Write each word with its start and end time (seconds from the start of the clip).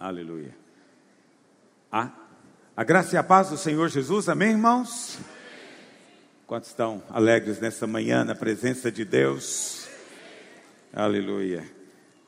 Aleluia. 0.00 0.54
A, 1.90 2.12
a 2.76 2.84
graça 2.84 3.16
e 3.16 3.18
a 3.18 3.22
paz 3.24 3.50
do 3.50 3.56
Senhor 3.56 3.88
Jesus, 3.88 4.28
amém, 4.28 4.50
irmãos? 4.50 5.18
Quantos 6.46 6.70
estão 6.70 7.02
alegres 7.10 7.58
nessa 7.58 7.84
manhã 7.84 8.22
na 8.22 8.36
presença 8.36 8.92
de 8.92 9.04
Deus? 9.04 9.88
Aleluia. 10.92 11.68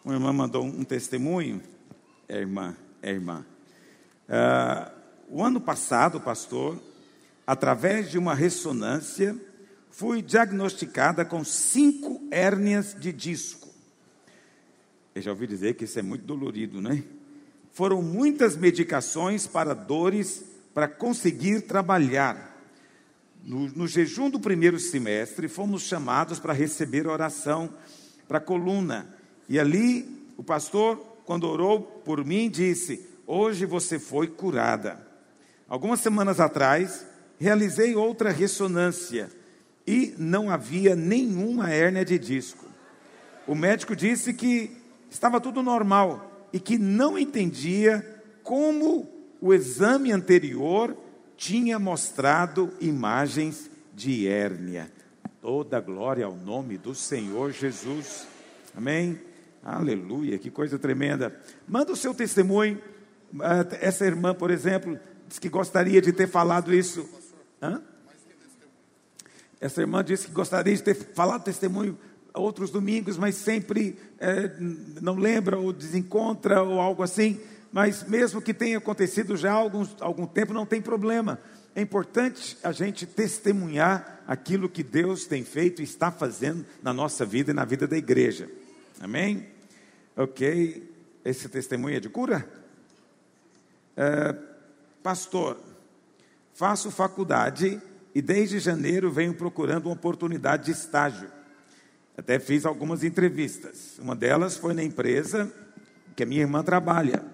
Uma 0.04 0.14
irmã 0.14 0.32
mandou 0.32 0.64
um 0.64 0.82
testemunho. 0.82 1.62
É 2.28 2.38
irmã, 2.38 2.76
é 3.00 3.12
irmã. 3.12 3.46
Uh, 4.28 4.92
o 5.28 5.44
ano 5.44 5.60
passado, 5.60 6.20
pastor, 6.20 6.76
através 7.46 8.10
de 8.10 8.18
uma 8.18 8.34
ressonância, 8.34 9.40
fui 9.92 10.22
diagnosticada 10.22 11.24
com 11.24 11.44
cinco 11.44 12.20
hérnias 12.32 12.96
de 12.98 13.12
disco. 13.12 13.68
Eu 15.14 15.22
já 15.22 15.30
ouvi 15.30 15.46
dizer 15.46 15.74
que 15.74 15.84
isso 15.84 16.00
é 16.00 16.02
muito 16.02 16.24
dolorido, 16.24 16.80
né? 16.80 17.04
Foram 17.72 18.02
muitas 18.02 18.56
medicações 18.56 19.46
para 19.46 19.74
dores 19.74 20.44
para 20.74 20.88
conseguir 20.88 21.62
trabalhar. 21.62 22.58
No, 23.44 23.68
no, 23.68 23.86
jejum 23.86 24.28
do 24.28 24.38
primeiro 24.38 24.78
semestre, 24.78 25.48
fomos 25.48 25.82
chamados 25.82 26.38
para 26.38 26.52
receber 26.52 27.06
oração 27.06 27.70
para 28.28 28.38
a 28.38 28.40
coluna. 28.40 29.14
E 29.48 29.58
ali, 29.58 30.26
o 30.36 30.42
pastor, 30.42 30.98
quando 31.24 31.48
orou 31.48 31.80
por 31.80 32.24
mim, 32.24 32.50
disse: 32.50 33.08
Hoje 33.26 33.64
você 33.64 33.98
foi 33.98 34.26
curada. 34.26 35.00
Algumas 35.68 36.00
semanas 36.00 36.38
atrás, 36.38 37.06
realizei 37.38 37.94
outra 37.94 38.30
ressonância 38.30 39.30
e 39.86 40.14
não 40.18 40.50
havia 40.50 40.94
nenhuma 40.94 41.70
hérnia 41.70 42.04
de 42.04 42.18
disco. 42.18 42.66
O 43.46 43.54
médico 43.54 43.96
disse 43.96 44.34
que 44.34 44.76
estava 45.10 45.40
tudo 45.40 45.62
normal, 45.62 46.29
e 46.52 46.60
que 46.60 46.78
não 46.78 47.18
entendia 47.18 48.22
como 48.42 49.08
o 49.40 49.54
exame 49.54 50.12
anterior 50.12 50.96
tinha 51.36 51.78
mostrado 51.78 52.72
imagens 52.80 53.70
de 53.94 54.28
hérnia. 54.28 54.90
Toda 55.40 55.80
glória 55.80 56.26
ao 56.26 56.36
nome 56.36 56.76
do 56.76 56.94
Senhor 56.94 57.50
Jesus. 57.50 58.26
Amém? 58.76 59.18
Aleluia, 59.62 60.38
que 60.38 60.50
coisa 60.50 60.78
tremenda. 60.78 61.38
Manda 61.66 61.92
o 61.92 61.96
seu 61.96 62.14
testemunho. 62.14 62.80
Ah, 63.40 63.64
essa 63.80 64.04
irmã, 64.04 64.34
por 64.34 64.50
exemplo, 64.50 64.98
disse 65.28 65.40
que 65.40 65.48
gostaria 65.48 66.00
de 66.00 66.12
ter 66.12 66.26
falado 66.26 66.74
isso. 66.74 67.08
Hã? 67.62 67.82
Essa 69.60 69.82
irmã 69.82 70.02
disse 70.02 70.26
que 70.26 70.32
gostaria 70.32 70.74
de 70.74 70.82
ter 70.82 70.94
falado 70.94 71.44
testemunho 71.44 71.96
outros 72.34 72.70
domingos, 72.70 73.16
mas 73.16 73.34
sempre 73.34 73.98
é, 74.18 74.50
não 75.00 75.16
lembra 75.16 75.58
ou 75.58 75.72
desencontra 75.72 76.62
ou 76.62 76.80
algo 76.80 77.02
assim. 77.02 77.40
Mas 77.72 78.02
mesmo 78.04 78.42
que 78.42 78.52
tenha 78.52 78.78
acontecido 78.78 79.36
já 79.36 79.52
há 79.52 79.56
algum, 80.00 80.26
tempo, 80.26 80.52
não 80.52 80.66
tem 80.66 80.80
problema. 80.80 81.38
É 81.74 81.80
importante 81.80 82.58
a 82.62 82.72
gente 82.72 83.06
testemunhar 83.06 84.22
aquilo 84.26 84.68
que 84.68 84.82
Deus 84.82 85.24
tem 85.26 85.44
feito 85.44 85.80
e 85.80 85.84
está 85.84 86.10
fazendo 86.10 86.66
na 86.82 86.92
nossa 86.92 87.24
vida 87.24 87.52
e 87.52 87.54
na 87.54 87.64
vida 87.64 87.86
da 87.86 87.96
igreja. 87.96 88.50
Amém? 89.00 89.46
Ok. 90.16 90.90
Esse 91.24 91.48
testemunho 91.48 91.96
é 91.96 92.00
de 92.00 92.08
cura? 92.08 92.48
É, 93.96 94.34
pastor, 95.02 95.58
faço 96.54 96.90
faculdade 96.90 97.80
e 98.14 98.20
desde 98.20 98.58
janeiro 98.58 99.10
venho 99.10 99.34
procurando 99.34 99.86
uma 99.86 99.94
oportunidade 99.94 100.66
de 100.66 100.72
estágio. 100.72 101.30
Até 102.16 102.38
fiz 102.38 102.66
algumas 102.66 103.02
entrevistas. 103.02 103.98
Uma 103.98 104.14
delas 104.14 104.56
foi 104.56 104.74
na 104.74 104.82
empresa 104.82 105.50
que 106.14 106.22
a 106.22 106.26
minha 106.26 106.42
irmã 106.42 106.62
trabalha. 106.62 107.24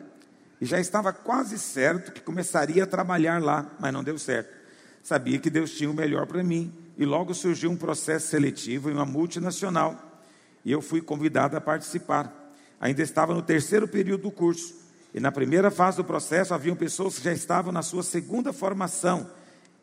E 0.61 0.65
já 0.65 0.81
estava 0.81 1.13
quase 1.13 1.59
certo 1.59 2.13
que 2.13 2.21
começaria 2.21 2.85
a 2.85 2.87
trabalhar 2.87 3.43
lá, 3.43 3.71
mas 3.79 3.93
não 3.93 4.05
deu 4.05 4.19
certo. 4.19 4.55
Sabia 5.03 5.39
que 5.39 5.51
Deus 5.51 5.73
tinha 5.73 5.91
o 5.91 5.95
melhor 5.95 6.27
para 6.27 6.43
mim. 6.43 6.73
E 6.97 7.05
logo 7.05 7.35
surgiu 7.35 7.71
um 7.71 7.77
processo 7.77 8.29
seletivo 8.29 8.91
em 8.91 8.95
uma 8.95 9.05
multinacional. 9.05 10.21
E 10.65 10.73
eu 10.73 10.81
fui 10.81 11.01
convidado 11.01 11.57
a 11.57 11.61
participar. 11.61 12.33
Ainda 12.81 13.03
estava 13.03 13.35
no 13.35 13.43
terceiro 13.43 13.87
período 13.87 14.23
do 14.23 14.31
curso. 14.31 14.75
E 15.13 15.21
na 15.21 15.33
primeira 15.33 15.71
fase 15.71 15.97
do 15.97 16.05
processo 16.05 16.53
haviam 16.53 16.77
pessoas 16.77 17.19
que 17.19 17.25
já 17.25 17.33
estavam 17.33 17.73
na 17.73 17.83
sua 17.83 18.03
segunda 18.03 18.53
formação, 18.53 19.31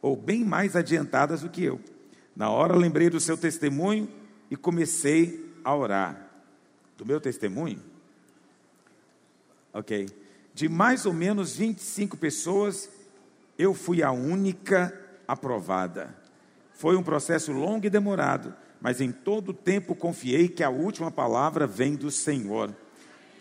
ou 0.02 0.16
bem 0.16 0.44
mais 0.44 0.76
adiantadas 0.76 1.42
do 1.42 1.50
que 1.50 1.64
eu. 1.64 1.80
Na 2.36 2.50
hora 2.50 2.76
lembrei 2.76 3.10
do 3.10 3.20
seu 3.20 3.36
testemunho 3.36 4.08
e 4.54 4.56
comecei 4.56 5.52
a 5.64 5.76
orar. 5.76 6.30
Do 6.96 7.04
meu 7.04 7.20
testemunho? 7.20 7.82
Ok. 9.74 10.08
De 10.54 10.70
mais 10.70 11.08
ou 11.08 11.14
menos 11.14 11.56
25 11.56 12.16
pessoas, 12.16 12.88
eu 13.58 13.74
fui 13.74 14.04
a 14.04 14.12
única 14.12 14.94
aprovada. 15.28 16.16
Foi 16.72 16.96
um 16.96 17.02
processo 17.02 17.52
longo 17.52 17.88
e 17.88 17.90
demorado, 17.90 18.54
mas 18.80 19.02
em 19.02 19.12
todo 19.12 19.50
o 19.50 19.54
tempo 19.56 19.96
confiei 19.96 20.48
que 20.48 20.62
a 20.62 20.70
última 20.70 21.10
palavra 21.10 21.66
vem 21.66 21.96
do 21.96 22.12
Senhor. 22.12 22.76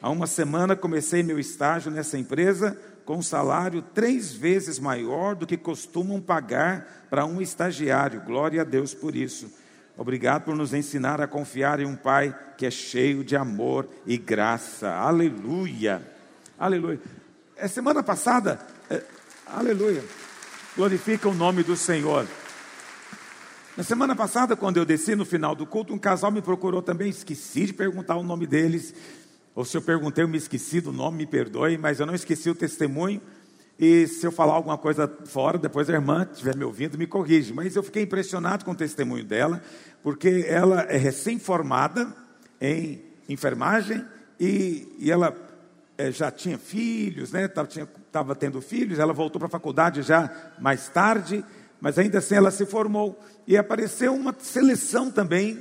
Há 0.00 0.09
uma 0.09 0.27
semana 0.27 0.75
comecei 0.75 1.23
meu 1.23 1.39
estágio 1.39 1.91
nessa 1.91 2.17
empresa 2.17 2.81
com 3.05 3.19
um 3.19 3.23
salário 3.23 3.83
três 3.83 4.33
vezes 4.33 4.79
maior 4.79 5.34
do 5.34 5.47
que 5.47 5.59
costumam 5.59 6.23
pagar 6.23 7.06
para 7.11 7.27
um 7.27 7.39
estagiário. 7.39 8.23
Glória 8.23 8.62
a 8.62 8.65
Deus 8.65 8.94
por 8.94 9.15
isso. 9.15 9.61
Obrigado 10.02 10.42
por 10.42 10.56
nos 10.56 10.74
ensinar 10.74 11.20
a 11.20 11.28
confiar 11.28 11.78
em 11.78 11.86
um 11.86 11.94
Pai 11.94 12.36
que 12.58 12.66
é 12.66 12.72
cheio 12.72 13.22
de 13.22 13.36
amor 13.36 13.88
e 14.04 14.18
graça. 14.18 14.92
Aleluia. 14.92 16.02
Aleluia. 16.58 16.98
É 17.56 17.68
semana 17.68 18.02
passada, 18.02 18.58
é, 18.90 19.00
aleluia. 19.46 20.02
Glorifica 20.76 21.28
o 21.28 21.32
nome 21.32 21.62
do 21.62 21.76
Senhor. 21.76 22.26
Na 23.76 23.84
semana 23.84 24.16
passada, 24.16 24.56
quando 24.56 24.76
eu 24.76 24.84
desci 24.84 25.14
no 25.14 25.24
final 25.24 25.54
do 25.54 25.64
culto, 25.64 25.94
um 25.94 25.98
casal 25.98 26.32
me 26.32 26.42
procurou 26.42 26.82
também. 26.82 27.08
Esqueci 27.08 27.66
de 27.66 27.72
perguntar 27.72 28.16
o 28.16 28.24
nome 28.24 28.44
deles. 28.44 28.92
Ou 29.54 29.64
se 29.64 29.76
eu 29.76 29.82
perguntei, 29.82 30.24
eu 30.24 30.28
me 30.28 30.36
esqueci 30.36 30.80
do 30.80 30.90
nome, 30.90 31.19
me 31.19 31.26
perdoe, 31.26 31.78
mas 31.78 32.00
eu 32.00 32.06
não 32.06 32.14
esqueci 32.16 32.50
o 32.50 32.56
testemunho. 32.56 33.22
E 33.84 34.06
se 34.06 34.25
eu 34.25 34.31
falar 34.31 34.53
alguma 34.53 34.78
coisa 34.78 35.12
fora, 35.25 35.59
depois 35.59 35.91
a 35.91 35.94
irmã 35.94 36.25
estiver 36.31 36.54
me 36.54 36.62
ouvindo, 36.62 36.97
me 36.97 37.04
corrige. 37.04 37.53
Mas 37.53 37.75
eu 37.75 37.82
fiquei 37.82 38.04
impressionado 38.04 38.65
com 38.65 38.70
o 38.70 38.76
testemunho 38.76 39.25
dela, 39.25 39.60
porque 40.04 40.47
ela 40.47 40.82
é 40.82 40.97
recém-formada 40.97 42.06
em 42.60 43.03
enfermagem 43.28 44.04
e, 44.38 44.87
e 45.00 45.10
ela 45.10 45.34
é, 45.98 46.12
já 46.12 46.31
tinha 46.31 46.56
filhos, 46.59 47.32
né? 47.32 47.47
Estava 47.47 48.37
tendo 48.37 48.62
filhos, 48.62 49.00
ela 49.00 49.12
voltou 49.12 49.41
para 49.41 49.48
a 49.48 49.50
faculdade 49.50 50.03
já 50.03 50.31
mais 50.60 50.88
tarde, 50.88 51.44
mas 51.81 51.99
ainda 51.99 52.19
assim 52.19 52.37
ela 52.37 52.53
se 52.53 52.64
formou. 52.64 53.20
E 53.49 53.56
apareceu 53.56 54.14
uma 54.14 54.32
seleção 54.38 55.10
também 55.10 55.60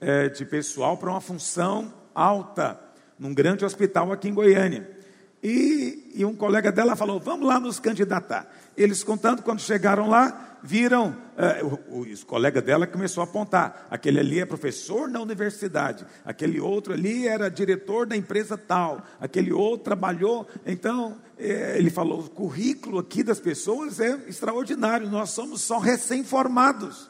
é, 0.00 0.28
de 0.28 0.44
pessoal 0.44 0.96
para 0.96 1.08
uma 1.08 1.20
função 1.20 1.94
alta 2.12 2.80
num 3.16 3.32
grande 3.32 3.64
hospital 3.64 4.10
aqui 4.10 4.28
em 4.28 4.34
Goiânia. 4.34 4.98
E, 5.42 6.12
e, 6.16 6.24
um 6.24 6.34
colega 6.34 6.70
dela 6.70 6.94
falou: 6.94 7.18
Vamos 7.18 7.46
lá 7.46 7.58
nos 7.58 7.80
candidatar. 7.80 8.46
Eles 8.76 9.02
contando, 9.02 9.42
quando 9.42 9.60
chegaram 9.60 10.08
lá, 10.08 10.58
viram. 10.62 11.16
Eh, 11.36 11.62
o, 11.64 12.02
o, 12.02 12.26
colega 12.26 12.60
dela 12.60 12.86
começou 12.86 13.22
a 13.22 13.24
apontar: 13.24 13.86
aquele 13.90 14.20
ali 14.20 14.40
é 14.40 14.44
professor 14.44 15.08
na 15.08 15.18
universidade, 15.18 16.06
aquele 16.26 16.60
outro 16.60 16.92
ali 16.92 17.26
era 17.26 17.48
diretor 17.48 18.06
da 18.06 18.14
empresa 18.14 18.58
tal, 18.58 19.02
aquele 19.18 19.50
outro 19.50 19.84
trabalhou. 19.84 20.46
Então, 20.66 21.16
eh, 21.38 21.76
ele 21.78 21.88
falou: 21.88 22.20
o 22.20 22.28
currículo 22.28 22.98
aqui 22.98 23.22
das 23.22 23.40
pessoas 23.40 23.98
é 23.98 24.18
extraordinário, 24.28 25.08
nós 25.08 25.30
somos 25.30 25.62
só 25.62 25.78
recém-formados. 25.78 27.08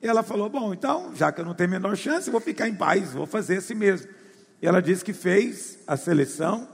Ela 0.00 0.22
falou: 0.22 0.48
Bom, 0.48 0.72
então, 0.72 1.10
já 1.16 1.32
que 1.32 1.40
eu 1.40 1.44
não 1.44 1.54
tenho 1.54 1.70
a 1.70 1.72
menor 1.72 1.96
chance, 1.96 2.30
vou 2.30 2.40
ficar 2.40 2.68
em 2.68 2.76
paz, 2.76 3.12
vou 3.12 3.26
fazer 3.26 3.56
assim 3.56 3.74
mesmo. 3.74 4.08
E 4.62 4.66
ela 4.68 4.80
disse 4.80 5.04
que 5.04 5.12
fez 5.12 5.80
a 5.84 5.96
seleção 5.96 6.73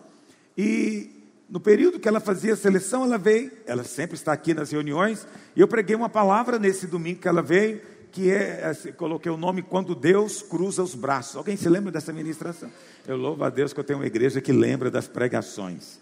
e 0.62 1.24
no 1.48 1.58
período 1.58 1.98
que 1.98 2.06
ela 2.06 2.20
fazia 2.20 2.52
a 2.52 2.56
seleção, 2.56 3.02
ela 3.02 3.16
veio, 3.16 3.50
ela 3.66 3.82
sempre 3.82 4.14
está 4.14 4.30
aqui 4.30 4.52
nas 4.52 4.70
reuniões, 4.70 5.26
e 5.56 5.60
eu 5.62 5.66
preguei 5.66 5.96
uma 5.96 6.10
palavra 6.10 6.58
nesse 6.58 6.86
domingo 6.86 7.18
que 7.18 7.26
ela 7.26 7.40
veio, 7.40 7.80
que 8.12 8.30
é, 8.30 8.66
assim, 8.66 8.92
coloquei 8.92 9.32
o 9.32 9.38
nome 9.38 9.62
Quando 9.62 9.94
Deus 9.94 10.42
Cruza 10.42 10.82
os 10.82 10.94
Braços. 10.94 11.36
Alguém 11.36 11.56
se 11.56 11.66
lembra 11.66 11.90
dessa 11.90 12.12
ministração? 12.12 12.70
Eu 13.08 13.16
louvo 13.16 13.42
a 13.42 13.48
Deus 13.48 13.72
que 13.72 13.80
eu 13.80 13.84
tenho 13.84 14.00
uma 14.00 14.06
igreja 14.06 14.38
que 14.38 14.52
lembra 14.52 14.90
das 14.90 15.08
pregações. 15.08 15.98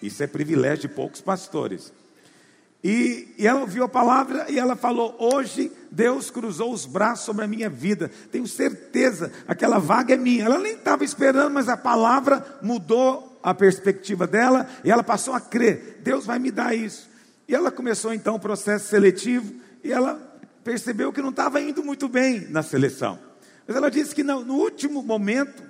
Isso 0.00 0.22
é 0.22 0.26
privilégio 0.26 0.88
de 0.88 0.94
poucos 0.94 1.20
pastores. 1.20 1.92
E, 2.82 3.34
e, 3.36 3.46
ela 3.46 3.60
ouviu 3.60 3.84
a 3.84 3.88
palavra 3.88 4.46
e 4.48 4.58
ela 4.58 4.76
falou: 4.76 5.16
Hoje 5.18 5.72
Deus 5.90 6.30
cruzou 6.30 6.72
os 6.72 6.86
braços 6.86 7.24
sobre 7.24 7.44
a 7.44 7.48
minha 7.48 7.68
vida. 7.68 8.10
Tenho 8.30 8.46
certeza, 8.46 9.32
aquela 9.48 9.78
vaga 9.78 10.14
é 10.14 10.16
minha. 10.16 10.44
Ela 10.44 10.58
nem 10.58 10.74
estava 10.74 11.04
esperando, 11.04 11.52
mas 11.52 11.68
a 11.68 11.76
palavra 11.76 12.44
mudou 12.62 13.38
a 13.42 13.52
perspectiva 13.52 14.26
dela 14.26 14.68
e 14.84 14.90
ela 14.90 15.02
passou 15.02 15.34
a 15.34 15.40
crer: 15.40 16.00
Deus 16.02 16.24
vai 16.24 16.38
me 16.38 16.50
dar 16.50 16.74
isso. 16.74 17.08
E 17.48 17.54
ela 17.54 17.70
começou 17.70 18.12
então 18.12 18.36
o 18.36 18.40
processo 18.40 18.88
seletivo 18.88 19.54
e 19.82 19.92
ela 19.92 20.20
percebeu 20.62 21.12
que 21.12 21.22
não 21.22 21.30
estava 21.30 21.60
indo 21.60 21.82
muito 21.82 22.08
bem 22.08 22.46
na 22.50 22.62
seleção. 22.62 23.18
Mas 23.66 23.76
ela 23.76 23.90
disse 23.90 24.14
que 24.14 24.22
no, 24.22 24.44
no 24.44 24.54
último 24.54 25.02
momento 25.02 25.62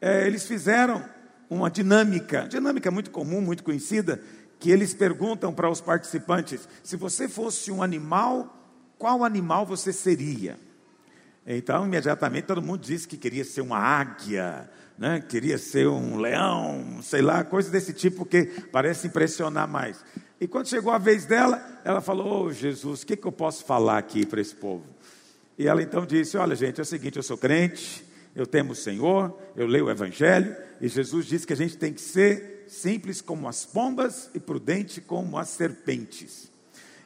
é, 0.00 0.26
eles 0.26 0.44
fizeram 0.44 1.04
uma 1.50 1.68
dinâmica, 1.68 2.46
dinâmica 2.48 2.90
muito 2.90 3.10
comum, 3.10 3.40
muito 3.40 3.64
conhecida, 3.64 4.22
que 4.60 4.70
eles 4.70 4.94
perguntam 4.94 5.52
para 5.52 5.68
os 5.68 5.80
participantes: 5.80 6.68
se 6.82 6.96
você 6.96 7.28
fosse 7.28 7.72
um 7.72 7.82
animal, 7.82 8.56
qual 8.96 9.24
animal 9.24 9.66
você 9.66 9.92
seria? 9.92 10.56
Então, 11.46 11.84
imediatamente 11.84 12.44
todo 12.44 12.62
mundo 12.62 12.80
disse 12.82 13.08
que 13.08 13.16
queria 13.16 13.44
ser 13.44 13.62
uma 13.62 13.78
águia, 13.78 14.70
né? 14.96 15.20
queria 15.26 15.58
ser 15.58 15.88
um 15.88 16.18
leão, 16.18 17.00
sei 17.02 17.22
lá, 17.22 17.42
coisa 17.42 17.70
desse 17.70 17.92
tipo 17.92 18.24
que 18.24 18.44
parece 18.70 19.08
impressionar 19.08 19.66
mais. 19.66 20.04
E 20.40 20.46
quando 20.46 20.68
chegou 20.68 20.92
a 20.92 20.98
vez 20.98 21.24
dela, 21.24 21.80
ela 21.84 22.00
falou: 22.00 22.46
oh, 22.46 22.52
Jesus, 22.52 23.02
o 23.02 23.06
que, 23.06 23.16
que 23.16 23.26
eu 23.26 23.32
posso 23.32 23.64
falar 23.64 23.98
aqui 23.98 24.24
para 24.24 24.40
esse 24.40 24.54
povo? 24.54 24.84
E 25.58 25.66
ela 25.66 25.82
então 25.82 26.06
disse: 26.06 26.36
Olha, 26.36 26.54
gente, 26.54 26.78
é 26.78 26.82
o 26.82 26.86
seguinte, 26.86 27.16
eu 27.16 27.22
sou 27.22 27.36
crente, 27.36 28.04
eu 28.34 28.46
temo 28.46 28.72
o 28.72 28.76
Senhor, 28.76 29.36
eu 29.56 29.66
leio 29.66 29.86
o 29.86 29.90
Evangelho, 29.90 30.56
e 30.80 30.88
Jesus 30.88 31.26
disse 31.26 31.46
que 31.46 31.52
a 31.52 31.56
gente 31.56 31.76
tem 31.76 31.92
que 31.92 32.00
ser 32.00 32.64
simples 32.68 33.20
como 33.20 33.48
as 33.48 33.64
pombas 33.64 34.30
e 34.34 34.40
prudente 34.40 35.00
como 35.00 35.36
as 35.36 35.48
serpentes. 35.48 36.50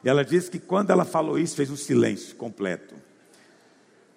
E 0.03 0.09
ela 0.09 0.23
disse 0.23 0.51
que 0.51 0.59
quando 0.59 0.91
ela 0.91 1.03
falou 1.03 1.39
isso, 1.39 1.55
fez 1.55 1.69
um 1.69 1.75
silêncio 1.75 2.35
completo. 2.35 2.93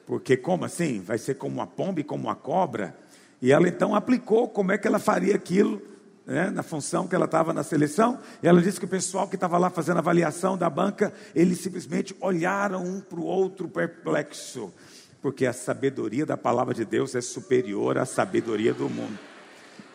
Porque 0.06 0.36
como 0.36 0.64
assim? 0.64 1.00
Vai 1.00 1.18
ser 1.18 1.34
como 1.34 1.54
uma 1.54 1.66
pomba 1.66 2.00
e 2.00 2.04
como 2.04 2.24
uma 2.24 2.34
cobra? 2.34 2.96
E 3.40 3.52
ela 3.52 3.68
então 3.68 3.94
aplicou 3.94 4.48
como 4.48 4.72
é 4.72 4.78
que 4.78 4.86
ela 4.86 4.98
faria 4.98 5.34
aquilo 5.34 5.80
né, 6.28 6.50
na 6.50 6.62
função 6.62 7.08
que 7.08 7.14
ela 7.14 7.24
estava 7.24 7.54
na 7.54 7.62
seleção, 7.62 8.20
e 8.42 8.46
ela 8.46 8.60
disse 8.60 8.78
que 8.78 8.84
o 8.84 8.88
pessoal 8.88 9.26
que 9.26 9.34
estava 9.34 9.56
lá 9.56 9.70
fazendo 9.70 9.96
a 9.96 10.00
avaliação 10.00 10.58
da 10.58 10.68
banca, 10.68 11.10
eles 11.34 11.58
simplesmente 11.58 12.14
olharam 12.20 12.84
um 12.84 13.00
para 13.00 13.18
o 13.18 13.24
outro 13.24 13.66
perplexo, 13.66 14.70
porque 15.20 15.46
a 15.46 15.52
sabedoria 15.52 16.24
da 16.24 16.36
palavra 16.36 16.74
de 16.74 16.84
Deus 16.84 17.14
é 17.14 17.20
superior 17.20 17.98
à 17.98 18.04
sabedoria 18.04 18.72
do 18.72 18.88
mundo. 18.88 19.18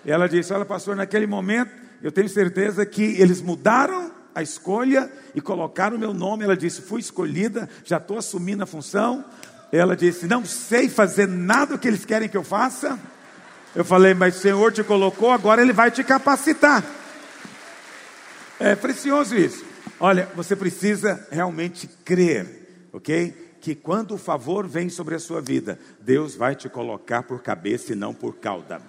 Ela 0.05 0.27
disse: 0.27 0.53
Olha, 0.53 0.65
pastor, 0.65 0.95
naquele 0.95 1.27
momento 1.27 1.71
eu 2.01 2.11
tenho 2.11 2.29
certeza 2.29 2.85
que 2.85 3.19
eles 3.21 3.41
mudaram 3.41 4.11
a 4.35 4.41
escolha 4.41 5.11
e 5.33 5.41
colocaram 5.41 5.95
o 5.95 5.99
meu 5.99 6.13
nome. 6.13 6.43
Ela 6.43 6.57
disse: 6.57 6.81
Fui 6.81 6.99
escolhida, 6.99 7.69
já 7.83 7.97
estou 7.97 8.17
assumindo 8.17 8.63
a 8.63 8.67
função. 8.67 9.23
Ela 9.71 9.95
disse: 9.95 10.27
Não 10.27 10.45
sei 10.45 10.89
fazer 10.89 11.27
nada 11.27 11.77
que 11.77 11.87
eles 11.87 12.05
querem 12.05 12.29
que 12.29 12.37
eu 12.37 12.43
faça 12.43 12.99
eu 13.75 13.83
falei, 13.83 14.13
mas 14.13 14.37
o 14.37 14.39
Senhor 14.39 14.71
te 14.71 14.83
colocou, 14.83 15.31
agora 15.31 15.61
Ele 15.61 15.73
vai 15.73 15.89
te 15.89 16.03
capacitar. 16.03 16.83
É 18.59 18.75
precioso 18.75 19.35
isso. 19.35 19.65
Olha, 19.99 20.29
você 20.35 20.55
precisa 20.55 21.27
realmente 21.31 21.89
crer, 22.05 22.87
ok? 22.93 23.42
Que 23.63 23.73
quando 23.73 24.15
o 24.15 24.17
favor 24.17 24.67
vem 24.67 24.89
sobre 24.89 25.15
a 25.15 25.19
sua 25.19 25.39
vida, 25.39 25.79
Deus 26.01 26.35
vai 26.35 26.53
te 26.53 26.67
colocar 26.67 27.23
por 27.23 27.41
cabeça 27.41 27.93
e 27.93 27.95
não 27.95 28.13
por 28.13 28.35
cauda. 28.35 28.81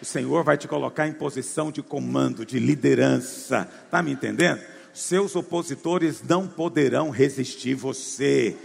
O 0.00 0.04
Senhor 0.04 0.44
vai 0.44 0.56
te 0.56 0.68
colocar 0.68 1.08
em 1.08 1.12
posição 1.12 1.72
de 1.72 1.82
comando, 1.82 2.46
de 2.46 2.60
liderança. 2.60 3.68
Está 3.84 4.00
me 4.00 4.12
entendendo? 4.12 4.60
Seus 4.94 5.34
opositores 5.34 6.22
não 6.22 6.46
poderão 6.46 7.10
resistir 7.10 7.74
você. 7.74 8.56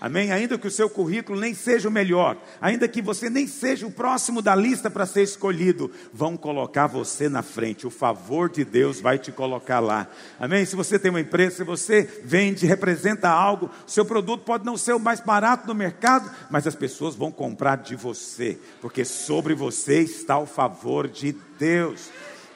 Amém? 0.00 0.32
Ainda 0.32 0.56
que 0.56 0.66
o 0.66 0.70
seu 0.70 0.88
currículo 0.88 1.38
nem 1.38 1.52
seja 1.52 1.88
o 1.88 1.92
melhor, 1.92 2.38
ainda 2.58 2.88
que 2.88 3.02
você 3.02 3.28
nem 3.28 3.46
seja 3.46 3.86
o 3.86 3.90
próximo 3.90 4.40
da 4.40 4.54
lista 4.54 4.90
para 4.90 5.04
ser 5.04 5.22
escolhido, 5.22 5.90
vão 6.10 6.38
colocar 6.38 6.86
você 6.86 7.28
na 7.28 7.42
frente. 7.42 7.86
O 7.86 7.90
favor 7.90 8.48
de 8.48 8.64
Deus 8.64 8.98
vai 8.98 9.18
te 9.18 9.30
colocar 9.30 9.78
lá. 9.78 10.08
Amém? 10.38 10.64
Se 10.64 10.74
você 10.74 10.98
tem 10.98 11.10
uma 11.10 11.20
empresa, 11.20 11.56
se 11.56 11.64
você 11.64 12.02
vende, 12.24 12.66
representa 12.66 13.28
algo, 13.28 13.70
seu 13.86 14.06
produto 14.06 14.42
pode 14.42 14.64
não 14.64 14.78
ser 14.78 14.94
o 14.94 15.00
mais 15.00 15.20
barato 15.20 15.66
do 15.66 15.74
mercado, 15.74 16.30
mas 16.50 16.66
as 16.66 16.74
pessoas 16.74 17.14
vão 17.14 17.30
comprar 17.30 17.76
de 17.76 17.94
você, 17.94 18.58
porque 18.80 19.04
sobre 19.04 19.52
você 19.52 20.00
está 20.00 20.38
o 20.38 20.46
favor 20.46 21.08
de 21.08 21.36
Deus. 21.58 22.08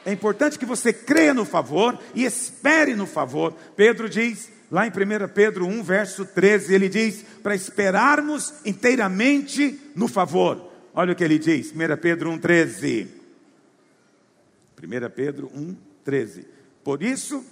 É 0.06 0.12
importante 0.12 0.58
que 0.58 0.66
você 0.66 0.92
creia 0.92 1.34
no 1.34 1.44
favor 1.44 1.98
e 2.14 2.24
espere 2.24 2.94
no 2.94 3.06
favor. 3.06 3.54
Pedro 3.74 4.08
diz: 4.08 4.50
Lá 4.70 4.86
em 4.86 4.90
1 4.90 5.28
Pedro 5.34 5.66
1, 5.66 5.82
verso 5.82 6.24
13, 6.24 6.74
ele 6.74 6.88
diz: 6.88 7.24
para 7.42 7.54
esperarmos 7.54 8.54
inteiramente 8.64 9.80
no 9.94 10.08
favor. 10.08 10.72
Olha 10.94 11.12
o 11.12 11.16
que 11.16 11.24
ele 11.24 11.38
diz, 11.38 11.72
1 11.72 11.96
Pedro 12.00 12.30
1, 12.30 12.38
13. 12.38 13.08
1 14.82 15.10
Pedro 15.14 15.50
1, 15.54 15.76
13. 16.04 16.46
Por 16.82 17.02
isso, 17.02 17.44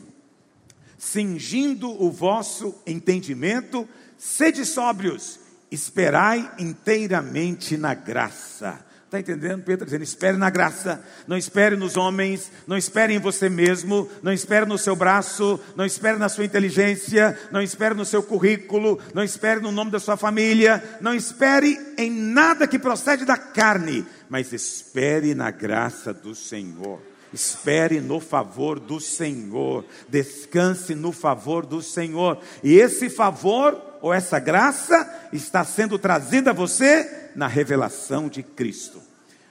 cingindo 0.98 1.90
o 1.90 2.10
vosso 2.10 2.74
entendimento, 2.86 3.88
sede 4.16 4.64
sóbrios, 4.64 5.40
esperai 5.70 6.50
inteiramente 6.58 7.76
na 7.76 7.94
graça 7.94 8.84
Está 9.12 9.20
entendendo? 9.20 9.62
Pedro 9.62 9.74
está 9.74 9.84
dizendo: 9.84 10.04
espere 10.04 10.38
na 10.38 10.48
graça, 10.48 11.04
não 11.26 11.36
espere 11.36 11.76
nos 11.76 11.98
homens, 11.98 12.50
não 12.66 12.78
espere 12.78 13.12
em 13.12 13.18
você 13.18 13.46
mesmo, 13.46 14.08
não 14.22 14.32
espere 14.32 14.64
no 14.64 14.78
seu 14.78 14.96
braço, 14.96 15.60
não 15.76 15.84
espere 15.84 16.16
na 16.16 16.30
sua 16.30 16.46
inteligência, 16.46 17.38
não 17.50 17.60
espere 17.60 17.94
no 17.94 18.06
seu 18.06 18.22
currículo, 18.22 18.98
não 19.12 19.22
espere 19.22 19.60
no 19.60 19.70
nome 19.70 19.90
da 19.90 20.00
sua 20.00 20.16
família, 20.16 20.82
não 20.98 21.14
espere 21.14 21.78
em 21.98 22.10
nada 22.10 22.66
que 22.66 22.78
procede 22.78 23.26
da 23.26 23.36
carne, 23.36 24.06
mas 24.30 24.50
espere 24.50 25.34
na 25.34 25.50
graça 25.50 26.14
do 26.14 26.34
Senhor. 26.34 26.98
Espere 27.34 28.00
no 28.00 28.18
favor 28.18 28.80
do 28.80 28.98
Senhor, 28.98 29.84
descanse 30.08 30.94
no 30.94 31.12
favor 31.12 31.66
do 31.66 31.82
Senhor, 31.82 32.38
e 32.64 32.76
esse 32.76 33.10
favor 33.10 33.78
ou 34.00 34.12
essa 34.12 34.38
graça 34.38 35.28
está 35.34 35.64
sendo 35.64 35.98
trazida 35.98 36.50
a 36.50 36.54
você 36.54 37.30
na 37.34 37.46
revelação 37.46 38.28
de 38.28 38.42
Cristo. 38.42 39.01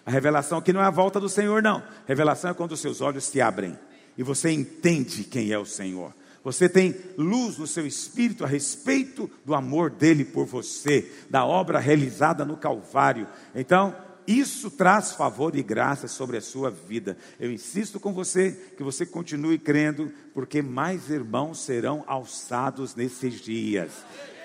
A 0.06 0.12
revelação 0.12 0.57
aqui 0.57 0.74
não 0.74 0.81
é 0.81 0.86
a 0.86 0.92
volta 0.92 1.19
do 1.19 1.30
Senhor, 1.30 1.62
não. 1.62 1.83
Revelação 2.07 2.51
é 2.51 2.53
quando 2.53 2.71
os 2.71 2.80
seus 2.80 3.01
olhos 3.01 3.25
se 3.25 3.39
abrem 3.39 3.77
e 4.18 4.24
você 4.24 4.51
entende 4.51 5.24
quem 5.24 5.51
é 5.51 5.57
o 5.57 5.65
Senhor. 5.65 6.13
Você 6.44 6.68
tem 6.68 6.95
luz 7.18 7.57
no 7.57 7.68
seu 7.68 7.86
espírito 7.86 8.44
a 8.44 8.48
respeito 8.48 9.30
do 9.45 9.53
amor 9.53 9.92
dele 9.92 10.25
por 10.25 10.45
você, 10.45 11.12
da 11.30 11.45
obra 11.45 11.80
realizada 11.80 12.44
no 12.44 12.57
Calvário. 12.57 13.27
Então, 13.53 13.95
isso 14.25 14.71
traz 14.71 15.12
favor 15.12 15.56
e 15.56 15.62
graça 15.62 16.07
sobre 16.07 16.38
a 16.38 16.42
sua 16.42 16.71
vida. 16.71 17.15
Eu 17.39 17.51
insisto 17.51 18.00
com 18.00 18.12
você 18.12 18.51
que 18.75 18.83
você 18.83 19.06
continue 19.06 19.59
crendo, 19.59 20.12
porque 20.33 20.63
mais 20.63 21.09
irmãos 21.09 21.59
serão 21.62 22.03
alçados 22.07 22.95
nesses 22.95 23.39
dias 23.39 23.92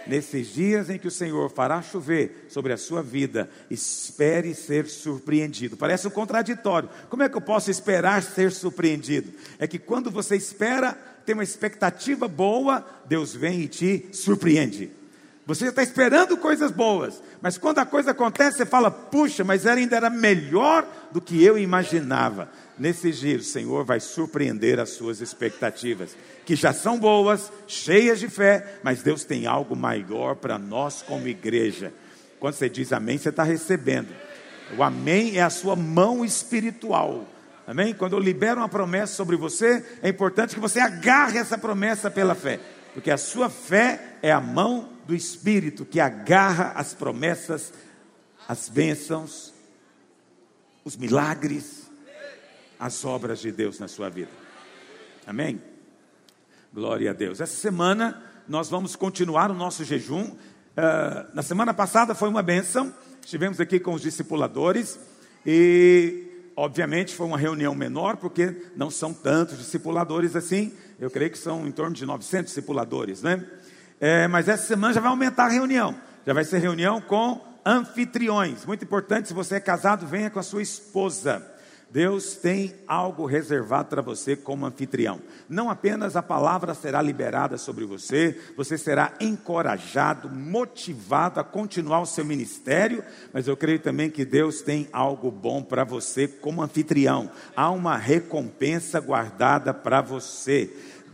nesses 0.07 0.49
dias 0.49 0.91
em 0.91 0.99
que 0.99 1.09
o 1.09 1.11
Senhor 1.11 1.51
fará 1.51 1.83
chover 1.83 2.47
sobre 2.49 2.73
a 2.73 2.77
sua 2.77 3.03
vida, 3.03 3.51
espere 3.71 4.55
ser 4.55 4.87
surpreendido. 4.87 5.77
Parece 5.77 6.07
um 6.07 6.11
contraditório. 6.11 6.89
Como 7.09 7.23
é 7.23 7.29
que 7.29 7.37
eu 7.37 7.41
posso 7.41 7.71
esperar 7.71 8.23
ser 8.23 8.53
surpreendido? 8.53 9.33
É 9.59 9.67
que 9.67 9.79
quando 9.79 10.11
você 10.11 10.37
espera, 10.37 10.93
tem 11.25 11.35
uma 11.35 11.45
expectativa 11.45 12.29
boa, 12.29 12.87
Deus 13.07 13.35
vem 13.35 13.63
e 13.63 13.69
te 13.69 14.09
surpreende. 14.13 14.91
Você 15.47 15.69
está 15.69 15.81
esperando 15.81 16.37
coisas 16.37 16.73
boas, 16.73 17.23
mas 17.41 17.57
quando 17.57 17.79
a 17.79 17.87
coisa 17.87 18.11
acontece, 18.11 18.59
você 18.59 18.67
fala: 18.67 18.91
puxa, 18.91 19.45
mas 19.45 19.65
ainda 19.65 19.97
era 19.97 20.11
melhor 20.11 20.85
do 21.13 21.21
que 21.21 21.43
eu 21.43 21.57
imaginava. 21.57 22.51
Nesses 22.79 23.19
dias, 23.19 23.43
o 23.43 23.51
Senhor 23.51 23.85
vai 23.85 24.01
surpreender 24.01 24.79
as 24.79 24.91
suas 24.91 25.23
expectativas, 25.23 26.15
que 26.45 26.55
já 26.55 26.75
são 26.75 26.99
boas, 26.99 27.51
cheias 27.67 28.21
de 28.21 28.29
fé, 28.29 28.79
mas 28.83 29.03
Deus 29.03 29.25
tem 29.25 29.47
algo 29.47 29.75
maior 29.75 30.37
para 30.37 30.59
nós 30.59 31.01
como 31.01 31.27
igreja. 31.27 31.93
Quando 32.39 32.55
você 32.55 32.69
diz 32.69 32.93
amém, 32.93 33.17
você 33.17 33.31
está 33.31 33.43
recebendo. 33.43 34.15
O 34.77 34.83
amém 34.83 35.39
é 35.39 35.43
a 35.43 35.49
sua 35.49 35.75
mão 35.75 36.23
espiritual. 36.23 37.27
Amém? 37.67 37.95
Quando 37.95 38.13
eu 38.13 38.21
libero 38.21 38.61
uma 38.61 38.69
promessa 38.69 39.15
sobre 39.15 39.37
você, 39.37 39.83
é 40.03 40.09
importante 40.11 40.55
que 40.55 40.61
você 40.61 40.79
agarre 40.79 41.39
essa 41.39 41.57
promessa 41.57 42.11
pela 42.11 42.35
fé, 42.35 42.61
porque 42.93 43.11
a 43.11 43.17
sua 43.17 43.49
fé 43.49 44.19
é 44.23 44.31
a 44.31 44.41
mão 44.41 44.91
do 45.07 45.15
Espírito 45.15 45.85
que 45.85 45.99
agarra 45.99 46.73
as 46.77 46.93
promessas, 46.93 47.73
as 48.47 48.69
bênçãos, 48.69 49.55
os 50.85 50.97
milagres 50.97 51.86
as 52.79 53.05
obras 53.05 53.41
de 53.41 53.51
Deus 53.51 53.79
na 53.79 53.89
sua 53.89 54.09
vida. 54.09 54.31
Amém? 55.27 55.61
Glória 56.73 57.11
a 57.11 57.15
Deus. 57.15 57.41
Essa 57.41 57.57
semana 57.57 58.23
nós 58.49 58.69
vamos 58.69 58.95
continuar 58.95 59.51
o 59.51 59.55
nosso 59.55 59.85
jejum. 59.85 60.25
Uh, 60.25 61.35
na 61.35 61.43
semana 61.43 61.73
passada 61.73 62.15
foi 62.15 62.29
uma 62.29 62.43
benção. 62.43 62.93
Estivemos 63.25 63.61
aqui 63.61 63.81
com 63.81 63.93
os 63.95 64.03
discipuladores 64.03 64.99
e, 65.45 66.51
obviamente, 66.55 67.15
foi 67.15 67.27
uma 67.27 67.39
reunião 67.39 67.75
menor, 67.75 68.17
porque 68.19 68.71
não 68.77 68.91
são 68.91 69.13
tantos 69.13 69.59
discipuladores 69.59 70.37
assim. 70.37 70.73
Eu 71.01 71.11
creio 71.11 71.31
que 71.31 71.39
são 71.39 71.67
em 71.67 71.73
torno 71.73 71.95
de 71.95 72.07
900 72.07 72.47
discipuladores, 72.47 73.23
né? 73.23 73.45
É, 73.99 74.29
mas 74.29 74.49
essa 74.49 74.67
semana 74.67 74.93
já 74.93 75.01
vai 75.01 75.11
aumentar 75.11 75.47
a 75.47 75.51
reunião. 75.51 75.95
Já 76.27 76.33
vai 76.33 76.45
ser 76.45 76.59
reunião 76.59 77.01
com 77.01 77.41
anfitriões. 77.65 78.65
Muito 78.65 78.85
importante, 78.85 79.29
se 79.29 79.35
você 79.35 79.57
é 79.57 79.61
casado, 79.61 80.07
venha 80.07 80.31
com 80.31 80.39
a 80.39 80.43
sua 80.43 80.63
esposa. 80.63 81.56
Deus 81.89 82.35
tem 82.35 82.75
algo 82.87 83.27
reservado 83.27 83.89
para 83.89 84.03
você 84.03 84.35
como 84.35 84.67
anfitrião. 84.67 85.21
Não 85.49 85.71
apenas 85.71 86.17
a 86.17 86.23
palavra 86.23 86.75
será 86.75 87.01
liberada 87.01 87.57
sobre 87.57 87.85
você, 87.85 88.39
você 88.57 88.77
será 88.77 89.15
encorajado, 89.21 90.29
motivado 90.29 91.39
a 91.39 91.45
continuar 91.45 92.01
o 92.01 92.07
seu 92.07 92.25
ministério, 92.25 93.05
mas 93.33 93.47
eu 93.47 93.57
creio 93.57 93.79
também 93.79 94.11
que 94.11 94.25
Deus 94.25 94.63
tem 94.63 94.89
algo 94.93 95.31
bom 95.31 95.63
para 95.63 95.85
você 95.85 96.27
como 96.27 96.61
anfitrião. 96.61 97.31
Há 97.55 97.71
uma 97.71 97.97
recompensa 97.97 98.99
guardada 98.99 99.73
para 99.73 100.01
você. 100.01 100.71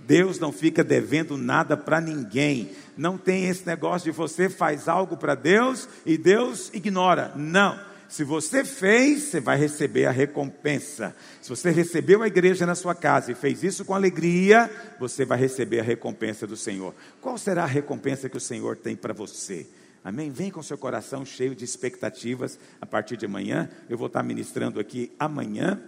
Deus 0.07 0.39
não 0.39 0.53
fica 0.53 0.83
devendo 0.83 1.37
nada 1.37 1.77
para 1.77 2.01
ninguém. 2.01 2.71
Não 2.97 3.17
tem 3.17 3.45
esse 3.45 3.67
negócio 3.67 4.11
de 4.11 4.17
você 4.17 4.49
faz 4.49 4.89
algo 4.89 5.17
para 5.17 5.35
Deus 5.35 5.89
e 6.05 6.19
Deus 6.19 6.71
ignora. 6.73 7.33
Não. 7.37 7.92
Se 8.13 8.25
você 8.25 8.63
fez, 8.63 9.23
você 9.23 9.41
vai 9.41 9.57
receber 9.57 10.05
a 10.05 10.11
recompensa. 10.11 11.17
Se 11.41 11.49
você 11.49 11.71
recebeu 11.71 12.23
a 12.23 12.27
igreja 12.27 12.67
na 12.67 12.75
sua 12.75 12.95
casa 12.95 13.33
e 13.33 13.35
fez 13.35 13.65
isso 13.65 13.87
com 13.87 13.95
alegria, 13.95 14.71
você 15.01 15.25
vai 15.25 15.39
receber 15.39 15.81
a 15.81 15.83
recompensa 15.83 16.47
do 16.47 16.55
Senhor. 16.55 16.95
Qual 17.23 17.39
será 17.39 17.63
a 17.63 17.67
recompensa 17.67 18.29
que 18.29 18.37
o 18.37 18.41
Senhor 18.41 18.77
tem 18.77 18.95
para 18.95 19.15
você? 19.15 19.67
Amém? 20.05 20.31
Vem 20.31 20.51
com 20.51 20.63
seu 20.63 20.77
coração 20.77 21.25
cheio 21.25 21.55
de 21.55 21.65
expectativas 21.65 22.59
a 22.83 22.85
partir 22.85 23.17
de 23.17 23.25
amanhã. 23.25 23.71
Eu 23.89 23.97
vou 23.97 24.09
estar 24.09 24.23
ministrando 24.23 24.79
aqui 24.79 25.11
amanhã. 25.19 25.81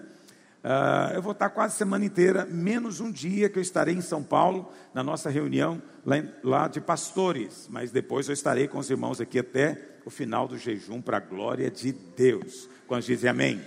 Uh, 0.65 1.13
eu 1.17 1.21
vou 1.21 1.33
estar 1.33 1.51
quase 1.51 1.75
a 1.75 1.77
semana 1.77 2.07
inteira, 2.07 2.47
menos 2.47 3.01
um 3.01 3.13
dia 3.13 3.51
que 3.51 3.59
eu 3.59 3.63
estarei 3.63 3.95
em 3.95 4.01
São 4.01 4.23
Paulo, 4.23 4.73
na 4.95 5.03
nossa 5.03 5.29
reunião 5.29 5.83
lá, 6.07 6.17
lá 6.43 6.69
de 6.69 6.81
pastores. 6.81 7.69
Mas 7.71 7.91
depois 7.91 8.29
eu 8.29 8.33
estarei 8.33 8.67
com 8.67 8.79
os 8.79 8.89
irmãos 8.89 9.21
aqui 9.21 9.39
até 9.39 9.93
o 10.05 10.11
final 10.11 10.47
do 10.47 10.59
jejum 10.59 11.01
para 11.01 11.17
a 11.17 11.21
glória 11.21 11.71
de 11.71 11.93
Deus. 11.93 12.69
Quantos 12.87 13.07
dizem 13.07 13.31
amém? 13.31 13.65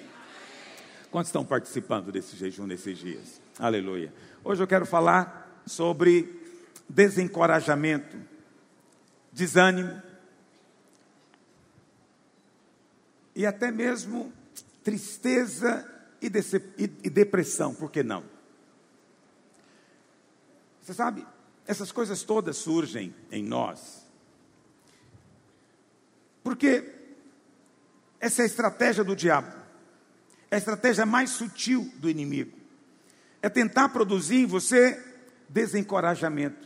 Quantos 1.09 1.29
estão 1.29 1.45
participando 1.45 2.11
desse 2.11 2.35
jejum 2.35 2.67
nesses 2.67 2.97
dias? 2.97 3.41
Aleluia. 3.57 4.13
Hoje 4.43 4.61
eu 4.61 4.67
quero 4.67 4.85
falar 4.85 5.63
sobre 5.65 6.41
desencorajamento, 6.87 8.17
desânimo 9.31 10.01
e 13.35 13.45
até 13.45 13.71
mesmo 13.71 14.31
tristeza 14.83 15.85
e, 16.21 16.27
e 17.03 17.09
depressão, 17.09 17.73
por 17.73 17.91
que 17.91 18.03
não? 18.03 18.23
Você 20.81 20.93
sabe, 20.93 21.25
essas 21.65 21.91
coisas 21.91 22.23
todas 22.23 22.57
surgem 22.57 23.13
em 23.31 23.43
nós 23.43 23.96
porque 26.47 26.81
essa 28.21 28.41
é 28.41 28.43
a 28.43 28.45
estratégia 28.45 29.03
do 29.03 29.13
diabo. 29.13 29.51
É 30.49 30.55
a 30.55 30.57
estratégia 30.57 31.05
mais 31.05 31.31
sutil 31.31 31.91
do 31.97 32.09
inimigo. 32.09 32.57
É 33.41 33.49
tentar 33.49 33.89
produzir 33.89 34.37
em 34.37 34.45
você 34.45 34.97
desencorajamento. 35.49 36.65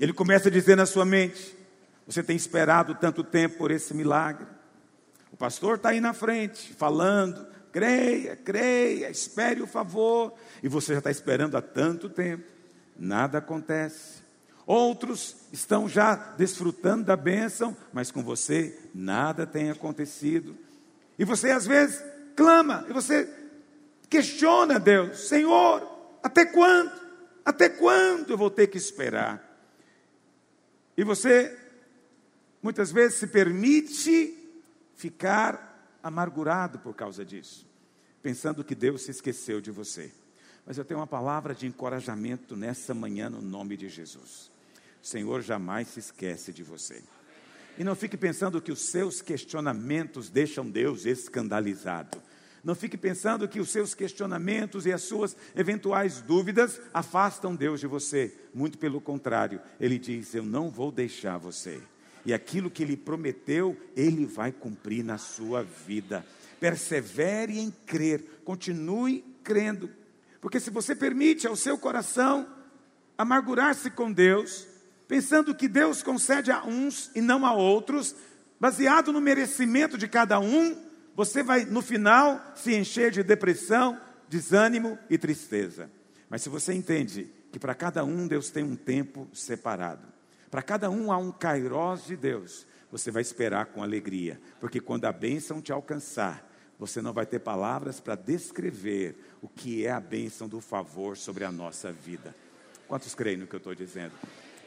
Ele 0.00 0.14
começa 0.14 0.48
a 0.48 0.50
dizer 0.50 0.78
na 0.78 0.86
sua 0.86 1.04
mente: 1.04 1.54
Você 2.06 2.22
tem 2.22 2.34
esperado 2.34 2.94
tanto 2.94 3.22
tempo 3.22 3.58
por 3.58 3.70
esse 3.70 3.92
milagre. 3.92 4.46
O 5.30 5.36
pastor 5.36 5.76
está 5.76 5.90
aí 5.90 6.00
na 6.00 6.14
frente, 6.14 6.72
falando: 6.72 7.46
creia, 7.70 8.34
creia, 8.34 9.10
espere 9.10 9.60
o 9.60 9.66
favor. 9.66 10.32
E 10.62 10.68
você 10.68 10.94
já 10.94 11.00
está 11.00 11.10
esperando 11.10 11.54
há 11.54 11.60
tanto 11.60 12.08
tempo. 12.08 12.44
Nada 12.98 13.36
acontece. 13.36 14.22
Outros 14.66 15.36
estão 15.52 15.88
já 15.88 16.16
desfrutando 16.36 17.04
da 17.04 17.16
bênção, 17.16 17.76
mas 17.92 18.10
com 18.10 18.20
você 18.20 18.76
nada 18.92 19.46
tem 19.46 19.70
acontecido. 19.70 20.56
E 21.16 21.24
você 21.24 21.52
às 21.52 21.64
vezes 21.64 22.02
clama, 22.34 22.84
e 22.90 22.92
você 22.92 23.32
questiona 24.10 24.80
Deus: 24.80 25.28
Senhor, 25.28 25.88
até 26.20 26.44
quando? 26.44 26.92
Até 27.44 27.68
quando 27.68 28.30
eu 28.30 28.36
vou 28.36 28.50
ter 28.50 28.66
que 28.66 28.76
esperar? 28.76 29.40
E 30.96 31.04
você 31.04 31.56
muitas 32.60 32.90
vezes 32.90 33.18
se 33.18 33.28
permite 33.28 34.36
ficar 34.96 35.96
amargurado 36.02 36.80
por 36.80 36.94
causa 36.94 37.24
disso, 37.24 37.64
pensando 38.20 38.64
que 38.64 38.74
Deus 38.74 39.02
se 39.02 39.12
esqueceu 39.12 39.60
de 39.60 39.70
você. 39.70 40.12
Mas 40.66 40.76
eu 40.76 40.84
tenho 40.84 40.98
uma 40.98 41.06
palavra 41.06 41.54
de 41.54 41.68
encorajamento 41.68 42.56
nessa 42.56 42.92
manhã 42.92 43.30
no 43.30 43.40
nome 43.40 43.76
de 43.76 43.88
Jesus. 43.88 44.55
O 45.06 45.08
Senhor 45.08 45.40
jamais 45.40 45.86
se 45.86 46.00
esquece 46.00 46.52
de 46.52 46.64
você. 46.64 47.00
E 47.78 47.84
não 47.84 47.94
fique 47.94 48.16
pensando 48.16 48.60
que 48.60 48.72
os 48.72 48.90
seus 48.90 49.22
questionamentos 49.22 50.28
deixam 50.28 50.68
Deus 50.68 51.06
escandalizado. 51.06 52.20
Não 52.64 52.74
fique 52.74 52.96
pensando 52.96 53.46
que 53.46 53.60
os 53.60 53.70
seus 53.70 53.94
questionamentos 53.94 54.84
e 54.84 54.92
as 54.92 55.02
suas 55.02 55.36
eventuais 55.54 56.20
dúvidas 56.20 56.80
afastam 56.92 57.54
Deus 57.54 57.78
de 57.78 57.86
você. 57.86 58.34
Muito 58.52 58.78
pelo 58.78 59.00
contrário, 59.00 59.60
Ele 59.78 59.96
diz: 59.96 60.34
Eu 60.34 60.44
não 60.44 60.70
vou 60.70 60.90
deixar 60.90 61.38
você. 61.38 61.80
E 62.24 62.34
aquilo 62.34 62.68
que 62.68 62.82
Ele 62.82 62.96
prometeu, 62.96 63.80
Ele 63.94 64.26
vai 64.26 64.50
cumprir 64.50 65.04
na 65.04 65.18
sua 65.18 65.62
vida. 65.62 66.26
Persevere 66.58 67.60
em 67.60 67.70
crer, 67.70 68.40
continue 68.44 69.24
crendo. 69.44 69.88
Porque 70.40 70.58
se 70.58 70.68
você 70.68 70.96
permite 70.96 71.46
ao 71.46 71.54
seu 71.54 71.78
coração 71.78 72.44
amargurar-se 73.16 73.88
com 73.88 74.10
Deus, 74.10 74.74
pensando 75.08 75.54
que 75.54 75.68
Deus 75.68 76.02
concede 76.02 76.50
a 76.50 76.64
uns 76.64 77.10
e 77.14 77.20
não 77.20 77.46
a 77.46 77.52
outros, 77.52 78.14
baseado 78.58 79.12
no 79.12 79.20
merecimento 79.20 79.96
de 79.96 80.08
cada 80.08 80.40
um, 80.40 80.76
você 81.14 81.42
vai 81.42 81.64
no 81.64 81.80
final 81.80 82.52
se 82.54 82.74
encher 82.74 83.10
de 83.10 83.22
depressão, 83.22 83.98
desânimo 84.28 84.98
e 85.08 85.16
tristeza. 85.16 85.90
Mas 86.28 86.42
se 86.42 86.48
você 86.48 86.72
entende 86.72 87.30
que 87.52 87.58
para 87.58 87.74
cada 87.74 88.04
um 88.04 88.26
Deus 88.26 88.50
tem 88.50 88.64
um 88.64 88.76
tempo 88.76 89.28
separado, 89.32 90.06
para 90.50 90.62
cada 90.62 90.90
um 90.90 91.12
há 91.12 91.16
um 91.16 91.32
kairós 91.32 92.04
de 92.04 92.16
Deus, 92.16 92.66
você 92.90 93.10
vai 93.10 93.22
esperar 93.22 93.66
com 93.66 93.82
alegria, 93.82 94.40
porque 94.60 94.80
quando 94.80 95.04
a 95.04 95.12
bênção 95.12 95.60
te 95.60 95.72
alcançar, 95.72 96.46
você 96.78 97.00
não 97.00 97.12
vai 97.12 97.24
ter 97.24 97.38
palavras 97.38 98.00
para 98.00 98.14
descrever 98.14 99.16
o 99.40 99.48
que 99.48 99.86
é 99.86 99.90
a 99.90 100.00
bênção 100.00 100.48
do 100.48 100.60
favor 100.60 101.16
sobre 101.16 101.44
a 101.44 101.52
nossa 101.52 101.90
vida. 101.90 102.34
Quantos 102.86 103.14
creem 103.14 103.38
no 103.38 103.46
que 103.46 103.54
eu 103.54 103.58
estou 103.58 103.74
dizendo? 103.74 104.12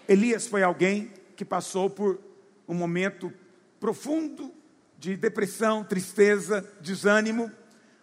Elias 0.10 0.48
foi 0.48 0.64
alguém 0.64 1.14
que 1.36 1.46
passou 1.46 1.88
por 1.88 2.20
um 2.68 2.74
momento 2.74 3.32
profundo 3.80 4.52
de 4.98 5.16
depressão, 5.16 5.84
tristeza, 5.84 6.68
desânimo, 6.82 7.52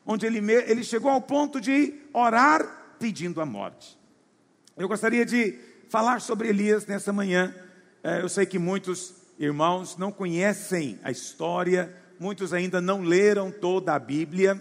onde 0.07 0.25
ele, 0.25 0.39
ele 0.39 0.85
chegou 0.85 1.11
ao 1.11 1.21
ponto 1.21 1.61
de 1.61 1.95
orar 2.13 2.95
pedindo 3.01 3.41
a 3.41 3.45
morte. 3.45 3.99
Eu 4.77 4.87
gostaria 4.87 5.27
de 5.27 5.59
falar 5.89 6.21
sobre 6.21 6.47
Elias 6.47 6.87
nessa 6.87 7.13
manhã. 7.13 7.53
É, 8.05 8.23
eu 8.23 8.29
sei 8.29 8.47
que 8.47 8.57
muitos 8.57 9.13
irmãos 9.37 9.97
não 9.97 10.13
conhecem 10.13 11.01
a 11.03 11.11
história, 11.11 11.93
muitos 12.21 12.53
ainda 12.53 12.81
não 12.81 13.03
leram 13.03 13.51
toda 13.51 13.93
a 13.93 13.99
Bíblia, 13.99 14.55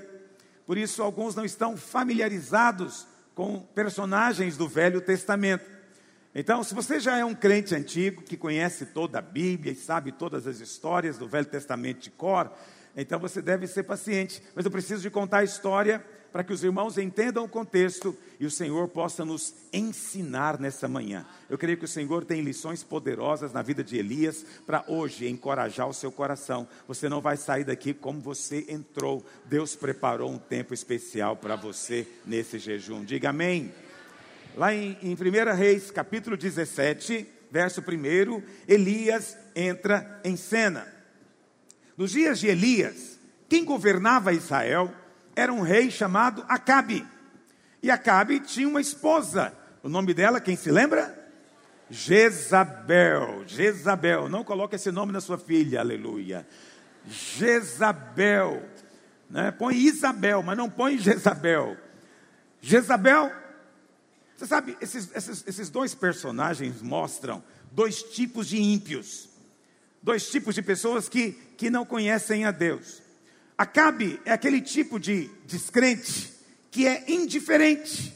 por 0.66 0.80
isso 0.80 1.04
alguns 1.04 1.36
não 1.36 1.46
estão 1.46 1.78
familiarizados 1.78 3.06
com 3.36 3.60
personagens 3.60 4.58
do 4.58 4.68
Velho 4.68 5.00
Testamento. 5.00 5.75
Então, 6.38 6.62
se 6.66 6.76
você 6.76 7.00
já 7.00 7.18
é 7.18 7.24
um 7.24 7.34
crente 7.34 7.74
antigo, 7.74 8.22
que 8.22 8.36
conhece 8.36 8.88
toda 8.88 9.20
a 9.20 9.22
Bíblia 9.22 9.72
e 9.72 9.76
sabe 9.76 10.12
todas 10.12 10.46
as 10.46 10.60
histórias 10.60 11.18
do 11.18 11.30
Velho 11.30 11.46
Testamento 11.46 12.02
de 12.02 12.12
cor, 12.12 12.52
então 12.94 13.18
você 13.18 13.42
deve 13.42 13.68
ser 13.68 13.84
paciente. 13.84 14.44
Mas 14.54 14.66
eu 14.66 14.72
preciso 14.72 15.02
de 15.02 15.10
contar 15.10 15.38
a 15.38 15.44
história 15.46 16.04
para 16.34 16.44
que 16.44 16.52
os 16.52 16.62
irmãos 16.62 16.98
entendam 16.98 17.46
o 17.46 17.50
contexto 17.50 18.14
e 18.38 18.46
o 18.46 18.52
Senhor 18.52 18.90
possa 18.90 19.24
nos 19.24 19.56
ensinar 19.72 20.60
nessa 20.60 20.86
manhã. 20.86 21.26
Eu 21.50 21.58
creio 21.58 21.78
que 21.78 21.86
o 21.86 21.88
Senhor 21.88 22.26
tem 22.26 22.42
lições 22.42 22.84
poderosas 22.84 23.54
na 23.54 23.62
vida 23.62 23.82
de 23.82 23.98
Elias 23.98 24.46
para 24.66 24.84
hoje 24.90 25.30
encorajar 25.30 25.88
o 25.88 25.94
seu 25.94 26.12
coração. 26.12 26.68
Você 26.86 27.08
não 27.08 27.22
vai 27.22 27.38
sair 27.38 27.64
daqui 27.64 27.94
como 27.94 28.20
você 28.20 28.66
entrou. 28.68 29.26
Deus 29.46 29.74
preparou 29.74 30.30
um 30.30 30.38
tempo 30.38 30.74
especial 30.74 31.38
para 31.38 31.56
você 31.56 32.06
nesse 32.26 32.60
jejum. 32.60 33.06
Diga 33.06 33.30
amém. 33.30 33.72
Lá 34.56 34.74
em, 34.74 34.98
em 35.02 35.14
1 35.14 35.54
Reis, 35.54 35.92
capítulo 35.92 36.38
17, 36.38 37.28
verso 37.52 37.82
1, 37.82 38.42
Elias 38.68 39.38
entra 39.54 40.22
em 40.24 40.38
cena. 40.38 40.88
Nos 41.98 42.12
dias 42.12 42.40
de 42.40 42.48
Elias, 42.48 43.20
quem 43.50 43.66
governava 43.66 44.32
Israel 44.32 44.94
era 45.36 45.52
um 45.52 45.62
rei 45.62 45.92
chamado 45.92 46.46
Acabe. 46.48 47.06
E 47.84 47.92
Acabe 47.92 48.40
tinha 48.40 48.68
uma 48.68 48.80
esposa. 48.80 49.54
O 49.84 49.90
nome 49.90 50.14
dela, 50.14 50.40
quem 50.40 50.56
se 50.56 50.72
lembra? 50.72 51.14
Jezabel. 51.90 53.44
Jezabel. 53.46 54.30
Não 54.30 54.44
coloque 54.44 54.76
esse 54.76 54.92
nome 54.92 55.12
na 55.12 55.20
sua 55.20 55.38
filha, 55.38 55.82
aleluia. 55.82 56.48
Jezabel. 57.08 58.64
Né? 59.30 59.52
Põe 59.52 59.76
Isabel, 59.76 60.42
mas 60.42 60.58
não 60.58 60.70
põe 60.70 60.98
Jezabel. 60.98 61.76
Jezabel 62.62 63.32
você 64.36 64.46
sabe, 64.46 64.78
esses, 64.82 65.10
esses, 65.16 65.44
esses 65.48 65.70
dois 65.70 65.96
personagens 65.96 66.82
mostram 66.82 67.44
dois 67.72 68.04
tipos 68.04 68.48
de 68.48 68.58
ímpios, 68.58 69.30
dois 70.04 70.30
tipos 70.30 70.56
de 70.56 70.62
pessoas 70.62 71.08
que, 71.08 71.32
que 71.58 71.70
não 71.70 71.86
conhecem 71.86 72.46
a 72.46 72.52
Deus. 72.52 73.02
Acabe 73.58 74.20
é 74.26 74.34
aquele 74.34 74.62
tipo 74.62 75.00
de 75.00 75.30
descrente 75.46 76.34
que 76.70 76.86
é 76.86 77.06
indiferente, 77.10 78.14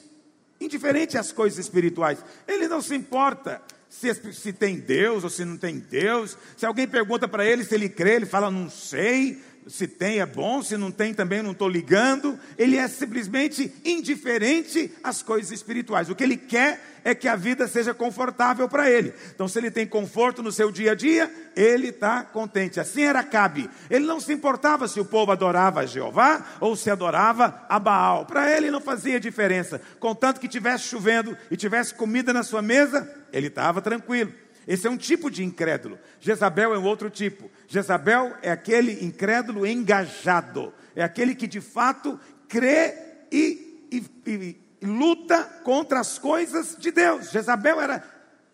indiferente 0.60 1.18
às 1.18 1.32
coisas 1.32 1.58
espirituais. 1.58 2.20
Ele 2.46 2.68
não 2.68 2.82
se 2.82 2.94
importa 2.94 3.62
se, 3.90 4.14
se 4.34 4.52
tem 4.52 4.78
Deus 4.78 5.24
ou 5.24 5.30
se 5.30 5.46
não 5.46 5.58
tem 5.58 5.80
Deus. 5.80 6.38
Se 6.58 6.66
alguém 6.66 6.86
pergunta 6.88 7.28
para 7.28 7.46
ele 7.46 7.64
se 7.64 7.74
ele 7.74 7.88
crê, 7.88 8.16
ele 8.16 8.26
fala, 8.26 8.52
não 8.52 8.70
sei. 8.70 9.42
Se 9.70 9.88
tem 9.88 10.20
é 10.20 10.26
bom, 10.26 10.64
se 10.64 10.76
não 10.76 10.90
tem 10.90 11.14
também 11.14 11.44
não 11.44 11.52
estou 11.52 11.70
ligando. 11.70 12.40
Ele 12.58 12.76
é 12.76 12.88
simplesmente 12.88 13.72
indiferente 13.86 14.92
às 15.04 15.22
coisas 15.22 15.52
espirituais. 15.52 16.10
O 16.10 16.16
que 16.16 16.24
ele 16.24 16.38
quer 16.38 16.82
é 17.04 17.14
que 17.14 17.28
a 17.28 17.36
vida 17.36 17.68
seja 17.68 17.94
confortável 17.94 18.68
para 18.68 18.90
ele. 18.90 19.14
Então, 19.34 19.48
se 19.48 19.60
ele 19.60 19.70
tem 19.70 19.86
conforto 19.86 20.42
no 20.42 20.52
seu 20.52 20.72
dia 20.72 20.94
a 20.94 20.96
dia, 20.96 21.32
ele 21.56 21.90
está 21.90 22.24
contente. 22.24 22.80
Assim 22.80 23.04
era 23.04 23.24
Cabe. 23.24 23.70
Ele 23.90 24.06
não 24.06 24.20
se 24.20 24.34
importava 24.34 24.88
se 24.88 25.00
o 25.00 25.06
povo 25.06 25.32
adorava 25.32 25.82
a 25.82 25.86
Jeová 25.86 26.46
ou 26.60 26.76
se 26.76 26.90
adorava 26.90 27.66
a 27.70 27.80
Baal. 27.80 28.26
Para 28.26 28.52
ele 28.52 28.72
não 28.72 28.82
fazia 28.82 29.20
diferença. 29.20 29.80
Contanto 30.00 30.40
que 30.40 30.48
tivesse 30.48 30.86
chovendo 30.86 31.38
e 31.52 31.56
tivesse 31.56 31.94
comida 31.94 32.34
na 32.34 32.42
sua 32.42 32.62
mesa, 32.62 33.08
ele 33.32 33.48
estava 33.48 33.82
tranquilo. 33.82 34.34
Esse 34.68 34.88
é 34.88 34.90
um 34.90 34.98
tipo 34.98 35.30
de 35.32 35.44
incrédulo. 35.44 35.98
Jezabel 36.20 36.74
é 36.74 36.80
um 36.80 36.86
outro 36.86 37.10
tipo. 37.10 37.50
Jezabel 37.68 38.36
é 38.42 38.52
aquele 38.52 39.04
incrédulo 39.04 39.66
engajado. 39.66 40.74
É 40.96 41.04
aquele 41.04 41.34
que 41.34 41.48
de 41.48 41.62
fato 41.62 42.20
crê 42.48 42.96
e, 43.32 43.88
e, 43.92 44.04
e 44.28 44.86
luta 44.86 45.44
contra 45.64 46.00
as 46.00 46.18
coisas 46.18 46.76
de 46.78 46.92
Deus. 46.92 47.32
Jezabel 47.32 47.82
era 47.82 48.04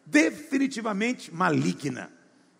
definitivamente 0.05 1.33
maligna, 1.33 2.11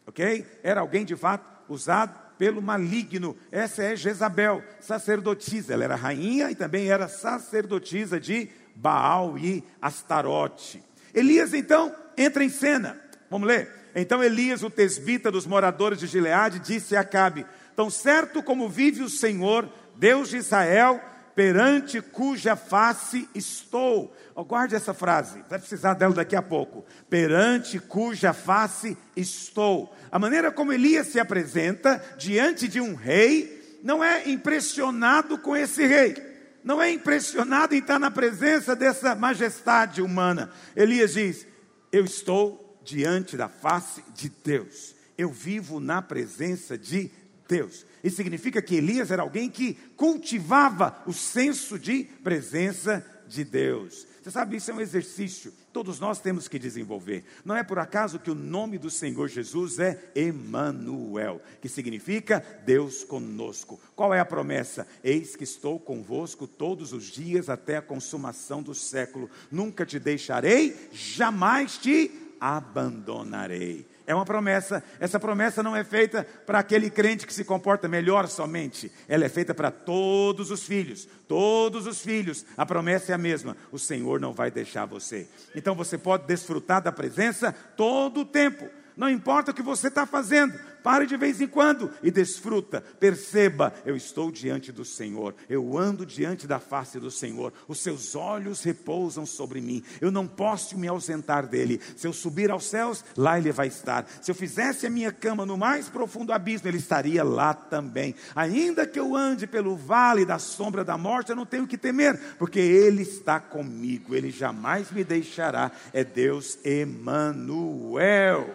ok? 0.06 0.46
Era 0.64 0.82
alguém 0.82 1.06
de 1.06 1.16
fato 1.16 1.46
usado 1.70 2.20
pelo 2.38 2.62
maligno. 2.62 3.36
Essa 3.52 3.84
é 3.84 3.96
Jezabel, 3.96 4.64
sacerdotisa. 4.80 5.74
Ela 5.74 5.84
era 5.86 5.96
rainha 5.96 6.52
e 6.52 6.56
também 6.56 6.90
era 6.90 7.08
sacerdotisa 7.08 8.20
de 8.20 8.50
Baal 8.75 9.38
e 9.38 9.64
Astarote. 9.82 10.84
Elias 11.14 11.54
então 11.54 11.96
entra 12.18 12.44
em 12.44 12.50
cena. 12.50 13.00
Vamos 13.29 13.48
ler? 13.48 13.70
Então 13.96 14.24
Elias, 14.24 14.62
o 14.62 14.70
tesbita 14.70 15.32
dos 15.32 15.46
moradores 15.48 16.00
de 16.00 16.08
Gileade, 16.08 16.60
disse 16.60 16.96
a 16.96 17.01
Acabe: 17.01 17.46
Tão 17.75 17.89
certo 17.89 18.44
como 18.44 18.70
vive 18.70 19.01
o 19.01 19.10
Senhor, 19.10 19.70
Deus 19.96 20.29
de 20.29 20.38
Israel, 20.38 21.01
perante 21.36 22.01
cuja 22.01 22.55
face 22.55 23.27
estou. 23.36 24.15
Oh, 24.34 24.44
guarde 24.44 24.75
essa 24.75 24.94
frase, 24.94 25.44
vai 25.50 25.60
precisar 25.60 25.94
dela 25.94 26.13
daqui 26.13 26.36
a 26.36 26.41
pouco. 26.41 26.86
Perante 27.10 27.79
cuja 27.79 28.34
face 28.34 28.98
estou. 29.15 29.94
A 30.12 30.17
maneira 30.17 30.51
como 30.51 30.74
Elias 30.74 31.08
se 31.08 31.20
apresenta 31.20 32.01
diante 32.17 32.67
de 32.67 32.79
um 32.79 32.96
rei, 32.96 33.79
não 33.84 34.03
é 34.03 34.27
impressionado 34.29 35.38
com 35.38 35.55
esse 35.55 35.86
rei, 35.86 36.15
não 36.63 36.82
é 36.82 36.91
impressionado 36.91 37.75
em 37.75 37.79
estar 37.79 38.00
na 38.00 38.10
presença 38.10 38.75
dessa 38.75 39.13
majestade 39.13 40.01
humana. 40.01 40.51
Elias 40.75 41.13
diz: 41.13 41.46
Eu 41.91 42.05
estou 42.05 42.64
diante 42.86 43.36
da 43.36 43.50
face 43.50 44.04
de 44.13 44.30
Deus, 44.30 44.96
eu 45.18 45.30
vivo 45.30 45.80
na 45.80 46.01
presença 46.01 46.77
de 46.77 47.12
Deus. 47.48 47.86
Isso 48.04 48.18
significa 48.18 48.62
que 48.62 48.75
Elias 48.75 49.12
era 49.12 49.24
alguém 49.24 49.50
que 49.50 49.74
cultivava 49.98 51.04
o 51.06 51.13
senso 51.13 51.80
de 51.80 52.04
presença 52.24 53.04
de 53.27 53.44
Deus. 53.44 54.06
Você 54.22 54.32
sabe, 54.32 54.58
isso 54.58 54.72
é 54.72 54.74
um 54.74 54.82
exercício, 54.82 55.54
todos 55.72 56.00
nós 56.00 56.20
temos 56.20 56.48
que 56.48 56.58
desenvolver. 56.58 57.24
Não 57.44 57.56
é 57.56 57.63
por 57.63 57.77
acaso 57.77 58.18
que 58.18 58.32
o 58.32 58.36
nome 58.36 58.80
do 58.80 58.89
Senhor 58.89 59.27
Jesus 59.27 59.77
é 59.77 60.12
Emanuel, 60.15 61.39
que 61.62 61.70
significa 61.70 62.44
Deus 62.65 63.04
conosco. 63.04 63.80
Qual 63.96 64.12
é 64.13 64.20
a 64.20 64.25
promessa? 64.25 64.88
Eis 65.04 65.36
que 65.36 65.44
estou 65.44 65.80
convosco 65.80 66.48
todos 66.48 66.92
os 66.92 67.06
dias 67.06 67.50
até 67.50 67.77
a 67.77 67.84
consumação 67.84 68.63
do 68.63 68.74
século. 68.74 69.30
Nunca 69.51 69.86
te 69.86 70.00
deixarei, 70.00 70.75
jamais 70.92 71.77
te 71.77 72.12
abandonarei. 72.39 73.86
É 74.08 74.13
uma 74.13 74.25
promessa. 74.25 74.84
Essa 75.00 75.20
promessa 75.20 75.63
não 75.63 75.75
é 75.75 75.84
feita 75.84 76.27
para 76.46 76.60
aquele 76.60 76.89
crente 76.89 77.25
que 77.25 77.34
se 77.34 77.44
comporta 77.44 77.88
melhor 77.88 78.27
somente. 78.27 78.92
Ela 79.08 79.25
é 79.25 79.30
feita 79.30 79.54
para 79.54 79.72
todos 79.72 80.51
os 80.51 80.63
filhos. 80.63 81.08
Todos 81.27 81.88
os 81.88 82.01
filhos. 82.01 82.46
A 82.55 82.66
promessa 82.66 83.12
é 83.12 83.16
a 83.16 83.18
mesma. 83.18 83.57
O 83.72 83.79
Senhor 83.79 84.20
não 84.20 84.31
vai 84.33 84.51
deixar 84.51 84.86
você. 84.86 85.27
Então 85.55 85.74
você 85.74 85.98
pode 85.98 86.27
desfrutar 86.27 86.81
da 86.81 86.92
presença 86.92 87.51
todo 87.75 88.22
o 88.22 88.25
tempo. 88.25 88.70
Não 88.96 89.09
importa 89.09 89.51
o 89.51 89.53
que 89.53 89.62
você 89.62 89.88
está 89.88 90.05
fazendo, 90.05 90.57
pare 90.85 91.07
de 91.07 91.17
vez 91.17 91.41
em 91.41 91.48
quando 91.48 91.89
e 92.03 92.11
desfruta. 92.11 92.79
Perceba, 92.79 93.74
eu 93.87 93.95
estou 93.95 94.31
diante 94.31 94.71
do 94.71 94.85
Senhor, 94.85 95.33
eu 95.50 95.75
ando 95.75 96.05
diante 96.05 96.45
da 96.45 96.59
face 96.59 97.00
do 97.00 97.09
Senhor, 97.09 97.51
os 97.67 97.79
seus 97.79 98.13
olhos 98.13 98.61
repousam 98.61 99.25
sobre 99.25 99.59
mim, 99.59 99.83
eu 100.00 100.11
não 100.11 100.27
posso 100.27 100.77
me 100.77 100.87
ausentar 100.87 101.48
dele. 101.48 101.81
Se 101.98 102.05
eu 102.05 102.13
subir 102.13 102.51
aos 102.51 102.65
céus, 102.65 103.03
lá 103.17 103.39
ele 103.39 103.51
vai 103.51 103.65
estar. 103.65 104.07
Se 104.21 104.29
eu 104.29 104.35
fizesse 104.35 104.85
a 104.85 104.89
minha 104.91 105.11
cama 105.11 105.43
no 105.43 105.57
mais 105.57 105.89
profundo 105.89 106.31
abismo, 106.31 106.67
ele 106.67 106.77
estaria 106.77 107.24
lá 107.24 107.55
também. 107.55 108.13
Ainda 108.35 108.85
que 108.85 109.00
eu 109.00 109.15
ande 109.15 109.48
pelo 109.48 109.75
vale 109.75 110.24
da 110.24 110.37
sombra 110.37 110.85
da 110.85 111.00
morte, 111.00 111.31
eu 111.31 111.35
não 111.35 111.48
tenho 111.48 111.65
que 111.65 111.79
temer, 111.79 112.15
porque 112.37 112.59
ele 112.59 113.01
está 113.01 113.39
comigo, 113.39 114.13
ele 114.13 114.29
jamais 114.29 114.91
me 114.91 115.03
deixará. 115.03 115.71
É 115.91 116.03
Deus 116.03 116.59
Emanuel. 116.63 118.53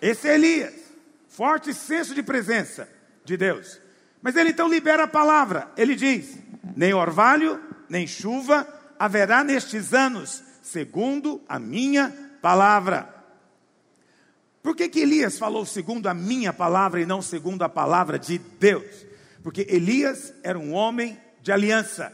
Esse 0.00 0.28
é 0.28 0.34
Elias, 0.36 0.87
forte 1.38 1.72
senso 1.72 2.16
de 2.16 2.22
presença 2.24 2.88
de 3.24 3.36
Deus. 3.36 3.80
Mas 4.20 4.34
ele 4.34 4.50
então 4.50 4.68
libera 4.68 5.04
a 5.04 5.06
palavra. 5.06 5.70
Ele 5.76 5.94
diz: 5.94 6.36
nem 6.76 6.92
orvalho, 6.92 7.62
nem 7.88 8.08
chuva 8.08 8.66
haverá 8.98 9.44
nestes 9.44 9.94
anos, 9.94 10.42
segundo 10.60 11.40
a 11.48 11.56
minha 11.56 12.12
palavra. 12.42 13.14
Por 14.60 14.74
que, 14.74 14.88
que 14.88 14.98
Elias 14.98 15.38
falou 15.38 15.64
segundo 15.64 16.08
a 16.08 16.14
minha 16.14 16.52
palavra 16.52 17.00
e 17.00 17.06
não 17.06 17.22
segundo 17.22 17.62
a 17.62 17.68
palavra 17.68 18.18
de 18.18 18.38
Deus? 18.38 19.06
Porque 19.40 19.64
Elias 19.70 20.34
era 20.42 20.58
um 20.58 20.72
homem 20.74 21.16
de 21.40 21.52
aliança. 21.52 22.12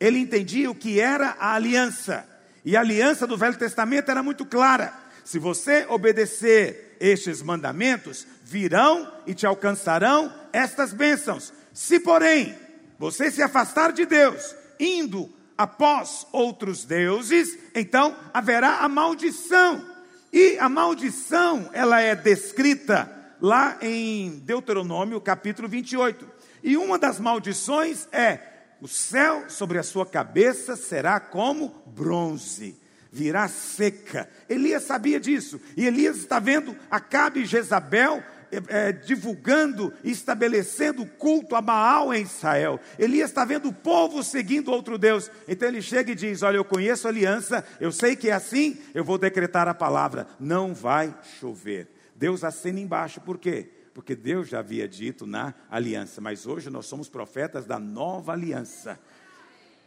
Ele 0.00 0.18
entendia 0.18 0.68
o 0.68 0.74
que 0.74 0.98
era 0.98 1.36
a 1.38 1.54
aliança. 1.54 2.28
E 2.64 2.76
a 2.76 2.80
aliança 2.80 3.24
do 3.24 3.36
Velho 3.36 3.56
Testamento 3.56 4.10
era 4.10 4.20
muito 4.20 4.44
clara. 4.44 4.92
Se 5.24 5.38
você 5.38 5.86
obedecer 5.88 6.96
estes 7.00 7.40
mandamentos, 7.40 8.26
virão 8.44 9.10
e 9.26 9.34
te 9.34 9.46
alcançarão 9.46 10.32
estas 10.52 10.92
bênçãos. 10.92 11.52
Se, 11.72 11.98
porém, 11.98 12.54
você 12.98 13.30
se 13.30 13.42
afastar 13.42 13.90
de 13.92 14.04
Deus, 14.04 14.54
indo 14.78 15.32
após 15.56 16.26
outros 16.30 16.84
deuses, 16.84 17.58
então 17.74 18.14
haverá 18.32 18.80
a 18.80 18.88
maldição. 18.88 19.84
E 20.32 20.58
a 20.58 20.68
maldição, 20.68 21.70
ela 21.72 22.00
é 22.00 22.14
descrita 22.14 23.10
lá 23.40 23.78
em 23.80 24.38
Deuteronômio, 24.40 25.20
capítulo 25.20 25.66
28. 25.66 26.28
E 26.62 26.76
uma 26.76 26.98
das 26.98 27.18
maldições 27.18 28.06
é: 28.12 28.40
o 28.80 28.86
céu 28.86 29.44
sobre 29.48 29.78
a 29.78 29.82
sua 29.82 30.04
cabeça 30.04 30.76
será 30.76 31.18
como 31.18 31.82
bronze 31.86 32.84
virá 33.14 33.46
seca. 33.46 34.28
Elias 34.48 34.82
sabia 34.82 35.20
disso. 35.20 35.60
E 35.76 35.86
Elias 35.86 36.16
está 36.16 36.40
vendo 36.40 36.76
Acabe 36.90 37.42
e 37.42 37.46
Jezabel 37.46 38.20
é, 38.68 38.92
divulgando 38.92 39.92
estabelecendo 40.02 41.06
culto 41.06 41.54
a 41.56 41.60
Baal 41.60 42.12
em 42.12 42.22
Israel. 42.22 42.80
Elias 42.98 43.30
está 43.30 43.44
vendo 43.44 43.68
o 43.68 43.72
povo 43.72 44.22
seguindo 44.22 44.70
outro 44.70 44.98
Deus. 44.98 45.30
Então 45.48 45.68
ele 45.68 45.82
chega 45.82 46.12
e 46.12 46.14
diz: 46.14 46.42
Olha, 46.42 46.56
eu 46.56 46.64
conheço 46.64 47.06
a 47.06 47.10
aliança, 47.10 47.64
eu 47.80 47.92
sei 47.92 48.16
que 48.16 48.30
é 48.30 48.32
assim, 48.32 48.78
eu 48.94 49.04
vou 49.04 49.18
decretar 49.18 49.68
a 49.68 49.74
palavra: 49.74 50.26
não 50.38 50.74
vai 50.74 51.14
chover. 51.38 51.88
Deus 52.14 52.44
acena 52.44 52.80
embaixo, 52.80 53.20
por 53.20 53.38
quê? 53.38 53.70
Porque 53.92 54.16
Deus 54.16 54.48
já 54.48 54.58
havia 54.58 54.88
dito 54.88 55.24
na 55.24 55.54
aliança, 55.70 56.20
mas 56.20 56.46
hoje 56.46 56.68
nós 56.68 56.86
somos 56.86 57.08
profetas 57.08 57.64
da 57.64 57.78
nova 57.78 58.32
aliança. 58.32 58.98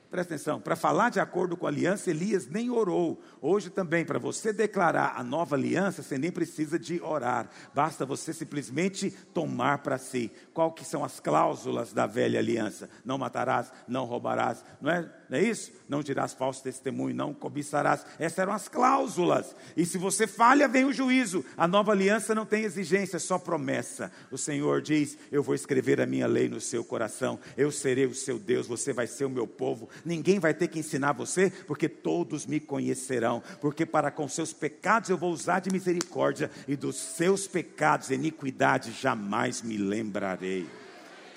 Presta 0.09 0.35
atenção, 0.35 0.61
para 0.61 0.77
falar 0.77 1.09
de 1.09 1.19
acordo 1.19 1.57
com 1.57 1.65
a 1.65 1.69
aliança, 1.69 2.09
Elias 2.09 2.47
nem 2.47 2.69
orou. 2.69 3.21
Hoje 3.41 3.69
também, 3.69 4.05
para 4.05 4.17
você 4.17 4.53
declarar 4.53 5.15
a 5.17 5.23
nova 5.23 5.55
aliança, 5.55 6.01
você 6.01 6.17
nem 6.17 6.31
precisa 6.31 6.79
de 6.79 7.01
orar. 7.01 7.49
Basta 7.75 8.05
você 8.05 8.31
simplesmente 8.31 9.11
tomar 9.33 9.79
para 9.79 9.97
si. 9.97 10.31
Qual 10.53 10.71
que 10.71 10.85
são 10.85 11.03
as 11.03 11.19
cláusulas 11.19 11.91
da 11.91 12.07
velha 12.07 12.39
aliança? 12.39 12.89
Não 13.03 13.17
matarás, 13.17 13.71
não 13.85 14.05
roubarás, 14.05 14.63
não 14.79 14.89
é? 14.89 15.11
Não 15.29 15.37
é 15.37 15.43
isso? 15.43 15.73
Não 15.89 16.01
dirás 16.01 16.33
falso 16.33 16.63
testemunho, 16.63 17.13
não 17.13 17.33
cobiçarás. 17.33 18.05
Essas 18.17 18.39
eram 18.39 18.53
as 18.53 18.67
cláusulas. 18.67 19.55
E 19.75 19.85
se 19.85 19.97
você 19.97 20.25
falha, 20.25 20.67
vem 20.67 20.85
o 20.85 20.93
juízo. 20.93 21.43
A 21.57 21.67
nova 21.67 21.91
aliança 21.91 22.33
não 22.33 22.45
tem 22.45 22.63
exigência, 22.63 23.17
é 23.17 23.19
só 23.19 23.37
promessa. 23.37 24.11
O 24.31 24.37
Senhor 24.37 24.81
diz: 24.81 25.17
Eu 25.31 25.43
vou 25.43 25.53
escrever 25.53 25.99
a 25.99 26.05
minha 26.05 26.27
lei 26.27 26.47
no 26.47 26.61
seu 26.61 26.83
coração. 26.83 27.39
Eu 27.57 27.71
serei 27.71 28.05
o 28.05 28.15
seu 28.15 28.39
Deus, 28.39 28.67
você 28.67 28.93
vai 28.93 29.07
ser 29.07 29.25
o 29.25 29.29
meu 29.29 29.45
povo. 29.45 29.89
Ninguém 30.05 30.39
vai 30.39 30.53
ter 30.53 30.67
que 30.67 30.79
ensinar 30.79 31.13
você, 31.13 31.49
porque 31.65 31.89
todos 31.89 32.45
me 32.45 32.59
conhecerão. 32.59 33.41
Porque 33.61 33.85
para 33.85 34.11
com 34.11 34.27
seus 34.27 34.53
pecados 34.53 35.09
eu 35.09 35.17
vou 35.17 35.31
usar 35.31 35.59
de 35.59 35.71
misericórdia, 35.71 36.49
e 36.67 36.75
dos 36.75 36.95
seus 36.95 37.47
pecados, 37.47 38.11
iniquidade, 38.11 38.91
jamais 38.91 39.61
me 39.61 39.77
lembrarei. 39.77 40.65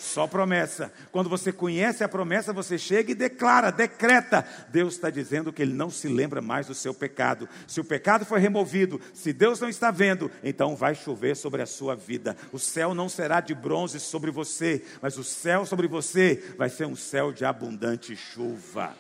Só 0.01 0.27
promessa. 0.27 0.91
Quando 1.13 1.29
você 1.29 1.53
conhece 1.53 2.03
a 2.03 2.09
promessa, 2.09 2.55
você 2.55 2.79
chega 2.79 3.13
e 3.13 3.15
declara, 3.15 3.71
decreta. 3.71 4.47
Deus 4.71 4.95
está 4.95 5.11
dizendo 5.11 5.53
que 5.53 5.61
Ele 5.61 5.75
não 5.75 5.91
se 5.91 6.09
lembra 6.09 6.41
mais 6.41 6.67
do 6.67 6.75
seu 6.75 6.95
pecado. 6.95 7.47
Se 7.67 7.83
o 7.83 7.85
pecado 7.85 8.25
foi 8.25 8.41
removido, 8.41 8.99
se 9.13 9.31
Deus 9.31 9.61
não 9.61 9.69
está 9.69 9.91
vendo, 9.91 10.31
então 10.43 10.75
vai 10.75 10.95
chover 10.95 11.37
sobre 11.37 11.61
a 11.61 11.67
sua 11.67 11.95
vida. 11.95 12.35
O 12.51 12.59
céu 12.59 12.95
não 12.95 13.11
será 13.11 13.43
de 13.43 13.55
bronze 13.55 14.01
sobre 14.01 14.31
você, 14.31 14.83
mas 15.03 15.19
o 15.19 15.23
céu 15.23 15.67
sobre 15.67 15.87
você 15.87 16.55
vai 16.57 16.71
ser 16.71 16.87
um 16.87 16.97
céu 16.97 17.31
de 17.31 17.45
abundante 17.45 18.17
chuva. 18.17 18.97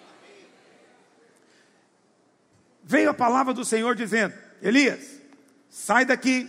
Veio 2.84 3.08
a 3.08 3.14
palavra 3.14 3.54
do 3.54 3.64
Senhor 3.64 3.94
dizendo: 3.94 4.34
Elias, 4.60 5.18
sai 5.70 6.04
daqui, 6.04 6.46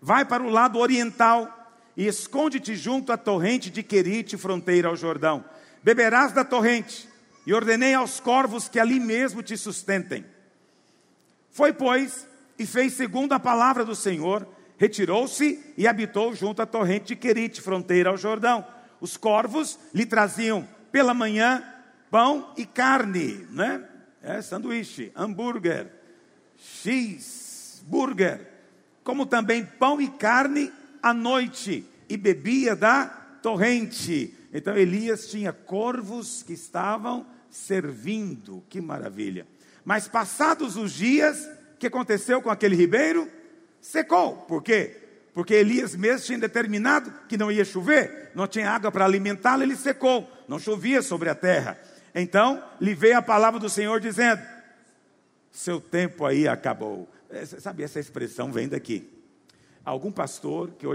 vai 0.00 0.24
para 0.24 0.44
o 0.44 0.48
lado 0.48 0.78
oriental 0.78 1.63
e 1.96 2.06
esconde-te 2.06 2.74
junto 2.74 3.12
à 3.12 3.16
torrente 3.16 3.70
de 3.70 3.82
Querite, 3.82 4.36
fronteira 4.36 4.88
ao 4.88 4.96
Jordão. 4.96 5.44
Beberás 5.82 6.32
da 6.32 6.44
torrente, 6.44 7.08
e 7.46 7.52
ordenei 7.52 7.94
aos 7.94 8.20
corvos 8.20 8.68
que 8.68 8.80
ali 8.80 8.98
mesmo 8.98 9.42
te 9.42 9.56
sustentem. 9.56 10.24
Foi, 11.50 11.72
pois, 11.72 12.26
e 12.58 12.66
fez 12.66 12.94
segundo 12.94 13.32
a 13.32 13.40
palavra 13.40 13.84
do 13.84 13.94
Senhor, 13.94 14.46
retirou-se 14.78 15.62
e 15.76 15.86
habitou 15.86 16.34
junto 16.34 16.62
à 16.62 16.66
torrente 16.66 17.08
de 17.08 17.16
Querite, 17.16 17.60
fronteira 17.60 18.10
ao 18.10 18.16
Jordão. 18.16 18.66
Os 19.00 19.16
corvos 19.16 19.78
lhe 19.92 20.06
traziam 20.06 20.66
pela 20.90 21.12
manhã 21.12 21.62
pão 22.10 22.52
e 22.56 22.64
carne, 22.64 23.46
né? 23.50 23.84
É 24.22 24.40
sanduíche, 24.40 25.12
hambúrguer, 25.14 25.92
cheeseburger, 26.56 28.48
como 29.02 29.26
também 29.26 29.66
pão 29.66 30.00
e 30.00 30.08
carne 30.08 30.72
à 31.04 31.12
noite 31.12 31.84
e 32.08 32.16
bebia 32.16 32.74
da 32.74 33.04
torrente. 33.42 34.34
Então 34.50 34.74
Elias 34.74 35.28
tinha 35.28 35.52
corvos 35.52 36.42
que 36.42 36.54
estavam 36.54 37.26
servindo, 37.50 38.64
que 38.70 38.80
maravilha. 38.80 39.46
Mas 39.84 40.08
passados 40.08 40.76
os 40.76 40.92
dias, 40.92 41.46
o 41.74 41.78
que 41.78 41.88
aconteceu 41.88 42.40
com 42.40 42.48
aquele 42.48 42.74
ribeiro? 42.74 43.30
Secou. 43.82 44.38
Por 44.48 44.62
quê? 44.62 44.96
Porque 45.34 45.52
Elias 45.52 45.94
mesmo 45.94 46.24
tinha 46.24 46.38
determinado 46.38 47.12
que 47.28 47.36
não 47.36 47.52
ia 47.52 47.66
chover, 47.66 48.30
não 48.34 48.46
tinha 48.46 48.70
água 48.70 48.90
para 48.90 49.04
alimentá-lo, 49.04 49.62
ele 49.62 49.76
secou, 49.76 50.26
não 50.48 50.58
chovia 50.58 51.02
sobre 51.02 51.28
a 51.28 51.34
terra. 51.34 51.78
Então 52.14 52.64
lhe 52.80 52.94
veio 52.94 53.18
a 53.18 53.22
palavra 53.22 53.60
do 53.60 53.68
Senhor 53.68 54.00
dizendo: 54.00 54.40
Seu 55.52 55.82
tempo 55.82 56.24
aí 56.24 56.48
acabou. 56.48 57.06
É, 57.28 57.44
sabe, 57.44 57.82
essa 57.82 58.00
expressão 58.00 58.50
vem 58.50 58.68
daqui 58.68 59.12
algum 59.84 60.10
pastor, 60.10 60.70
que 60.72 60.86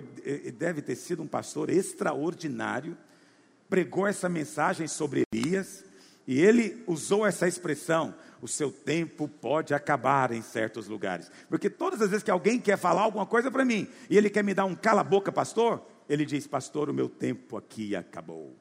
deve 0.51 0.81
ter 0.81 0.95
sido 0.95 1.21
um 1.21 1.27
pastor 1.27 1.69
extraordinário, 1.69 2.97
pregou 3.69 4.07
essa 4.07 4.27
mensagem 4.27 4.87
sobre 4.87 5.23
Elias, 5.31 5.85
e 6.27 6.39
ele 6.39 6.83
usou 6.87 7.25
essa 7.25 7.47
expressão: 7.47 8.13
o 8.41 8.47
seu 8.47 8.71
tempo 8.71 9.27
pode 9.27 9.73
acabar 9.73 10.31
em 10.31 10.41
certos 10.41 10.87
lugares. 10.87 11.31
Porque 11.47 11.69
todas 11.69 12.01
as 12.01 12.09
vezes 12.09 12.23
que 12.23 12.31
alguém 12.31 12.59
quer 12.59 12.77
falar 12.77 13.01
alguma 13.01 13.25
coisa 13.25 13.49
para 13.49 13.65
mim, 13.65 13.87
e 14.09 14.17
ele 14.17 14.29
quer 14.29 14.43
me 14.43 14.53
dar 14.53 14.65
um 14.65 14.75
cala-boca, 14.75 15.31
pastor, 15.31 15.83
ele 16.07 16.25
diz: 16.25 16.47
Pastor, 16.47 16.89
o 16.89 16.93
meu 16.93 17.09
tempo 17.09 17.57
aqui 17.57 17.95
acabou. 17.95 18.55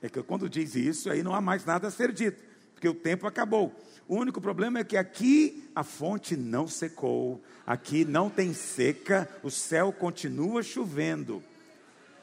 É 0.00 0.08
que 0.08 0.22
quando 0.22 0.48
diz 0.48 0.74
isso, 0.74 1.10
aí 1.10 1.22
não 1.22 1.34
há 1.34 1.40
mais 1.40 1.64
nada 1.64 1.88
a 1.88 1.90
ser 1.90 2.12
dito, 2.12 2.42
porque 2.74 2.88
o 2.88 2.94
tempo 2.94 3.26
acabou. 3.26 3.74
O 4.06 4.16
único 4.16 4.40
problema 4.40 4.80
é 4.80 4.84
que 4.84 4.96
aqui 4.96 5.70
a 5.74 5.82
fonte 5.82 6.36
não 6.36 6.68
secou, 6.68 7.42
aqui 7.66 8.04
não 8.04 8.28
tem 8.28 8.52
seca, 8.52 9.28
o 9.42 9.50
céu 9.50 9.92
continua 9.92 10.62
chovendo. 10.62 11.42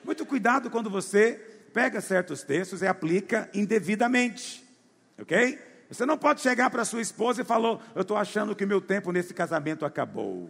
Muito 0.03 0.25
cuidado 0.25 0.69
quando 0.69 0.89
você 0.89 1.33
pega 1.73 2.01
certos 2.01 2.43
textos 2.43 2.81
e 2.81 2.87
aplica 2.87 3.49
indevidamente, 3.53 4.63
ok? 5.19 5.59
Você 5.89 6.05
não 6.05 6.17
pode 6.17 6.41
chegar 6.41 6.69
para 6.69 6.85
sua 6.85 7.01
esposa 7.01 7.41
e 7.41 7.45
falar: 7.45 7.79
Eu 7.93 8.01
estou 8.01 8.15
achando 8.15 8.55
que 8.55 8.65
meu 8.65 8.79
tempo 8.79 9.11
nesse 9.11 9.33
casamento 9.33 9.85
acabou. 9.85 10.49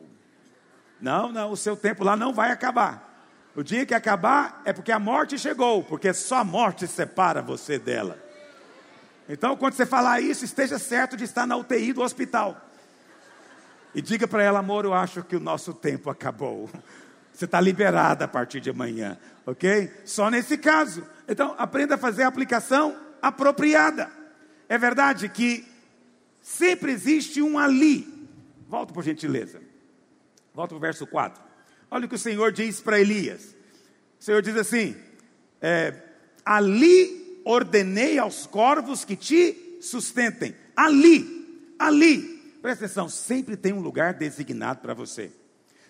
Não, 1.01 1.31
não, 1.31 1.51
o 1.51 1.57
seu 1.57 1.75
tempo 1.75 2.03
lá 2.03 2.15
não 2.15 2.31
vai 2.31 2.51
acabar. 2.51 3.09
O 3.55 3.63
dia 3.63 3.85
que 3.85 3.93
acabar 3.93 4.61
é 4.63 4.71
porque 4.71 4.91
a 4.91 4.99
morte 4.99 5.37
chegou, 5.37 5.83
porque 5.83 6.13
só 6.13 6.37
a 6.37 6.43
morte 6.43 6.87
separa 6.87 7.41
você 7.41 7.79
dela. 7.79 8.17
Então, 9.27 9.57
quando 9.57 9.73
você 9.73 9.85
falar 9.85 10.21
isso, 10.21 10.45
esteja 10.45 10.77
certo 10.77 11.17
de 11.17 11.23
estar 11.23 11.47
na 11.47 11.57
UTI 11.57 11.91
do 11.91 12.01
hospital. 12.01 12.69
E 13.93 14.01
diga 14.01 14.27
para 14.27 14.43
ela, 14.43 14.59
amor, 14.59 14.85
eu 14.85 14.93
acho 14.93 15.23
que 15.23 15.35
o 15.35 15.39
nosso 15.39 15.73
tempo 15.73 16.09
acabou. 16.09 16.69
Você 17.33 17.45
está 17.45 17.59
liberada 17.59 18.25
a 18.25 18.27
partir 18.27 18.59
de 18.59 18.69
amanhã, 18.69 19.17
ok? 19.45 19.91
Só 20.05 20.29
nesse 20.29 20.57
caso. 20.57 21.03
Então, 21.27 21.55
aprenda 21.57 21.95
a 21.95 21.97
fazer 21.97 22.23
a 22.23 22.27
aplicação 22.27 22.95
apropriada. 23.21 24.09
É 24.69 24.77
verdade 24.77 25.27
que 25.29 25.65
sempre 26.41 26.91
existe 26.91 27.41
um 27.41 27.57
ali. 27.57 28.29
Volta 28.67 28.93
por 28.93 29.03
gentileza. 29.03 29.61
Volta 30.53 30.69
para 30.69 30.77
o 30.77 30.81
verso 30.81 31.07
4. 31.07 31.41
Olha 31.89 32.05
o 32.05 32.09
que 32.09 32.15
o 32.15 32.19
Senhor 32.19 32.51
diz 32.51 32.79
para 32.79 32.99
Elias. 32.99 33.55
O 34.19 34.23
Senhor 34.23 34.41
diz 34.41 34.55
assim: 34.55 34.95
é, 35.61 35.93
ali 36.45 37.41
ordenei 37.45 38.17
aos 38.17 38.45
corvos 38.45 39.03
que 39.03 39.15
te 39.15 39.79
sustentem. 39.81 40.55
Ali, 40.75 41.73
ali. 41.77 42.40
Presta 42.61 42.85
atenção, 42.85 43.09
sempre 43.09 43.57
tem 43.57 43.73
um 43.73 43.79
lugar 43.79 44.13
designado 44.13 44.81
para 44.81 44.93
você. 44.93 45.31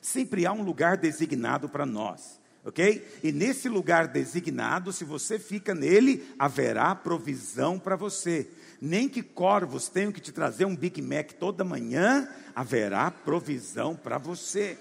Sempre 0.02 0.46
há 0.46 0.54
um 0.54 0.64
lugar 0.64 0.98
designado 0.98 1.68
para 1.68 1.86
nós. 1.86 2.40
Ok? 2.64 3.20
E 3.24 3.32
nesse 3.32 3.68
lugar 3.68 4.08
designado, 4.08 4.94
se 4.94 5.04
você 5.04 5.38
fica 5.38 5.74
nele, 5.74 6.24
haverá 6.38 6.94
provisão 6.96 7.78
para 7.78 7.96
você. 7.96 8.48
Nem 8.80 9.10
que 9.10 9.22
corvos 9.22 9.90
tenham 9.90 10.12
que 10.12 10.22
te 10.22 10.32
trazer 10.32 10.66
um 10.66 10.76
Big 10.76 11.02
Mac 11.02 11.34
toda 11.34 11.64
manhã, 11.64 12.30
haverá 12.56 13.12
provisão 13.12 13.96
para 13.96 14.18
você. 14.18 14.78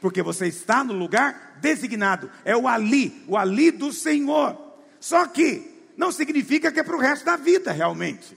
Porque 0.00 0.22
você 0.22 0.46
está 0.46 0.82
no 0.82 0.92
lugar 0.92 1.58
designado. 1.60 2.30
É 2.44 2.56
o 2.56 2.66
ali, 2.66 3.22
o 3.28 3.36
ali 3.36 3.70
do 3.70 3.92
Senhor. 3.92 4.56
Só 4.98 5.26
que 5.26 5.90
não 5.96 6.10
significa 6.10 6.72
que 6.72 6.80
é 6.80 6.84
para 6.84 6.96
o 6.96 7.00
resto 7.00 7.24
da 7.24 7.36
vida, 7.36 7.70
realmente. 7.70 8.36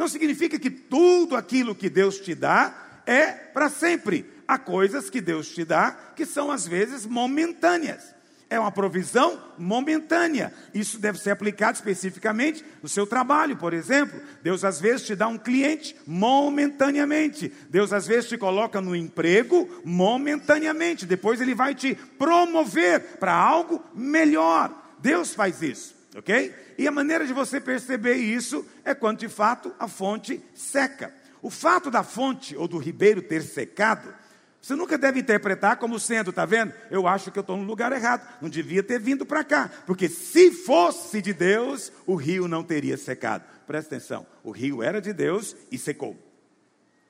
Não 0.00 0.08
significa 0.08 0.58
que 0.58 0.70
tudo 0.70 1.36
aquilo 1.36 1.74
que 1.74 1.90
Deus 1.90 2.18
te 2.18 2.34
dá 2.34 3.02
é 3.04 3.32
para 3.32 3.68
sempre. 3.68 4.24
Há 4.48 4.56
coisas 4.56 5.10
que 5.10 5.20
Deus 5.20 5.50
te 5.50 5.62
dá 5.62 5.90
que 6.16 6.24
são 6.24 6.50
às 6.50 6.66
vezes 6.66 7.04
momentâneas. 7.04 8.14
É 8.48 8.58
uma 8.58 8.72
provisão 8.72 9.38
momentânea. 9.58 10.54
Isso 10.72 10.98
deve 10.98 11.18
ser 11.18 11.32
aplicado 11.32 11.74
especificamente 11.74 12.64
no 12.82 12.88
seu 12.88 13.06
trabalho, 13.06 13.58
por 13.58 13.74
exemplo. 13.74 14.18
Deus 14.42 14.64
às 14.64 14.80
vezes 14.80 15.06
te 15.06 15.14
dá 15.14 15.28
um 15.28 15.36
cliente 15.36 15.94
momentaneamente. 16.06 17.52
Deus 17.68 17.92
às 17.92 18.06
vezes 18.06 18.30
te 18.30 18.38
coloca 18.38 18.80
no 18.80 18.96
emprego 18.96 19.82
momentaneamente. 19.84 21.04
Depois 21.04 21.42
ele 21.42 21.54
vai 21.54 21.74
te 21.74 21.94
promover 22.16 23.18
para 23.18 23.34
algo 23.34 23.84
melhor. 23.94 24.74
Deus 24.98 25.34
faz 25.34 25.60
isso, 25.60 25.94
ok? 26.16 26.54
E 26.78 26.86
a 26.86 26.90
maneira 26.90 27.26
de 27.26 27.32
você 27.32 27.60
perceber 27.60 28.14
isso 28.14 28.66
é 28.84 28.94
quando 28.94 29.18
de 29.18 29.28
fato 29.28 29.74
a 29.78 29.88
fonte 29.88 30.42
seca. 30.54 31.12
O 31.42 31.50
fato 31.50 31.90
da 31.90 32.02
fonte 32.02 32.56
ou 32.56 32.68
do 32.68 32.78
ribeiro 32.78 33.22
ter 33.22 33.42
secado, 33.42 34.12
você 34.60 34.74
nunca 34.74 34.98
deve 34.98 35.20
interpretar 35.20 35.76
como 35.76 35.98
sendo, 35.98 36.32
tá 36.32 36.44
vendo? 36.44 36.74
Eu 36.90 37.06
acho 37.06 37.30
que 37.30 37.38
eu 37.38 37.42
estou 37.42 37.56
no 37.56 37.64
lugar 37.64 37.92
errado, 37.92 38.28
não 38.42 38.50
devia 38.50 38.82
ter 38.82 39.00
vindo 39.00 39.24
para 39.24 39.42
cá, 39.42 39.70
porque 39.86 40.08
se 40.08 40.50
fosse 40.50 41.22
de 41.22 41.32
Deus, 41.32 41.90
o 42.06 42.14
rio 42.14 42.46
não 42.46 42.62
teria 42.62 42.96
secado. 42.96 43.44
Presta 43.66 43.94
atenção, 43.94 44.26
o 44.44 44.50
rio 44.50 44.82
era 44.82 45.00
de 45.00 45.12
Deus 45.12 45.56
e 45.72 45.78
secou. 45.78 46.16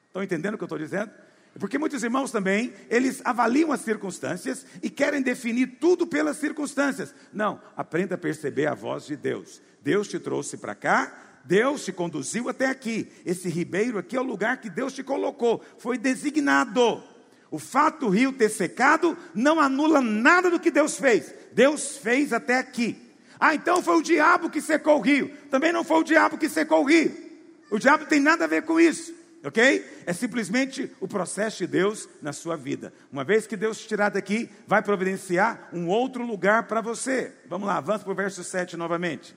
Estão 0.07 0.23
entendendo 0.23 0.55
o 0.55 0.59
que 0.59 0.63
eu 0.63 0.67
estou 0.67 0.79
dizendo? 0.79 1.11
Porque 1.59 1.79
muitos 1.79 2.03
irmãos 2.03 2.31
também, 2.31 2.73
eles 2.89 3.21
avaliam 3.25 3.73
as 3.73 3.81
circunstâncias 3.81 4.65
e 4.83 4.89
querem 4.89 5.21
definir 5.21 5.79
tudo 5.81 6.07
pelas 6.07 6.37
circunstâncias. 6.37 7.15
Não, 7.33 7.61
aprenda 7.77 8.15
a 8.15 8.19
perceber 8.19 8.67
a 8.67 8.75
voz 8.75 9.07
de 9.07 9.17
Deus. 9.17 9.61
Deus 9.83 10.07
te 10.07 10.19
trouxe 10.19 10.57
para 10.57 10.75
cá, 10.75 11.13
Deus 11.45 11.85
te 11.85 11.93
conduziu 11.93 12.49
até 12.49 12.67
aqui. 12.67 13.11
Esse 13.27 13.49
ribeiro 13.49 13.99
aqui 13.99 14.17
é 14.17 14.21
o 14.21 14.25
lugar 14.25 14.61
que 14.61 14.71
Deus 14.71 14.93
te 14.93 15.03
colocou, 15.03 15.65
foi 15.79 15.99
designado. 15.99 17.03
O 17.51 17.59
fato 17.59 18.07
do 18.07 18.09
rio 18.09 18.33
ter 18.33 18.49
secado 18.49 19.19
não 19.35 19.59
anula 19.59 20.01
nada 20.01 20.51
do 20.51 20.61
que 20.61 20.71
Deus 20.71 20.97
fez. 20.97 21.35
Deus 21.53 21.97
fez 21.97 22.33
até 22.33 22.59
aqui. 22.59 22.97
Ah, 23.41 23.55
então 23.57 23.83
foi 23.83 23.97
o 23.97 24.03
diabo 24.03 24.51
que 24.51 24.61
secou 24.61 24.99
o 24.99 25.01
rio. 25.01 25.33
Também 25.51 25.73
não 25.73 25.83
foi 25.83 25.99
o 25.99 26.05
diabo 26.05 26.39
que 26.39 26.49
secou 26.49 26.83
o 26.83 26.87
rio. 26.87 27.13
O 27.71 27.79
diabo 27.79 28.07
tem 28.07 28.21
nada 28.21 28.45
a 28.45 28.49
ver 28.49 28.63
com 28.63 28.79
isso 28.79 29.20
ok? 29.45 30.03
É 30.07 30.13
simplesmente 30.13 30.91
o 31.01 31.09
processo 31.09 31.59
de 31.59 31.67
Deus 31.67 32.09
na 32.21 32.33
sua 32.33 32.57
vida. 32.57 32.93
Uma 33.13 33.25
vez 33.25 33.47
que 33.47 33.57
Deus 33.57 33.79
te 33.79 33.89
tirar 33.89 34.11
daqui, 34.11 34.51
vai 34.67 34.83
providenciar 34.83 35.69
um 35.73 35.89
outro 35.89 36.25
lugar 36.25 36.65
para 36.65 36.81
você. 36.81 37.33
Vamos 37.49 37.67
lá, 37.67 37.77
avança 37.77 38.05
para 38.05 38.13
o 38.13 38.17
verso 38.17 38.45
7 38.45 38.77
novamente. 38.77 39.35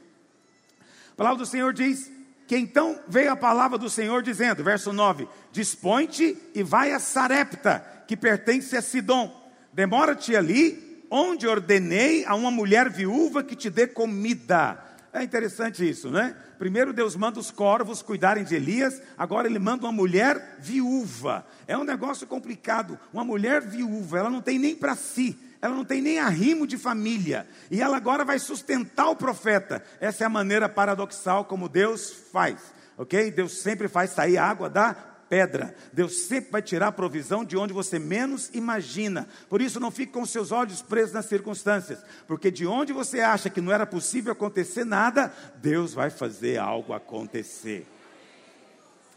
A 1.12 1.16
palavra 1.16 1.40
do 1.40 1.46
Senhor 1.46 1.72
diz 1.74 2.12
que 2.48 2.58
então 2.58 3.00
veio 3.08 3.32
a 3.32 3.36
palavra 3.36 3.78
do 3.78 3.90
Senhor 3.90 4.22
dizendo, 4.22 4.64
verso 4.64 4.92
9: 4.92 5.28
Dispõe-te 5.52 6.38
e 6.54 6.64
vai 6.64 6.92
a 6.92 7.00
Sarepta, 7.00 7.86
que 8.08 8.18
pertence 8.18 8.76
a 8.76 8.82
Sidom. 8.82 9.42
Demora-te 9.72 10.36
ali 10.36 11.06
onde 11.10 11.48
ordenei 11.48 12.26
a 12.26 12.34
uma 12.34 12.50
mulher 12.50 12.90
viúva 12.90 13.44
que 13.44 13.56
te 13.56 13.70
dê 13.70 13.86
comida. 13.88 14.84
É 15.14 15.22
interessante 15.22 15.88
isso, 15.88 16.10
né? 16.10 16.36
Primeiro 16.64 16.94
Deus 16.94 17.14
manda 17.14 17.42
os 17.42 17.52
corvos 17.52 18.02
cuidarem 18.02 18.46
de 18.46 18.56
Elias, 18.56 19.02
agora 19.18 19.50
ele 19.50 19.60
manda 19.60 19.86
uma 19.86 19.92
mulher 19.92 20.60
viúva. 20.62 21.46
É 21.68 21.78
um 21.78 21.84
negócio 21.84 22.26
complicado. 22.26 22.98
Uma 23.12 23.26
mulher 23.26 23.60
viúva, 23.60 24.20
ela 24.20 24.30
não 24.30 24.42
tem 24.42 24.58
nem 24.58 24.74
para 24.74 24.96
si, 24.96 25.38
ela 25.62 25.76
não 25.76 25.84
tem 25.84 26.02
nem 26.02 26.20
arrimo 26.20 26.66
de 26.66 26.78
família. 26.78 27.46
E 27.70 27.82
ela 27.82 27.98
agora 27.98 28.24
vai 28.24 28.40
sustentar 28.40 29.10
o 29.10 29.16
profeta. 29.18 29.84
Essa 30.00 30.24
é 30.24 30.26
a 30.26 30.30
maneira 30.30 30.70
paradoxal 30.70 31.44
como 31.44 31.68
Deus 31.68 32.14
faz. 32.32 32.62
Ok? 32.98 33.30
Deus 33.32 33.58
sempre 33.58 33.90
faz 33.90 34.12
sair 34.12 34.38
água 34.38 34.70
da 34.70 34.96
pedra. 35.34 35.74
Deus 35.92 36.26
sempre 36.28 36.52
vai 36.52 36.62
tirar 36.62 36.90
a 36.90 36.92
provisão 36.92 37.44
de 37.44 37.58
onde 37.58 37.74
você 37.74 37.98
menos 37.98 38.52
imagina. 38.54 39.28
Por 39.50 39.64
isso, 39.64 39.80
não 39.80 39.90
fique 39.90 40.12
com 40.12 40.24
seus 40.28 40.52
olhos 40.52 40.84
presos 40.84 41.12
nas 41.12 41.26
circunstâncias, 41.26 42.06
porque 42.28 42.52
de 42.52 42.68
onde 42.68 42.94
você 42.94 43.20
acha 43.20 43.50
que 43.50 43.60
não 43.60 43.72
era 43.72 43.84
possível 43.84 44.32
acontecer 44.32 44.86
nada, 44.86 45.34
Deus 45.56 45.92
vai 45.92 46.12
fazer 46.12 46.60
algo 46.60 46.94
acontecer. 46.94 47.88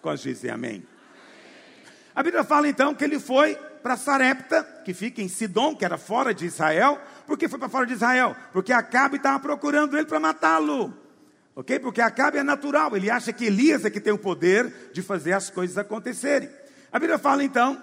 Quantos 0.00 0.22
dizem 0.22 0.50
amém? 0.50 0.86
A 2.14 2.22
Bíblia 2.22 2.44
fala 2.44 2.66
então 2.66 2.94
que 2.94 3.04
ele 3.04 3.20
foi 3.20 3.54
para 3.82 3.98
Sarepta, 3.98 4.62
que 4.86 4.94
fica 4.94 5.20
em 5.20 5.28
Sidom, 5.28 5.76
que 5.76 5.84
era 5.84 5.98
fora 5.98 6.32
de 6.32 6.46
Israel. 6.46 6.98
Por 7.26 7.36
que 7.36 7.46
foi 7.46 7.58
para 7.58 7.68
fora 7.68 7.84
de 7.84 7.92
Israel? 7.92 8.34
Porque 8.54 8.72
Acabe 8.72 9.18
estava 9.18 9.38
procurando 9.38 9.98
ele 9.98 10.06
para 10.06 10.18
matá-lo. 10.18 11.05
Ok? 11.56 11.78
Porque 11.80 12.02
Acabe 12.02 12.36
é 12.36 12.42
natural, 12.42 12.94
ele 12.94 13.10
acha 13.10 13.32
que 13.32 13.46
Elias 13.46 13.86
é 13.86 13.90
que 13.90 13.98
tem 13.98 14.12
o 14.12 14.18
poder 14.18 14.90
de 14.92 15.00
fazer 15.00 15.32
as 15.32 15.48
coisas 15.48 15.78
acontecerem. 15.78 16.50
A 16.92 16.98
Bíblia 16.98 17.18
fala 17.18 17.42
então 17.42 17.82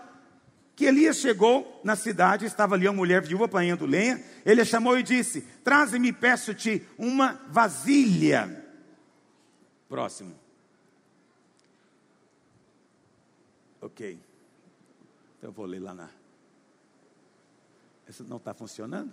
que 0.76 0.86
Elias 0.86 1.18
chegou 1.18 1.82
na 1.84 1.96
cidade, 1.96 2.46
estava 2.46 2.76
ali 2.76 2.88
uma 2.88 2.94
mulher 2.94 3.24
viúva 3.24 3.46
apanhando 3.46 3.88
lenha. 3.88 4.24
Ele 4.46 4.62
a 4.62 4.66
chamou 4.66 4.98
e 4.98 5.02
disse: 5.02 5.42
Traze-me, 5.64 6.14
peço-te, 6.14 6.88
uma 7.00 7.42
vasilha. 7.50 8.64
Próximo. 9.90 10.40
Ok. 13.82 14.20
Então 15.38 15.50
eu 15.50 15.52
vou 15.52 15.66
ler 15.66 15.80
lá 15.80 15.96
na. 15.96 16.10
Essa 18.08 18.24
não 18.24 18.38
está 18.38 18.54
funcionando? 18.54 19.12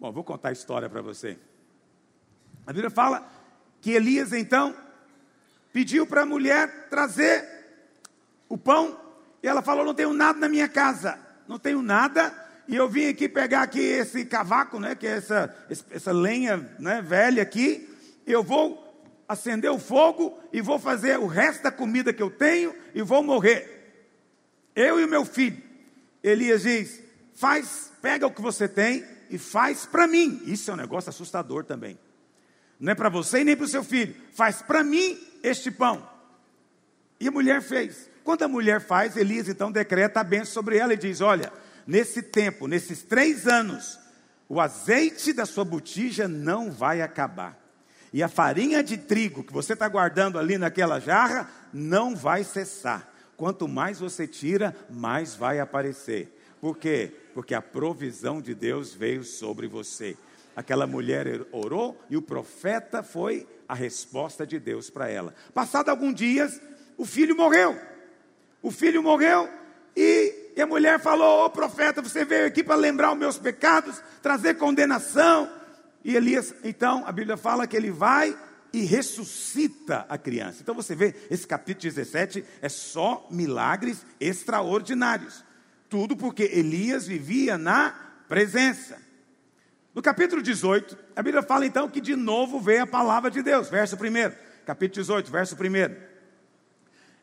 Bom, 0.00 0.10
vou 0.10 0.24
contar 0.24 0.48
a 0.48 0.52
história 0.52 0.88
para 0.88 1.02
você. 1.02 1.38
A 2.66 2.72
Bíblia 2.72 2.90
fala 2.90 3.28
que 3.80 3.90
Elias 3.90 4.32
então 4.32 4.74
pediu 5.72 6.06
para 6.06 6.22
a 6.22 6.26
mulher 6.26 6.88
trazer 6.88 7.44
o 8.48 8.56
pão, 8.56 8.98
e 9.42 9.48
ela 9.48 9.62
falou: 9.62 9.84
Não 9.84 9.94
tenho 9.94 10.12
nada 10.12 10.38
na 10.38 10.48
minha 10.48 10.68
casa, 10.68 11.18
não 11.48 11.58
tenho 11.58 11.82
nada, 11.82 12.32
e 12.68 12.76
eu 12.76 12.88
vim 12.88 13.08
aqui 13.08 13.28
pegar 13.28 13.62
aqui 13.62 13.80
esse 13.80 14.24
cavaco, 14.24 14.78
né, 14.78 14.94
que 14.94 15.06
é 15.06 15.16
essa, 15.16 15.54
essa 15.90 16.12
lenha 16.12 16.70
né, 16.78 17.02
velha 17.02 17.42
aqui, 17.42 17.88
eu 18.26 18.42
vou 18.42 18.80
acender 19.28 19.70
o 19.70 19.78
fogo 19.78 20.38
e 20.52 20.60
vou 20.60 20.78
fazer 20.78 21.18
o 21.18 21.26
resto 21.26 21.64
da 21.64 21.72
comida 21.72 22.12
que 22.12 22.22
eu 22.22 22.30
tenho 22.30 22.74
e 22.94 23.02
vou 23.02 23.22
morrer. 23.22 23.80
Eu 24.76 25.00
e 25.00 25.04
o 25.04 25.08
meu 25.08 25.24
filho. 25.24 25.60
Elias 26.22 26.62
diz: 26.62 27.02
faz, 27.34 27.90
pega 28.00 28.26
o 28.26 28.30
que 28.30 28.40
você 28.40 28.68
tem 28.68 29.04
e 29.28 29.38
faz 29.38 29.84
para 29.84 30.06
mim. 30.06 30.40
Isso 30.44 30.70
é 30.70 30.74
um 30.74 30.76
negócio 30.76 31.10
assustador 31.10 31.64
também 31.64 31.98
não 32.82 32.90
é 32.90 32.94
para 32.96 33.08
você 33.08 33.42
e 33.42 33.44
nem 33.44 33.56
para 33.56 33.64
o 33.64 33.68
seu 33.68 33.84
filho, 33.84 34.12
faz 34.32 34.60
para 34.60 34.82
mim 34.82 35.16
este 35.40 35.70
pão. 35.70 36.04
E 37.20 37.28
a 37.28 37.30
mulher 37.30 37.62
fez. 37.62 38.10
Quando 38.24 38.42
a 38.42 38.48
mulher 38.48 38.80
faz, 38.80 39.16
Elias 39.16 39.48
então 39.48 39.70
decreta 39.70 40.18
a 40.18 40.24
bênção 40.24 40.52
sobre 40.52 40.78
ela 40.78 40.92
e 40.92 40.96
diz: 40.96 41.20
Olha, 41.20 41.52
nesse 41.86 42.20
tempo, 42.20 42.66
nesses 42.66 43.04
três 43.04 43.46
anos, 43.46 44.00
o 44.48 44.60
azeite 44.60 45.32
da 45.32 45.46
sua 45.46 45.64
botija 45.64 46.26
não 46.26 46.72
vai 46.72 47.02
acabar. 47.02 47.56
E 48.12 48.20
a 48.20 48.28
farinha 48.28 48.82
de 48.82 48.98
trigo 48.98 49.44
que 49.44 49.52
você 49.52 49.74
está 49.74 49.86
guardando 49.86 50.36
ali 50.36 50.58
naquela 50.58 50.98
jarra 50.98 51.48
não 51.72 52.16
vai 52.16 52.42
cessar. 52.42 53.08
Quanto 53.36 53.68
mais 53.68 54.00
você 54.00 54.26
tira, 54.26 54.74
mais 54.90 55.36
vai 55.36 55.60
aparecer. 55.60 56.36
Por 56.60 56.76
quê? 56.76 57.12
Porque 57.32 57.54
a 57.54 57.62
provisão 57.62 58.42
de 58.42 58.56
Deus 58.56 58.92
veio 58.92 59.22
sobre 59.22 59.68
você. 59.68 60.16
Aquela 60.54 60.86
mulher 60.86 61.46
orou 61.50 62.00
e 62.10 62.16
o 62.16 62.22
profeta 62.22 63.02
foi 63.02 63.46
a 63.68 63.74
resposta 63.74 64.46
de 64.46 64.58
Deus 64.58 64.90
para 64.90 65.08
ela. 65.08 65.34
Passado 65.54 65.88
alguns 65.88 66.14
dias, 66.14 66.60
o 66.96 67.04
filho 67.04 67.36
morreu. 67.36 67.78
O 68.62 68.70
filho 68.70 69.02
morreu 69.02 69.48
e, 69.96 70.52
a 70.60 70.66
mulher 70.66 71.00
falou: 71.00 71.42
Ô 71.42 71.44
oh, 71.46 71.50
profeta, 71.50 72.02
você 72.02 72.24
veio 72.24 72.46
aqui 72.46 72.62
para 72.62 72.74
lembrar 72.74 73.12
os 73.12 73.18
meus 73.18 73.38
pecados, 73.38 74.02
trazer 74.22 74.54
condenação. 74.54 75.50
E 76.04 76.16
Elias, 76.16 76.54
então, 76.64 77.04
a 77.06 77.12
Bíblia 77.12 77.36
fala 77.36 77.66
que 77.66 77.76
ele 77.76 77.90
vai 77.90 78.36
e 78.72 78.84
ressuscita 78.84 80.06
a 80.08 80.16
criança. 80.16 80.58
Então 80.62 80.74
você 80.74 80.94
vê, 80.94 81.14
esse 81.30 81.46
capítulo 81.46 81.82
17 81.82 82.44
é 82.60 82.68
só 82.68 83.26
milagres 83.30 84.04
extraordinários. 84.18 85.44
Tudo 85.88 86.16
porque 86.16 86.44
Elias 86.44 87.06
vivia 87.06 87.58
na 87.58 87.94
presença. 88.28 88.98
No 89.94 90.00
capítulo 90.00 90.40
18, 90.40 90.96
a 91.14 91.22
Bíblia 91.22 91.42
fala 91.42 91.66
então 91.66 91.86
que 91.86 92.00
de 92.00 92.16
novo 92.16 92.58
veio 92.58 92.84
a 92.84 92.86
palavra 92.86 93.30
de 93.30 93.42
Deus, 93.42 93.68
verso 93.68 93.94
1, 93.94 94.32
capítulo 94.64 95.02
18, 95.02 95.30
verso 95.30 95.54
1. 95.54 95.94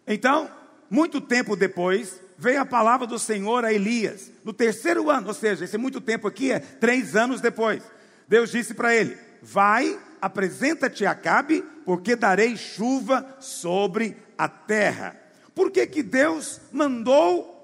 Então, 0.05 0.51
muito 0.88 1.19
tempo 1.19 1.55
depois, 1.55 2.21
veio 2.38 2.62
a 2.62 2.65
palavra 2.65 3.08
do 3.08 3.17
Senhor 3.17 3.65
a 3.65 3.73
Elias, 3.73 4.32
no 4.43 4.53
terceiro 4.53 5.10
ano, 5.10 5.29
ou 5.29 5.34
seja, 5.34 5.65
esse 5.65 5.79
muito 5.79 5.99
tempo 5.99 6.27
aqui 6.27 6.51
é 6.51 6.60
três 6.60 7.15
anos 7.15 7.41
depois. 7.41 7.82
Deus 8.27 8.51
disse 8.51 8.75
para 8.75 8.95
ele: 8.95 9.17
Vai, 9.41 9.99
apresenta-te 10.21 11.08
a 11.08 11.12
Acabe, 11.12 11.63
porque 11.84 12.15
darei 12.15 12.55
chuva 12.55 13.25
sobre 13.39 14.15
a 14.38 14.47
terra. 14.47 15.19
Por 15.55 15.71
que, 15.71 15.88
que 15.88 16.03
Deus 16.03 16.62
mandou 16.71 17.55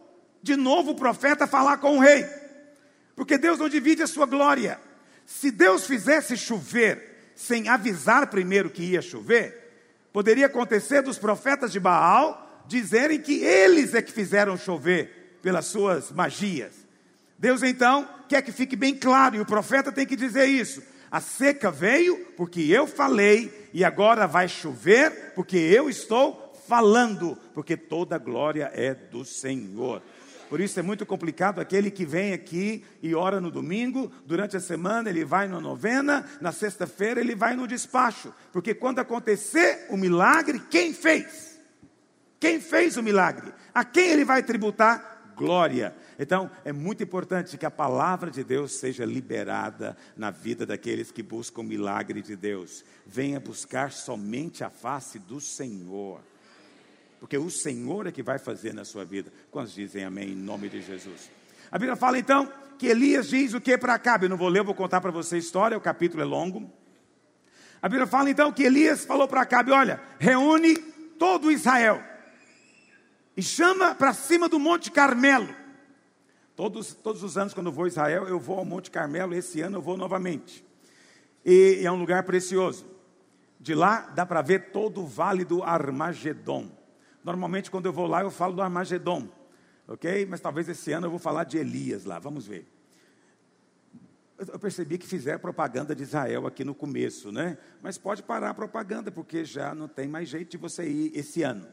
de 0.41 0.55
novo 0.55 0.91
o 0.91 0.95
profeta 0.95 1.45
falar 1.45 1.77
com 1.77 1.97
o 1.97 1.99
rei? 1.99 2.25
Porque 3.15 3.37
Deus 3.37 3.59
não 3.59 3.69
divide 3.69 4.01
a 4.01 4.07
sua 4.07 4.25
glória. 4.25 4.79
Se 5.25 5.51
Deus 5.51 5.85
fizesse 5.85 6.37
chover 6.37 7.31
sem 7.35 7.67
avisar 7.67 8.27
primeiro 8.27 8.69
que 8.69 8.83
ia 8.83 9.01
chover, 9.01 9.65
poderia 10.13 10.45
acontecer 10.45 11.01
dos 11.01 11.17
profetas 11.17 11.71
de 11.71 11.79
Baal 11.79 12.63
dizerem 12.67 13.19
que 13.19 13.43
eles 13.43 13.93
é 13.93 14.01
que 14.01 14.11
fizeram 14.11 14.57
chover 14.57 15.39
pelas 15.41 15.65
suas 15.65 16.11
magias. 16.11 16.73
Deus 17.37 17.61
então 17.63 18.07
quer 18.27 18.41
que 18.41 18.51
fique 18.51 18.75
bem 18.75 18.95
claro, 18.95 19.35
e 19.35 19.41
o 19.41 19.45
profeta 19.45 19.91
tem 19.91 20.05
que 20.05 20.15
dizer 20.15 20.45
isso. 20.45 20.81
A 21.11 21.21
seca 21.21 21.69
veio 21.69 22.17
porque 22.37 22.61
eu 22.61 22.87
falei, 22.87 23.69
e 23.73 23.83
agora 23.83 24.25
vai 24.25 24.47
chover 24.47 25.33
porque 25.35 25.57
eu 25.57 25.89
estou 25.89 26.53
falando, 26.67 27.37
porque 27.53 27.77
toda 27.77 28.17
glória 28.17 28.71
é 28.73 28.93
do 28.93 29.23
Senhor. 29.23 30.01
Por 30.55 30.61
isso 30.61 30.79
é 30.79 30.81
muito 30.81 31.05
complicado 31.05 31.59
aquele 31.59 31.91
que 31.91 32.05
vem 32.05 32.31
aqui 32.31 32.81
e 33.03 33.13
ora 33.13 33.41
no 33.41 33.51
domingo, 33.51 34.09
durante 34.25 34.55
a 34.55 34.61
semana 34.61 35.09
ele 35.09 35.25
vai 35.25 35.49
na 35.49 35.59
novena, 35.59 36.25
na 36.39 36.53
sexta-feira 36.53 37.19
ele 37.19 37.35
vai 37.35 37.57
no 37.57 37.67
despacho. 37.67 38.33
Porque 38.53 38.73
quando 38.73 38.99
acontecer 38.99 39.85
o 39.89 39.97
milagre, 39.97 40.61
quem 40.71 40.93
fez? 40.93 41.59
Quem 42.39 42.61
fez 42.61 42.95
o 42.95 43.03
milagre? 43.03 43.53
A 43.73 43.83
quem 43.83 44.07
ele 44.07 44.23
vai 44.23 44.41
tributar? 44.43 45.33
Glória. 45.35 45.93
Então, 46.17 46.49
é 46.63 46.71
muito 46.71 47.03
importante 47.03 47.57
que 47.57 47.65
a 47.65 47.69
palavra 47.69 48.31
de 48.31 48.41
Deus 48.41 48.75
seja 48.75 49.03
liberada 49.03 49.97
na 50.15 50.31
vida 50.31 50.65
daqueles 50.65 51.11
que 51.11 51.21
buscam 51.21 51.63
o 51.63 51.65
milagre 51.65 52.21
de 52.21 52.37
Deus. 52.37 52.85
Venha 53.05 53.41
buscar 53.41 53.91
somente 53.91 54.63
a 54.63 54.69
face 54.69 55.19
do 55.19 55.41
Senhor 55.41 56.21
porque 57.25 57.39
o 57.39 57.49
Senhor 57.49 58.05
é 58.05 58.11
que 58.11 58.21
vai 58.21 58.37
fazer 58.37 58.71
na 58.71 58.85
sua 58.85 59.03
vida. 59.03 59.33
Quantos 59.49 59.73
dizem 59.73 60.03
amém 60.03 60.29
em 60.29 60.35
nome 60.35 60.69
de 60.69 60.79
Jesus? 60.79 61.31
A 61.71 61.79
Bíblia 61.79 61.95
fala 61.95 62.19
então 62.19 62.53
que 62.77 62.85
Elias 62.85 63.27
diz 63.29 63.55
o 63.55 63.59
que 63.59 63.75
para 63.79 63.95
Acabe? 63.95 64.27
Eu 64.27 64.29
não 64.29 64.37
vou 64.37 64.47
ler, 64.47 64.59
eu 64.59 64.63
vou 64.63 64.75
contar 64.75 65.01
para 65.01 65.09
você 65.09 65.33
a 65.33 65.39
história, 65.39 65.75
o 65.75 65.81
capítulo 65.81 66.21
é 66.21 66.23
longo. 66.23 66.71
A 67.81 67.89
Bíblia 67.89 68.05
fala 68.05 68.29
então 68.29 68.51
que 68.51 68.61
Elias 68.61 69.05
falou 69.05 69.27
para 69.27 69.41
Acabe: 69.41 69.71
Olha, 69.71 69.99
reúne 70.19 70.77
todo 71.17 71.51
Israel 71.51 71.99
e 73.35 73.41
chama 73.41 73.95
para 73.95 74.13
cima 74.13 74.47
do 74.47 74.59
Monte 74.59 74.91
Carmelo. 74.91 75.49
Todos, 76.55 76.93
todos 76.93 77.23
os 77.23 77.39
anos, 77.39 77.55
quando 77.55 77.65
eu 77.65 77.73
vou 77.73 77.85
a 77.85 77.87
Israel, 77.87 78.27
eu 78.27 78.39
vou 78.39 78.59
ao 78.59 78.65
Monte 78.65 78.91
Carmelo. 78.91 79.33
Esse 79.33 79.61
ano 79.61 79.77
eu 79.77 79.81
vou 79.81 79.97
novamente. 79.97 80.63
E, 81.43 81.79
e 81.81 81.87
é 81.87 81.91
um 81.91 81.99
lugar 81.99 82.21
precioso. 82.21 82.85
De 83.59 83.73
lá 83.73 84.11
dá 84.13 84.27
para 84.27 84.43
ver 84.43 84.69
todo 84.69 85.01
o 85.01 85.07
vale 85.07 85.43
do 85.43 85.63
Armagedon. 85.63 86.84
Normalmente, 87.25 87.71
quando 87.71 87.87
eu 87.87 87.91
vou 87.91 88.07
lá, 88.07 88.21
eu 88.21 88.29
falo 88.29 88.53
do 88.53 88.61
Armagedon, 88.61 89.27
ok? 89.87 90.25
Mas 90.27 90.39
talvez 90.39 90.69
esse 90.69 90.93
ano 90.93 91.07
eu 91.07 91.09
vou 91.09 91.19
falar 91.19 91.43
de 91.43 91.57
Elias 91.57 92.05
lá, 92.05 92.19
vamos 92.19 92.45
ver. 92.45 92.65
Eu 94.37 94.59
percebi 94.59 94.97
que 94.97 95.07
fizeram 95.07 95.39
propaganda 95.39 95.95
de 95.95 96.03
Israel 96.03 96.45
aqui 96.45 96.63
no 96.63 96.75
começo, 96.75 97.31
né? 97.31 97.57
Mas 97.81 97.97
pode 97.97 98.21
parar 98.21 98.51
a 98.51 98.53
propaganda, 98.53 99.11
porque 99.11 99.43
já 99.43 99.73
não 99.73 99.87
tem 99.87 100.07
mais 100.07 100.29
jeito 100.29 100.51
de 100.51 100.57
você 100.57 100.87
ir 100.87 101.11
esse 101.17 101.41
ano. 101.41 101.67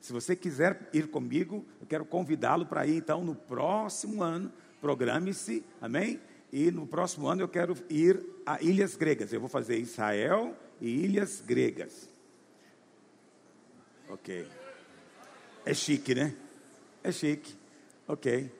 Se 0.00 0.12
você 0.12 0.34
quiser 0.34 0.88
ir 0.92 1.08
comigo, 1.08 1.66
eu 1.80 1.86
quero 1.86 2.04
convidá-lo 2.04 2.64
para 2.64 2.86
ir 2.86 2.96
então 2.96 3.22
no 3.22 3.34
próximo 3.34 4.22
ano. 4.22 4.50
Programe-se, 4.80 5.64
amém? 5.80 6.20
e 6.54 6.70
no 6.70 6.86
próximo 6.86 7.26
ano 7.26 7.42
eu 7.42 7.48
quero 7.48 7.76
ir 7.90 8.24
a 8.46 8.62
ilhas 8.62 8.94
gregas. 8.94 9.32
Eu 9.32 9.40
vou 9.40 9.48
fazer 9.48 9.76
Israel 9.76 10.56
e 10.80 10.88
ilhas 10.88 11.40
gregas. 11.40 12.08
Ok. 14.08 14.46
É 15.64 15.72
chique, 15.72 16.14
né? 16.14 16.34
É 17.02 17.10
chique. 17.10 17.56
Ok. 18.06 18.50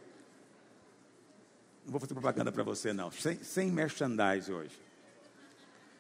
Não 1.84 1.92
vou 1.92 2.00
fazer 2.00 2.14
propaganda 2.14 2.50
para 2.50 2.62
você, 2.62 2.92
não. 2.92 3.10
Sem, 3.10 3.42
sem 3.42 3.70
merchandise 3.70 4.50
hoje. 4.50 4.78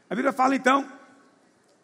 A 0.08 0.14
Bíblia 0.14 0.32
fala 0.32 0.56
então 0.56 0.90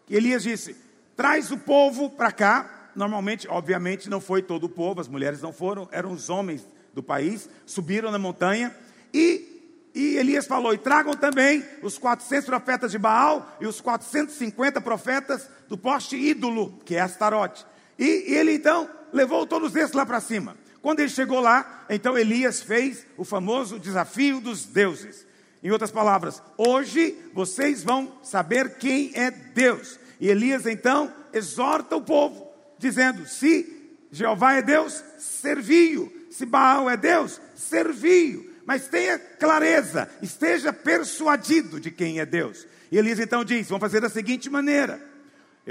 que 0.07 0.15
Elias 0.15 0.43
disse: 0.43 0.75
traz 1.15 1.51
o 1.51 1.59
povo 1.59 2.11
para 2.11 2.33
cá. 2.33 2.91
Normalmente, 2.95 3.47
obviamente, 3.49 4.11
não 4.11 4.21
foi 4.21 4.43
todo 4.43 4.65
o 4.65 4.69
povo, 4.69 5.01
as 5.01 5.07
mulheres 5.07 5.41
não 5.41 5.53
foram, 5.53 5.89
eram 5.93 6.13
os 6.13 6.29
homens 6.29 6.67
do 6.93 7.03
país, 7.03 7.49
subiram 7.65 8.11
na 8.11 8.19
montanha 8.19 8.75
e 9.15 9.51
e 9.95 10.17
Elias 10.17 10.47
falou: 10.47 10.73
e 10.73 10.79
tragam 10.79 11.15
também 11.15 11.65
os 11.83 11.99
400 11.99 12.47
profetas 12.47 12.91
de 12.91 12.99
Baal 12.99 13.57
e 13.61 13.67
os 13.67 13.81
450 13.81 14.81
profetas 14.81 15.49
do 15.69 15.77
poste 15.77 16.17
ídolo, 16.17 16.79
que 16.85 16.95
é 16.95 17.01
Astarote. 17.01 17.67
E, 17.99 18.33
e 18.33 18.35
ele 18.35 18.53
então 18.53 18.89
levou 19.13 19.47
todos 19.47 19.75
esses 19.75 19.93
lá 19.93 20.05
para 20.05 20.21
cima. 20.21 20.57
Quando 20.83 21.01
ele 21.01 21.11
chegou 21.11 21.41
lá, 21.41 21.85
então 21.91 22.17
Elias 22.17 22.63
fez 22.63 23.07
o 23.17 23.25
famoso 23.25 23.79
desafio 23.79 24.41
dos 24.41 24.65
deuses. 24.65 25.27
Em 25.63 25.71
outras 25.71 25.91
palavras, 25.91 26.43
hoje 26.57 27.17
vocês 27.35 27.85
vão 27.85 28.13
saber 28.23 28.79
quem 28.79 29.13
é 29.15 29.31
Deus. 29.31 29.99
E 30.19 30.29
Elias 30.29 30.67
então 30.67 31.13
exorta 31.33 31.97
o 31.97 32.03
povo, 32.03 32.49
dizendo: 32.79 33.27
se 33.27 33.99
Jeová 34.11 34.55
é 34.55 34.63
Deus, 34.63 35.05
serviu. 35.19 36.11
Se 36.31 36.47
Baal 36.47 36.89
é 36.89 36.97
Deus, 36.97 37.41
serviu 37.55 38.51
mas 38.71 38.87
tenha 38.87 39.19
clareza, 39.19 40.09
esteja 40.23 40.73
persuadido 40.73 41.81
de 41.81 41.91
quem 41.91 42.21
é 42.21 42.25
Deus. 42.25 42.69
E 42.89 42.99
Elias 42.99 43.19
então 43.19 43.45
diz: 43.45 43.69
vamos 43.69 43.81
fazer 43.81 44.01
da 44.01 44.09
seguinte 44.09 44.49
maneira: 44.49 45.01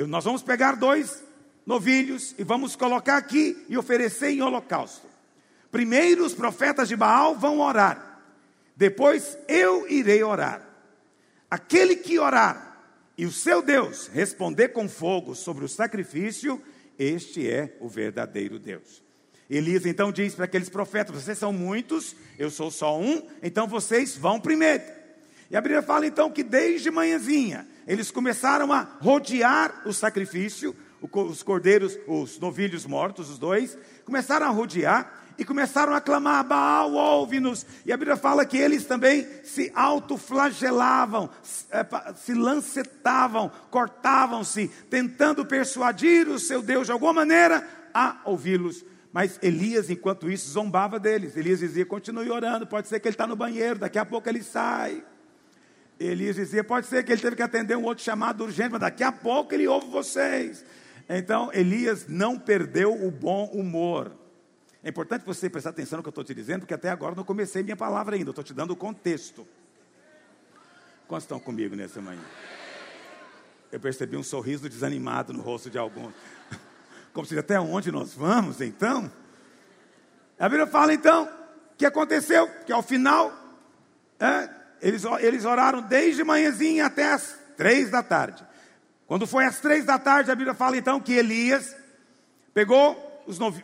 nós 0.08 0.25
vamos 0.25 0.43
pegar 0.43 0.75
dois 0.75 1.23
novilhos 1.69 2.34
e 2.36 2.43
vamos 2.43 2.75
colocar 2.75 3.17
aqui 3.17 3.63
e 3.69 3.77
oferecer 3.77 4.32
em 4.32 4.41
holocausto. 4.41 5.08
Primeiro 5.69 6.25
os 6.25 6.34
profetas 6.34 6.88
de 6.88 6.95
Baal 6.95 7.36
vão 7.36 7.60
orar, 7.60 8.23
depois 8.75 9.38
eu 9.47 9.88
irei 9.88 10.23
orar. 10.23 10.67
Aquele 11.47 11.95
que 11.95 12.17
orar 12.17 12.75
e 13.15 13.23
o 13.23 13.32
seu 13.32 13.62
Deus 13.62 14.08
responder 14.08 14.69
com 14.69 14.89
fogo 14.89 15.36
sobre 15.36 15.63
o 15.63 15.69
sacrifício, 15.69 16.60
este 16.97 17.47
é 17.47 17.77
o 17.79 17.88
verdadeiro 17.88 18.58
Deus. 18.58 19.03
Elias 19.47 19.86
então 19.86 20.12
diz 20.12 20.34
para 20.34 20.45
aqueles 20.45 20.69
profetas: 20.69 21.23
Vocês 21.23 21.38
são 21.38 21.53
muitos, 21.53 22.15
eu 22.39 22.49
sou 22.49 22.71
só 22.71 22.99
um, 22.99 23.21
então 23.43 23.67
vocês 23.67 24.17
vão 24.17 24.39
primeiro. 24.39 24.84
E 25.51 25.55
a 25.55 25.62
Bíblia 25.62 25.84
fala 25.84 26.08
então 26.08 26.32
que 26.32 26.43
desde 26.43 26.89
manhãzinha 26.89 27.67
eles 27.86 28.10
começaram 28.10 28.73
a 28.73 28.82
rodear 28.82 29.84
o 29.86 29.93
sacrifício, 29.93 30.75
os 31.01 31.43
cordeiros, 31.43 31.97
os 32.07 32.39
novilhos 32.39 32.85
mortos, 32.85 33.29
os 33.29 33.38
dois, 33.38 33.77
começaram 34.05 34.47
a 34.47 34.49
rodear 34.49 35.19
e 35.39 35.45
começaram 35.45 35.93
a 35.93 36.01
clamar: 36.01 36.43
Baal, 36.43 36.93
ouve-nos. 36.93 37.65
E 37.85 37.93
a 37.93 37.97
Bíblia 37.97 38.17
fala 38.17 38.45
que 38.45 38.57
eles 38.57 38.85
também 38.85 39.25
se 39.43 39.71
autoflagelavam, 39.73 41.29
eh, 41.71 41.85
se 42.15 42.33
lancetavam, 42.33 43.49
cortavam-se, 43.71 44.67
tentando 44.89 45.45
persuadir 45.45 46.27
o 46.27 46.38
seu 46.38 46.62
Deus 46.62 46.88
de 46.88 46.91
alguma 46.91 47.13
maneira 47.13 47.65
a 47.93 48.19
ouvi-los. 48.25 48.83
Mas 49.12 49.39
Elias, 49.41 49.89
enquanto 49.89 50.29
isso, 50.29 50.51
zombava 50.51 50.99
deles. 50.99 51.35
Elias 51.38 51.59
dizia: 51.59 51.85
continue 51.85 52.29
orando, 52.29 52.67
pode 52.67 52.89
ser 52.89 52.99
que 52.99 53.07
ele 53.07 53.13
está 53.13 53.25
no 53.25 53.35
banheiro, 53.35 53.79
daqui 53.79 53.97
a 53.97 54.05
pouco 54.05 54.27
ele 54.27 54.43
sai. 54.43 55.01
Elias 55.97 56.35
dizia: 56.35 56.63
pode 56.63 56.88
ser 56.88 57.03
que 57.03 57.13
ele 57.13 57.21
teve 57.21 57.38
que 57.38 57.41
atender 57.41 57.77
um 57.77 57.83
outro 57.83 58.03
chamado 58.03 58.43
urgente, 58.43 58.71
mas 58.71 58.81
daqui 58.81 59.03
a 59.03 59.12
pouco 59.12 59.53
ele 59.53 59.67
ouve 59.67 59.88
vocês. 59.88 60.65
Então, 61.10 61.50
Elias 61.52 62.08
não 62.08 62.38
perdeu 62.38 62.93
o 62.93 63.10
bom 63.10 63.45
humor. 63.45 64.12
É 64.84 64.89
importante 64.89 65.26
você 65.26 65.50
prestar 65.50 65.72
atenção 65.72 65.98
no 65.98 66.04
que 66.04 66.08
eu 66.08 66.12
estou 66.12 66.24
te 66.24 66.36
dizendo, 66.36 66.62
porque 66.62 66.74
até 66.74 66.89
agora 66.89 67.15
não 67.15 67.24
comecei 67.24 67.63
minha 67.63 67.76
palavra 67.76 68.15
ainda, 68.15 68.30
estou 68.30 68.43
te 68.43 68.54
dando 68.54 68.72
o 68.72 68.76
contexto. 68.76 69.45
Quantos 71.08 71.24
estão 71.24 71.39
comigo 71.39 71.76
nessa 71.76 72.00
manhã? 72.00 72.22
Eu 73.72 73.80
percebi 73.80 74.15
um 74.15 74.24
sorriso 74.24 74.69
desanimado 74.69 75.34
no 75.34 75.41
rosto 75.41 75.69
de 75.69 75.78
alguns. 75.78 76.13
Como 77.12 77.26
se 77.26 77.38
até 77.38 77.60
onde 77.60 77.91
nós 77.91 78.13
vamos, 78.13 78.62
então? 78.62 79.12
A 80.38 80.48
Bíblia 80.48 80.67
fala 80.67 80.93
então 80.93 81.28
que 81.76 81.86
aconteceu, 81.86 82.48
que 82.65 82.72
ao 82.72 82.84
final 82.84 83.34
é, 84.19 84.50
eles, 84.82 85.04
eles 85.19 85.45
oraram 85.45 85.82
desde 85.82 86.24
manhãzinha 86.24 86.86
até 86.86 87.13
as 87.13 87.38
três 87.58 87.89
da 87.89 88.04
tarde. 88.04 88.45
Quando 89.10 89.26
foi 89.26 89.43
às 89.43 89.60
três 89.60 89.86
da 89.86 89.98
tarde, 89.98 90.30
a 90.30 90.36
Bíblia 90.36 90.54
fala 90.54 90.78
então 90.78 91.00
que 91.00 91.13
Elias 91.13 91.76
pegou 92.54 93.10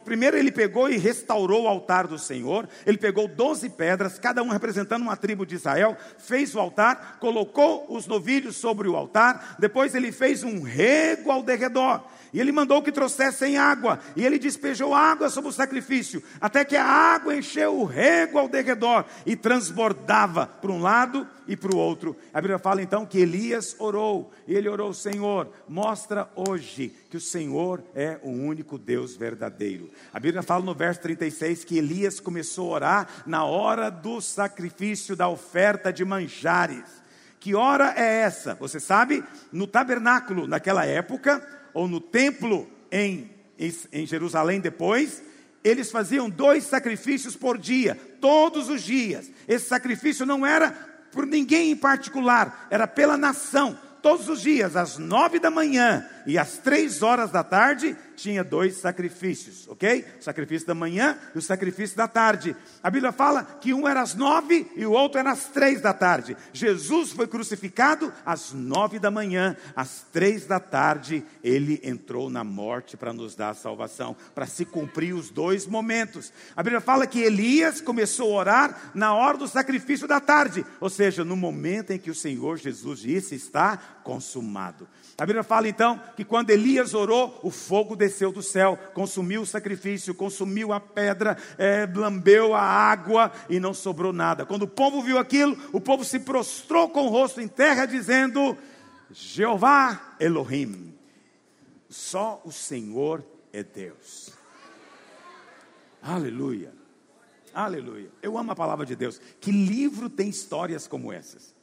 Primeiro 0.04 0.38
ele 0.38 0.52
pegou 0.52 0.88
e 0.88 0.98
restaurou 0.98 1.64
o 1.64 1.68
altar 1.68 2.06
do 2.06 2.20
Senhor. 2.20 2.70
Ele 2.86 3.00
pegou 3.00 3.28
doze 3.28 3.68
pedras, 3.68 4.20
cada 4.20 4.44
um 4.44 4.50
representando 4.50 5.02
uma 5.02 5.18
tribo 5.18 5.44
de 5.44 5.56
Israel, 5.56 5.98
fez 6.20 6.54
o 6.54 6.60
altar, 6.60 7.18
colocou 7.20 7.88
os 7.90 8.06
novilhos 8.06 8.58
sobre 8.58 8.88
o 8.88 8.96
altar. 8.96 9.56
Depois 9.58 9.96
ele 9.96 10.12
fez 10.12 10.44
um 10.44 10.62
rego 10.62 11.32
ao 11.32 11.42
derredor. 11.42 12.04
E 12.36 12.40
ele 12.42 12.52
mandou 12.52 12.84
que 12.84 12.92
trouxessem 12.92 13.58
água, 13.58 13.98
e 14.14 14.26
ele 14.26 14.38
despejou 14.38 14.94
água 14.94 15.30
sobre 15.30 15.52
o 15.52 15.54
sacrifício, 15.54 16.22
até 16.42 16.66
que 16.66 16.76
a 16.76 16.84
água 16.84 17.34
encheu 17.34 17.80
o 17.80 17.86
rego 17.86 18.38
ao 18.38 18.50
derredor 18.50 19.06
e 19.26 19.38
transbordava 19.38 20.46
para 20.46 20.70
um 20.70 20.82
lado 20.82 21.26
e 21.48 21.56
para 21.56 21.74
o 21.74 21.78
outro. 21.78 22.14
A 22.34 22.42
Bíblia 22.42 22.60
fala 22.60 22.82
então 22.82 23.06
que 23.06 23.20
Elias 23.20 23.74
orou, 23.80 24.34
e 24.46 24.54
ele 24.54 24.68
orou: 24.68 24.94
Senhor, 24.94 25.50
mostra 25.66 26.30
hoje 26.36 26.94
que 27.10 27.16
o 27.16 27.22
Senhor 27.22 27.82
é 27.96 28.20
o 28.22 28.30
único 28.30 28.78
Deus 28.78 29.16
verdadeiro. 29.16 29.90
A 30.14 30.20
Bíblia 30.20 30.44
fala 30.44 30.66
no 30.66 30.76
verso 30.76 31.00
36 31.04 31.64
que 31.64 31.78
Elias 31.78 32.20
começou 32.20 32.72
a 32.72 32.76
orar 32.76 33.08
na 33.26 33.46
hora 33.46 33.90
do 33.90 34.20
sacrifício 34.20 35.16
da 35.16 35.30
oferta 35.30 35.94
de 35.94 36.04
manjares. 36.04 37.06
Que 37.46 37.54
hora 37.54 37.94
é 37.96 38.22
essa? 38.22 38.56
Você 38.56 38.80
sabe, 38.80 39.24
no 39.54 39.68
tabernáculo 39.68 40.48
naquela 40.48 40.84
época, 40.84 41.55
ou 41.76 41.90
no 41.90 42.00
templo 42.00 42.68
em, 42.90 43.30
em 43.92 44.06
Jerusalém 44.08 44.62
depois, 44.62 45.22
eles 45.62 45.92
faziam 45.92 46.30
dois 46.30 46.64
sacrifícios 46.64 47.36
por 47.36 47.58
dia, 47.58 48.00
todos 48.22 48.70
os 48.70 48.82
dias. 48.82 49.30
Esse 49.46 49.68
sacrifício 49.68 50.26
não 50.26 50.46
era 50.46 50.72
por 51.12 51.26
ninguém 51.26 51.72
em 51.72 51.76
particular, 51.76 52.68
era 52.72 52.88
pela 52.88 53.18
nação. 53.18 53.78
Todos 54.02 54.30
os 54.30 54.42
dias, 54.42 54.76
às 54.76 54.98
nove 54.98 55.40
da 55.40 55.50
manhã 55.52 56.08
e 56.26 56.38
às 56.38 56.60
três 56.60 57.02
horas 57.02 57.32
da 57.32 57.44
tarde, 57.44 57.98
tinha 58.16 58.44
dois 58.44 58.78
sacrifícios, 58.78 59.68
ok? 59.68 60.06
O 60.20 60.24
sacrifício 60.24 60.68
da 60.68 60.74
manhã 60.74 61.18
e 61.34 61.38
o 61.38 61.42
sacrifício 61.42 61.96
da 61.98 62.08
tarde. 62.08 62.56
A 62.82 62.90
Bíblia 62.90 63.12
fala 63.12 63.44
que 63.44 63.74
um 63.74 63.88
era 63.88 64.02
às 64.02 64.16
nove 64.16 64.72
e 64.76 64.86
o 64.86 64.92
outro 64.92 65.20
era 65.20 65.32
às 65.32 65.46
três 65.46 65.82
da 65.82 65.94
tarde. 65.94 66.36
Jesus 66.54 67.12
foi 67.12 67.28
crucificado 67.28 68.12
às 68.26 68.54
nove 68.54 69.00
da 69.00 69.12
manhã, 69.12 69.56
às 69.76 70.06
três 70.12 70.46
da 70.46 70.60
tarde, 70.60 71.24
ele 71.44 71.80
entrou 71.84 72.30
na 72.30 72.44
morte 72.44 72.98
para 72.98 73.14
nos 73.14 73.36
dar 73.36 73.50
a 73.50 73.54
salvação, 73.54 74.16
para 74.34 74.46
se 74.46 74.66
cumprir 74.66 75.14
os 75.14 75.30
dois 75.30 75.66
momentos. 75.68 76.32
A 76.56 76.64
Bíblia 76.64 76.82
fala 76.82 77.08
que 77.08 77.20
Elias 77.20 77.82
começou 77.82 78.34
a 78.34 78.40
orar 78.40 78.92
na 78.94 79.14
hora 79.14 79.38
do 79.38 79.48
sacrifício 79.48 80.08
da 80.08 80.20
tarde, 80.20 80.66
ou 80.80 80.90
seja, 80.90 81.24
no 81.24 81.36
momento 81.36 81.92
em 81.92 82.00
que 82.00 82.10
o 82.10 82.16
Senhor 82.16 82.58
Jesus 82.58 83.00
disse: 83.00 83.36
está 83.36 83.78
consumado. 84.04 84.88
A 85.18 85.26
Bíblia 85.26 85.44
fala 85.44 85.70
então 85.70 86.02
que 86.16 86.26
quando 86.26 86.50
Elias 86.50 86.94
orou, 86.94 87.40
o 87.42 87.50
fogo 87.50 87.96
desceu 88.06 88.32
do 88.32 88.42
céu, 88.42 88.78
consumiu 88.94 89.42
o 89.42 89.46
sacrifício, 89.46 90.14
consumiu 90.14 90.72
a 90.72 90.80
pedra, 90.80 91.38
é, 91.58 91.88
lambeu 91.92 92.54
a 92.54 92.62
água 92.62 93.32
e 93.50 93.60
não 93.60 93.74
sobrou 93.74 94.14
nada. 94.14 94.46
Quando 94.46 94.64
o 94.64 94.68
povo 94.68 95.02
viu 95.02 95.18
aquilo, 95.18 95.58
o 95.74 95.82
povo 95.82 96.04
se 96.04 96.20
prostrou 96.20 96.90
com 96.90 97.08
o 97.08 97.10
rosto 97.10 97.42
em 97.42 97.48
terra, 97.48 97.86
dizendo: 97.86 98.56
Jeová 99.12 100.16
Elohim, 100.20 100.94
só 101.90 102.42
o 102.46 102.52
Senhor 102.52 103.26
é 103.52 103.64
Deus. 103.64 104.32
Aleluia, 106.02 106.72
aleluia. 107.54 108.12
Eu 108.22 108.38
amo 108.38 108.52
a 108.52 108.56
palavra 108.56 108.86
de 108.86 108.96
Deus. 108.96 109.20
Que 109.42 109.52
livro 109.52 110.10
tem 110.10 110.30
histórias 110.30 110.88
como 110.88 111.12
essas? 111.12 111.55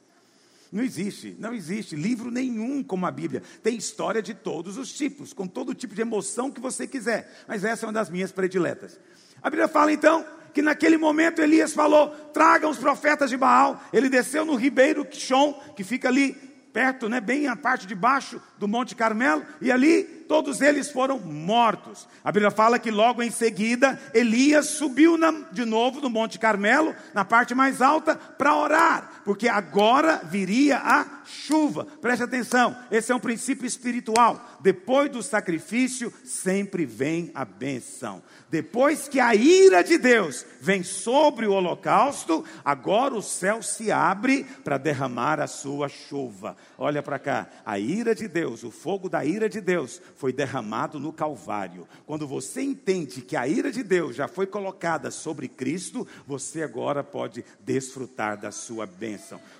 Não 0.73 0.83
existe, 0.83 1.35
não 1.37 1.53
existe 1.53 1.95
livro 1.95 2.31
nenhum 2.31 2.83
como 2.83 3.05
a 3.05 3.11
Bíblia. 3.11 3.43
Tem 3.61 3.77
história 3.77 4.23
de 4.23 4.33
todos 4.33 4.75
os 4.75 4.91
tipos, 4.91 5.31
com 5.31 5.45
todo 5.45 5.75
tipo 5.75 5.93
de 5.93 6.01
emoção 6.01 6.49
que 6.49 6.59
você 6.59 6.87
quiser. 6.87 7.31
Mas 7.47 7.63
essa 7.63 7.85
é 7.85 7.87
uma 7.87 7.93
das 7.93 8.09
minhas 8.09 8.31
prediletas. 8.31 8.99
A 9.39 9.51
Bíblia 9.51 9.67
fala 9.67 9.93
então 9.93 10.25
que 10.51 10.63
naquele 10.63 10.97
momento 10.97 11.43
Elias 11.43 11.73
falou: 11.73 12.09
tragam 12.33 12.71
os 12.71 12.79
profetas 12.79 13.29
de 13.29 13.37
Baal. 13.37 13.83
Ele 13.93 14.09
desceu 14.09 14.43
no 14.43 14.55
ribeiro 14.55 15.05
Quixon, 15.05 15.53
que 15.75 15.83
fica 15.83 16.07
ali 16.07 16.35
perto, 16.73 17.07
né, 17.07 17.21
bem 17.21 17.47
a 17.47 17.55
parte 17.55 17.85
de 17.85 17.93
baixo 17.93 18.41
do 18.57 18.67
Monte 18.67 18.95
Carmelo, 18.95 19.45
e 19.61 19.71
ali 19.71 20.03
todos 20.27 20.59
eles 20.59 20.89
foram 20.89 21.19
mortos. 21.19 22.07
A 22.23 22.31
Bíblia 22.31 22.49
fala 22.49 22.79
que 22.79 22.89
logo 22.89 23.21
em 23.21 23.29
seguida 23.29 24.01
Elias 24.13 24.69
subiu 24.69 25.15
na, 25.15 25.31
de 25.51 25.63
novo 25.63 26.01
no 26.01 26.09
Monte 26.09 26.39
Carmelo, 26.39 26.95
na 27.13 27.23
parte 27.23 27.53
mais 27.53 27.79
alta, 27.79 28.15
para 28.15 28.55
orar, 28.55 29.21
porque 29.23 29.47
agora 29.47 30.21
viria 30.23 30.77
a 30.77 31.23
chuva. 31.25 31.85
Preste 32.01 32.23
atenção, 32.23 32.75
esse 32.91 33.11
é 33.11 33.15
um 33.15 33.19
princípio 33.19 33.65
espiritual. 33.65 34.57
Depois 34.61 35.11
do 35.11 35.21
sacrifício, 35.21 36.13
sempre 36.23 36.85
vem 36.85 37.31
a 37.33 37.45
benção. 37.45 38.21
Depois 38.49 39.07
que 39.07 39.19
a 39.19 39.33
ira 39.33 39.83
de 39.83 39.97
Deus 39.97 40.45
vem 40.61 40.83
sobre 40.83 41.47
o 41.47 41.53
holocausto, 41.53 42.45
agora 42.63 43.15
o 43.15 43.21
céu 43.21 43.63
se 43.63 43.91
abre 43.91 44.43
para 44.63 44.77
derramar 44.77 45.39
a 45.39 45.47
sua 45.47 45.89
chuva. 45.89 46.55
Olha 46.77 47.01
para 47.01 47.17
cá, 47.17 47.47
a 47.65 47.79
ira 47.79 48.13
de 48.13 48.27
Deus, 48.27 48.63
o 48.63 48.71
fogo 48.71 49.09
da 49.09 49.25
ira 49.25 49.49
de 49.49 49.59
Deus 49.59 50.01
foi 50.15 50.31
derramado 50.31 50.99
no 50.99 51.11
Calvário. 51.11 51.87
Quando 52.05 52.27
você 52.27 52.61
entende 52.61 53.21
que 53.21 53.35
a 53.35 53.47
ira 53.47 53.71
de 53.71 53.83
Deus 53.83 54.15
já 54.15 54.27
foi 54.27 54.45
colocada 54.45 55.09
sobre 55.09 55.47
Cristo, 55.47 56.07
você 56.27 56.61
agora 56.61 57.03
pode 57.03 57.43
desfrutar 57.59 58.37
da 58.37 58.51
sua 58.51 58.85
bênção. 58.85 59.12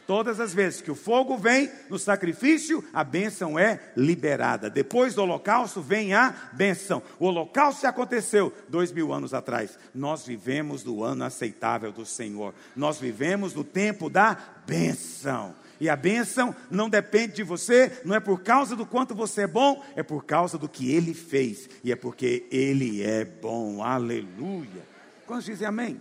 Todas 0.06 0.40
as 0.40 0.54
vezes 0.54 0.82
que 0.82 0.92
o 0.92 0.96
fogo 0.96 1.38
vem 1.38 1.72
no 1.90 1.98
sacrifício, 1.98 2.84
a 2.94 3.04
bênção 3.04 3.58
é 3.58 3.80
liberada. 3.96 4.70
Depois 4.70 5.16
do 5.16 5.22
holocausto 5.22 5.82
vem 5.82 6.14
a 6.14 6.34
bênção. 6.54 7.02
O 7.20 7.26
holocausto 7.26 7.88
aconteceu 7.88 8.54
dois 8.68 8.92
mil 8.92 9.14
anos 9.14 9.34
atrás. 9.34 9.78
Nós 9.94 10.26
vivemos 10.26 10.84
do 10.84 11.04
ano 11.04 11.24
aceitável 11.24 11.92
do 11.92 12.06
Senhor. 12.06 12.54
Nós 12.76 13.00
vivemos 13.00 13.54
no 13.54 13.64
tempo 13.64 14.10
da 14.10 14.38
bênção. 14.66 15.56
E 15.80 15.90
a 15.90 15.96
bênção 15.96 16.56
não 16.72 16.90
depende 16.90 17.34
de 17.34 17.44
você, 17.44 18.00
não 18.06 18.16
é 18.16 18.20
por 18.20 18.42
causa 18.42 18.76
do 18.76 18.86
quanto 18.86 19.14
você 19.14 19.42
é 19.42 19.48
bom, 19.48 19.84
é 19.96 20.04
por 20.04 20.24
causa 20.24 20.58
do 20.58 20.70
que 20.70 20.92
ele 20.92 21.14
fez. 21.14 21.70
E 21.84 21.92
é 21.92 21.96
porque 21.96 22.48
ele 22.52 23.04
é 23.04 23.26
bom. 23.26 23.84
Aleluia. 23.84 24.88
Quantos 25.26 25.46
dizem 25.46 25.68
amém? 25.68 26.00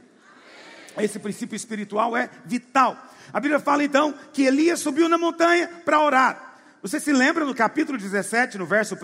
Esse 0.99 1.19
princípio 1.19 1.57
espiritual 1.57 2.17
é 2.17 2.29
vital. 2.45 2.97
A 3.33 3.41
Bíblia 3.41 3.59
fala 3.59 3.83
então 3.83 4.15
que 4.33 4.43
Elias 4.43 4.81
subiu 4.81 5.09
na 5.09 5.17
montanha 5.17 5.69
para 5.85 6.01
orar. 6.01 6.53
Você 6.83 6.99
se 6.99 7.13
lembra 7.13 7.45
no 7.45 7.55
capítulo 7.55 7.97
17, 7.97 8.59
no 8.59 8.67
verso 8.67 8.95
1, 8.97 8.99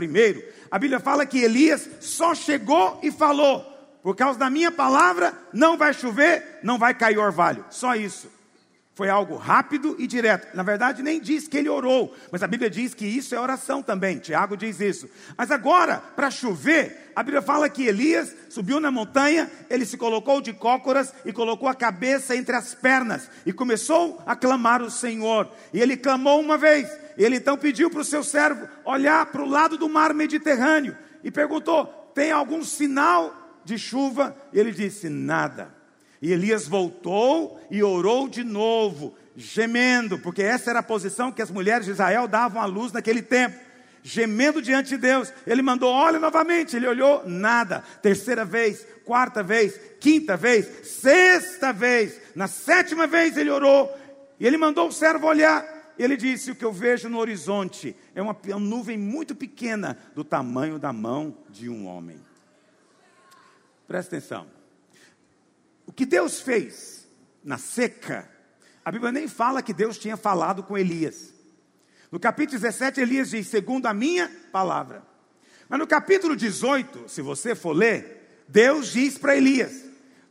a 0.70 0.78
Bíblia 0.78 0.98
fala 0.98 1.24
que 1.24 1.38
Elias 1.38 1.88
só 2.00 2.34
chegou 2.34 2.98
e 3.02 3.10
falou: 3.10 3.62
Por 4.02 4.16
causa 4.16 4.38
da 4.38 4.50
minha 4.50 4.72
palavra, 4.72 5.32
não 5.52 5.76
vai 5.76 5.94
chover, 5.94 6.58
não 6.62 6.76
vai 6.78 6.92
cair 6.92 7.18
orvalho. 7.18 7.64
Só 7.70 7.94
isso. 7.94 8.37
Foi 8.98 9.08
algo 9.08 9.36
rápido 9.36 9.94
e 9.96 10.08
direto. 10.08 10.56
Na 10.56 10.64
verdade, 10.64 11.04
nem 11.04 11.20
diz 11.20 11.46
que 11.46 11.56
ele 11.56 11.68
orou, 11.68 12.12
mas 12.32 12.42
a 12.42 12.48
Bíblia 12.48 12.68
diz 12.68 12.94
que 12.94 13.06
isso 13.06 13.32
é 13.32 13.38
oração 13.38 13.80
também. 13.80 14.18
Tiago 14.18 14.56
diz 14.56 14.80
isso. 14.80 15.08
Mas 15.36 15.52
agora, 15.52 15.98
para 16.16 16.32
chover, 16.32 17.12
a 17.14 17.22
Bíblia 17.22 17.40
fala 17.40 17.68
que 17.68 17.86
Elias 17.86 18.34
subiu 18.48 18.80
na 18.80 18.90
montanha, 18.90 19.48
ele 19.70 19.86
se 19.86 19.96
colocou 19.96 20.40
de 20.40 20.52
cócoras 20.52 21.14
e 21.24 21.32
colocou 21.32 21.68
a 21.68 21.76
cabeça 21.76 22.34
entre 22.34 22.56
as 22.56 22.74
pernas 22.74 23.30
e 23.46 23.52
começou 23.52 24.20
a 24.26 24.34
clamar 24.34 24.82
o 24.82 24.90
Senhor. 24.90 25.48
E 25.72 25.80
ele 25.80 25.96
clamou 25.96 26.40
uma 26.40 26.58
vez. 26.58 26.90
Ele 27.16 27.36
então 27.36 27.56
pediu 27.56 27.88
para 27.90 28.00
o 28.00 28.04
seu 28.04 28.24
servo 28.24 28.66
olhar 28.84 29.26
para 29.26 29.44
o 29.44 29.48
lado 29.48 29.78
do 29.78 29.88
mar 29.88 30.12
Mediterrâneo 30.12 30.98
e 31.22 31.30
perguntou: 31.30 31.86
tem 32.16 32.32
algum 32.32 32.64
sinal 32.64 33.60
de 33.64 33.78
chuva? 33.78 34.36
E 34.52 34.58
ele 34.58 34.72
disse: 34.72 35.08
nada. 35.08 35.77
E 36.20 36.32
Elias 36.32 36.66
voltou 36.66 37.60
e 37.70 37.82
orou 37.82 38.28
de 38.28 38.42
novo, 38.42 39.14
gemendo, 39.36 40.18
porque 40.18 40.42
essa 40.42 40.70
era 40.70 40.80
a 40.80 40.82
posição 40.82 41.30
que 41.30 41.42
as 41.42 41.50
mulheres 41.50 41.86
de 41.86 41.92
Israel 41.92 42.26
davam 42.26 42.60
à 42.60 42.66
luz 42.66 42.92
naquele 42.92 43.22
tempo. 43.22 43.68
Gemendo 44.02 44.62
diante 44.62 44.90
de 44.90 44.96
Deus, 44.96 45.32
ele 45.46 45.60
mandou, 45.60 45.92
olha 45.92 46.18
novamente. 46.18 46.76
Ele 46.76 46.86
olhou, 46.86 47.22
nada. 47.26 47.82
Terceira 48.02 48.44
vez, 48.44 48.86
quarta 49.04 49.42
vez, 49.42 49.78
quinta 50.00 50.36
vez, 50.36 50.86
sexta 50.86 51.72
vez, 51.72 52.20
na 52.34 52.46
sétima 52.46 53.06
vez 53.06 53.36
ele 53.36 53.50
orou, 53.50 53.92
e 54.40 54.46
ele 54.46 54.56
mandou 54.56 54.88
o 54.88 54.92
servo 54.92 55.26
olhar. 55.26 55.64
E 55.98 56.02
ele 56.02 56.16
disse: 56.16 56.50
O 56.50 56.54
que 56.54 56.64
eu 56.64 56.72
vejo 56.72 57.08
no 57.08 57.18
horizonte 57.18 57.94
é 58.14 58.22
uma, 58.22 58.36
uma 58.46 58.60
nuvem 58.60 58.96
muito 58.96 59.34
pequena, 59.34 59.98
do 60.14 60.24
tamanho 60.24 60.78
da 60.78 60.92
mão 60.92 61.36
de 61.50 61.68
um 61.68 61.86
homem. 61.86 62.18
Presta 63.86 64.16
atenção. 64.16 64.57
O 65.88 65.92
que 65.92 66.04
Deus 66.04 66.38
fez 66.38 67.08
na 67.42 67.56
seca, 67.56 68.30
a 68.84 68.92
Bíblia 68.92 69.10
nem 69.10 69.26
fala 69.26 69.62
que 69.62 69.72
Deus 69.72 69.96
tinha 69.96 70.18
falado 70.18 70.62
com 70.62 70.76
Elias. 70.76 71.32
No 72.12 72.20
capítulo 72.20 72.60
17, 72.60 73.00
Elias 73.00 73.30
diz: 73.30 73.46
segundo 73.46 73.86
a 73.86 73.94
minha 73.94 74.30
palavra. 74.52 75.02
Mas 75.66 75.78
no 75.78 75.86
capítulo 75.86 76.36
18, 76.36 77.08
se 77.08 77.22
você 77.22 77.54
for 77.54 77.72
ler, 77.72 78.44
Deus 78.46 78.92
diz 78.92 79.16
para 79.16 79.34
Elias: 79.34 79.82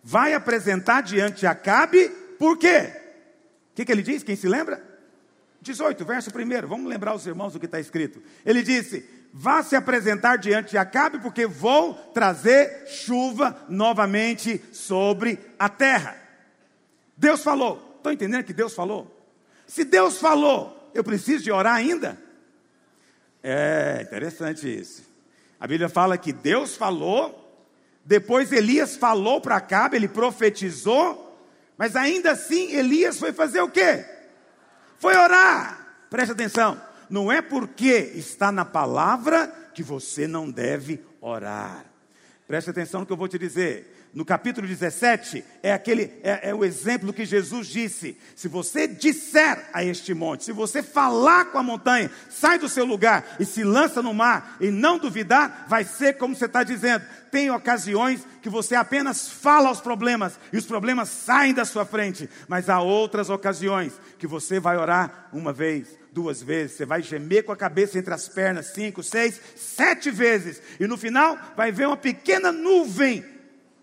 vai 0.03 0.35
apresentar 0.35 1.01
diante 1.01 1.39
de 1.39 1.47
Acabe, 1.47 2.07
por 2.37 2.55
quê? 2.55 2.93
O 3.71 3.75
que, 3.77 3.83
que 3.83 3.91
ele 3.91 4.03
diz? 4.03 4.21
Quem 4.21 4.35
se 4.35 4.47
lembra? 4.47 4.79
18, 5.59 6.05
verso 6.05 6.29
1. 6.29 6.67
Vamos 6.67 6.87
lembrar 6.87 7.15
os 7.15 7.25
irmãos 7.25 7.53
do 7.53 7.59
que 7.59 7.65
está 7.65 7.79
escrito. 7.79 8.21
Ele 8.45 8.61
disse: 8.61 9.09
Vá 9.39 9.61
se 9.61 9.75
apresentar 9.75 10.37
diante 10.37 10.71
de 10.71 10.79
Acabe, 10.79 11.19
porque 11.19 11.45
vou 11.45 11.93
trazer 11.93 12.87
chuva 12.87 13.55
novamente 13.69 14.59
sobre 14.73 15.39
a 15.59 15.69
terra. 15.69 16.17
Deus 17.15 17.43
falou. 17.43 17.97
Estão 17.97 18.11
entendendo 18.11 18.43
que 18.43 18.53
Deus 18.53 18.73
falou? 18.73 19.15
Se 19.67 19.83
Deus 19.83 20.17
falou, 20.17 20.89
eu 20.91 21.03
preciso 21.03 21.43
de 21.43 21.51
orar 21.51 21.75
ainda? 21.75 22.17
É 23.43 23.99
interessante 24.01 24.67
isso. 24.67 25.03
A 25.59 25.67
Bíblia 25.67 25.87
fala 25.87 26.17
que 26.17 26.33
Deus 26.33 26.75
falou, 26.75 27.63
depois 28.03 28.51
Elias 28.51 28.95
falou 28.95 29.39
para 29.39 29.57
Acabe, 29.57 29.97
ele 29.97 30.07
profetizou, 30.07 31.39
mas 31.77 31.95
ainda 31.95 32.31
assim 32.31 32.71
Elias 32.71 33.19
foi 33.19 33.31
fazer 33.31 33.61
o 33.61 33.69
quê? 33.69 34.03
Foi 34.97 35.15
orar. 35.15 35.95
Preste 36.09 36.31
atenção 36.31 36.86
não 37.09 37.31
é 37.31 37.41
porque 37.41 38.11
está 38.15 38.51
na 38.51 38.65
palavra 38.65 39.47
que 39.73 39.83
você 39.83 40.27
não 40.27 40.49
deve 40.49 41.03
orar. 41.21 41.85
Preste 42.47 42.69
atenção 42.69 43.01
no 43.01 43.05
que 43.05 43.13
eu 43.13 43.17
vou 43.17 43.27
te 43.27 43.37
dizer. 43.37 43.93
No 44.13 44.25
capítulo 44.25 44.65
17, 44.65 45.43
é, 45.61 45.71
aquele, 45.71 46.11
é, 46.23 46.49
é 46.49 46.55
o 46.55 46.65
exemplo 46.65 47.13
que 47.13 47.25
Jesus 47.25 47.67
disse: 47.67 48.17
se 48.35 48.47
você 48.47 48.87
disser 48.87 49.69
a 49.73 49.83
este 49.83 50.13
monte, 50.13 50.45
se 50.45 50.51
você 50.51 50.81
falar 50.81 51.51
com 51.51 51.59
a 51.59 51.63
montanha, 51.63 52.09
sai 52.29 52.57
do 52.57 52.69
seu 52.69 52.85
lugar 52.85 53.35
e 53.39 53.45
se 53.45 53.63
lança 53.63 54.01
no 54.01 54.13
mar, 54.13 54.57
e 54.59 54.71
não 54.71 54.97
duvidar, 54.97 55.67
vai 55.69 55.83
ser 55.83 56.17
como 56.17 56.35
você 56.35 56.45
está 56.45 56.63
dizendo. 56.63 57.05
Tem 57.29 57.51
ocasiões 57.51 58.25
que 58.41 58.49
você 58.49 58.73
apenas 58.73 59.29
fala 59.29 59.67
aos 59.67 59.81
problemas 59.81 60.39
e 60.51 60.57
os 60.57 60.65
problemas 60.65 61.09
saem 61.09 61.53
da 61.53 61.65
sua 61.65 61.85
frente, 61.85 62.29
mas 62.47 62.69
há 62.69 62.81
outras 62.81 63.29
ocasiões 63.29 63.93
que 64.17 64.25
você 64.25 64.59
vai 64.59 64.77
orar 64.77 65.29
uma 65.33 65.51
vez, 65.53 65.89
duas 66.17 66.41
vezes, 66.41 66.75
você 66.75 66.83
vai 66.83 67.03
gemer 67.03 67.43
com 67.43 67.51
a 67.51 67.55
cabeça 67.55 67.99
entre 67.99 68.11
as 68.11 68.27
pernas, 68.27 68.73
cinco, 68.73 69.03
seis, 69.03 69.39
sete 69.55 70.09
vezes, 70.09 70.59
e 70.79 70.87
no 70.87 70.97
final 70.97 71.37
vai 71.55 71.71
ver 71.71 71.85
uma 71.85 71.95
pequena 71.95 72.51
nuvem 72.51 73.23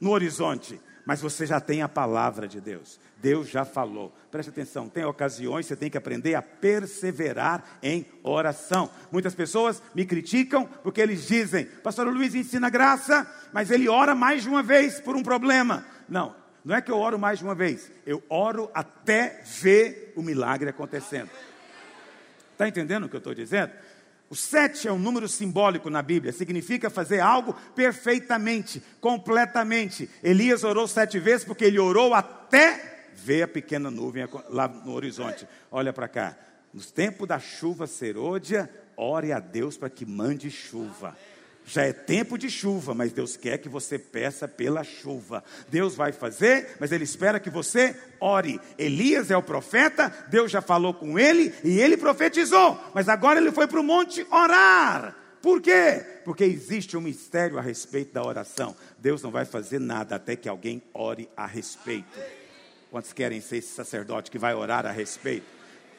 no 0.01 0.11
horizonte, 0.11 0.81
mas 1.07 1.21
você 1.21 1.47
já 1.47 1.61
tem 1.61 1.81
a 1.81 1.89
palavra 1.89 2.49
de 2.49 2.61
Deus. 2.61 2.99
Deus 3.23 3.49
já 3.49 3.65
falou. 3.65 4.13
Preste 4.33 4.49
atenção, 4.49 4.89
tem 4.89 5.05
ocasiões 5.05 5.67
você 5.67 5.77
tem 5.77 5.89
que 5.89 5.97
aprender 5.97 6.35
a 6.35 6.43
perseverar 6.43 7.79
em 7.81 8.05
oração. 8.25 8.91
Muitas 9.13 9.33
pessoas 9.33 9.81
me 9.95 10.05
criticam 10.05 10.67
porque 10.83 11.01
eles 11.01 11.29
dizem: 11.29 11.67
Pastor 11.85 12.09
Luiz 12.09 12.35
ensina 12.35 12.69
graça, 12.69 13.31
mas 13.53 13.71
ele 13.71 13.89
ora 13.89 14.13
mais 14.13 14.43
de 14.43 14.49
uma 14.49 14.63
vez 14.63 14.99
por 14.99 15.15
um 15.15 15.23
problema. 15.23 15.87
Não, 16.09 16.35
não 16.65 16.75
é 16.75 16.83
que 16.83 16.91
eu 16.91 16.99
oro 16.99 17.17
mais 17.17 17.39
de 17.39 17.45
uma 17.45 17.55
vez, 17.55 17.93
eu 18.05 18.21
oro 18.29 18.69
até 18.75 19.41
ver 19.45 20.13
o 20.17 20.23
milagre 20.23 20.69
acontecendo. 20.69 21.31
Está 22.55 22.69
entendendo 22.69 23.05
o 23.05 23.09
que 23.09 23.17
eu 23.17 23.19
estou 23.19 23.35
dizendo? 23.35 23.73
O 24.31 24.37
sete 24.37 24.89
é 24.89 24.93
um 24.93 24.99
número 24.99 25.29
simbólico 25.29 25.91
na 25.91 26.01
Bíblia, 26.01 26.33
significa 26.33 26.89
fazer 26.89 27.21
algo 27.21 27.53
perfeitamente, 27.75 28.83
completamente. 29.01 30.09
Elias 30.23 30.65
orou 30.65 30.89
sete 30.89 31.19
vezes 31.19 31.45
porque 31.45 31.65
ele 31.65 31.79
orou 31.79 32.15
até 32.15 33.09
ver 33.15 33.43
a 33.43 33.49
pequena 33.49 33.91
nuvem 33.91 34.27
lá 34.49 34.67
no 34.69 34.93
horizonte. 34.93 35.47
Olha 35.71 35.93
para 35.93 36.09
cá. 36.09 36.37
No 36.73 36.81
tempo 36.81 37.27
da 37.27 37.39
chuva 37.39 37.87
serôdia, 37.87 38.71
ore 38.97 39.33
a 39.33 39.41
Deus 39.41 39.77
para 39.77 39.91
que 39.91 40.07
mande 40.07 40.51
chuva. 40.51 41.17
Já 41.67 41.83
é 41.83 41.93
tempo 41.93 42.37
de 42.37 42.51
chuva, 42.51 42.95
mas 42.95 43.13
Deus 43.13 43.37
quer 43.37 43.59
que 43.59 43.69
você 43.69 43.99
peça 43.99 44.47
pela 44.47 44.85
chuva. 44.85 45.43
Deus 45.69 45.95
vai 45.95 46.13
fazer, 46.13 46.77
mas 46.79 46.93
Ele 46.93 47.05
espera 47.05 47.41
que 47.41 47.49
você 47.49 47.97
ore. 48.21 48.61
Elias 48.79 49.31
é 49.31 49.37
o 49.37 49.43
profeta, 49.43 50.13
Deus 50.29 50.51
já 50.51 50.61
falou 50.61 50.95
com 50.95 51.19
ele 51.19 51.53
e 51.63 51.79
ele 51.81 51.97
profetizou, 51.97 52.81
mas 52.95 53.09
agora 53.09 53.39
ele 53.39 53.53
foi 53.53 53.67
para 53.67 53.81
o 53.81 53.85
monte 53.85 54.27
orar. 54.31 55.15
Por 55.43 55.61
quê? 55.61 56.03
Porque 56.25 56.43
existe 56.43 56.97
um 56.97 57.03
mistério 57.03 57.59
a 57.59 57.61
respeito 57.61 58.15
da 58.15 58.25
oração. 58.25 58.75
Deus 58.99 59.23
não 59.23 59.31
vai 59.31 59.45
fazer 59.45 59.79
nada 59.79 60.17
até 60.17 60.35
que 60.35 60.49
alguém 60.49 60.83
ore 60.95 61.29
a 61.37 61.47
respeito. 61.47 62.19
Quantos 62.91 63.13
querem 63.13 63.43
ser 63.43 63.59
esse 63.59 63.75
sacerdote 63.75 64.31
que 64.31 64.39
vai 64.39 64.55
orar 64.55 64.87
a 64.87 64.91
respeito? 64.91 65.45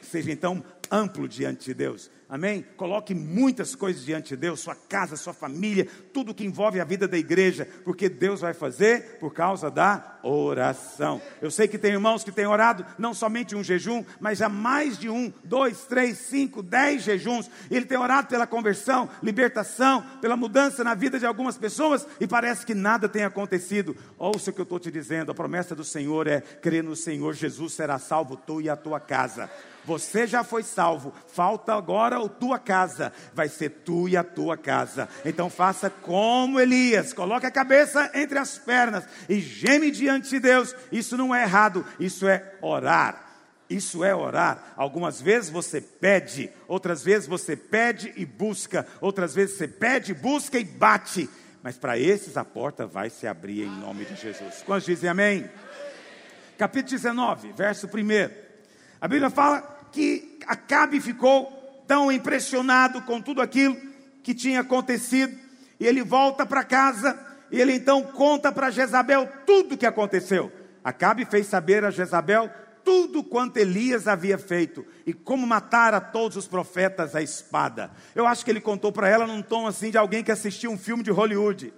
Seja 0.01 0.31
então 0.31 0.63
amplo 0.91 1.27
diante 1.27 1.65
de 1.65 1.73
Deus. 1.73 2.11
Amém? 2.27 2.65
Coloque 2.75 3.13
muitas 3.13 3.75
coisas 3.75 4.03
diante 4.03 4.29
de 4.29 4.37
Deus, 4.37 4.59
sua 4.59 4.73
casa, 4.73 5.15
sua 5.15 5.33
família, 5.33 5.87
tudo 6.11 6.33
que 6.33 6.43
envolve 6.43 6.79
a 6.79 6.83
vida 6.83 7.07
da 7.07 7.17
igreja, 7.17 7.67
porque 7.83 8.09
Deus 8.09 8.41
vai 8.41 8.53
fazer 8.53 9.19
por 9.19 9.31
causa 9.31 9.69
da 9.69 10.19
oração. 10.23 11.21
Eu 11.39 11.51
sei 11.51 11.67
que 11.67 11.77
tem 11.77 11.91
irmãos 11.91 12.23
que 12.23 12.31
têm 12.31 12.47
orado 12.47 12.83
não 12.97 13.13
somente 13.13 13.55
um 13.55 13.63
jejum, 13.63 14.03
mas 14.19 14.39
já 14.39 14.49
mais 14.49 14.97
de 14.97 15.07
um, 15.07 15.31
dois, 15.43 15.85
três, 15.85 16.17
cinco, 16.17 16.63
dez 16.63 17.03
jejuns. 17.03 17.49
Ele 17.69 17.85
tem 17.85 17.97
orado 17.97 18.27
pela 18.27 18.47
conversão, 18.47 19.07
libertação, 19.21 20.03
pela 20.19 20.35
mudança 20.35 20.83
na 20.83 20.95
vida 20.95 21.19
de 21.19 21.27
algumas 21.27 21.59
pessoas 21.59 22.07
e 22.19 22.25
parece 22.25 22.65
que 22.65 22.73
nada 22.73 23.07
tem 23.07 23.23
acontecido. 23.23 23.95
Ouça 24.17 24.49
o 24.49 24.53
que 24.53 24.61
eu 24.61 24.63
estou 24.63 24.79
te 24.79 24.89
dizendo: 24.89 25.31
a 25.31 25.35
promessa 25.35 25.75
do 25.75 25.83
Senhor 25.83 26.25
é 26.27 26.41
crer 26.41 26.83
no 26.83 26.95
Senhor 26.95 27.33
Jesus 27.33 27.73
será 27.73 27.99
salvo 27.99 28.35
tu 28.35 28.59
e 28.59 28.67
a 28.69 28.75
tua 28.75 28.99
casa. 28.99 29.47
Você 29.85 30.25
já 30.25 30.43
foi 30.43 30.63
salvo, 30.75 31.13
falta 31.27 31.73
agora 31.73 32.17
a 32.17 32.29
tua 32.29 32.59
casa, 32.59 33.13
vai 33.33 33.47
ser 33.47 33.69
tu 33.69 34.09
e 34.09 34.17
a 34.17 34.23
tua 34.23 34.57
casa. 34.57 35.07
Então 35.23 35.49
faça 35.49 35.89
como 35.89 36.59
Elias, 36.59 37.13
coloque 37.13 37.45
a 37.45 37.51
cabeça 37.51 38.11
entre 38.13 38.37
as 38.37 38.57
pernas 38.57 39.05
e 39.29 39.39
geme 39.39 39.89
diante 39.89 40.29
de 40.29 40.39
Deus. 40.39 40.75
Isso 40.91 41.15
não 41.15 41.33
é 41.33 41.43
errado, 41.43 41.85
isso 41.99 42.27
é 42.27 42.53
orar. 42.61 43.23
Isso 43.67 44.03
é 44.03 44.13
orar. 44.13 44.73
Algumas 44.75 45.19
vezes 45.19 45.49
você 45.49 45.81
pede, 45.81 46.51
outras 46.67 47.03
vezes 47.03 47.27
você 47.27 47.55
pede 47.55 48.13
e 48.15 48.23
busca, 48.23 48.85
outras 49.01 49.33
vezes 49.33 49.57
você 49.57 49.67
pede, 49.67 50.13
busca 50.13 50.59
e 50.59 50.63
bate. 50.63 51.27
Mas 51.63 51.75
para 51.75 51.97
esses 51.97 52.37
a 52.37 52.45
porta 52.45 52.85
vai 52.85 53.09
se 53.09 53.25
abrir 53.25 53.63
em 53.63 53.79
nome 53.79 54.05
de 54.05 54.15
Jesus. 54.15 54.61
Quantos 54.63 54.85
dizem 54.85 55.09
amém? 55.09 55.39
amém. 55.39 55.49
Capítulo 56.59 56.91
19, 56.91 57.53
verso 57.53 57.87
1. 57.87 57.89
A 59.01 59.07
Bíblia 59.07 59.31
fala 59.31 59.74
que 59.95 60.39
Acabe 60.45 60.99
ficou 60.99 61.45
tão 61.87 62.11
impressionado 62.11 63.01
com 63.03 63.21
tudo 63.21 63.41
aquilo 63.41 63.77
que 64.21 64.35
tinha 64.35 64.59
acontecido, 64.59 65.33
e 65.79 65.87
ele 65.87 66.03
volta 66.03 66.45
para 66.45 66.65
casa, 66.65 67.17
e 67.49 67.61
ele 67.61 67.73
então 67.73 68.03
conta 68.03 68.51
para 68.51 68.69
Jezabel 68.69 69.25
tudo 69.45 69.75
o 69.75 69.77
que 69.77 69.85
aconteceu. 69.85 70.51
Acabe 70.83 71.23
fez 71.23 71.47
saber 71.47 71.85
a 71.85 71.91
Jezabel 71.91 72.51
tudo 72.83 73.23
quanto 73.23 73.57
Elias 73.57 74.05
havia 74.05 74.37
feito 74.37 74.85
e 75.05 75.13
como 75.13 75.47
matar 75.47 75.93
a 75.93 76.01
todos 76.01 76.35
os 76.35 76.47
profetas 76.47 77.15
à 77.15 77.21
espada. 77.21 77.89
Eu 78.13 78.27
acho 78.27 78.43
que 78.43 78.51
ele 78.51 78.61
contou 78.61 78.91
para 78.91 79.07
ela 79.07 79.25
num 79.25 79.41
tom 79.41 79.65
assim 79.65 79.89
de 79.89 79.97
alguém 79.97 80.23
que 80.23 80.31
assistiu 80.31 80.71
um 80.71 80.77
filme 80.77 81.03
de 81.03 81.09
Hollywood. 81.09 81.73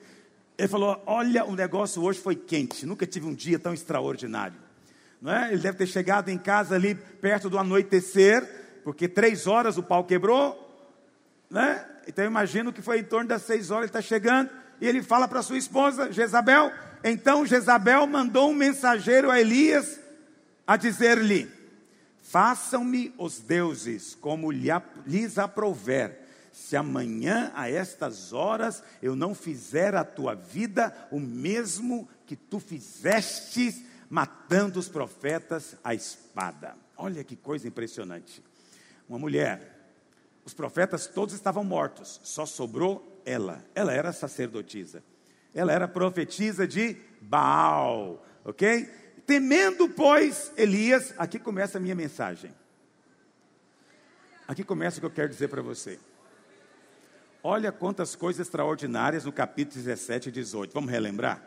Ele 0.57 0.67
falou: 0.67 1.01
Olha, 1.05 1.45
o 1.45 1.55
negócio 1.55 2.01
hoje 2.01 2.19
foi 2.19 2.35
quente, 2.35 2.85
nunca 2.85 3.05
tive 3.05 3.27
um 3.27 3.33
dia 3.33 3.59
tão 3.59 3.73
extraordinário. 3.73 4.66
Não 5.21 5.33
é? 5.33 5.51
Ele 5.51 5.61
deve 5.61 5.77
ter 5.77 5.87
chegado 5.87 6.29
em 6.29 6.37
casa 6.37 6.75
ali 6.75 6.95
perto 6.95 7.49
do 7.49 7.57
anoitecer, 7.57 8.43
porque 8.83 9.07
três 9.07 9.47
horas 9.47 9.77
o 9.77 9.83
pau 9.83 10.03
quebrou. 10.03 10.63
Né? 11.49 11.83
Então 12.07 12.23
eu 12.23 12.29
imagino 12.29 12.71
que 12.71 12.81
foi 12.81 12.99
em 12.99 13.03
torno 13.03 13.27
das 13.27 13.41
seis 13.41 13.71
horas, 13.71 13.83
ele 13.83 13.89
está 13.89 14.01
chegando, 14.01 14.49
e 14.79 14.87
ele 14.87 15.01
fala 15.01 15.27
para 15.27 15.41
sua 15.41 15.57
esposa, 15.57 16.11
Jezabel. 16.11 16.71
Então 17.03 17.45
Jezabel 17.45 18.05
mandou 18.07 18.51
um 18.51 18.55
mensageiro 18.55 19.31
a 19.31 19.39
Elias 19.39 19.99
a 20.65 20.77
dizer-lhe: 20.77 21.49
Façam-me 22.21 23.13
os 23.17 23.39
deuses 23.39 24.15
como 24.15 24.51
lhes 24.51 25.37
aprouver, 25.37 26.19
se 26.51 26.75
amanhã 26.75 27.51
a 27.55 27.69
estas 27.69 28.33
horas 28.33 28.83
eu 29.01 29.15
não 29.15 29.33
fizer 29.33 29.95
a 29.95 30.03
tua 30.03 30.35
vida 30.35 30.93
o 31.11 31.19
mesmo 31.19 32.07
que 32.25 32.35
tu 32.35 32.59
fizestes 32.59 33.81
matando 34.09 34.79
os 34.79 34.87
profetas 34.87 35.75
à 35.83 35.93
espada. 35.93 36.75
Olha 36.95 37.23
que 37.23 37.35
coisa 37.35 37.67
impressionante. 37.67 38.43
Uma 39.07 39.19
mulher, 39.19 39.91
os 40.45 40.53
profetas 40.53 41.07
todos 41.07 41.33
estavam 41.33 41.63
mortos, 41.63 42.19
só 42.23 42.45
sobrou 42.45 43.21
ela. 43.25 43.63
Ela 43.75 43.93
era 43.93 44.11
sacerdotisa. 44.11 45.03
Ela 45.53 45.73
era 45.73 45.87
profetisa 45.87 46.67
de 46.67 46.95
Baal, 47.21 48.25
ok? 48.45 48.85
Temendo, 49.25 49.89
pois, 49.89 50.51
Elias, 50.55 51.13
aqui 51.17 51.37
começa 51.39 51.77
a 51.77 51.81
minha 51.81 51.95
mensagem. 51.95 52.53
Aqui 54.47 54.63
começa 54.63 54.97
o 54.97 54.99
que 55.01 55.05
eu 55.05 55.11
quero 55.11 55.29
dizer 55.29 55.49
para 55.49 55.61
você. 55.61 55.99
Olha 57.43 57.71
quantas 57.71 58.15
coisas 58.15 58.47
extraordinárias 58.47 59.25
no 59.25 59.31
capítulo 59.31 59.83
17 59.83 60.29
e 60.29 60.31
18. 60.31 60.73
Vamos 60.73 60.89
relembrar? 60.89 61.46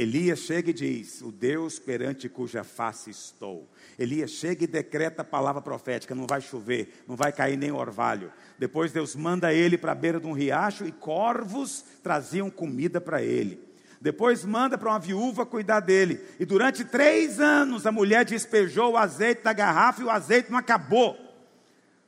Elias 0.00 0.38
chega 0.38 0.70
e 0.70 0.72
diz: 0.72 1.20
O 1.20 1.30
Deus 1.30 1.78
perante 1.78 2.26
cuja 2.26 2.64
face 2.64 3.10
estou. 3.10 3.68
Elias 3.98 4.30
chega 4.30 4.64
e 4.64 4.66
decreta 4.66 5.20
a 5.20 5.24
palavra 5.24 5.60
profética: 5.60 6.14
não 6.14 6.26
vai 6.26 6.40
chover, 6.40 7.04
não 7.06 7.14
vai 7.14 7.30
cair 7.30 7.58
nem 7.58 7.70
orvalho. 7.70 8.32
Depois 8.58 8.92
Deus 8.92 9.14
manda 9.14 9.52
ele 9.52 9.76
para 9.76 9.92
a 9.92 9.94
beira 9.94 10.18
de 10.18 10.26
um 10.26 10.32
riacho 10.32 10.86
e 10.86 10.92
corvos 10.92 11.84
traziam 12.02 12.48
comida 12.48 12.98
para 12.98 13.22
ele. 13.22 13.60
Depois 14.00 14.42
manda 14.42 14.78
para 14.78 14.88
uma 14.88 14.98
viúva 14.98 15.44
cuidar 15.44 15.80
dele. 15.80 16.18
E 16.38 16.46
durante 16.46 16.82
três 16.82 17.38
anos 17.38 17.86
a 17.86 17.92
mulher 17.92 18.24
despejou 18.24 18.92
o 18.92 18.96
azeite 18.96 19.42
da 19.42 19.52
garrafa 19.52 20.00
e 20.00 20.04
o 20.04 20.10
azeite 20.10 20.50
não 20.50 20.58
acabou. 20.58 21.14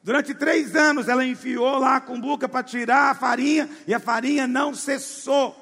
Durante 0.02 0.34
três 0.34 0.74
anos 0.74 1.08
ela 1.08 1.26
enfiou 1.26 1.78
lá 1.78 1.96
a 1.96 2.00
cumbuca 2.00 2.48
para 2.48 2.62
tirar 2.62 3.10
a 3.10 3.14
farinha 3.14 3.68
e 3.86 3.92
a 3.92 4.00
farinha 4.00 4.46
não 4.46 4.74
cessou. 4.74 5.61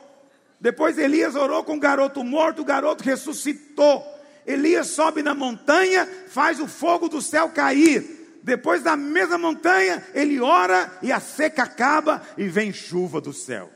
Depois 0.60 0.98
Elias 0.98 1.34
orou 1.34 1.64
com 1.64 1.76
o 1.76 1.80
garoto 1.80 2.22
morto, 2.22 2.62
o 2.62 2.64
garoto 2.64 3.02
ressuscitou. 3.02 4.04
Elias 4.46 4.88
sobe 4.88 5.22
na 5.22 5.34
montanha, 5.34 6.06
faz 6.28 6.60
o 6.60 6.68
fogo 6.68 7.08
do 7.08 7.22
céu 7.22 7.48
cair. 7.48 8.38
Depois 8.42 8.82
da 8.82 8.96
mesma 8.96 9.38
montanha, 9.38 10.04
ele 10.14 10.40
ora 10.40 10.98
e 11.02 11.12
a 11.12 11.20
seca 11.20 11.62
acaba 11.62 12.22
e 12.36 12.48
vem 12.48 12.72
chuva 12.72 13.20
do 13.20 13.32
céu. 13.32 13.70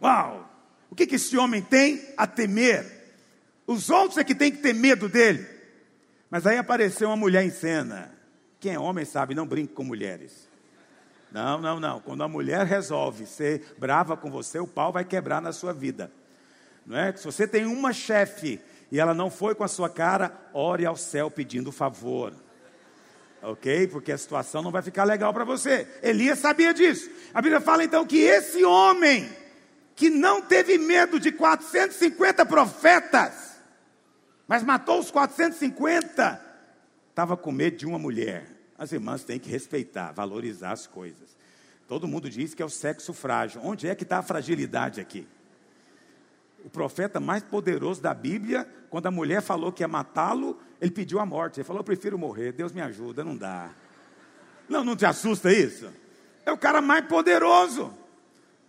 Uau! 0.00 0.50
O 0.90 0.94
que, 0.94 1.06
que 1.06 1.16
esse 1.16 1.36
homem 1.36 1.60
tem 1.60 2.00
a 2.16 2.26
temer? 2.26 2.86
Os 3.66 3.90
outros 3.90 4.18
é 4.18 4.24
que 4.24 4.34
tem 4.34 4.52
que 4.52 4.58
ter 4.58 4.74
medo 4.74 5.08
dele. 5.08 5.46
Mas 6.30 6.46
aí 6.46 6.56
apareceu 6.56 7.08
uma 7.08 7.16
mulher 7.16 7.44
em 7.44 7.50
cena. 7.50 8.14
Quem 8.60 8.74
é 8.74 8.78
homem 8.78 9.04
sabe, 9.04 9.34
não 9.34 9.46
brinque 9.46 9.74
com 9.74 9.84
mulheres. 9.84 10.48
Não, 11.34 11.60
não, 11.60 11.80
não. 11.80 11.98
Quando 11.98 12.22
a 12.22 12.28
mulher 12.28 12.64
resolve 12.64 13.26
ser 13.26 13.74
brava 13.76 14.16
com 14.16 14.30
você, 14.30 14.60
o 14.60 14.68
pau 14.68 14.92
vai 14.92 15.04
quebrar 15.04 15.42
na 15.42 15.52
sua 15.52 15.72
vida. 15.72 16.08
Não 16.86 16.96
é? 16.96 17.12
Se 17.16 17.24
você 17.24 17.44
tem 17.44 17.66
uma 17.66 17.92
chefe 17.92 18.60
e 18.92 19.00
ela 19.00 19.12
não 19.12 19.28
foi 19.28 19.52
com 19.52 19.64
a 19.64 19.68
sua 19.68 19.90
cara, 19.90 20.32
ore 20.52 20.86
ao 20.86 20.94
céu 20.94 21.28
pedindo 21.28 21.72
favor. 21.72 22.32
Ok? 23.42 23.88
Porque 23.88 24.12
a 24.12 24.16
situação 24.16 24.62
não 24.62 24.70
vai 24.70 24.80
ficar 24.80 25.02
legal 25.02 25.34
para 25.34 25.44
você. 25.44 25.88
Elias 26.04 26.38
sabia 26.38 26.72
disso. 26.72 27.10
A 27.34 27.42
Bíblia 27.42 27.60
fala 27.60 27.82
então 27.82 28.06
que 28.06 28.18
esse 28.18 28.64
homem, 28.64 29.28
que 29.96 30.10
não 30.10 30.40
teve 30.40 30.78
medo 30.78 31.18
de 31.18 31.32
450 31.32 32.46
profetas, 32.46 33.56
mas 34.46 34.62
matou 34.62 35.00
os 35.00 35.10
450, 35.10 36.40
estava 37.10 37.36
com 37.36 37.50
medo 37.50 37.76
de 37.76 37.86
uma 37.86 37.98
mulher. 37.98 38.54
As 38.76 38.92
irmãs 38.92 39.24
têm 39.24 39.38
que 39.38 39.48
respeitar, 39.48 40.12
valorizar 40.12 40.72
as 40.72 40.86
coisas. 40.86 41.23
Todo 41.88 42.08
mundo 42.08 42.30
diz 42.30 42.54
que 42.54 42.62
é 42.62 42.64
o 42.64 42.70
sexo 42.70 43.12
frágil. 43.12 43.60
Onde 43.62 43.88
é 43.88 43.94
que 43.94 44.02
está 44.02 44.18
a 44.18 44.22
fragilidade 44.22 45.00
aqui? 45.00 45.26
O 46.64 46.70
profeta 46.70 47.20
mais 47.20 47.42
poderoso 47.42 48.00
da 48.00 48.14
Bíblia, 48.14 48.66
quando 48.88 49.06
a 49.06 49.10
mulher 49.10 49.42
falou 49.42 49.70
que 49.70 49.82
ia 49.82 49.88
matá-lo, 49.88 50.58
ele 50.80 50.90
pediu 50.90 51.20
a 51.20 51.26
morte. 51.26 51.60
Ele 51.60 51.66
falou: 51.66 51.80
Eu 51.80 51.84
prefiro 51.84 52.18
morrer, 52.18 52.52
Deus 52.52 52.72
me 52.72 52.80
ajuda, 52.80 53.22
não 53.22 53.36
dá. 53.36 53.70
Não, 54.68 54.82
não 54.82 54.96
te 54.96 55.04
assusta 55.04 55.52
isso? 55.52 55.92
É 56.46 56.50
o 56.50 56.56
cara 56.56 56.80
mais 56.80 57.06
poderoso. 57.06 57.92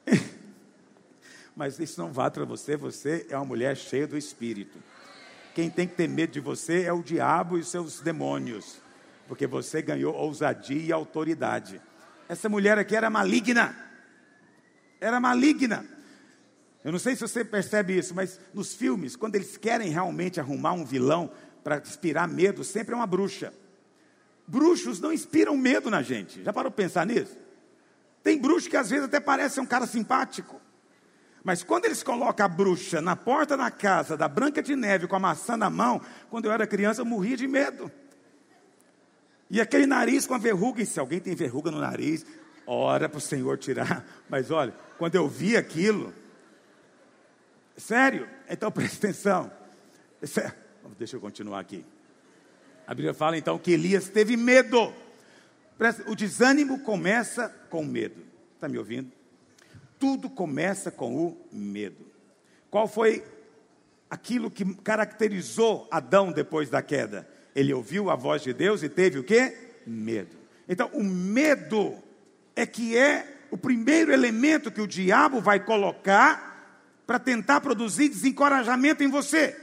Mas 1.56 1.80
isso 1.80 2.02
não 2.02 2.12
vale 2.12 2.32
para 2.32 2.44
você, 2.44 2.76
você 2.76 3.26
é 3.30 3.38
uma 3.38 3.46
mulher 3.46 3.78
cheia 3.78 4.06
do 4.06 4.18
Espírito. 4.18 4.78
Quem 5.54 5.70
tem 5.70 5.88
que 5.88 5.96
ter 5.96 6.10
medo 6.10 6.34
de 6.34 6.42
você 6.42 6.84
é 6.84 6.92
o 6.92 7.02
diabo 7.02 7.58
e 7.58 7.64
seus 7.64 8.02
demônios 8.02 8.84
porque 9.28 9.48
você 9.48 9.82
ganhou 9.82 10.16
ousadia 10.16 10.82
e 10.82 10.92
autoridade. 10.92 11.82
Essa 12.28 12.50
mulher 12.50 12.78
aqui 12.78 12.96
era 12.96 13.10
maligna. 13.10 13.76
Era 15.00 15.20
maligna. 15.20 15.86
Eu 16.84 16.92
não 16.92 17.00
sei 17.00 17.16
se 17.16 17.22
você 17.22 17.44
percebe 17.44 17.98
isso, 17.98 18.14
mas 18.14 18.40
nos 18.54 18.74
filmes, 18.74 19.16
quando 19.16 19.36
eles 19.36 19.58
querem 19.58 19.90
realmente 19.90 20.40
arrumar 20.40 20.74
um 20.74 20.86
vilão 20.86 21.32
para 21.64 21.78
inspirar 21.78 22.28
medo, 22.28 22.64
sempre 22.64 22.94
é 22.94 22.98
uma 22.98 23.08
bruxa. 23.08 23.52
Bruxos 24.48 25.00
não 25.00 25.12
inspiram 25.12 25.58
medo 25.58 25.90
na 25.90 26.04
gente. 26.04 26.44
Já 26.44 26.54
parou 26.54 26.72
para 26.72 26.84
pensar 26.84 27.06
nisso? 27.06 27.36
Tem 28.22 28.38
bruxo 28.38 28.70
que 28.70 28.78
às 28.78 28.90
vezes 28.90 29.06
até 29.06 29.20
parece 29.20 29.60
um 29.60 29.66
cara 29.66 29.88
simpático. 29.88 30.62
Mas 31.44 31.64
quando 31.64 31.86
eles 31.86 32.02
colocam 32.02 32.46
a 32.46 32.50
bruxa 32.50 33.02
na 33.02 33.16
porta 33.16 33.56
da 33.56 33.70
casa 33.70 34.18
da 34.18 34.28
Branca 34.28 34.64
de 34.64 34.76
Neve 34.76 35.08
com 35.08 35.16
a 35.16 35.20
maçã 35.20 35.56
na 35.56 35.70
mão, 35.70 36.02
quando 36.30 36.46
eu 36.46 36.52
era 36.52 36.66
criança 36.66 37.02
eu 37.02 37.06
morria 37.06 37.38
de 37.38 37.48
medo. 37.48 37.92
E 39.50 39.62
aquele 39.62 39.86
nariz 39.86 40.26
com 40.26 40.34
a 40.34 40.38
verruga, 40.38 40.82
e 40.82 40.86
se 40.86 41.00
alguém 41.00 41.20
tem 41.20 41.36
verruga 41.36 41.70
no 41.70 41.80
nariz, 41.80 42.26
ora 42.66 43.08
para 43.08 43.18
o 43.18 43.22
Senhor 43.22 43.58
tirar. 43.58 44.06
Mas 44.30 44.50
olha, 44.50 44.74
quando 44.98 45.16
eu 45.16 45.28
vi 45.28 45.56
aquilo, 45.56 46.14
sério, 47.78 48.28
então 48.50 48.72
preste 48.72 48.98
atenção. 48.98 49.52
Deixa 50.98 51.16
eu 51.16 51.22
continuar 51.22 51.60
aqui. 51.60 51.86
A 52.88 52.94
Bíblia 52.94 53.14
fala 53.14 53.38
então 53.38 53.58
que 53.58 53.72
Elias 53.72 54.10
teve 54.10 54.38
medo. 54.38 54.94
O 56.08 56.16
desânimo 56.16 56.80
começa 56.80 57.50
com 57.70 57.84
medo. 57.84 58.24
Está 58.54 58.68
me 58.68 58.78
ouvindo? 58.78 59.12
Tudo 60.00 60.30
começa 60.30 60.92
com 60.92 61.16
o 61.16 61.38
medo. 61.52 62.06
Qual 62.70 62.88
foi 62.88 63.26
aquilo 64.10 64.50
que 64.52 64.76
caracterizou 64.76 65.88
Adão 65.92 66.32
depois 66.32 66.70
da 66.70 66.82
queda? 66.82 67.28
Ele 67.56 67.74
ouviu 67.74 68.10
a 68.10 68.16
voz 68.16 68.42
de 68.42 68.54
Deus 68.54 68.84
e 68.84 68.90
teve 68.90 69.18
o 69.18 69.24
que? 69.24 69.54
Medo. 69.88 70.36
Então, 70.68 70.90
o 70.94 71.04
medo 71.04 71.96
é 72.56 72.66
que 72.66 72.98
é 72.98 73.26
o 73.50 73.58
primeiro 73.58 74.12
elemento 74.12 74.72
que 74.72 74.82
o 74.82 74.88
diabo 74.88 75.40
vai 75.40 75.60
colocar 75.60 76.54
para 77.08 77.20
tentar 77.20 77.62
produzir 77.62 78.10
desencorajamento 78.10 79.04
em 79.04 79.08
você. 79.08 79.56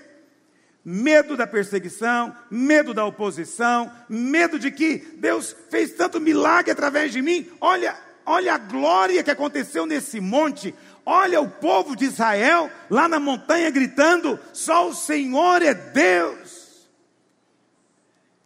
Medo 0.84 1.36
da 1.36 1.46
perseguição, 1.46 2.34
medo 2.50 2.94
da 2.94 3.04
oposição, 3.04 3.92
medo 4.08 4.58
de 4.58 4.70
que 4.70 4.98
Deus 5.18 5.54
fez 5.70 5.92
tanto 5.92 6.20
milagre 6.20 6.72
através 6.72 7.12
de 7.12 7.20
mim. 7.20 7.46
Olha, 7.60 7.96
olha 8.24 8.54
a 8.54 8.58
glória 8.58 9.22
que 9.22 9.30
aconteceu 9.30 9.86
nesse 9.86 10.18
monte. 10.20 10.74
Olha 11.04 11.40
o 11.40 11.50
povo 11.50 11.94
de 11.94 12.06
Israel 12.06 12.70
lá 12.88 13.08
na 13.08 13.20
montanha 13.20 13.70
gritando: 13.70 14.38
só 14.52 14.88
o 14.88 14.94
Senhor 14.94 15.62
é 15.62 15.74
Deus. 15.74 16.61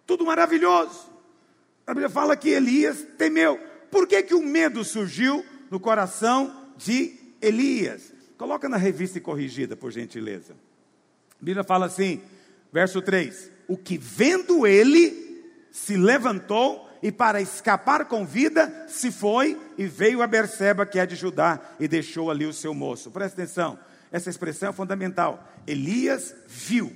Tudo 0.07 0.25
maravilhoso. 0.25 1.11
A 1.87 1.93
Bíblia 1.93 2.09
fala 2.09 2.37
que 2.37 2.51
Elias 2.51 3.05
temeu. 3.19 3.59
Por 3.91 4.07
que, 4.07 4.23
que 4.23 4.35
o 4.35 4.43
medo 4.43 4.85
surgiu 4.85 5.45
no 5.71 5.81
coração 5.81 6.71
de 6.77 7.15
Elias? 7.41 8.13
Coloca 8.37 8.69
na 8.69 8.77
revista 8.77 9.21
corrigida, 9.21 9.77
por 9.77 9.91
gentileza. 9.91 10.55
A 11.41 11.45
Bíblia 11.45 11.65
fala 11.65 11.87
assim, 11.87 12.21
verso 12.73 13.01
3: 13.01 13.51
O 13.69 13.77
que 13.77 13.97
vendo 13.97 14.67
ele 14.67 15.27
se 15.71 15.97
levantou 15.97 16.89
e 17.03 17.13
para 17.13 17.41
escapar 17.41 18.07
com 18.07 18.27
vida 18.27 18.87
se 18.89 19.11
foi 19.11 19.61
e 19.77 19.87
veio 19.87 20.23
a 20.23 20.27
Berseba, 20.27 20.87
que 20.87 20.99
é 20.99 21.07
de 21.07 21.15
Judá, 21.15 21.61
e 21.79 21.87
deixou 21.87 22.31
ali 22.31 22.47
o 22.47 22.53
seu 22.53 22.75
moço. 22.75 23.11
Presta 23.11 23.41
atenção, 23.41 23.79
essa 24.11 24.31
expressão 24.31 24.71
é 24.71 24.73
fundamental. 24.73 25.47
Elias 25.67 26.35
viu, 26.47 26.93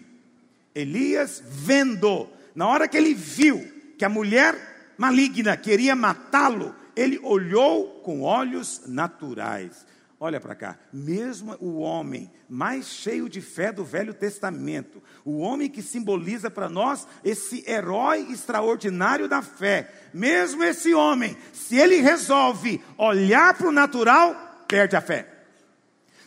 Elias 0.75 1.43
vendo, 1.45 2.29
na 2.55 2.67
hora 2.67 2.89
que 2.89 2.97
ele 2.97 3.15
viu 3.15 3.61
que 3.97 4.05
a 4.05 4.09
mulher 4.09 4.95
maligna 4.97 5.57
queria 5.57 5.95
matá-lo, 5.97 6.75
ele 6.95 7.19
olhou 7.23 8.01
com 8.03 8.23
olhos 8.23 8.83
naturais. 8.87 9.87
Olha 10.23 10.39
para 10.39 10.55
cá, 10.55 10.79
mesmo 10.93 11.57
o 11.61 11.79
homem 11.79 12.31
mais 12.47 12.89
cheio 12.89 13.27
de 13.27 13.41
fé 13.41 13.73
do 13.73 13.83
Velho 13.83 14.13
Testamento, 14.13 15.03
o 15.25 15.39
homem 15.39 15.71
que 15.71 15.81
simboliza 15.81 16.51
para 16.51 16.69
nós 16.69 17.09
esse 17.25 17.65
herói 17.67 18.27
extraordinário 18.31 19.27
da 19.27 19.41
fé, 19.41 19.91
mesmo 20.13 20.63
esse 20.63 20.93
homem, 20.93 21.35
se 21.55 21.77
ele 21.77 21.97
resolve 21.97 22.83
olhar 22.99 23.55
para 23.55 23.69
o 23.69 23.73
natural, 23.73 24.65
perde 24.69 24.95
a 24.95 25.01
fé. 25.01 25.27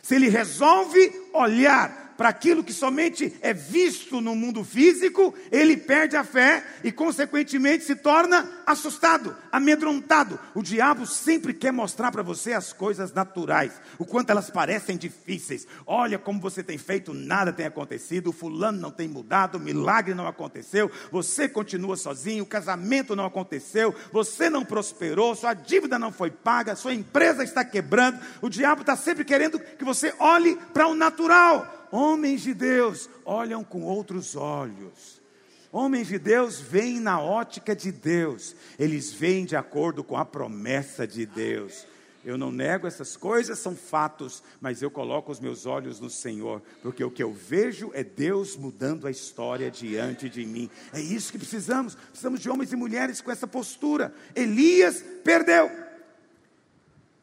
Se 0.02 0.16
ele 0.16 0.28
resolve 0.28 1.28
olhar 1.32 2.03
para 2.16 2.28
aquilo 2.28 2.64
que 2.64 2.72
somente 2.72 3.34
é 3.40 3.52
visto 3.52 4.20
no 4.20 4.34
mundo 4.34 4.64
físico, 4.64 5.34
ele 5.50 5.76
perde 5.76 6.16
a 6.16 6.24
fé 6.24 6.64
e, 6.82 6.92
consequentemente, 6.92 7.84
se 7.84 7.96
torna 7.96 8.48
assustado, 8.66 9.36
amedrontado. 9.50 10.38
O 10.54 10.62
diabo 10.62 11.06
sempre 11.06 11.52
quer 11.52 11.72
mostrar 11.72 12.10
para 12.12 12.22
você 12.22 12.52
as 12.52 12.72
coisas 12.72 13.12
naturais, 13.12 13.72
o 13.98 14.04
quanto 14.04 14.30
elas 14.30 14.50
parecem 14.50 14.96
difíceis. 14.96 15.66
Olha 15.86 16.18
como 16.18 16.40
você 16.40 16.62
tem 16.62 16.78
feito, 16.78 17.12
nada 17.12 17.52
tem 17.52 17.66
acontecido, 17.66 18.28
o 18.28 18.32
fulano 18.32 18.80
não 18.80 18.90
tem 18.90 19.08
mudado, 19.08 19.56
o 19.56 19.60
milagre 19.60 20.14
não 20.14 20.26
aconteceu, 20.26 20.90
você 21.10 21.48
continua 21.48 21.96
sozinho, 21.96 22.44
o 22.44 22.46
casamento 22.46 23.16
não 23.16 23.26
aconteceu, 23.26 23.94
você 24.12 24.48
não 24.48 24.64
prosperou, 24.64 25.34
sua 25.34 25.54
dívida 25.54 25.98
não 25.98 26.12
foi 26.12 26.30
paga, 26.30 26.76
sua 26.76 26.94
empresa 26.94 27.42
está 27.42 27.64
quebrando. 27.64 28.18
O 28.40 28.48
diabo 28.48 28.82
está 28.82 28.96
sempre 28.96 29.24
querendo 29.24 29.58
que 29.58 29.84
você 29.84 30.14
olhe 30.18 30.56
para 30.72 30.86
o 30.86 30.94
natural 30.94 31.83
Homens 31.94 32.42
de 32.42 32.52
Deus 32.52 33.08
olham 33.24 33.62
com 33.62 33.82
outros 33.82 34.34
olhos. 34.34 35.22
Homens 35.70 36.08
de 36.08 36.18
Deus 36.18 36.58
veem 36.58 36.98
na 36.98 37.20
ótica 37.20 37.74
de 37.74 37.92
Deus, 37.92 38.56
eles 38.76 39.12
veem 39.12 39.44
de 39.44 39.54
acordo 39.54 40.02
com 40.02 40.16
a 40.16 40.24
promessa 40.24 41.06
de 41.06 41.24
Deus. 41.24 41.86
Eu 42.24 42.36
não 42.36 42.50
nego 42.50 42.88
essas 42.88 43.16
coisas, 43.16 43.60
são 43.60 43.76
fatos, 43.76 44.42
mas 44.60 44.82
eu 44.82 44.90
coloco 44.90 45.30
os 45.30 45.38
meus 45.38 45.66
olhos 45.66 46.00
no 46.00 46.10
Senhor, 46.10 46.60
porque 46.82 47.04
o 47.04 47.12
que 47.12 47.22
eu 47.22 47.32
vejo 47.32 47.92
é 47.94 48.02
Deus 48.02 48.56
mudando 48.56 49.06
a 49.06 49.10
história 49.12 49.70
diante 49.70 50.28
de 50.28 50.44
mim. 50.44 50.68
É 50.92 51.00
isso 51.00 51.30
que 51.30 51.38
precisamos. 51.38 51.94
Precisamos 51.94 52.40
de 52.40 52.50
homens 52.50 52.72
e 52.72 52.76
mulheres 52.76 53.20
com 53.20 53.30
essa 53.30 53.46
postura. 53.46 54.12
Elias 54.34 55.04
perdeu. 55.22 55.70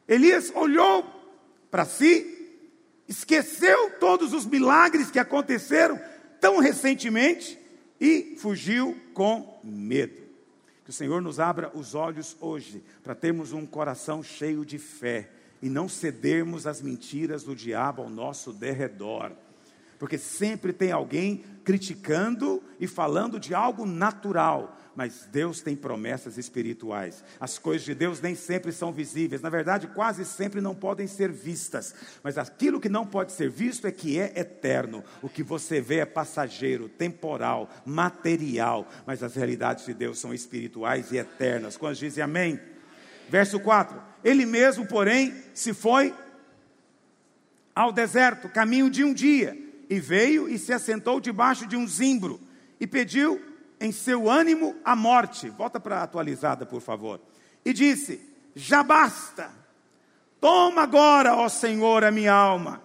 Elias 0.08 0.50
olhou 0.54 1.04
para 1.70 1.84
si 1.84 2.31
esqueceu 3.08 3.90
todos 3.98 4.32
os 4.32 4.46
milagres 4.46 5.10
que 5.10 5.18
aconteceram 5.18 6.00
tão 6.40 6.58
recentemente 6.58 7.58
e 8.00 8.36
fugiu 8.38 8.96
com 9.14 9.60
medo. 9.62 10.22
Que 10.84 10.90
o 10.90 10.92
Senhor 10.92 11.22
nos 11.22 11.38
abra 11.38 11.70
os 11.74 11.94
olhos 11.94 12.36
hoje 12.40 12.82
para 13.02 13.14
termos 13.14 13.52
um 13.52 13.64
coração 13.64 14.22
cheio 14.22 14.64
de 14.64 14.78
fé 14.78 15.30
e 15.62 15.68
não 15.68 15.88
cedermos 15.88 16.66
às 16.66 16.82
mentiras 16.82 17.44
do 17.44 17.54
diabo 17.54 18.02
ao 18.02 18.10
nosso 18.10 18.52
derredor. 18.52 19.32
Porque 20.02 20.18
sempre 20.18 20.72
tem 20.72 20.90
alguém 20.90 21.44
criticando 21.62 22.60
e 22.80 22.88
falando 22.88 23.38
de 23.38 23.54
algo 23.54 23.86
natural, 23.86 24.76
mas 24.96 25.28
Deus 25.30 25.60
tem 25.60 25.76
promessas 25.76 26.36
espirituais. 26.36 27.22
As 27.38 27.56
coisas 27.56 27.84
de 27.84 27.94
Deus 27.94 28.20
nem 28.20 28.34
sempre 28.34 28.72
são 28.72 28.92
visíveis, 28.92 29.40
na 29.40 29.48
verdade, 29.48 29.86
quase 29.86 30.24
sempre 30.24 30.60
não 30.60 30.74
podem 30.74 31.06
ser 31.06 31.30
vistas, 31.30 31.94
mas 32.20 32.36
aquilo 32.36 32.80
que 32.80 32.88
não 32.88 33.06
pode 33.06 33.30
ser 33.30 33.48
visto 33.48 33.86
é 33.86 33.92
que 33.92 34.18
é 34.18 34.32
eterno. 34.34 35.04
O 35.22 35.28
que 35.28 35.44
você 35.44 35.80
vê 35.80 35.98
é 35.98 36.04
passageiro, 36.04 36.88
temporal, 36.88 37.70
material, 37.86 38.88
mas 39.06 39.22
as 39.22 39.36
realidades 39.36 39.86
de 39.86 39.94
Deus 39.94 40.18
são 40.18 40.34
espirituais 40.34 41.12
e 41.12 41.16
eternas. 41.16 41.76
Quando 41.76 41.94
dizem 41.94 42.24
amém? 42.24 42.58
Verso 43.28 43.60
4: 43.60 44.02
Ele 44.24 44.46
mesmo, 44.46 44.84
porém, 44.84 45.32
se 45.54 45.72
foi 45.72 46.12
ao 47.72 47.92
deserto, 47.92 48.48
caminho 48.48 48.90
de 48.90 49.04
um 49.04 49.14
dia, 49.14 49.61
e 49.92 50.00
veio 50.00 50.48
e 50.48 50.58
se 50.58 50.72
assentou 50.72 51.20
debaixo 51.20 51.66
de 51.66 51.76
um 51.76 51.86
zimbro, 51.86 52.40
e 52.80 52.86
pediu 52.86 53.38
em 53.78 53.92
seu 53.92 54.30
ânimo 54.30 54.74
a 54.82 54.96
morte. 54.96 55.50
Volta 55.50 55.78
para 55.78 55.98
a 55.98 56.02
atualizada, 56.04 56.64
por 56.64 56.80
favor. 56.80 57.20
E 57.62 57.74
disse: 57.74 58.18
Já 58.56 58.82
basta. 58.82 59.50
Toma 60.40 60.82
agora, 60.82 61.36
ó 61.36 61.46
Senhor, 61.46 62.04
a 62.04 62.10
minha 62.10 62.32
alma, 62.32 62.82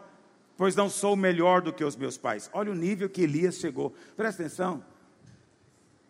pois 0.57 0.75
não 0.75 0.89
sou 0.89 1.15
melhor 1.15 1.61
do 1.61 1.71
que 1.71 1.83
os 1.83 1.95
meus 1.95 2.17
pais. 2.17 2.49
Olha 2.51 2.73
o 2.73 2.75
nível 2.75 3.09
que 3.09 3.21
Elias 3.21 3.55
chegou. 3.55 3.95
Presta 4.17 4.43
atenção. 4.43 4.83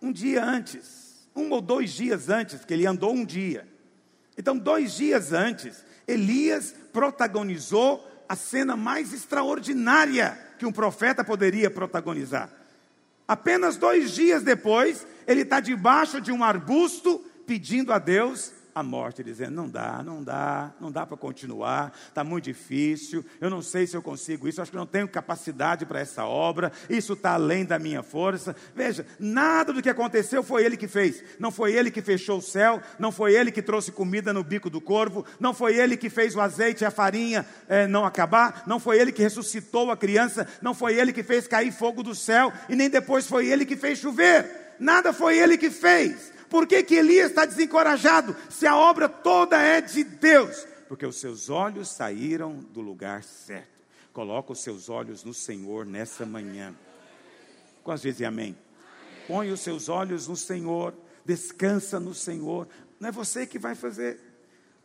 Um 0.01 0.11
dia 0.11 0.43
antes, 0.43 1.29
um 1.35 1.51
ou 1.51 1.61
dois 1.61 1.91
dias 1.91 2.27
antes, 2.27 2.65
que 2.65 2.73
ele 2.73 2.87
andou 2.87 3.13
um 3.13 3.23
dia. 3.23 3.67
Então, 4.35 4.57
dois 4.57 4.95
dias 4.95 5.31
antes, 5.31 5.85
Elias 6.07 6.73
protagonizou 6.91 8.03
a 8.27 8.35
cena 8.35 8.75
mais 8.75 9.13
extraordinária 9.13 10.46
que 10.57 10.65
um 10.65 10.71
profeta 10.71 11.23
poderia 11.23 11.69
protagonizar. 11.69 12.49
Apenas 13.27 13.77
dois 13.77 14.11
dias 14.11 14.43
depois, 14.43 15.05
ele 15.27 15.41
está 15.41 15.59
debaixo 15.59 16.21
de 16.21 16.31
um 16.31 16.43
arbusto 16.43 17.19
pedindo 17.45 17.91
a 17.93 17.99
Deus 17.99 18.53
a 18.79 18.83
morte, 18.83 19.23
dizendo: 19.23 19.51
não 19.51 19.69
dá, 19.69 20.01
não 20.03 20.23
dá, 20.23 20.71
não 20.79 20.91
dá 20.91 21.05
para 21.05 21.17
continuar, 21.17 21.93
está 22.07 22.23
muito 22.23 22.45
difícil, 22.45 23.25
eu 23.41 23.49
não 23.49 23.61
sei 23.61 23.87
se 23.87 23.95
eu 23.95 24.01
consigo 24.01 24.47
isso, 24.47 24.61
acho 24.61 24.71
que 24.71 24.77
não 24.77 24.85
tenho 24.85 25.07
capacidade 25.07 25.85
para 25.85 25.99
essa 25.99 26.25
obra, 26.25 26.71
isso 26.89 27.13
está 27.13 27.33
além 27.33 27.65
da 27.65 27.79
minha 27.79 28.03
força. 28.03 28.55
Veja, 28.75 29.05
nada 29.19 29.73
do 29.73 29.81
que 29.81 29.89
aconteceu 29.89 30.43
foi 30.43 30.65
ele 30.65 30.77
que 30.77 30.87
fez, 30.87 31.23
não 31.39 31.51
foi 31.51 31.73
ele 31.73 31.91
que 31.91 32.01
fechou 32.01 32.37
o 32.37 32.41
céu, 32.41 32.81
não 32.99 33.11
foi 33.11 33.33
ele 33.35 33.51
que 33.51 33.61
trouxe 33.61 33.91
comida 33.91 34.31
no 34.31 34.43
bico 34.43 34.69
do 34.69 34.79
corvo, 34.79 35.25
não 35.39 35.53
foi 35.53 35.75
ele 35.75 35.97
que 35.97 36.09
fez 36.09 36.35
o 36.35 36.41
azeite 36.41 36.83
e 36.83 36.85
a 36.85 36.91
farinha 36.91 37.45
é, 37.67 37.87
não 37.87 38.05
acabar, 38.05 38.63
não 38.67 38.79
foi 38.79 38.99
ele 38.99 39.11
que 39.11 39.23
ressuscitou 39.23 39.91
a 39.91 39.97
criança, 39.97 40.47
não 40.61 40.73
foi 40.73 40.95
ele 40.95 41.11
que 41.11 41.23
fez 41.23 41.47
cair 41.47 41.71
fogo 41.71 42.03
do 42.03 42.15
céu, 42.15 42.51
e 42.69 42.75
nem 42.75 42.89
depois 42.89 43.27
foi 43.27 43.47
ele 43.47 43.65
que 43.65 43.75
fez 43.75 43.99
chover, 43.99 44.75
nada 44.79 45.11
foi 45.11 45.37
ele 45.37 45.57
que 45.57 45.69
fez. 45.69 46.36
Por 46.49 46.65
que, 46.65 46.81
que 46.83 46.95
Elias 46.95 47.29
está 47.29 47.45
desencorajado? 47.45 48.35
Se 48.49 48.65
a 48.65 48.75
obra 48.75 49.09
toda 49.09 49.57
é 49.61 49.81
de 49.81 50.03
Deus. 50.03 50.65
Porque 50.87 51.05
os 51.05 51.19
seus 51.19 51.49
olhos 51.49 51.89
saíram 51.89 52.55
do 52.55 52.81
lugar 52.81 53.23
certo. 53.23 53.77
Coloca 54.13 54.53
os 54.53 54.63
seus 54.63 54.89
olhos 54.89 55.23
no 55.23 55.33
Senhor 55.33 55.85
nessa 55.85 56.25
manhã. 56.25 56.73
Quantos 57.83 58.01
dizem 58.01 58.25
amém? 58.25 58.57
Põe 59.27 59.51
os 59.51 59.59
seus 59.59 59.89
olhos 59.89 60.27
no 60.27 60.35
Senhor, 60.35 60.93
descansa 61.25 61.99
no 61.99 62.13
Senhor. 62.13 62.67
Não 62.99 63.09
é 63.09 63.11
você 63.11 63.45
que 63.45 63.59
vai 63.59 63.75
fazer. 63.75 64.19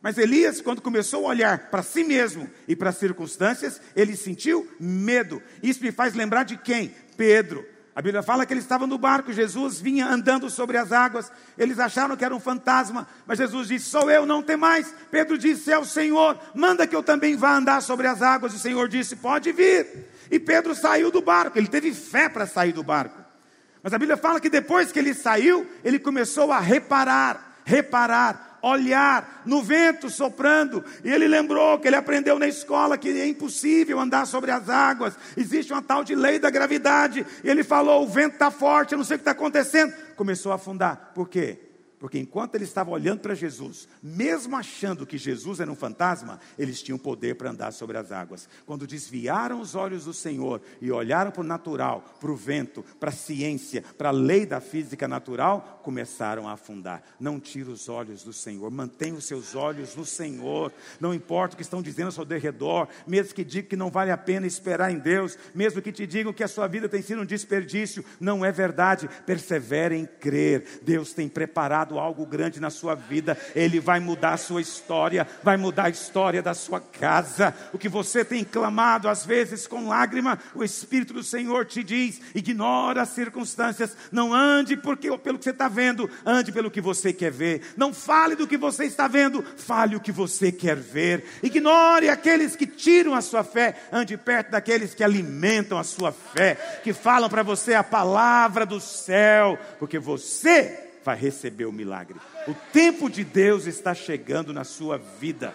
Mas 0.01 0.17
Elias, 0.17 0.59
quando 0.59 0.81
começou 0.81 1.25
a 1.25 1.29
olhar 1.29 1.69
para 1.69 1.81
si 1.81 2.03
mesmo 2.03 2.49
e 2.67 2.75
para 2.75 2.89
as 2.89 2.97
circunstâncias, 2.97 3.81
ele 3.95 4.17
sentiu 4.17 4.69
medo. 4.77 5.41
Isso 5.63 5.81
me 5.81 5.93
faz 5.93 6.13
lembrar 6.13 6.43
de 6.43 6.57
quem? 6.57 6.93
Pedro. 7.15 7.65
A 7.95 8.01
Bíblia 8.01 8.23
fala 8.23 8.43
que 8.45 8.53
eles 8.53 8.63
estavam 8.63 8.87
no 8.87 8.97
barco, 8.97 9.31
Jesus 9.31 9.79
vinha 9.79 10.07
andando 10.07 10.49
sobre 10.49 10.77
as 10.77 10.91
águas. 10.91 11.31
Eles 11.55 11.77
acharam 11.77 12.17
que 12.17 12.25
era 12.25 12.35
um 12.35 12.39
fantasma, 12.39 13.07
mas 13.25 13.37
Jesus 13.37 13.67
disse: 13.67 13.85
Sou 13.85 14.09
eu, 14.09 14.25
não 14.25 14.41
tem 14.41 14.57
mais. 14.57 14.93
Pedro 15.11 15.37
disse: 15.37 15.71
É 15.71 15.77
o 15.77 15.85
Senhor, 15.85 16.39
manda 16.55 16.87
que 16.87 16.95
eu 16.95 17.03
também 17.03 17.35
vá 17.35 17.55
andar 17.55 17.81
sobre 17.81 18.07
as 18.07 18.21
águas. 18.21 18.53
O 18.53 18.59
Senhor 18.59 18.87
disse: 18.87 19.15
Pode 19.15 19.51
vir. 19.51 20.07
E 20.31 20.39
Pedro 20.39 20.73
saiu 20.73 21.11
do 21.11 21.21
barco, 21.21 21.57
ele 21.57 21.67
teve 21.67 21.93
fé 21.93 22.27
para 22.27 22.47
sair 22.47 22.71
do 22.71 22.81
barco. 22.81 23.21
Mas 23.83 23.93
a 23.93 23.99
Bíblia 23.99 24.17
fala 24.17 24.39
que 24.39 24.49
depois 24.49 24.91
que 24.91 24.97
ele 24.97 25.13
saiu, 25.13 25.69
ele 25.83 25.99
começou 25.99 26.51
a 26.51 26.59
reparar, 26.59 27.59
reparar 27.63 28.52
olhar 28.63 29.43
no 29.45 29.61
vento 29.61 30.09
soprando. 30.09 30.83
E 31.03 31.11
ele 31.11 31.27
lembrou 31.27 31.77
que 31.77 31.87
ele 31.87 31.97
aprendeu 31.97 32.39
na 32.39 32.47
escola 32.47 32.97
que 32.97 33.09
é 33.09 33.27
impossível 33.27 33.99
andar 33.99 34.25
sobre 34.25 34.49
as 34.49 34.69
águas. 34.69 35.15
Existe 35.35 35.73
uma 35.73 35.81
tal 35.81 36.03
de 36.03 36.15
lei 36.15 36.39
da 36.39 36.49
gravidade. 36.49 37.25
E 37.43 37.49
ele 37.49 37.63
falou: 37.63 38.01
o 38.01 38.07
vento 38.07 38.33
está 38.33 38.49
forte, 38.49 38.93
eu 38.93 38.97
não 38.97 39.05
sei 39.05 39.15
o 39.15 39.19
que 39.19 39.21
está 39.21 39.31
acontecendo. 39.31 39.93
Começou 40.15 40.51
a 40.51 40.55
afundar. 40.55 41.11
Por 41.13 41.27
quê? 41.27 41.72
Porque 42.03 42.19
enquanto 42.19 42.55
ele 42.55 42.65
estava 42.65 42.91
olhando 42.91 43.21
para 43.21 43.33
Jesus, 43.33 43.87
mesmo 44.03 44.57
achando 44.57 45.05
que 45.05 45.17
Jesus 45.17 45.61
era 45.61 45.71
um 45.71 45.75
fantasma, 45.75 46.37
eles 46.59 46.83
tinham 46.83 46.97
poder 46.97 47.35
para 47.35 47.49
andar 47.49 47.71
sobre 47.71 47.97
as 47.97 48.11
águas. 48.11 48.49
Quando 48.65 48.85
desviaram 48.85 49.61
os 49.61 49.73
olhos 49.73 50.03
do 50.03 50.13
Senhor 50.13 50.61
e 50.81 50.91
olharam 50.91 51.31
para 51.31 51.39
o 51.39 51.45
natural, 51.45 52.03
para 52.19 52.29
o 52.29 52.35
vento, 52.35 52.83
para 52.99 53.07
a 53.07 53.13
ciência, 53.13 53.85
para 53.97 54.09
a 54.09 54.11
lei 54.11 54.45
da 54.45 54.59
física 54.59 55.07
natural, 55.07 55.79
começaram 55.81 56.45
a 56.45 56.51
afundar. 56.51 57.01
Não 57.17 57.39
tire 57.39 57.69
os 57.69 57.87
olhos 57.87 58.21
do 58.21 58.33
Senhor, 58.33 58.69
mantenha 58.69 59.15
os 59.15 59.23
seus 59.23 59.55
olhos 59.55 59.95
no 59.95 60.03
Senhor. 60.03 60.73
Não 60.99 61.13
importa 61.13 61.53
o 61.53 61.57
que 61.57 61.63
estão 61.63 61.81
dizendo 61.81 62.07
ao 62.07 62.11
seu 62.11 62.25
derredor, 62.25 62.89
mesmo 63.07 63.33
que 63.33 63.45
digam 63.45 63.69
que 63.69 63.77
não 63.77 63.89
vale 63.89 64.11
a 64.11 64.17
pena 64.17 64.45
esperar 64.45 64.91
em 64.91 64.99
Deus, 64.99 65.37
mesmo 65.55 65.81
que 65.81 65.93
te 65.93 66.05
digam 66.05 66.33
que 66.33 66.43
a 66.43 66.49
sua 66.49 66.67
vida 66.67 66.89
tem 66.89 67.01
sido 67.01 67.21
um 67.21 67.25
desperdício, 67.25 68.03
não 68.19 68.43
é 68.43 68.51
verdade. 68.51 69.09
Persevere 69.25 69.95
em 69.95 70.05
crer. 70.05 70.81
Deus 70.83 71.13
tem 71.13 71.29
preparado 71.29 71.92
algo 71.99 72.25
grande 72.25 72.59
na 72.59 72.69
sua 72.69 72.95
vida, 72.95 73.37
Ele 73.55 73.79
vai 73.79 73.99
mudar 73.99 74.33
a 74.33 74.37
sua 74.37 74.61
história, 74.61 75.27
vai 75.43 75.57
mudar 75.57 75.85
a 75.85 75.89
história 75.89 76.41
da 76.41 76.53
sua 76.53 76.79
casa. 76.79 77.53
O 77.73 77.77
que 77.77 77.89
você 77.89 78.23
tem 78.23 78.43
clamado, 78.43 79.07
às 79.07 79.25
vezes 79.25 79.67
com 79.67 79.87
lágrima, 79.87 80.39
o 80.55 80.63
Espírito 80.63 81.13
do 81.13 81.23
Senhor 81.23 81.65
te 81.65 81.83
diz: 81.83 82.21
ignora 82.35 83.01
as 83.01 83.09
circunstâncias, 83.09 83.95
não 84.11 84.33
ande 84.33 84.75
porque, 84.75 85.15
pelo 85.17 85.37
que 85.37 85.43
você 85.43 85.51
está 85.51 85.67
vendo, 85.67 86.09
ande 86.25 86.51
pelo 86.51 86.71
que 86.71 86.81
você 86.81 87.13
quer 87.13 87.31
ver. 87.31 87.61
Não 87.77 87.93
fale 87.93 88.35
do 88.35 88.47
que 88.47 88.57
você 88.57 88.85
está 88.85 89.07
vendo, 89.07 89.43
fale 89.57 89.95
o 89.95 89.99
que 89.99 90.11
você 90.11 90.51
quer 90.51 90.75
ver. 90.75 91.25
Ignore 91.41 92.09
aqueles 92.09 92.55
que 92.55 92.67
tiram 92.67 93.13
a 93.13 93.21
sua 93.21 93.43
fé, 93.43 93.75
ande 93.91 94.17
perto 94.17 94.51
daqueles 94.51 94.93
que 94.93 95.03
alimentam 95.03 95.77
a 95.77 95.83
sua 95.83 96.11
fé, 96.11 96.55
que 96.83 96.93
falam 96.93 97.29
para 97.29 97.43
você 97.43 97.73
a 97.73 97.83
palavra 97.83 98.65
do 98.65 98.79
céu, 98.79 99.57
porque 99.79 99.99
você 99.99 100.92
vai 101.03 101.17
receber 101.17 101.65
o 101.65 101.71
milagre. 101.71 102.19
O 102.47 102.53
tempo 102.71 103.09
de 103.09 103.23
Deus 103.23 103.65
está 103.65 103.93
chegando 103.93 104.53
na 104.53 104.63
sua 104.63 104.97
vida. 104.97 105.53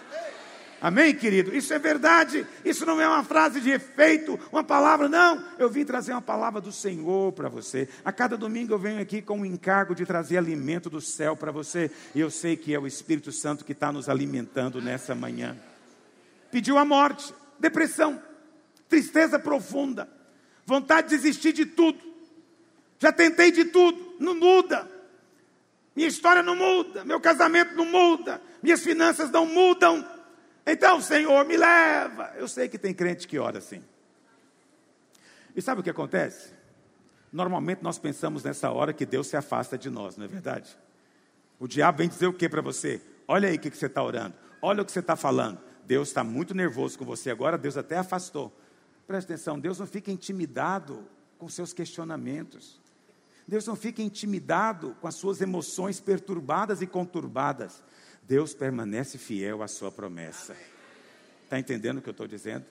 Amém, 0.81 1.13
querido? 1.13 1.53
Isso 1.53 1.73
é 1.73 1.79
verdade. 1.79 2.47
Isso 2.63 2.85
não 2.85 3.01
é 3.01 3.07
uma 3.07 3.23
frase 3.23 3.59
de 3.59 3.69
efeito, 3.69 4.39
uma 4.51 4.63
palavra, 4.63 5.09
não. 5.09 5.43
Eu 5.57 5.69
vim 5.69 5.83
trazer 5.83 6.13
uma 6.13 6.21
palavra 6.21 6.61
do 6.61 6.71
Senhor 6.71 7.33
para 7.33 7.49
você. 7.49 7.89
A 8.03 8.11
cada 8.13 8.37
domingo 8.37 8.73
eu 8.73 8.79
venho 8.79 9.01
aqui 9.01 9.21
com 9.21 9.41
o 9.41 9.45
encargo 9.45 9.93
de 9.93 10.05
trazer 10.05 10.37
alimento 10.37 10.89
do 10.89 11.01
céu 11.01 11.35
para 11.35 11.51
você. 11.51 11.91
E 12.15 12.19
eu 12.19 12.31
sei 12.31 12.55
que 12.55 12.73
é 12.73 12.79
o 12.79 12.87
Espírito 12.87 13.31
Santo 13.31 13.65
que 13.65 13.73
está 13.73 13.91
nos 13.91 14.07
alimentando 14.07 14.81
nessa 14.81 15.13
manhã. 15.13 15.57
Pediu 16.49 16.77
a 16.77 16.85
morte, 16.85 17.33
depressão, 17.59 18.21
tristeza 18.87 19.37
profunda, 19.37 20.09
vontade 20.65 21.09
de 21.09 21.17
desistir 21.17 21.51
de 21.51 21.65
tudo. 21.65 21.99
Já 22.97 23.11
tentei 23.11 23.51
de 23.51 23.65
tudo, 23.65 24.15
não 24.17 24.33
muda. 24.35 24.98
Minha 25.95 26.07
história 26.07 26.41
não 26.41 26.55
muda, 26.55 27.03
meu 27.03 27.19
casamento 27.19 27.75
não 27.75 27.85
muda, 27.85 28.41
minhas 28.61 28.81
finanças 28.81 29.29
não 29.31 29.45
mudam. 29.45 30.07
Então, 30.65 31.01
Senhor, 31.01 31.45
me 31.45 31.57
leva. 31.57 32.33
Eu 32.37 32.47
sei 32.47 32.69
que 32.69 32.77
tem 32.77 32.93
crente 32.93 33.27
que 33.27 33.39
ora 33.39 33.57
assim. 33.57 33.83
E 35.55 35.61
sabe 35.61 35.81
o 35.81 35.83
que 35.83 35.89
acontece? 35.89 36.53
Normalmente 37.31 37.83
nós 37.83 37.99
pensamos 37.99 38.43
nessa 38.43 38.71
hora 38.71 38.93
que 38.93 39.05
Deus 39.05 39.27
se 39.27 39.37
afasta 39.37 39.77
de 39.77 39.89
nós, 39.89 40.17
não 40.17 40.25
é 40.25 40.27
verdade? 40.27 40.77
O 41.59 41.67
diabo 41.67 41.99
vem 41.99 42.07
dizer 42.07 42.27
o 42.27 42.33
que 42.33 42.47
para 42.47 42.61
você? 42.61 43.01
Olha 43.27 43.49
aí 43.49 43.55
o 43.55 43.59
que, 43.59 43.69
que 43.69 43.77
você 43.77 43.85
está 43.85 44.01
orando, 44.01 44.33
olha 44.61 44.81
o 44.81 44.85
que 44.85 44.91
você 44.91 44.99
está 44.99 45.15
falando. 45.15 45.59
Deus 45.85 46.09
está 46.09 46.23
muito 46.23 46.53
nervoso 46.55 46.97
com 46.97 47.05
você 47.05 47.29
agora, 47.29 47.57
Deus 47.57 47.75
até 47.75 47.97
afastou. 47.97 48.55
Presta 49.05 49.33
atenção, 49.33 49.59
Deus 49.59 49.79
não 49.79 49.87
fica 49.87 50.11
intimidado 50.11 51.03
com 51.37 51.49
seus 51.49 51.73
questionamentos. 51.73 52.79
Deus 53.49 53.65
não 53.65 53.75
fica 53.75 54.01
intimidado 54.01 54.95
com 55.01 55.07
as 55.07 55.15
suas 55.15 55.41
emoções 55.41 55.99
perturbadas 55.99 56.81
e 56.81 56.87
conturbadas. 56.87 57.83
Deus 58.23 58.53
permanece 58.53 59.17
fiel 59.17 59.63
à 59.63 59.67
sua 59.67 59.91
promessa. 59.91 60.55
Está 61.43 61.59
entendendo 61.59 61.97
o 61.97 62.01
que 62.01 62.09
eu 62.09 62.11
estou 62.11 62.27
dizendo? 62.27 62.63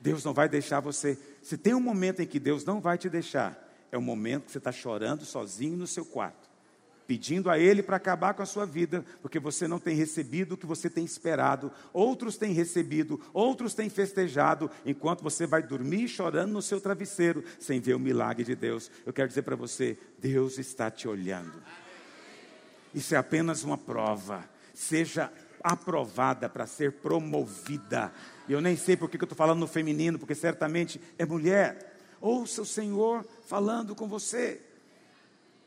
Deus 0.00 0.24
não 0.24 0.32
vai 0.32 0.48
deixar 0.48 0.80
você. 0.80 1.18
Se 1.42 1.56
tem 1.56 1.74
um 1.74 1.80
momento 1.80 2.20
em 2.20 2.26
que 2.26 2.40
Deus 2.40 2.64
não 2.64 2.80
vai 2.80 2.96
te 2.98 3.08
deixar, 3.08 3.56
é 3.92 3.98
o 3.98 4.02
momento 4.02 4.46
que 4.46 4.52
você 4.52 4.58
está 4.58 4.72
chorando 4.72 5.24
sozinho 5.24 5.76
no 5.76 5.86
seu 5.86 6.04
quarto 6.04 6.41
pedindo 7.06 7.50
a 7.50 7.58
Ele 7.58 7.82
para 7.82 7.96
acabar 7.96 8.34
com 8.34 8.42
a 8.42 8.46
sua 8.46 8.64
vida, 8.64 9.04
porque 9.20 9.38
você 9.38 9.68
não 9.68 9.78
tem 9.78 9.94
recebido 9.94 10.52
o 10.52 10.56
que 10.56 10.66
você 10.66 10.88
tem 10.88 11.04
esperado, 11.04 11.72
outros 11.92 12.36
têm 12.36 12.52
recebido, 12.52 13.20
outros 13.32 13.74
têm 13.74 13.88
festejado, 13.88 14.70
enquanto 14.84 15.22
você 15.22 15.46
vai 15.46 15.62
dormir 15.62 16.08
chorando 16.08 16.52
no 16.52 16.62
seu 16.62 16.80
travesseiro, 16.80 17.44
sem 17.58 17.80
ver 17.80 17.94
o 17.94 18.00
milagre 18.00 18.44
de 18.44 18.54
Deus. 18.54 18.90
Eu 19.04 19.12
quero 19.12 19.28
dizer 19.28 19.42
para 19.42 19.56
você: 19.56 19.98
Deus 20.18 20.58
está 20.58 20.90
te 20.90 21.08
olhando. 21.08 21.62
Isso 22.94 23.14
é 23.14 23.18
apenas 23.18 23.64
uma 23.64 23.78
prova. 23.78 24.44
Seja 24.74 25.30
aprovada 25.62 26.48
para 26.48 26.66
ser 26.66 26.92
promovida. 26.92 28.12
Eu 28.48 28.60
nem 28.60 28.76
sei 28.76 28.96
por 28.96 29.08
que 29.08 29.16
eu 29.16 29.24
estou 29.24 29.36
falando 29.36 29.60
no 29.60 29.66
feminino, 29.66 30.18
porque 30.18 30.34
certamente 30.34 31.00
é 31.18 31.24
mulher. 31.24 31.96
Ouça 32.20 32.62
o 32.62 32.66
Senhor 32.66 33.26
falando 33.46 33.94
com 33.94 34.08
você. 34.08 34.60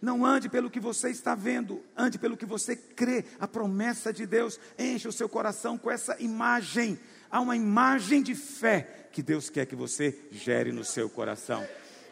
Não 0.01 0.25
ande 0.25 0.49
pelo 0.49 0.69
que 0.69 0.79
você 0.79 1.09
está 1.09 1.33
vendo, 1.35 1.81
ande 1.97 2.19
pelo 2.19 2.37
que 2.37 2.45
você 2.45 2.75
crê. 2.75 3.25
A 3.39 3.47
promessa 3.47 4.11
de 4.11 4.25
Deus 4.25 4.59
enche 4.77 5.07
o 5.07 5.11
seu 5.11 5.27
coração 5.27 5.77
com 5.77 5.89
essa 5.89 6.15
imagem. 6.21 6.99
Há 7.31 7.39
uma 7.39 7.55
imagem 7.55 8.21
de 8.21 8.35
fé 8.35 9.07
que 9.11 9.23
Deus 9.23 9.49
quer 9.49 9.65
que 9.65 9.75
você 9.75 10.17
gere 10.31 10.71
no 10.71 10.83
seu 10.83 11.09
coração. 11.09 11.65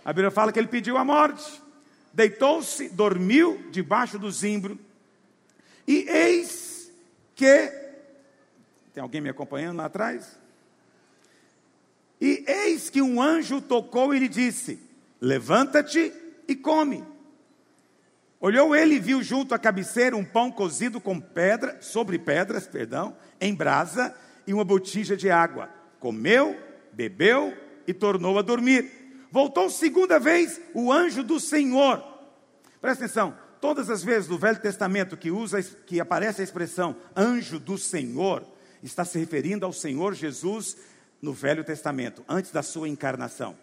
A 0.03 0.11
Bíblia 0.11 0.31
fala 0.31 0.51
que 0.51 0.59
ele 0.59 0.67
pediu 0.67 0.97
a 0.97 1.05
morte, 1.05 1.61
deitou-se, 2.13 2.89
dormiu 2.89 3.69
debaixo 3.71 4.17
do 4.17 4.31
zimbro, 4.31 4.79
e 5.87 6.05
eis 6.09 6.91
que. 7.35 7.71
Tem 8.93 9.01
alguém 9.01 9.21
me 9.21 9.29
acompanhando 9.29 9.77
lá 9.77 9.85
atrás? 9.85 10.37
E 12.21 12.45
eis 12.47 12.89
que 12.89 13.01
um 13.01 13.21
anjo 13.21 13.59
tocou 13.61 14.13
e 14.13 14.19
lhe 14.19 14.29
disse: 14.29 14.79
Levanta-te 15.19 16.13
e 16.47 16.55
come. 16.55 17.03
Olhou 18.43 18.75
ele 18.75 18.95
e 18.95 18.99
viu 18.99 19.23
junto 19.23 19.55
à 19.55 19.57
cabeceira 19.57 20.17
um 20.17 20.25
pão 20.25 20.51
cozido 20.51 20.99
com 20.99 21.17
pedra, 21.17 21.77
sobre 21.79 22.19
pedras, 22.19 22.67
perdão, 22.67 23.15
em 23.39 23.55
brasa 23.55 24.13
e 24.45 24.53
uma 24.53 24.65
botija 24.65 25.15
de 25.15 25.31
água. 25.31 25.69
Comeu, 25.97 26.53
bebeu 26.91 27.57
e 27.87 27.93
tornou 27.93 28.37
a 28.37 28.41
dormir. 28.41 28.91
Voltou 29.31 29.69
segunda 29.69 30.19
vez 30.19 30.59
o 30.73 30.91
anjo 30.91 31.23
do 31.23 31.39
Senhor. 31.39 32.03
Presta 32.81 33.05
atenção, 33.05 33.33
todas 33.61 33.89
as 33.89 34.03
vezes 34.03 34.27
no 34.27 34.37
Velho 34.37 34.59
Testamento 34.59 35.15
que 35.15 35.31
usa 35.31 35.63
que 35.63 36.01
aparece 36.01 36.41
a 36.41 36.43
expressão 36.43 36.97
anjo 37.15 37.57
do 37.57 37.77
Senhor, 37.77 38.45
está 38.83 39.05
se 39.05 39.17
referindo 39.17 39.65
ao 39.65 39.71
Senhor 39.71 40.13
Jesus 40.13 40.75
no 41.21 41.31
Velho 41.31 41.63
Testamento, 41.63 42.25
antes 42.27 42.51
da 42.51 42.61
sua 42.61 42.89
encarnação. 42.89 43.55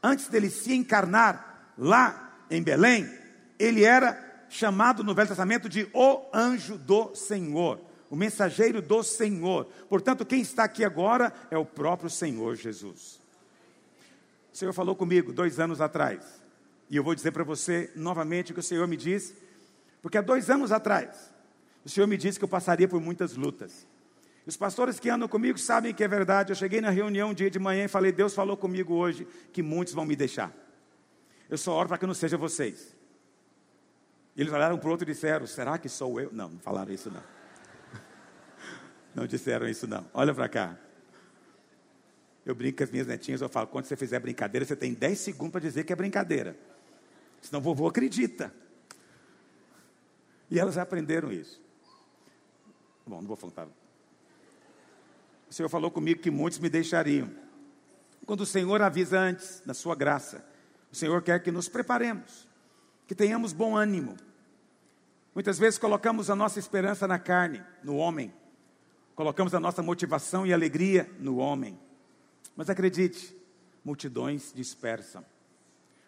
Antes 0.00 0.28
dele 0.28 0.48
se 0.48 0.72
encarnar 0.74 1.74
lá 1.76 2.38
em 2.48 2.62
Belém, 2.62 3.10
ele 3.58 3.82
era 3.82 4.27
chamado 4.48 5.04
no 5.04 5.14
Velho 5.14 5.28
Testamento 5.28 5.68
de 5.68 5.88
o 5.92 6.24
anjo 6.32 6.78
do 6.78 7.14
Senhor, 7.14 7.80
o 8.10 8.16
mensageiro 8.16 8.80
do 8.80 9.02
Senhor. 9.02 9.66
Portanto, 9.88 10.24
quem 10.24 10.40
está 10.40 10.64
aqui 10.64 10.84
agora 10.84 11.32
é 11.50 11.58
o 11.58 11.64
próprio 11.64 12.10
Senhor 12.10 12.56
Jesus. 12.56 13.20
O 14.52 14.56
Senhor 14.56 14.72
falou 14.72 14.96
comigo 14.96 15.32
dois 15.32 15.60
anos 15.60 15.80
atrás, 15.80 16.24
e 16.90 16.96
eu 16.96 17.04
vou 17.04 17.14
dizer 17.14 17.32
para 17.32 17.44
você 17.44 17.90
novamente 17.94 18.50
o 18.50 18.54
que 18.54 18.60
o 18.60 18.62
Senhor 18.62 18.86
me 18.88 18.96
disse, 18.96 19.36
porque 20.02 20.18
há 20.18 20.22
dois 20.22 20.48
anos 20.50 20.72
atrás, 20.72 21.32
o 21.84 21.88
Senhor 21.88 22.06
me 22.06 22.16
disse 22.16 22.38
que 22.38 22.44
eu 22.44 22.48
passaria 22.48 22.88
por 22.88 23.00
muitas 23.00 23.36
lutas. 23.36 23.86
Os 24.46 24.56
pastores 24.56 24.98
que 24.98 25.10
andam 25.10 25.28
comigo 25.28 25.58
sabem 25.58 25.92
que 25.92 26.02
é 26.02 26.08
verdade. 26.08 26.52
Eu 26.52 26.56
cheguei 26.56 26.80
na 26.80 26.88
reunião 26.88 27.30
um 27.30 27.34
dia 27.34 27.50
de 27.50 27.58
manhã 27.58 27.84
e 27.84 27.88
falei: 27.88 28.10
Deus 28.10 28.34
falou 28.34 28.56
comigo 28.56 28.94
hoje 28.94 29.28
que 29.52 29.62
muitos 29.62 29.92
vão 29.92 30.06
me 30.06 30.16
deixar. 30.16 30.50
Eu 31.50 31.58
só 31.58 31.74
oro 31.74 31.88
para 31.88 31.98
que 31.98 32.06
não 32.06 32.14
seja 32.14 32.38
vocês. 32.38 32.96
Eles 34.38 34.52
olharam 34.52 34.78
para 34.78 34.86
o 34.86 34.90
outro 34.92 35.10
e 35.10 35.12
disseram: 35.12 35.46
Será 35.48 35.76
que 35.76 35.88
sou 35.88 36.20
eu? 36.20 36.32
Não, 36.32 36.48
não 36.48 36.60
falaram 36.60 36.92
isso 36.92 37.10
não. 37.10 37.22
Não 39.12 39.26
disseram 39.26 39.68
isso 39.68 39.88
não. 39.88 40.06
Olha 40.14 40.32
para 40.32 40.48
cá. 40.48 40.78
Eu 42.46 42.54
brinco 42.54 42.78
com 42.78 42.84
as 42.84 42.90
minhas 42.90 43.06
netinhas, 43.06 43.40
eu 43.40 43.48
falo: 43.48 43.66
quando 43.66 43.86
você 43.86 43.96
fizer 43.96 44.20
brincadeira, 44.20 44.64
você 44.64 44.76
tem 44.76 44.94
10 44.94 45.18
segundos 45.18 45.50
para 45.50 45.60
dizer 45.60 45.82
que 45.82 45.92
é 45.92 45.96
brincadeira. 45.96 46.56
Senão 47.42 47.60
vovô 47.60 47.88
acredita. 47.88 48.54
E 50.48 50.58
elas 50.58 50.78
aprenderam 50.78 51.32
isso. 51.32 51.60
Bom, 53.04 53.20
não 53.20 53.26
vou 53.26 53.36
falar. 53.36 53.68
O 55.50 55.52
Senhor 55.52 55.68
falou 55.68 55.90
comigo 55.90 56.20
que 56.20 56.30
muitos 56.30 56.60
me 56.60 56.68
deixariam. 56.68 57.28
Quando 58.24 58.42
o 58.42 58.46
Senhor 58.46 58.80
avisa 58.82 59.18
antes, 59.18 59.62
na 59.66 59.74
sua 59.74 59.96
graça, 59.96 60.44
o 60.92 60.96
Senhor 60.96 61.22
quer 61.22 61.42
que 61.42 61.50
nos 61.50 61.68
preparemos, 61.68 62.46
que 63.06 63.16
tenhamos 63.16 63.52
bom 63.52 63.76
ânimo. 63.76 64.16
Muitas 65.34 65.58
vezes 65.58 65.78
colocamos 65.78 66.30
a 66.30 66.36
nossa 66.36 66.58
esperança 66.58 67.06
na 67.06 67.18
carne, 67.18 67.62
no 67.82 67.96
homem. 67.96 68.32
Colocamos 69.14 69.54
a 69.54 69.60
nossa 69.60 69.82
motivação 69.82 70.46
e 70.46 70.52
alegria 70.52 71.10
no 71.18 71.36
homem. 71.36 71.78
Mas 72.56 72.68
acredite, 72.70 73.36
multidões 73.84 74.52
dispersam. 74.54 75.24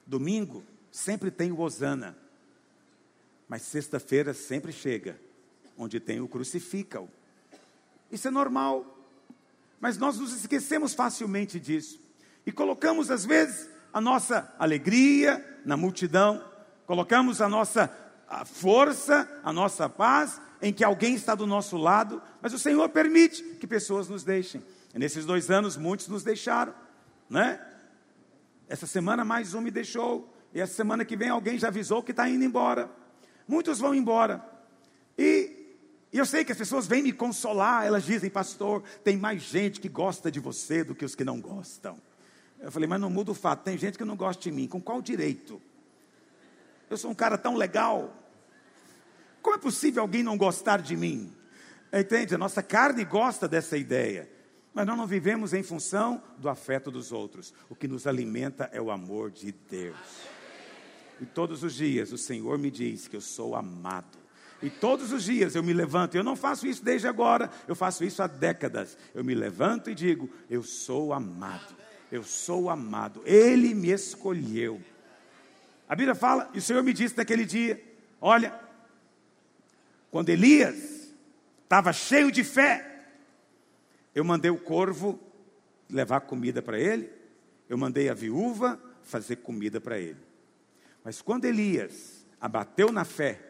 Domingo 0.06 0.64
sempre 0.90 1.30
tem 1.30 1.52
o 1.52 1.60
Osana, 1.60 2.16
mas 3.48 3.62
sexta-feira 3.62 4.34
sempre 4.34 4.72
chega, 4.72 5.18
onde 5.76 6.00
tem 6.00 6.20
o 6.20 6.28
crucificam. 6.28 7.08
Isso 8.10 8.26
é 8.26 8.30
normal, 8.30 8.98
mas 9.80 9.96
nós 9.96 10.18
nos 10.18 10.32
esquecemos 10.32 10.94
facilmente 10.94 11.60
disso 11.60 12.00
e 12.44 12.52
colocamos 12.52 13.10
às 13.10 13.24
vezes 13.24 13.68
a 13.92 14.00
nossa 14.00 14.52
alegria 14.58 15.60
na 15.64 15.76
multidão, 15.76 16.44
colocamos 16.86 17.40
a 17.40 17.48
nossa 17.48 17.86
a 18.30 18.44
força, 18.44 19.28
a 19.42 19.52
nossa 19.52 19.88
paz 19.88 20.40
em 20.62 20.72
que 20.72 20.84
alguém 20.84 21.16
está 21.16 21.34
do 21.34 21.46
nosso 21.46 21.76
lado, 21.76 22.22
mas 22.40 22.52
o 22.52 22.58
Senhor 22.58 22.88
permite 22.90 23.42
que 23.42 23.66
pessoas 23.66 24.08
nos 24.08 24.22
deixem. 24.22 24.62
E 24.94 24.98
nesses 24.98 25.26
dois 25.26 25.50
anos, 25.50 25.76
muitos 25.76 26.06
nos 26.06 26.22
deixaram, 26.22 26.72
né? 27.28 27.60
Essa 28.68 28.86
semana 28.86 29.24
mais 29.24 29.52
um 29.52 29.60
me 29.60 29.70
deixou, 29.70 30.32
e 30.54 30.60
essa 30.60 30.72
semana 30.74 31.04
que 31.04 31.16
vem 31.16 31.28
alguém 31.28 31.58
já 31.58 31.68
avisou 31.68 32.04
que 32.04 32.12
está 32.12 32.28
indo 32.28 32.44
embora. 32.44 32.88
Muitos 33.48 33.80
vão 33.80 33.92
embora. 33.92 34.44
E, 35.18 35.76
e 36.12 36.18
eu 36.18 36.24
sei 36.26 36.44
que 36.44 36.52
as 36.52 36.58
pessoas 36.58 36.86
vêm 36.86 37.02
me 37.02 37.12
consolar, 37.12 37.84
elas 37.84 38.04
dizem, 38.04 38.30
pastor, 38.30 38.84
tem 39.02 39.16
mais 39.16 39.42
gente 39.42 39.80
que 39.80 39.88
gosta 39.88 40.30
de 40.30 40.38
você 40.38 40.84
do 40.84 40.94
que 40.94 41.04
os 41.04 41.16
que 41.16 41.24
não 41.24 41.40
gostam. 41.40 41.98
Eu 42.60 42.70
falei, 42.70 42.88
mas 42.88 43.00
não 43.00 43.10
muda 43.10 43.32
o 43.32 43.34
fato, 43.34 43.64
tem 43.64 43.76
gente 43.76 43.98
que 43.98 44.04
não 44.04 44.14
gosta 44.14 44.40
de 44.40 44.52
mim, 44.52 44.68
com 44.68 44.80
qual 44.80 45.02
direito? 45.02 45.60
Eu 46.88 46.96
sou 46.96 47.10
um 47.10 47.14
cara 47.14 47.38
tão 47.38 47.56
legal. 47.56 48.19
Como 49.42 49.56
é 49.56 49.58
possível 49.58 50.02
alguém 50.02 50.22
não 50.22 50.36
gostar 50.36 50.82
de 50.82 50.96
mim? 50.96 51.32
Entende? 51.92 52.34
A 52.34 52.38
nossa 52.38 52.62
carne 52.62 53.04
gosta 53.04 53.48
dessa 53.48 53.76
ideia. 53.76 54.30
Mas 54.72 54.86
nós 54.86 54.96
não 54.96 55.06
vivemos 55.06 55.52
em 55.52 55.62
função 55.62 56.22
do 56.38 56.48
afeto 56.48 56.90
dos 56.90 57.10
outros. 57.10 57.52
O 57.68 57.74
que 57.74 57.88
nos 57.88 58.06
alimenta 58.06 58.70
é 58.72 58.80
o 58.80 58.90
amor 58.90 59.30
de 59.30 59.52
Deus. 59.52 59.96
E 61.20 61.26
todos 61.26 61.62
os 61.62 61.74
dias 61.74 62.12
o 62.12 62.18
Senhor 62.18 62.56
me 62.58 62.70
diz 62.70 63.08
que 63.08 63.16
eu 63.16 63.20
sou 63.20 63.56
amado. 63.56 64.18
E 64.62 64.68
todos 64.68 65.10
os 65.12 65.24
dias 65.24 65.54
eu 65.54 65.62
me 65.62 65.72
levanto, 65.72 66.14
eu 66.14 66.22
não 66.22 66.36
faço 66.36 66.66
isso 66.66 66.84
desde 66.84 67.08
agora, 67.08 67.50
eu 67.66 67.74
faço 67.74 68.04
isso 68.04 68.22
há 68.22 68.26
décadas. 68.26 68.96
Eu 69.14 69.24
me 69.24 69.34
levanto 69.34 69.90
e 69.90 69.94
digo: 69.94 70.30
Eu 70.48 70.62
sou 70.62 71.12
amado, 71.12 71.74
eu 72.12 72.22
sou 72.22 72.68
amado, 72.68 73.22
Ele 73.24 73.74
me 73.74 73.90
escolheu. 73.90 74.80
A 75.88 75.96
Bíblia 75.96 76.14
fala, 76.14 76.48
e 76.54 76.58
o 76.58 76.62
Senhor 76.62 76.82
me 76.82 76.92
disse 76.92 77.16
naquele 77.16 77.44
dia: 77.44 77.82
Olha, 78.20 78.54
quando 80.10 80.30
Elias 80.30 81.12
estava 81.62 81.92
cheio 81.92 82.32
de 82.32 82.42
fé, 82.42 83.04
eu 84.14 84.24
mandei 84.24 84.50
o 84.50 84.58
corvo 84.58 85.20
levar 85.88 86.20
comida 86.22 86.60
para 86.60 86.78
ele, 86.78 87.10
eu 87.68 87.78
mandei 87.78 88.08
a 88.08 88.14
viúva 88.14 88.80
fazer 89.02 89.36
comida 89.36 89.80
para 89.80 89.98
ele. 89.98 90.18
Mas 91.04 91.22
quando 91.22 91.44
Elias 91.44 92.26
abateu 92.40 92.90
na 92.90 93.04
fé 93.04 93.40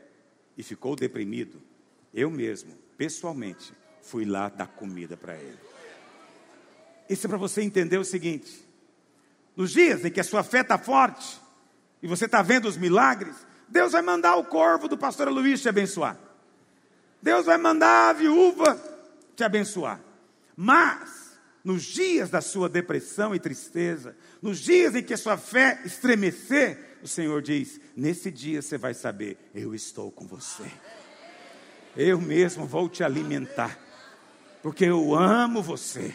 e 0.57 0.63
ficou 0.63 0.95
deprimido, 0.95 1.61
eu 2.13 2.31
mesmo, 2.31 2.75
pessoalmente, 2.97 3.73
fui 4.03 4.25
lá 4.25 4.49
dar 4.49 4.67
comida 4.67 5.17
para 5.17 5.35
ele. 5.37 5.59
Isso 7.09 7.27
é 7.27 7.29
para 7.29 7.39
você 7.39 7.63
entender 7.63 7.99
o 7.99 8.05
seguinte: 8.05 8.65
nos 9.57 9.71
dias 9.71 10.05
em 10.05 10.11
que 10.11 10.21
a 10.21 10.25
sua 10.25 10.43
fé 10.43 10.61
está 10.61 10.79
forte 10.79 11.41
e 12.03 12.07
você 12.07 12.27
está 12.27 12.43
vendo 12.43 12.69
os 12.69 12.77
milagres, 12.77 13.35
Deus 13.69 13.93
vai 13.93 14.03
mandar 14.03 14.37
o 14.37 14.45
corvo 14.45 14.89
do 14.89 14.99
pastor 14.99 15.29
Luiz 15.29 15.61
te 15.63 15.69
abençoar. 15.69 16.30
Deus 17.23 17.47
vai 17.47 17.59
mandar 17.59 18.11
a 18.11 18.13
viúva 18.13 18.81
te 19.37 19.45
abençoar. 19.45 20.01
Mas, 20.57 21.39
nos 21.65 21.83
dias 21.83 22.31
da 22.31 22.41
sua 22.41 22.69
depressão 22.69 23.35
e 23.35 23.39
tristeza, 23.39 24.17
nos 24.41 24.59
dias 24.59 24.95
em 24.95 25.03
que 25.03 25.15
a 25.15 25.19
sua 25.19 25.37
fé 25.37 25.81
estremecer, 25.85 26.99
o 27.03 27.09
Senhor 27.09 27.41
diz: 27.43 27.81
nesse 27.97 28.31
dia 28.31 28.63
você 28.63 28.77
vai 28.77 28.95
saber, 28.95 29.39
eu 29.55 29.75
estou 29.75 30.11
com 30.11 30.27
você. 30.27 30.65
Eu 31.97 32.21
mesmo 32.21 32.67
vou 32.67 32.89
te 32.89 33.03
alimentar, 33.03 33.79
porque 34.63 34.85
eu 34.85 35.15
amo 35.15 35.63
você. 35.63 36.15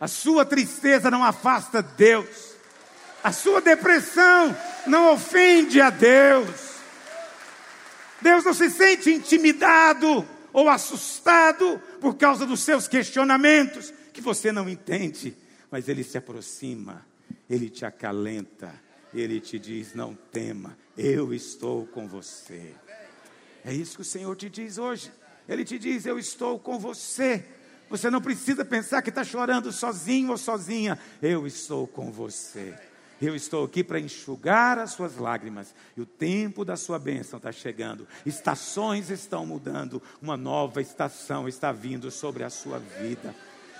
A 0.00 0.08
sua 0.08 0.44
tristeza 0.44 1.10
não 1.10 1.22
afasta 1.22 1.80
Deus, 1.80 2.56
a 3.22 3.30
sua 3.30 3.60
depressão 3.60 4.56
não 4.86 5.12
ofende 5.12 5.80
a 5.80 5.90
Deus. 5.90 6.71
Deus 8.22 8.44
não 8.44 8.54
se 8.54 8.70
sente 8.70 9.10
intimidado 9.10 10.26
ou 10.52 10.68
assustado 10.68 11.80
por 12.00 12.16
causa 12.16 12.46
dos 12.46 12.60
seus 12.60 12.86
questionamentos, 12.86 13.92
que 14.12 14.20
você 14.20 14.52
não 14.52 14.68
entende, 14.68 15.36
mas 15.70 15.88
Ele 15.88 16.04
se 16.04 16.18
aproxima, 16.18 17.06
Ele 17.48 17.68
te 17.68 17.84
acalenta, 17.84 18.72
Ele 19.12 19.40
te 19.40 19.58
diz: 19.58 19.94
não 19.94 20.14
tema, 20.14 20.76
eu 20.96 21.32
estou 21.34 21.86
com 21.86 22.06
você. 22.06 22.74
É 23.64 23.72
isso 23.72 23.96
que 23.96 24.02
o 24.02 24.04
Senhor 24.04 24.34
te 24.36 24.50
diz 24.50 24.78
hoje. 24.78 25.10
Ele 25.48 25.64
te 25.64 25.78
diz: 25.78 26.06
Eu 26.06 26.18
estou 26.18 26.58
com 26.58 26.78
você. 26.78 27.44
Você 27.88 28.08
não 28.08 28.20
precisa 28.20 28.64
pensar 28.64 29.02
que 29.02 29.10
está 29.10 29.22
chorando 29.22 29.70
sozinho 29.70 30.30
ou 30.30 30.38
sozinha. 30.38 30.98
Eu 31.20 31.46
estou 31.46 31.86
com 31.86 32.10
você. 32.10 32.74
Eu 33.22 33.36
estou 33.36 33.64
aqui 33.64 33.84
para 33.84 34.00
enxugar 34.00 34.80
as 34.80 34.90
suas 34.90 35.16
lágrimas. 35.16 35.72
E 35.96 36.00
o 36.00 36.06
tempo 36.06 36.64
da 36.64 36.76
sua 36.76 36.98
bênção 36.98 37.36
está 37.36 37.52
chegando. 37.52 38.04
Estações 38.26 39.10
estão 39.10 39.46
mudando. 39.46 40.02
Uma 40.20 40.36
nova 40.36 40.82
estação 40.82 41.46
está 41.46 41.70
vindo 41.70 42.10
sobre 42.10 42.42
a 42.42 42.50
sua 42.50 42.80
vida. 42.80 43.32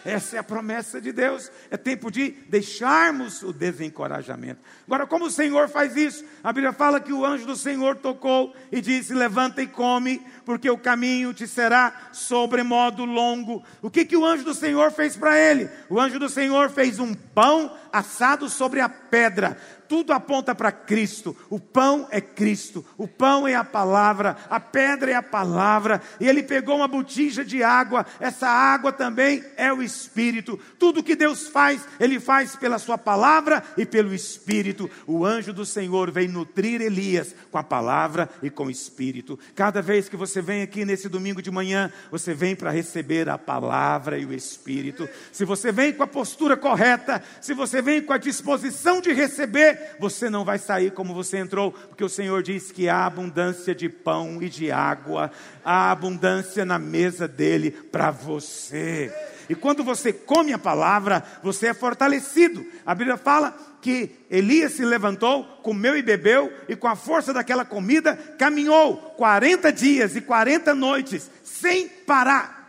Essa 0.04 0.36
é 0.36 0.38
a 0.38 0.42
promessa 0.42 1.00
de 1.00 1.12
Deus. 1.12 1.50
É 1.70 1.76
tempo 1.76 2.10
de 2.10 2.30
deixarmos 2.48 3.42
o 3.42 3.52
desencorajamento. 3.52 4.60
Agora, 4.86 5.06
como 5.06 5.26
o 5.26 5.30
Senhor 5.30 5.68
faz 5.68 5.96
isso? 5.96 6.24
A 6.42 6.52
Bíblia 6.52 6.72
fala 6.72 7.00
que 7.00 7.12
o 7.12 7.24
anjo 7.24 7.46
do 7.46 7.56
Senhor 7.56 7.96
tocou 7.96 8.54
e 8.70 8.80
disse: 8.80 9.14
Levanta 9.14 9.62
e 9.62 9.66
come, 9.66 10.20
porque 10.44 10.68
o 10.68 10.78
caminho 10.78 11.32
te 11.32 11.46
será 11.46 12.10
sobremodo 12.12 13.04
longo. 13.04 13.64
O 13.80 13.90
que, 13.90 14.04
que 14.04 14.16
o 14.16 14.24
anjo 14.24 14.44
do 14.44 14.54
Senhor 14.54 14.90
fez 14.90 15.16
para 15.16 15.38
ele? 15.38 15.70
O 15.88 16.00
anjo 16.00 16.18
do 16.18 16.28
Senhor 16.28 16.70
fez 16.70 16.98
um 16.98 17.14
pão 17.14 17.76
assado 17.92 18.48
sobre 18.48 18.80
a 18.80 18.88
pedra 18.88 19.56
tudo 19.92 20.14
aponta 20.14 20.54
para 20.54 20.72
Cristo. 20.72 21.36
O 21.50 21.60
pão 21.60 22.08
é 22.10 22.18
Cristo, 22.18 22.82
o 22.96 23.06
pão 23.06 23.46
é 23.46 23.54
a 23.54 23.62
palavra, 23.62 24.38
a 24.48 24.58
pedra 24.58 25.10
é 25.10 25.14
a 25.14 25.22
palavra. 25.22 26.00
E 26.18 26.26
ele 26.26 26.42
pegou 26.42 26.76
uma 26.76 26.88
botija 26.88 27.44
de 27.44 27.62
água, 27.62 28.06
essa 28.18 28.48
água 28.48 28.90
também 28.90 29.44
é 29.54 29.70
o 29.70 29.82
Espírito. 29.82 30.58
Tudo 30.78 31.02
que 31.02 31.14
Deus 31.14 31.46
faz, 31.46 31.84
ele 32.00 32.18
faz 32.18 32.56
pela 32.56 32.78
sua 32.78 32.96
palavra 32.96 33.62
e 33.76 33.84
pelo 33.84 34.14
Espírito. 34.14 34.90
O 35.06 35.26
anjo 35.26 35.52
do 35.52 35.66
Senhor 35.66 36.10
vem 36.10 36.26
nutrir 36.26 36.80
Elias 36.80 37.34
com 37.50 37.58
a 37.58 37.62
palavra 37.62 38.30
e 38.42 38.48
com 38.48 38.68
o 38.68 38.70
Espírito. 38.70 39.38
Cada 39.54 39.82
vez 39.82 40.08
que 40.08 40.16
você 40.16 40.40
vem 40.40 40.62
aqui 40.62 40.86
nesse 40.86 41.06
domingo 41.06 41.42
de 41.42 41.50
manhã, 41.50 41.92
você 42.10 42.32
vem 42.32 42.56
para 42.56 42.70
receber 42.70 43.28
a 43.28 43.36
palavra 43.36 44.16
e 44.16 44.24
o 44.24 44.32
Espírito. 44.32 45.06
Se 45.30 45.44
você 45.44 45.70
vem 45.70 45.92
com 45.92 46.02
a 46.02 46.06
postura 46.06 46.56
correta, 46.56 47.22
se 47.42 47.52
você 47.52 47.82
vem 47.82 48.00
com 48.00 48.14
a 48.14 48.18
disposição 48.18 48.98
de 48.98 49.12
receber, 49.12 49.81
você 49.98 50.28
não 50.30 50.44
vai 50.44 50.58
sair 50.58 50.92
como 50.92 51.14
você 51.14 51.38
entrou, 51.38 51.72
porque 51.72 52.04
o 52.04 52.08
Senhor 52.08 52.42
diz 52.42 52.70
que 52.72 52.88
há 52.88 53.06
abundância 53.06 53.74
de 53.74 53.88
pão 53.88 54.42
e 54.42 54.48
de 54.48 54.70
água, 54.70 55.30
há 55.64 55.90
abundância 55.90 56.64
na 56.64 56.78
mesa 56.78 57.28
dele 57.28 57.70
para 57.70 58.10
você. 58.10 59.12
E 59.48 59.54
quando 59.54 59.84
você 59.84 60.12
come 60.12 60.52
a 60.52 60.58
palavra, 60.58 61.22
você 61.42 61.68
é 61.68 61.74
fortalecido. 61.74 62.64
A 62.86 62.94
Bíblia 62.94 63.16
fala 63.16 63.56
que 63.80 64.10
Elias 64.30 64.72
se 64.72 64.84
levantou, 64.84 65.44
comeu 65.62 65.96
e 65.96 66.02
bebeu, 66.02 66.52
e 66.68 66.76
com 66.76 66.86
a 66.86 66.96
força 66.96 67.32
daquela 67.32 67.64
comida, 67.64 68.16
caminhou 68.38 68.96
40 69.16 69.72
dias 69.72 70.14
e 70.14 70.20
40 70.20 70.74
noites, 70.74 71.30
sem 71.42 71.88
parar. 71.88 72.62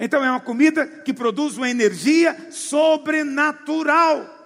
Então 0.00 0.24
é 0.24 0.30
uma 0.30 0.40
comida 0.40 0.86
que 0.86 1.12
produz 1.12 1.56
uma 1.56 1.68
energia 1.68 2.36
sobrenatural. 2.50 4.37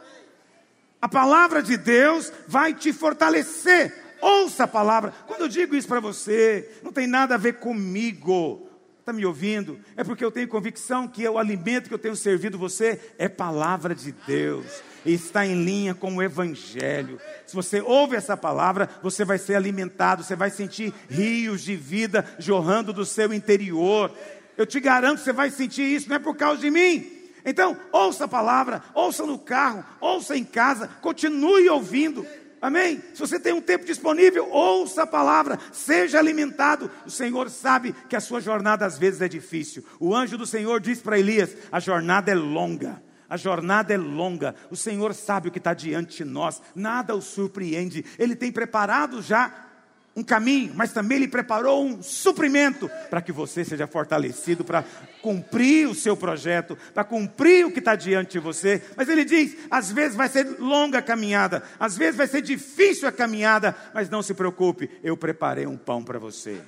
A 1.02 1.08
palavra 1.08 1.60
de 1.60 1.76
Deus 1.76 2.32
vai 2.46 2.72
te 2.72 2.92
fortalecer. 2.92 3.92
Ouça 4.20 4.62
a 4.62 4.68
palavra. 4.68 5.12
Quando 5.26 5.40
eu 5.40 5.48
digo 5.48 5.74
isso 5.74 5.88
para 5.88 5.98
você, 5.98 6.78
não 6.80 6.92
tem 6.92 7.08
nada 7.08 7.34
a 7.34 7.38
ver 7.38 7.54
comigo. 7.54 8.68
Está 9.00 9.12
me 9.12 9.26
ouvindo? 9.26 9.80
É 9.96 10.04
porque 10.04 10.24
eu 10.24 10.30
tenho 10.30 10.46
convicção 10.46 11.08
que 11.08 11.28
o 11.28 11.38
alimento 11.38 11.88
que 11.88 11.94
eu 11.94 11.98
tenho 11.98 12.14
servido 12.14 12.56
você 12.56 13.00
é 13.18 13.28
palavra 13.28 13.96
de 13.96 14.12
Deus. 14.12 14.64
E 15.04 15.12
está 15.12 15.44
em 15.44 15.64
linha 15.64 15.92
com 15.92 16.14
o 16.14 16.22
Evangelho. 16.22 17.20
Se 17.44 17.52
você 17.56 17.80
ouve 17.80 18.14
essa 18.14 18.36
palavra, 18.36 18.88
você 19.02 19.24
vai 19.24 19.38
ser 19.38 19.56
alimentado, 19.56 20.22
você 20.22 20.36
vai 20.36 20.50
sentir 20.50 20.94
rios 21.10 21.62
de 21.62 21.74
vida 21.74 22.24
jorrando 22.38 22.92
do 22.92 23.04
seu 23.04 23.34
interior. 23.34 24.16
Eu 24.56 24.64
te 24.64 24.78
garanto 24.78 25.18
você 25.18 25.32
vai 25.32 25.50
sentir 25.50 25.82
isso, 25.82 26.08
não 26.08 26.14
é 26.14 26.20
por 26.20 26.36
causa 26.36 26.60
de 26.60 26.70
mim. 26.70 27.21
Então, 27.44 27.76
ouça 27.90 28.24
a 28.24 28.28
palavra, 28.28 28.82
ouça 28.94 29.26
no 29.26 29.38
carro, 29.38 29.84
ouça 30.00 30.36
em 30.36 30.44
casa, 30.44 30.88
continue 31.00 31.68
ouvindo. 31.68 32.26
Amém? 32.60 33.02
Se 33.12 33.18
você 33.18 33.40
tem 33.40 33.52
um 33.52 33.60
tempo 33.60 33.84
disponível, 33.84 34.48
ouça 34.48 35.02
a 35.02 35.06
palavra, 35.06 35.58
seja 35.72 36.20
alimentado. 36.20 36.88
O 37.04 37.10
Senhor 37.10 37.50
sabe 37.50 37.92
que 38.08 38.14
a 38.14 38.20
sua 38.20 38.40
jornada 38.40 38.86
às 38.86 38.96
vezes 38.96 39.20
é 39.20 39.28
difícil. 39.28 39.84
O 39.98 40.14
anjo 40.14 40.38
do 40.38 40.46
Senhor 40.46 40.80
diz 40.80 41.00
para 41.00 41.18
Elias: 41.18 41.56
a 41.72 41.80
jornada 41.80 42.30
é 42.30 42.34
longa. 42.34 43.02
A 43.28 43.36
jornada 43.38 43.94
é 43.94 43.96
longa, 43.96 44.54
o 44.70 44.76
Senhor 44.76 45.14
sabe 45.14 45.48
o 45.48 45.50
que 45.50 45.56
está 45.56 45.72
diante 45.72 46.18
de 46.18 46.24
nós, 46.26 46.60
nada 46.74 47.16
o 47.16 47.22
surpreende, 47.22 48.04
Ele 48.18 48.36
tem 48.36 48.52
preparado 48.52 49.22
já 49.22 49.71
um 50.14 50.22
caminho, 50.22 50.72
mas 50.74 50.92
também 50.92 51.16
Ele 51.16 51.28
preparou 51.28 51.84
um 51.84 52.02
suprimento 52.02 52.90
para 53.08 53.22
que 53.22 53.32
você 53.32 53.64
seja 53.64 53.86
fortalecido 53.86 54.62
para 54.62 54.84
cumprir 55.22 55.88
o 55.88 55.94
seu 55.94 56.16
projeto, 56.16 56.76
para 56.92 57.02
cumprir 57.02 57.64
o 57.64 57.72
que 57.72 57.78
está 57.78 57.96
diante 57.96 58.32
de 58.32 58.38
você. 58.38 58.82
Mas 58.96 59.08
Ele 59.08 59.24
diz: 59.24 59.56
às 59.70 59.90
vezes 59.90 60.16
vai 60.16 60.28
ser 60.28 60.58
longa 60.58 60.98
a 60.98 61.02
caminhada, 61.02 61.62
às 61.80 61.96
vezes 61.96 62.16
vai 62.16 62.26
ser 62.26 62.42
difícil 62.42 63.08
a 63.08 63.12
caminhada, 63.12 63.74
mas 63.94 64.10
não 64.10 64.22
se 64.22 64.34
preocupe, 64.34 64.90
eu 65.02 65.16
preparei 65.16 65.66
um 65.66 65.76
pão 65.76 66.04
para 66.04 66.18
você. 66.18 66.60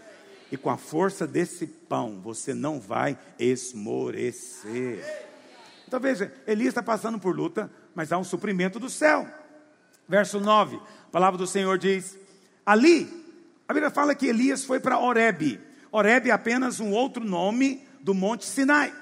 E 0.50 0.56
com 0.56 0.70
a 0.70 0.76
força 0.76 1.26
desse 1.26 1.66
pão, 1.66 2.20
você 2.22 2.54
não 2.54 2.80
vai 2.80 3.18
esmorecer. 3.38 5.04
Então 5.86 6.00
veja, 6.00 6.32
Elias 6.46 6.68
está 6.68 6.82
passando 6.82 7.18
por 7.18 7.36
luta, 7.36 7.70
mas 7.94 8.10
há 8.10 8.18
um 8.18 8.24
suprimento 8.24 8.78
do 8.78 8.88
céu. 8.88 9.28
Verso 10.08 10.40
9, 10.40 10.76
a 10.76 11.10
palavra 11.10 11.36
do 11.36 11.46
Senhor 11.46 11.76
diz: 11.76 12.16
Ali 12.64 13.23
a 13.68 13.72
Bíblia 13.72 13.90
fala 13.90 14.14
que 14.14 14.26
Elias 14.26 14.64
foi 14.64 14.78
para 14.78 14.98
Oreb. 14.98 15.60
Oreb 15.90 16.28
é 16.28 16.32
apenas 16.32 16.80
um 16.80 16.90
outro 16.90 17.24
nome 17.24 17.86
do 18.00 18.12
Monte 18.12 18.44
Sinai. 18.44 18.92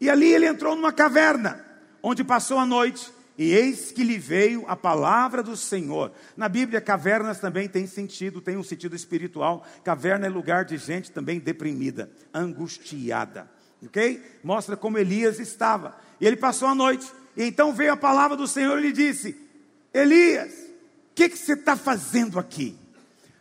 E 0.00 0.08
ali 0.08 0.32
ele 0.32 0.46
entrou 0.46 0.74
numa 0.74 0.92
caverna, 0.92 1.64
onde 2.02 2.24
passou 2.24 2.58
a 2.58 2.64
noite. 2.64 3.10
E 3.36 3.52
eis 3.52 3.90
que 3.90 4.04
lhe 4.04 4.18
veio 4.18 4.64
a 4.68 4.76
palavra 4.76 5.42
do 5.42 5.56
Senhor. 5.56 6.12
Na 6.36 6.48
Bíblia, 6.48 6.80
cavernas 6.80 7.40
também 7.40 7.68
tem 7.68 7.86
sentido, 7.86 8.40
tem 8.40 8.56
um 8.56 8.62
sentido 8.62 8.94
espiritual. 8.94 9.66
Caverna 9.82 10.26
é 10.26 10.28
lugar 10.28 10.64
de 10.64 10.76
gente 10.76 11.10
também 11.10 11.38
deprimida, 11.38 12.10
angustiada. 12.34 13.50
Ok? 13.82 14.22
Mostra 14.42 14.76
como 14.76 14.98
Elias 14.98 15.38
estava. 15.38 15.96
E 16.20 16.26
ele 16.26 16.36
passou 16.36 16.68
a 16.68 16.74
noite. 16.74 17.10
E 17.36 17.44
então 17.44 17.72
veio 17.72 17.92
a 17.92 17.96
palavra 17.96 18.36
do 18.36 18.46
Senhor 18.46 18.78
e 18.78 18.82
lhe 18.82 18.92
disse: 18.92 19.36
Elias, 19.92 20.52
o 20.52 21.14
que, 21.14 21.28
que 21.28 21.38
você 21.38 21.54
está 21.54 21.76
fazendo 21.76 22.38
aqui? 22.38 22.78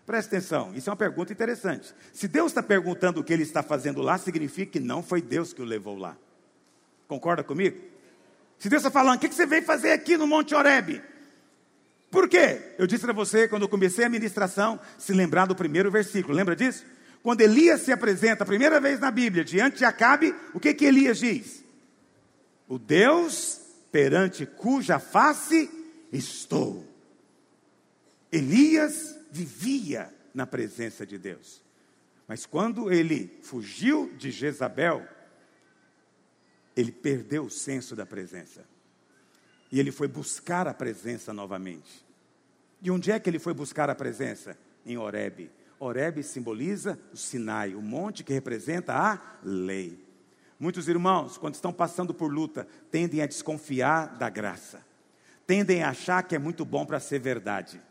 Presta 0.09 0.37
atenção, 0.37 0.73
isso 0.73 0.89
é 0.89 0.91
uma 0.91 0.97
pergunta 0.97 1.31
interessante. 1.31 1.93
Se 2.11 2.27
Deus 2.27 2.49
está 2.49 2.63
perguntando 2.63 3.19
o 3.19 3.23
que 3.23 3.31
ele 3.31 3.43
está 3.43 3.61
fazendo 3.61 4.01
lá, 4.01 4.17
significa 4.17 4.71
que 4.71 4.79
não 4.79 5.03
foi 5.03 5.21
Deus 5.21 5.53
que 5.53 5.61
o 5.61 5.63
levou 5.63 5.95
lá. 5.95 6.17
Concorda 7.07 7.43
comigo? 7.43 7.79
Se 8.57 8.69
Deus 8.69 8.81
está 8.81 8.89
falando, 8.89 9.17
o 9.17 9.19
que 9.19 9.27
você 9.27 9.45
veio 9.45 9.61
fazer 9.61 9.91
aqui 9.91 10.17
no 10.17 10.25
Monte 10.25 10.55
Oreb? 10.55 10.99
Por 12.09 12.27
quê? 12.27 12.73
Eu 12.79 12.87
disse 12.87 13.03
para 13.03 13.13
você, 13.13 13.47
quando 13.47 13.61
eu 13.61 13.69
comecei 13.69 14.03
a 14.03 14.09
ministração, 14.09 14.79
se 14.97 15.13
lembrar 15.13 15.45
do 15.45 15.55
primeiro 15.55 15.91
versículo, 15.91 16.33
lembra 16.33 16.55
disso? 16.55 16.83
Quando 17.21 17.41
Elias 17.41 17.81
se 17.81 17.91
apresenta 17.91 18.43
a 18.43 18.47
primeira 18.47 18.81
vez 18.81 18.99
na 18.99 19.11
Bíblia, 19.11 19.45
diante 19.45 19.77
de 19.77 19.85
Acabe, 19.85 20.33
o 20.55 20.59
que 20.59 20.73
que 20.73 20.85
Elias 20.85 21.19
diz? 21.19 21.63
O 22.67 22.79
Deus 22.79 23.61
perante 23.91 24.47
cuja 24.47 24.97
face 24.97 25.69
estou. 26.11 26.83
Elias 28.31 29.18
vivia 29.31 30.13
na 30.33 30.45
presença 30.45 31.05
de 31.05 31.17
Deus. 31.17 31.61
Mas 32.27 32.45
quando 32.45 32.91
ele 32.91 33.39
fugiu 33.41 34.13
de 34.15 34.29
Jezabel, 34.29 35.07
ele 36.75 36.91
perdeu 36.91 37.45
o 37.45 37.49
senso 37.49 37.95
da 37.95 38.05
presença. 38.05 38.63
E 39.71 39.79
ele 39.79 39.91
foi 39.91 40.07
buscar 40.07 40.67
a 40.67 40.73
presença 40.73 41.33
novamente. 41.33 42.05
E 42.81 42.89
onde 42.89 43.11
é 43.11 43.19
que 43.19 43.29
ele 43.29 43.39
foi 43.39 43.53
buscar 43.53 43.89
a 43.89 43.95
presença? 43.95 44.57
Em 44.85 44.97
Horebe. 44.97 45.51
Horebe 45.79 46.23
simboliza 46.23 46.99
o 47.11 47.17
Sinai, 47.17 47.73
o 47.73 47.81
monte 47.81 48.23
que 48.23 48.33
representa 48.33 48.93
a 48.93 49.39
lei. 49.43 50.07
Muitos 50.59 50.87
irmãos, 50.87 51.37
quando 51.37 51.55
estão 51.55 51.71
passando 51.71 52.13
por 52.13 52.31
luta, 52.31 52.67
tendem 52.91 53.21
a 53.21 53.27
desconfiar 53.27 54.17
da 54.17 54.29
graça. 54.29 54.85
Tendem 55.47 55.83
a 55.83 55.89
achar 55.89 56.21
que 56.23 56.35
é 56.35 56.39
muito 56.39 56.63
bom 56.63 56.85
para 56.85 56.99
ser 56.99 57.19
verdade 57.19 57.81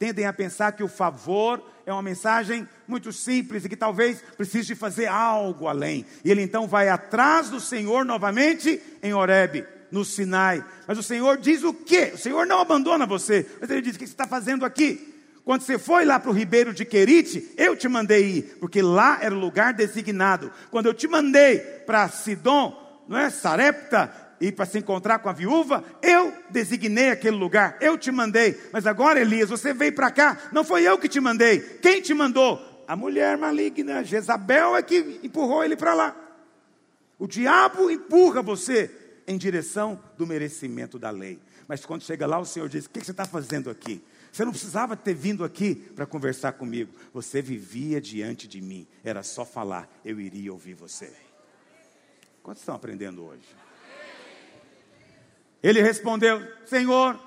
tendem 0.00 0.24
a 0.24 0.32
pensar 0.32 0.72
que 0.72 0.82
o 0.82 0.88
favor 0.88 1.62
é 1.84 1.92
uma 1.92 2.00
mensagem 2.00 2.66
muito 2.88 3.12
simples 3.12 3.66
e 3.66 3.68
que 3.68 3.76
talvez 3.76 4.22
precise 4.34 4.68
de 4.68 4.74
fazer 4.74 5.06
algo 5.06 5.68
além. 5.68 6.06
E 6.24 6.30
ele 6.30 6.40
então 6.40 6.66
vai 6.66 6.88
atrás 6.88 7.50
do 7.50 7.60
Senhor 7.60 8.02
novamente 8.02 8.80
em 9.02 9.12
Horebe, 9.12 9.62
no 9.92 10.02
Sinai. 10.02 10.64
Mas 10.88 10.96
o 10.96 11.02
Senhor 11.02 11.36
diz 11.36 11.62
o 11.62 11.74
quê? 11.74 12.12
O 12.14 12.18
Senhor 12.18 12.46
não 12.46 12.60
abandona 12.60 13.04
você, 13.04 13.46
mas 13.60 13.68
ele 13.68 13.82
diz: 13.82 13.94
o 13.94 13.98
que 13.98 14.06
você 14.06 14.12
está 14.14 14.26
fazendo 14.26 14.64
aqui? 14.64 15.06
Quando 15.44 15.60
você 15.60 15.78
foi 15.78 16.06
lá 16.06 16.18
para 16.18 16.30
o 16.30 16.34
ribeiro 16.34 16.72
de 16.72 16.86
Querite, 16.86 17.52
eu 17.58 17.76
te 17.76 17.86
mandei 17.86 18.24
ir, 18.24 18.42
porque 18.58 18.80
lá 18.80 19.18
era 19.20 19.34
o 19.34 19.38
lugar 19.38 19.74
designado. 19.74 20.50
Quando 20.70 20.86
eu 20.86 20.94
te 20.94 21.06
mandei 21.06 21.58
para 21.58 22.08
Sidom, 22.08 23.04
não 23.06 23.18
é? 23.18 23.28
Sarepta, 23.28 24.10
ir 24.40 24.52
para 24.52 24.64
se 24.64 24.78
encontrar 24.78 25.18
com 25.18 25.28
a 25.28 25.32
viúva, 25.32 25.84
eu 26.02 26.32
designei 26.48 27.10
aquele 27.10 27.36
lugar, 27.36 27.76
eu 27.80 27.98
te 27.98 28.10
mandei. 28.10 28.58
Mas 28.72 28.86
agora, 28.86 29.20
Elias, 29.20 29.50
você 29.50 29.74
veio 29.74 29.94
para 29.94 30.10
cá, 30.10 30.38
não 30.52 30.64
foi 30.64 30.82
eu 30.82 30.98
que 30.98 31.08
te 31.08 31.20
mandei. 31.20 31.60
Quem 31.60 32.00
te 32.00 32.14
mandou? 32.14 32.58
A 32.88 32.96
mulher 32.96 33.36
maligna, 33.36 34.02
Jezabel 34.02 34.74
é 34.74 34.82
que 34.82 35.20
empurrou 35.22 35.62
ele 35.62 35.76
para 35.76 35.94
lá. 35.94 36.16
O 37.18 37.26
diabo 37.26 37.90
empurra 37.90 38.42
você 38.42 38.90
em 39.26 39.36
direção 39.36 40.02
do 40.16 40.26
merecimento 40.26 40.98
da 40.98 41.10
lei. 41.10 41.38
Mas 41.68 41.84
quando 41.84 42.02
chega 42.02 42.26
lá, 42.26 42.38
o 42.38 42.44
Senhor 42.46 42.68
diz: 42.68 42.86
O 42.86 42.90
que 42.90 43.04
você 43.04 43.10
está 43.12 43.24
fazendo 43.24 43.70
aqui? 43.70 44.02
Você 44.32 44.44
não 44.44 44.52
precisava 44.52 44.96
ter 44.96 45.14
vindo 45.14 45.44
aqui 45.44 45.74
para 45.74 46.06
conversar 46.06 46.52
comigo. 46.52 46.92
Você 47.12 47.42
vivia 47.42 48.00
diante 48.00 48.48
de 48.48 48.60
mim. 48.60 48.86
Era 49.04 49.22
só 49.22 49.44
falar, 49.44 49.88
eu 50.04 50.20
iria 50.20 50.52
ouvir 50.52 50.74
você. 50.74 51.12
Quantos 52.42 52.62
estão 52.62 52.74
aprendendo 52.74 53.24
hoje? 53.24 53.59
Ele 55.62 55.82
respondeu: 55.82 56.42
Senhor, 56.64 57.18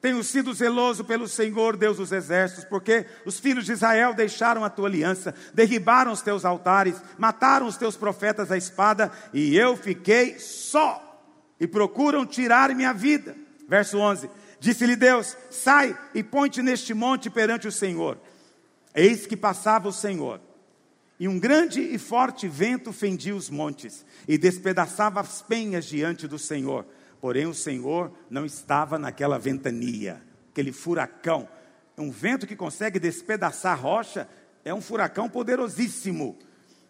tenho 0.00 0.24
sido 0.24 0.54
zeloso 0.54 1.04
pelo 1.04 1.28
Senhor, 1.28 1.76
Deus 1.76 1.98
dos 1.98 2.10
exércitos, 2.10 2.64
porque 2.64 3.06
os 3.26 3.38
filhos 3.38 3.66
de 3.66 3.72
Israel 3.72 4.14
deixaram 4.14 4.64
a 4.64 4.70
tua 4.70 4.88
aliança, 4.88 5.34
derribaram 5.52 6.10
os 6.10 6.22
teus 6.22 6.44
altares, 6.44 7.00
mataram 7.18 7.66
os 7.66 7.76
teus 7.76 7.96
profetas 7.96 8.50
à 8.50 8.56
espada, 8.56 9.12
e 9.32 9.56
eu 9.56 9.76
fiquei 9.76 10.38
só, 10.38 11.22
e 11.60 11.66
procuram 11.66 12.24
tirar 12.24 12.74
minha 12.74 12.94
vida. 12.94 13.36
Verso 13.68 13.98
11: 13.98 14.30
Disse-lhe 14.58 14.96
Deus: 14.96 15.36
Sai 15.50 15.96
e 16.14 16.22
ponte 16.22 16.62
neste 16.62 16.94
monte 16.94 17.28
perante 17.28 17.68
o 17.68 17.72
Senhor. 17.72 18.18
Eis 18.94 19.26
que 19.26 19.36
passava 19.36 19.86
o 19.86 19.92
Senhor, 19.92 20.40
e 21.20 21.28
um 21.28 21.38
grande 21.38 21.80
e 21.80 21.98
forte 21.98 22.48
vento 22.48 22.90
fendia 22.90 23.36
os 23.36 23.50
montes, 23.50 24.04
e 24.26 24.38
despedaçava 24.38 25.20
as 25.20 25.42
penhas 25.42 25.84
diante 25.84 26.26
do 26.26 26.38
Senhor 26.38 26.86
Porém, 27.20 27.46
o 27.46 27.54
Senhor 27.54 28.12
não 28.30 28.46
estava 28.46 28.98
naquela 28.98 29.38
ventania, 29.38 30.22
aquele 30.50 30.72
furacão. 30.72 31.48
Um 31.98 32.10
vento 32.10 32.46
que 32.46 32.56
consegue 32.56 32.98
despedaçar 32.98 33.78
rocha 33.78 34.26
é 34.64 34.72
um 34.72 34.80
furacão 34.80 35.28
poderosíssimo. 35.28 36.38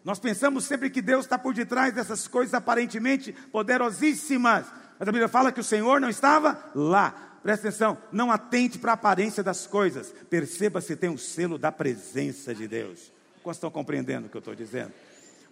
Nós 0.03 0.19
pensamos 0.19 0.65
sempre 0.65 0.89
que 0.89 1.01
Deus 1.01 1.25
está 1.25 1.37
por 1.37 1.53
detrás 1.53 1.93
dessas 1.93 2.27
coisas 2.27 2.53
aparentemente 2.53 3.33
poderosíssimas. 3.51 4.65
Mas 4.97 5.07
a 5.07 5.11
Bíblia 5.11 5.27
fala 5.27 5.51
que 5.51 5.59
o 5.59 5.63
Senhor 5.63 5.99
não 5.99 6.09
estava 6.09 6.71
lá. 6.73 7.39
Presta 7.43 7.67
atenção, 7.67 7.97
não 8.11 8.31
atente 8.31 8.79
para 8.79 8.91
a 8.91 8.93
aparência 8.93 9.43
das 9.43 9.67
coisas. 9.67 10.13
Perceba 10.29 10.79
se 10.79 10.95
tem 10.95 11.09
o 11.09 11.17
selo 11.17 11.57
da 11.57 11.71
presença 11.71 12.53
de 12.53 12.67
Deus. 12.67 13.11
Quantos 13.43 13.57
estão 13.57 13.71
compreendendo 13.71 14.27
o 14.27 14.29
que 14.29 14.37
eu 14.37 14.39
estou 14.39 14.55
dizendo? 14.55 14.93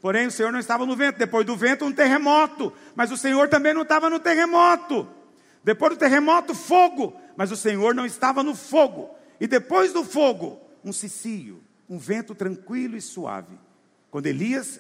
Porém, 0.02 0.28
o 0.28 0.32
Senhor 0.32 0.52
não 0.52 0.60
estava 0.60 0.86
no 0.86 0.96
vento. 0.96 1.18
Depois 1.18 1.46
do 1.46 1.56
vento, 1.56 1.86
um 1.86 1.92
terremoto. 1.92 2.74
Mas 2.96 3.12
o 3.12 3.18
Senhor 3.18 3.50
também 3.50 3.74
não 3.74 3.82
estava 3.82 4.10
no 4.10 4.20
terremoto. 4.20 5.08
Depois 5.64 5.94
do 5.94 6.00
terremoto, 6.00 6.56
fogo. 6.56 7.20
Mas 7.36 7.52
o 7.52 7.58
Senhor 7.58 7.94
não 7.94 8.06
estava 8.06 8.44
no 8.44 8.56
fogo. 8.56 9.10
E 9.40 9.48
depois 9.48 9.94
do 9.94 10.04
fogo, 10.04 10.60
um 10.84 10.92
cicio, 10.92 11.62
um 11.90 11.98
vento 11.98 12.36
tranquilo 12.36 12.98
e 12.98 13.02
suave. 13.02 13.58
Quando 14.12 14.28
Elias 14.28 14.80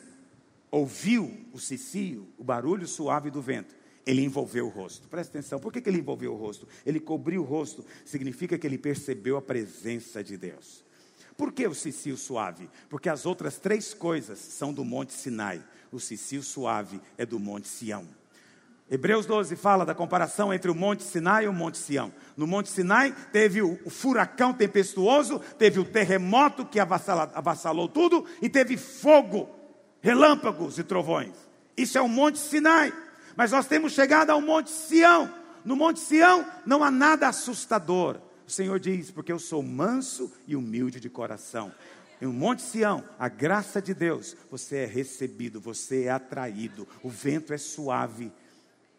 ouviu 0.71 1.45
o 1.53 1.59
cicio, 1.59 2.27
o 2.37 2.43
barulho 2.43 2.87
suave 2.87 3.29
do 3.29 3.41
vento, 3.41 3.75
ele 4.05 4.23
envolveu 4.23 4.65
o 4.65 4.69
rosto. 4.69 5.07
Presta 5.07 5.37
atenção, 5.37 5.59
por 5.59 5.71
que, 5.71 5.81
que 5.81 5.89
ele 5.89 5.99
envolveu 5.99 6.33
o 6.33 6.37
rosto? 6.37 6.67
Ele 6.85 6.99
cobriu 6.99 7.41
o 7.41 7.45
rosto, 7.45 7.85
significa 8.05 8.57
que 8.57 8.65
ele 8.65 8.77
percebeu 8.77 9.37
a 9.37 9.41
presença 9.41 10.23
de 10.23 10.37
Deus. 10.37 10.83
Por 11.39 11.53
que 11.53 11.65
o 11.65 11.73
cicio 11.73 12.17
suave? 12.17 12.69
Porque 12.89 13.07
as 13.07 13.25
outras 13.25 13.57
três 13.57 13.93
coisas 13.93 14.37
são 14.37 14.73
do 14.73 14.83
Monte 14.83 15.13
Sinai. 15.13 15.63
O 15.89 15.97
cicio 15.97 16.43
suave 16.43 16.99
é 17.17 17.25
do 17.25 17.39
Monte 17.39 17.69
Sião. 17.69 18.05
Hebreus 18.91 19.25
12 19.25 19.55
fala 19.55 19.85
da 19.85 19.95
comparação 19.95 20.53
entre 20.53 20.69
o 20.69 20.75
Monte 20.75 21.01
Sinai 21.01 21.45
e 21.45 21.47
o 21.47 21.53
Monte 21.53 21.77
Sião. 21.77 22.11
No 22.35 22.45
Monte 22.45 22.67
Sinai 22.67 23.15
teve 23.31 23.61
o, 23.61 23.89
furacão 23.89 24.51
tempestuoso, 24.51 25.39
teve 25.57 25.79
o 25.79 25.85
terremoto 25.85 26.65
que 26.65 26.77
avassalou, 26.77 27.87
tudo 27.87 28.25
e 28.41 28.49
teve 28.49 28.75
fogo, 28.75 29.49
relâmpagos 30.01 30.77
e 30.77 30.83
trovões. 30.83 31.35
Isso 31.77 31.97
é 31.97 32.01
o 32.01 32.09
Monte 32.09 32.37
Sinai. 32.37 32.93
Mas 33.37 33.53
nós 33.53 33.65
temos 33.65 33.93
chegado 33.93 34.31
ao 34.31 34.41
Monte 34.41 34.71
Sião. 34.71 35.33
No 35.63 35.77
Monte 35.77 36.01
Sião 36.01 36.45
não 36.65 36.83
há 36.83 36.91
nada 36.91 37.29
assustador. 37.29 38.19
O 38.49 38.51
Senhor 38.51 38.79
diz: 38.79 39.11
Porque 39.11 39.31
eu 39.31 39.37
sou 39.37 39.61
manso 39.61 40.33
e 40.47 40.55
humilde 40.55 40.99
de 40.99 41.07
coração. 41.07 41.71
Em 42.19 42.25
um 42.25 42.33
Monte 42.33 42.63
Sião, 42.63 43.03
a 43.19 43.29
graça 43.29 43.79
de 43.79 43.93
Deus, 43.93 44.35
você 44.49 44.77
é 44.77 44.85
recebido, 44.87 45.61
você 45.61 46.05
é 46.05 46.09
atraído, 46.09 46.87
o 47.03 47.09
vento 47.11 47.53
é 47.53 47.59
suave, 47.59 48.31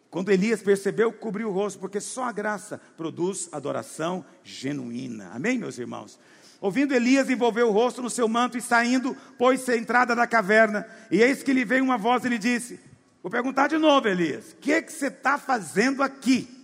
quando 0.09 0.31
Elias 0.31 0.61
percebeu, 0.61 1.11
cobriu 1.11 1.49
o 1.49 1.51
rosto, 1.51 1.79
porque 1.79 1.99
só 1.99 2.23
a 2.23 2.31
graça 2.31 2.79
produz 2.95 3.49
adoração 3.51 4.23
genuína. 4.41 5.31
Amém, 5.33 5.57
meus 5.57 5.77
irmãos? 5.77 6.17
Ouvindo 6.61 6.93
Elias, 6.93 7.29
envolveu 7.29 7.67
o 7.67 7.73
rosto 7.73 8.01
no 8.01 8.09
seu 8.09 8.29
manto 8.29 8.57
e 8.57 8.61
saindo, 8.61 9.13
pôs-se 9.37 9.69
à 9.69 9.75
entrada 9.75 10.15
da 10.15 10.25
caverna. 10.25 10.87
E 11.11 11.21
eis 11.21 11.43
que 11.43 11.51
lhe 11.51 11.65
veio 11.65 11.83
uma 11.83 11.97
voz 11.97 12.23
e 12.23 12.29
lhe 12.29 12.39
disse: 12.39 12.79
Vou 13.21 13.29
perguntar 13.29 13.67
de 13.67 13.77
novo, 13.77 14.07
Elias, 14.07 14.53
o 14.53 14.55
que, 14.55 14.71
é 14.71 14.81
que 14.81 14.93
você 14.93 15.07
está 15.07 15.37
fazendo 15.37 16.01
aqui? 16.01 16.60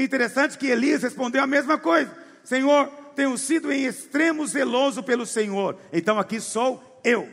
É 0.00 0.02
interessante 0.02 0.56
que 0.56 0.66
Elias 0.66 1.02
respondeu 1.02 1.42
a 1.42 1.46
mesma 1.46 1.76
coisa: 1.76 2.10
Senhor, 2.42 2.86
tenho 3.14 3.36
sido 3.36 3.70
em 3.70 3.84
extremo 3.84 4.46
zeloso 4.46 5.02
pelo 5.02 5.26
Senhor, 5.26 5.78
então 5.92 6.18
aqui 6.18 6.40
sou 6.40 7.02
eu. 7.04 7.28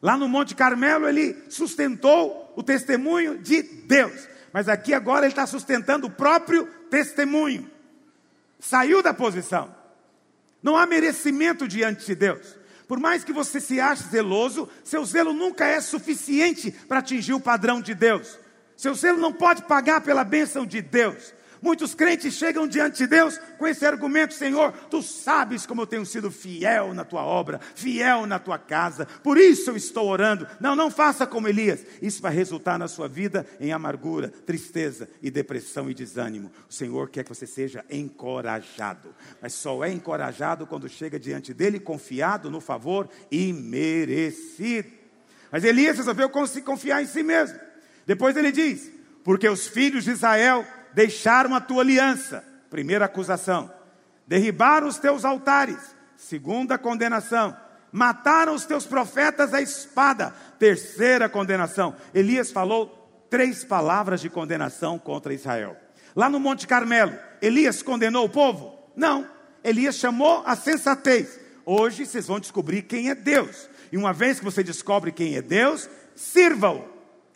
Lá 0.00 0.16
no 0.16 0.26
Monte 0.26 0.54
Carmelo, 0.54 1.06
ele 1.06 1.36
sustentou 1.50 2.54
o 2.56 2.62
testemunho 2.62 3.36
de 3.36 3.62
Deus. 3.62 4.26
Mas 4.50 4.66
aqui 4.66 4.94
agora 4.94 5.26
ele 5.26 5.32
está 5.32 5.46
sustentando 5.46 6.06
o 6.06 6.10
próprio 6.10 6.66
testemunho. 6.88 7.70
Saiu 8.58 9.02
da 9.02 9.12
posição. 9.12 9.74
Não 10.62 10.74
há 10.74 10.86
merecimento 10.86 11.68
diante 11.68 12.06
de 12.06 12.14
Deus. 12.14 12.56
Por 12.86 12.98
mais 12.98 13.24
que 13.24 13.32
você 13.32 13.60
se 13.60 13.78
ache 13.78 14.04
zeloso, 14.04 14.70
seu 14.82 15.04
zelo 15.04 15.34
nunca 15.34 15.66
é 15.66 15.82
suficiente 15.82 16.70
para 16.70 17.00
atingir 17.00 17.34
o 17.34 17.40
padrão 17.40 17.82
de 17.82 17.94
Deus. 17.94 18.38
Seu 18.74 18.94
zelo 18.94 19.18
não 19.18 19.34
pode 19.34 19.64
pagar 19.64 20.00
pela 20.00 20.24
bênção 20.24 20.64
de 20.64 20.80
Deus. 20.80 21.36
Muitos 21.60 21.94
crentes 21.94 22.34
chegam 22.34 22.66
diante 22.66 22.98
de 22.98 23.06
Deus 23.06 23.38
com 23.58 23.66
esse 23.66 23.84
argumento: 23.84 24.34
Senhor, 24.34 24.72
tu 24.90 25.02
sabes 25.02 25.66
como 25.66 25.82
eu 25.82 25.86
tenho 25.86 26.06
sido 26.06 26.30
fiel 26.30 26.94
na 26.94 27.04
tua 27.04 27.24
obra, 27.24 27.60
fiel 27.74 28.26
na 28.26 28.38
tua 28.38 28.58
casa, 28.58 29.06
por 29.22 29.36
isso 29.36 29.70
eu 29.70 29.76
estou 29.76 30.08
orando. 30.08 30.46
Não, 30.60 30.76
não 30.76 30.90
faça 30.90 31.26
como 31.26 31.48
Elias, 31.48 31.84
isso 32.00 32.22
vai 32.22 32.32
resultar 32.32 32.78
na 32.78 32.88
sua 32.88 33.08
vida 33.08 33.46
em 33.60 33.72
amargura, 33.72 34.28
tristeza 34.28 35.08
e 35.22 35.30
depressão 35.30 35.90
e 35.90 35.94
desânimo. 35.94 36.50
O 36.68 36.72
Senhor 36.72 37.08
quer 37.10 37.24
que 37.24 37.34
você 37.34 37.46
seja 37.46 37.84
encorajado, 37.90 39.14
mas 39.40 39.52
só 39.52 39.84
é 39.84 39.92
encorajado 39.92 40.66
quando 40.66 40.88
chega 40.88 41.18
diante 41.18 41.52
dele 41.52 41.80
confiado 41.80 42.50
no 42.50 42.60
favor 42.60 43.08
imerecido. 43.30 44.98
Mas 45.50 45.64
Elias 45.64 45.96
resolveu 45.96 46.28
confiar 46.28 47.02
em 47.02 47.06
si 47.06 47.22
mesmo. 47.22 47.58
Depois 48.06 48.36
ele 48.36 48.52
diz: 48.52 48.90
Porque 49.24 49.48
os 49.48 49.66
filhos 49.66 50.04
de 50.04 50.10
Israel 50.10 50.64
deixaram 50.98 51.54
a 51.54 51.60
tua 51.60 51.82
aliança. 51.82 52.42
Primeira 52.68 53.04
acusação. 53.04 53.70
Derribaram 54.26 54.88
os 54.88 54.98
teus 54.98 55.24
altares. 55.24 55.78
Segunda 56.16 56.76
condenação. 56.76 57.56
Mataram 57.92 58.52
os 58.52 58.64
teus 58.64 58.84
profetas 58.84 59.54
à 59.54 59.62
espada. 59.62 60.34
Terceira 60.58 61.28
condenação. 61.28 61.94
Elias 62.12 62.50
falou 62.50 63.26
três 63.30 63.62
palavras 63.62 64.20
de 64.20 64.28
condenação 64.28 64.98
contra 64.98 65.32
Israel. 65.32 65.76
Lá 66.16 66.28
no 66.28 66.40
Monte 66.40 66.66
Carmelo, 66.66 67.16
Elias 67.40 67.80
condenou 67.80 68.24
o 68.24 68.28
povo? 68.28 68.76
Não. 68.96 69.24
Elias 69.62 69.94
chamou 69.94 70.42
a 70.44 70.56
sensatez. 70.56 71.38
Hoje 71.64 72.06
vocês 72.06 72.26
vão 72.26 72.40
descobrir 72.40 72.82
quem 72.82 73.08
é 73.08 73.14
Deus. 73.14 73.70
E 73.92 73.96
uma 73.96 74.12
vez 74.12 74.40
que 74.40 74.44
você 74.44 74.64
descobre 74.64 75.12
quem 75.12 75.36
é 75.36 75.42
Deus, 75.42 75.88
sirva-o. 76.16 76.84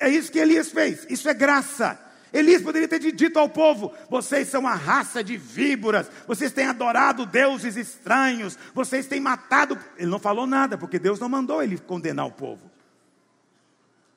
É 0.00 0.08
isso 0.08 0.32
que 0.32 0.40
Elias 0.40 0.72
fez. 0.72 1.06
Isso 1.08 1.28
é 1.28 1.34
graça. 1.34 2.10
Elias 2.32 2.62
poderia 2.62 2.88
ter 2.88 2.98
dito 2.98 3.38
ao 3.38 3.48
povo: 3.48 3.92
vocês 4.08 4.48
são 4.48 4.66
a 4.66 4.74
raça 4.74 5.22
de 5.22 5.36
víboras, 5.36 6.10
vocês 6.26 6.52
têm 6.52 6.66
adorado 6.66 7.26
deuses 7.26 7.76
estranhos, 7.76 8.58
vocês 8.74 9.06
têm 9.06 9.20
matado. 9.20 9.78
Ele 9.96 10.10
não 10.10 10.18
falou 10.18 10.46
nada, 10.46 10.78
porque 10.78 10.98
Deus 10.98 11.20
não 11.20 11.28
mandou 11.28 11.62
ele 11.62 11.78
condenar 11.78 12.26
o 12.26 12.32
povo. 12.32 12.70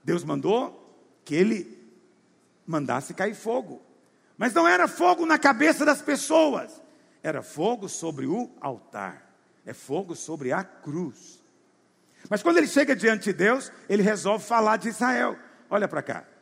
Deus 0.04 0.24
mandou 0.24 0.82
que 1.26 1.36
ele 1.36 1.78
mandasse 2.66 3.14
cair 3.14 3.36
fogo. 3.36 3.82
Mas 4.38 4.54
não 4.54 4.68
era 4.68 4.88
fogo 4.88 5.26
na 5.26 5.40
cabeça 5.40 5.86
das 5.86 6.02
pessoas, 6.02 6.82
era 7.24 7.42
fogo 7.42 7.88
sobre 7.88 8.28
o 8.28 8.50
altar, 8.62 9.34
é 9.66 9.74
fogo 9.74 10.16
sobre 10.16 10.52
a 10.52 10.64
cruz. 10.64 11.42
Mas 12.30 12.42
quando 12.44 12.58
ele 12.58 12.68
chega 12.68 12.96
diante 12.96 13.26
de 13.26 13.34
Deus, 13.34 13.72
ele 13.88 14.02
resolve 14.02 14.44
falar 14.44 14.78
de 14.78 14.90
Israel. 14.90 15.38
Olha 15.70 15.88
para 15.88 16.02
cá. 16.02 16.35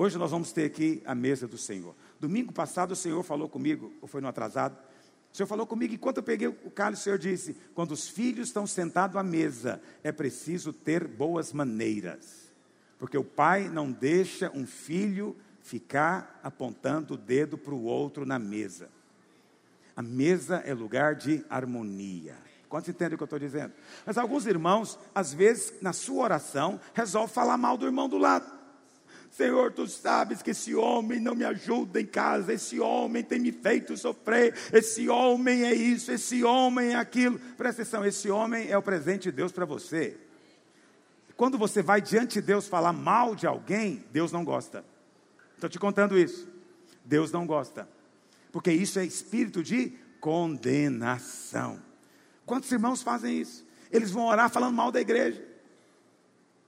Hoje 0.00 0.16
nós 0.16 0.30
vamos 0.30 0.52
ter 0.52 0.64
aqui 0.64 1.02
a 1.04 1.12
mesa 1.12 1.48
do 1.48 1.58
Senhor. 1.58 1.92
Domingo 2.20 2.52
passado 2.52 2.92
o 2.92 2.96
Senhor 2.96 3.20
falou 3.24 3.48
comigo, 3.48 3.92
ou 4.00 4.06
foi 4.06 4.20
no 4.20 4.28
atrasado? 4.28 4.78
O 5.32 5.36
Senhor 5.36 5.48
falou 5.48 5.66
comigo, 5.66 5.92
enquanto 5.92 6.18
eu 6.18 6.22
peguei 6.22 6.46
o 6.46 6.70
cálice, 6.70 7.00
o 7.00 7.02
Senhor 7.02 7.18
disse: 7.18 7.56
quando 7.74 7.90
os 7.90 8.08
filhos 8.08 8.46
estão 8.46 8.64
sentados 8.64 9.16
à 9.16 9.24
mesa, 9.24 9.82
é 10.04 10.12
preciso 10.12 10.72
ter 10.72 11.04
boas 11.04 11.52
maneiras, 11.52 12.48
porque 12.96 13.18
o 13.18 13.24
pai 13.24 13.68
não 13.68 13.90
deixa 13.90 14.52
um 14.54 14.64
filho 14.64 15.36
ficar 15.62 16.38
apontando 16.44 17.14
o 17.14 17.18
dedo 17.18 17.58
para 17.58 17.74
o 17.74 17.82
outro 17.82 18.24
na 18.24 18.38
mesa. 18.38 18.88
A 19.96 20.02
mesa 20.02 20.62
é 20.64 20.72
lugar 20.72 21.16
de 21.16 21.44
harmonia. 21.50 22.36
Quantos 22.68 22.88
entendem 22.88 23.14
o 23.14 23.16
que 23.16 23.24
eu 23.24 23.26
estou 23.26 23.38
dizendo? 23.40 23.72
Mas 24.06 24.16
alguns 24.16 24.46
irmãos, 24.46 24.96
às 25.12 25.34
vezes, 25.34 25.74
na 25.82 25.92
sua 25.92 26.22
oração, 26.22 26.78
resolvem 26.94 27.34
falar 27.34 27.58
mal 27.58 27.76
do 27.76 27.84
irmão 27.84 28.08
do 28.08 28.16
lado. 28.16 28.57
Senhor, 29.38 29.70
tu 29.70 29.86
sabes 29.86 30.42
que 30.42 30.50
esse 30.50 30.74
homem 30.74 31.20
não 31.20 31.32
me 31.32 31.44
ajuda 31.44 32.00
em 32.00 32.06
casa, 32.06 32.52
esse 32.52 32.80
homem 32.80 33.22
tem 33.22 33.38
me 33.38 33.52
feito 33.52 33.96
sofrer, 33.96 34.52
esse 34.72 35.08
homem 35.08 35.62
é 35.62 35.72
isso, 35.72 36.10
esse 36.10 36.42
homem 36.42 36.88
é 36.88 36.96
aquilo. 36.96 37.38
Presta 37.56 37.82
atenção, 37.82 38.04
esse 38.04 38.28
homem 38.28 38.68
é 38.68 38.76
o 38.76 38.82
presente 38.82 39.30
de 39.30 39.30
Deus 39.30 39.52
para 39.52 39.64
você. 39.64 40.18
Quando 41.36 41.56
você 41.56 41.80
vai 41.80 42.00
diante 42.00 42.40
de 42.40 42.42
Deus 42.48 42.66
falar 42.66 42.92
mal 42.92 43.36
de 43.36 43.46
alguém, 43.46 44.04
Deus 44.10 44.32
não 44.32 44.44
gosta. 44.44 44.84
Estou 45.54 45.70
te 45.70 45.78
contando 45.78 46.18
isso. 46.18 46.48
Deus 47.04 47.30
não 47.30 47.46
gosta. 47.46 47.88
Porque 48.50 48.72
isso 48.72 48.98
é 48.98 49.04
espírito 49.04 49.62
de 49.62 49.92
condenação. 50.18 51.80
Quantos 52.44 52.72
irmãos 52.72 53.02
fazem 53.02 53.40
isso? 53.40 53.64
Eles 53.92 54.10
vão 54.10 54.26
orar 54.26 54.50
falando 54.50 54.74
mal 54.74 54.90
da 54.90 55.00
igreja. 55.00 55.40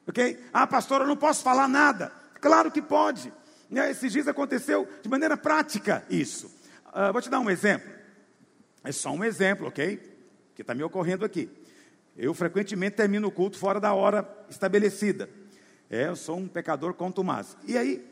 Ok? 0.07 0.41
Ah, 0.53 0.69
pastor, 0.69 1.01
eu 1.01 1.09
não 1.09 1.17
posso 1.17 1.43
falar 1.43 1.67
nada. 1.67 2.20
Claro 2.41 2.71
que 2.71 2.81
pode. 2.81 3.33
Né, 3.69 3.91
esses 3.91 4.13
dias 4.13 4.27
aconteceu 4.27 4.89
de 5.03 5.09
maneira 5.09 5.37
prática 5.37 6.05
isso. 6.11 6.47
Uh, 6.89 7.13
vou 7.13 7.23
te 7.23 7.31
dar 7.31 7.39
um 7.39 7.49
exemplo. 7.49 7.89
É 8.83 8.91
só 8.91 9.13
um 9.13 9.23
exemplo, 9.23 9.69
ok? 9.69 10.01
Que 10.55 10.63
está 10.63 10.75
me 10.75 10.83
ocorrendo 10.83 11.25
aqui. 11.25 11.49
Eu 12.17 12.35
frequentemente 12.35 12.97
termino 12.97 13.29
o 13.29 13.31
culto 13.31 13.59
fora 13.59 13.79
da 13.79 13.95
hora 13.95 14.29
estabelecida. 14.49 15.31
É, 15.89 16.09
eu 16.09 16.17
sou 16.17 16.37
um 16.37 16.49
pecador 16.49 16.95
contumaz. 16.95 17.57
E 17.67 17.77
aí, 17.77 18.05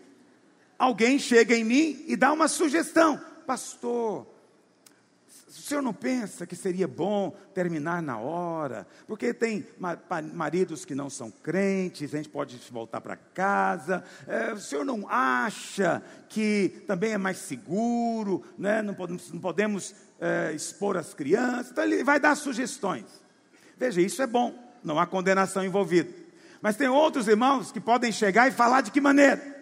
alguém 0.78 1.18
chega 1.18 1.56
em 1.56 1.64
mim 1.64 2.04
e 2.06 2.16
dá 2.16 2.32
uma 2.32 2.48
sugestão. 2.48 3.20
Pastor, 3.46 4.26
o 5.48 5.52
senhor 5.52 5.80
não 5.80 5.94
pensa 5.94 6.46
que 6.46 6.54
seria 6.54 6.86
bom 6.86 7.30
terminar 7.54 8.02
na 8.02 8.18
hora? 8.18 8.86
Porque 9.06 9.32
tem 9.32 9.66
maridos 10.34 10.84
que 10.84 10.94
não 10.94 11.08
são 11.08 11.30
crentes, 11.30 12.12
a 12.12 12.18
gente 12.18 12.28
pode 12.28 12.60
voltar 12.70 13.00
para 13.00 13.16
casa. 13.16 14.04
É, 14.26 14.52
o 14.52 14.58
senhor 14.58 14.84
não 14.84 15.08
acha 15.08 16.02
que 16.28 16.84
também 16.86 17.12
é 17.12 17.18
mais 17.18 17.38
seguro, 17.38 18.44
né? 18.58 18.82
não 18.82 18.92
podemos, 18.92 19.32
não 19.32 19.40
podemos 19.40 19.94
é, 20.20 20.52
expor 20.52 20.98
as 20.98 21.14
crianças? 21.14 21.70
Então 21.70 21.84
ele 21.84 22.04
vai 22.04 22.20
dar 22.20 22.36
sugestões. 22.36 23.06
Veja, 23.78 24.02
isso 24.02 24.20
é 24.20 24.26
bom, 24.26 24.54
não 24.84 24.98
há 24.98 25.06
condenação 25.06 25.64
envolvida. 25.64 26.12
Mas 26.60 26.76
tem 26.76 26.88
outros 26.88 27.26
irmãos 27.26 27.72
que 27.72 27.80
podem 27.80 28.12
chegar 28.12 28.48
e 28.48 28.52
falar 28.52 28.82
de 28.82 28.90
que 28.90 29.00
maneira? 29.00 29.56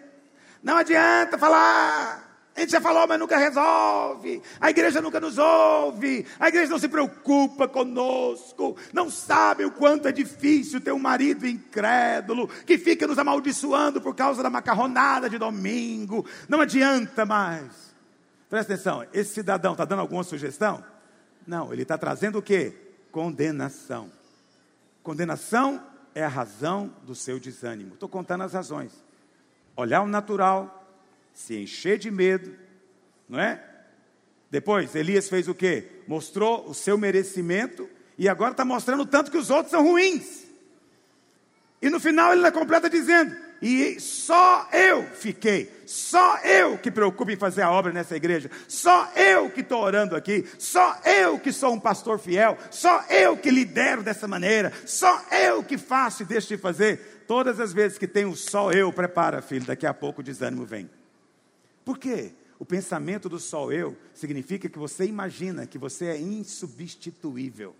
Não 0.61 0.75
adianta 0.75 1.37
falar 1.37 2.26
a 2.57 2.61
gente 2.61 2.71
já 2.71 2.81
falou, 2.81 3.07
mas 3.07 3.19
nunca 3.19 3.37
resolve. 3.37 4.41
A 4.59 4.69
igreja 4.69 5.01
nunca 5.01 5.19
nos 5.19 5.37
ouve. 5.37 6.25
A 6.39 6.49
igreja 6.49 6.69
não 6.69 6.79
se 6.79 6.89
preocupa 6.89 7.67
conosco. 7.67 8.75
Não 8.91 9.09
sabe 9.09 9.63
o 9.63 9.71
quanto 9.71 10.07
é 10.07 10.11
difícil 10.11 10.81
ter 10.81 10.91
um 10.91 10.99
marido 10.99 11.47
incrédulo 11.47 12.49
que 12.65 12.77
fica 12.77 13.07
nos 13.07 13.17
amaldiçoando 13.17 14.01
por 14.01 14.15
causa 14.15 14.43
da 14.43 14.49
macarronada 14.49 15.29
de 15.29 15.37
domingo. 15.37 16.25
Não 16.49 16.59
adianta 16.59 17.25
mais. 17.25 17.95
Presta 18.49 18.73
atenção, 18.73 19.05
esse 19.13 19.33
cidadão 19.33 19.73
está 19.73 19.85
dando 19.85 19.99
alguma 19.99 20.23
sugestão? 20.23 20.83
Não, 21.45 21.71
ele 21.71 21.83
está 21.83 21.97
trazendo 21.97 22.39
o 22.39 22.41
quê? 22.41 22.73
condenação. 23.17 24.11
Condenação 25.01 25.83
é 26.13 26.23
a 26.23 26.27
razão 26.27 26.93
do 27.01 27.15
seu 27.15 27.39
desânimo. 27.39 27.95
Estou 27.95 28.07
contando 28.07 28.43
as 28.43 28.53
razões. 28.53 28.91
Olhar 29.75 30.01
o 30.01 30.07
natural, 30.07 30.86
se 31.37 31.55
encher 31.55 31.99
de 31.99 32.09
medo, 32.09 32.51
não 33.29 33.39
é? 33.39 33.63
Depois, 34.49 34.95
Elias 34.95 35.29
fez 35.29 35.47
o 35.47 35.53
quê? 35.53 35.87
Mostrou 36.07 36.67
o 36.67 36.73
seu 36.73 36.97
merecimento 36.97 37.87
e 38.17 38.27
agora 38.27 38.51
está 38.51 38.65
mostrando 38.65 39.05
tanto 39.05 39.29
que 39.29 39.37
os 39.37 39.51
outros 39.51 39.69
são 39.69 39.83
ruins. 39.83 40.47
E 41.79 41.91
no 41.91 41.99
final 41.99 42.33
ele 42.33 42.51
completa 42.51 42.89
dizendo: 42.89 43.35
E 43.61 43.99
só 43.99 44.67
eu 44.73 45.03
fiquei, 45.03 45.71
só 45.85 46.39
eu 46.39 46.75
que 46.79 46.89
preocupo 46.89 47.29
em 47.29 47.37
fazer 47.37 47.61
a 47.61 47.71
obra 47.71 47.93
nessa 47.93 48.15
igreja, 48.15 48.49
só 48.67 49.07
eu 49.15 49.51
que 49.51 49.61
estou 49.61 49.83
orando 49.83 50.15
aqui, 50.15 50.43
só 50.57 50.99
eu 51.05 51.37
que 51.37 51.51
sou 51.51 51.71
um 51.71 51.79
pastor 51.79 52.17
fiel, 52.17 52.57
só 52.71 53.05
eu 53.11 53.37
que 53.37 53.51
lidero 53.51 54.01
dessa 54.01 54.27
maneira, 54.27 54.73
só 54.87 55.23
eu 55.31 55.63
que 55.63 55.77
faço 55.77 56.23
e 56.23 56.25
deixo 56.25 56.47
de 56.47 56.57
fazer. 56.57 57.25
Todas 57.27 57.59
as 57.59 57.71
vezes 57.73 57.99
que 57.99 58.07
tem 58.07 58.25
um 58.25 58.35
só 58.35 58.71
eu, 58.71 58.91
prepara, 58.91 59.39
filho, 59.39 59.67
daqui 59.67 59.85
a 59.85 59.93
pouco 59.93 60.21
o 60.21 60.23
desânimo 60.23 60.65
vem. 60.65 60.89
Por 61.87 61.97
quê? 61.97 62.33
O 62.59 62.65
pensamento 62.65 63.29
do 63.29 63.39
só 63.39 63.71
eu 63.71 63.95
significa 64.13 64.67
que 64.67 64.77
você 64.77 65.05
imagina 65.05 65.65
que 65.65 65.77
você 65.77 66.07
é 66.07 66.19
insubstituível 66.19 67.73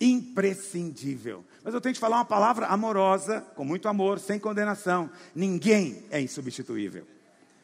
imprescindível. 0.00 1.44
Mas 1.62 1.74
eu 1.74 1.80
tenho 1.80 1.94
que 1.94 2.00
falar 2.00 2.16
uma 2.16 2.24
palavra 2.24 2.66
amorosa, 2.66 3.40
com 3.54 3.64
muito 3.64 3.88
amor, 3.88 4.18
sem 4.18 4.38
condenação. 4.38 5.10
Ninguém 5.34 6.04
é 6.10 6.20
insubstituível. 6.20 7.06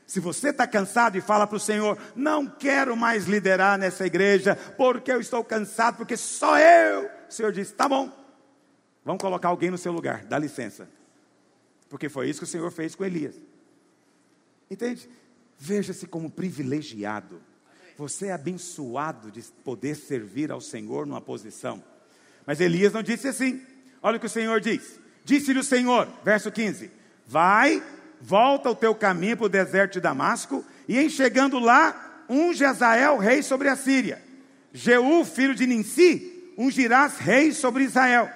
Se 0.06 0.20
você 0.20 0.48
está 0.48 0.66
cansado 0.66 1.16
e 1.16 1.22
fala 1.22 1.46
para 1.46 1.56
o 1.56 1.60
Senhor, 1.60 1.98
não 2.14 2.46
quero 2.46 2.94
mais 2.96 3.26
liderar 3.26 3.78
nessa 3.78 4.06
igreja, 4.06 4.54
porque 4.76 5.12
eu 5.12 5.20
estou 5.20 5.42
cansado, 5.44 5.96
porque 5.96 6.16
só 6.16 6.58
eu. 6.58 7.10
O 7.28 7.32
Senhor 7.32 7.52
diz: 7.52 7.72
tá 7.72 7.88
bom, 7.88 8.10
vamos 9.04 9.20
colocar 9.20 9.48
alguém 9.48 9.70
no 9.70 9.78
seu 9.78 9.92
lugar, 9.92 10.24
dá 10.24 10.38
licença. 10.38 10.88
Porque 11.88 12.08
foi 12.08 12.28
isso 12.28 12.40
que 12.40 12.44
o 12.44 12.48
Senhor 12.48 12.70
fez 12.70 12.94
com 12.94 13.04
Elias. 13.04 13.36
Entende? 14.70 15.08
Veja-se 15.64 16.08
como 16.08 16.28
privilegiado. 16.28 17.40
Você 17.96 18.26
é 18.26 18.32
abençoado 18.32 19.30
de 19.30 19.42
poder 19.62 19.94
servir 19.94 20.50
ao 20.50 20.60
Senhor 20.60 21.06
numa 21.06 21.20
posição. 21.20 21.80
Mas 22.44 22.60
Elias 22.60 22.92
não 22.92 23.00
disse 23.00 23.28
assim. 23.28 23.62
Olha 24.02 24.16
o 24.16 24.20
que 24.20 24.26
o 24.26 24.28
Senhor 24.28 24.60
diz. 24.60 24.98
Disse-lhe 25.24 25.60
o 25.60 25.64
Senhor, 25.64 26.08
verso 26.24 26.50
15: 26.50 26.90
Vai, 27.24 27.80
volta 28.20 28.70
o 28.70 28.74
teu 28.74 28.92
caminho 28.92 29.36
para 29.36 29.46
o 29.46 29.48
deserto 29.48 29.92
de 29.92 30.00
Damasco, 30.00 30.64
e 30.88 30.98
em 30.98 31.08
chegando 31.08 31.60
lá, 31.60 32.24
unge 32.28 32.64
Azael 32.64 33.18
rei 33.18 33.40
sobre 33.40 33.68
a 33.68 33.76
Síria. 33.76 34.20
Jeú, 34.72 35.24
filho 35.24 35.54
de 35.54 35.64
Ninsi, 35.64 36.52
ungirás 36.58 37.18
rei 37.18 37.52
sobre 37.52 37.84
Israel. 37.84 38.28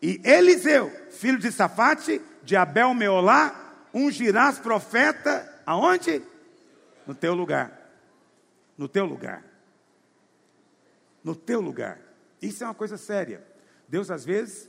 E 0.00 0.20
Eliseu, 0.22 0.88
filho 1.10 1.38
de 1.38 1.50
Safate, 1.50 2.20
de 2.44 2.54
Abel 2.54 2.94
Meolá, 2.94 3.88
ungirás 3.92 4.60
profeta 4.60 5.52
aonde? 5.66 6.29
No 7.10 7.14
teu 7.16 7.34
lugar. 7.34 7.90
No 8.78 8.86
teu 8.88 9.04
lugar. 9.04 9.44
No 11.24 11.34
teu 11.34 11.60
lugar. 11.60 12.00
Isso 12.40 12.62
é 12.62 12.68
uma 12.68 12.74
coisa 12.74 12.96
séria. 12.96 13.44
Deus 13.88 14.12
às 14.12 14.24
vezes 14.24 14.68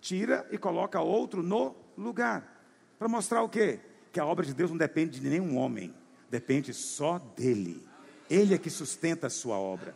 tira 0.00 0.48
e 0.50 0.56
coloca 0.56 1.02
outro 1.02 1.42
no 1.42 1.76
lugar. 1.98 2.64
Para 2.98 3.08
mostrar 3.08 3.42
o 3.42 3.48
quê? 3.48 3.78
Que 4.10 4.18
a 4.18 4.24
obra 4.24 4.46
de 4.46 4.54
Deus 4.54 4.70
não 4.70 4.78
depende 4.78 5.20
de 5.20 5.28
nenhum 5.28 5.58
homem, 5.58 5.94
depende 6.30 6.72
só 6.72 7.18
dele. 7.18 7.86
Ele 8.30 8.54
é 8.54 8.58
que 8.58 8.70
sustenta 8.70 9.26
a 9.26 9.30
sua 9.30 9.58
obra. 9.58 9.94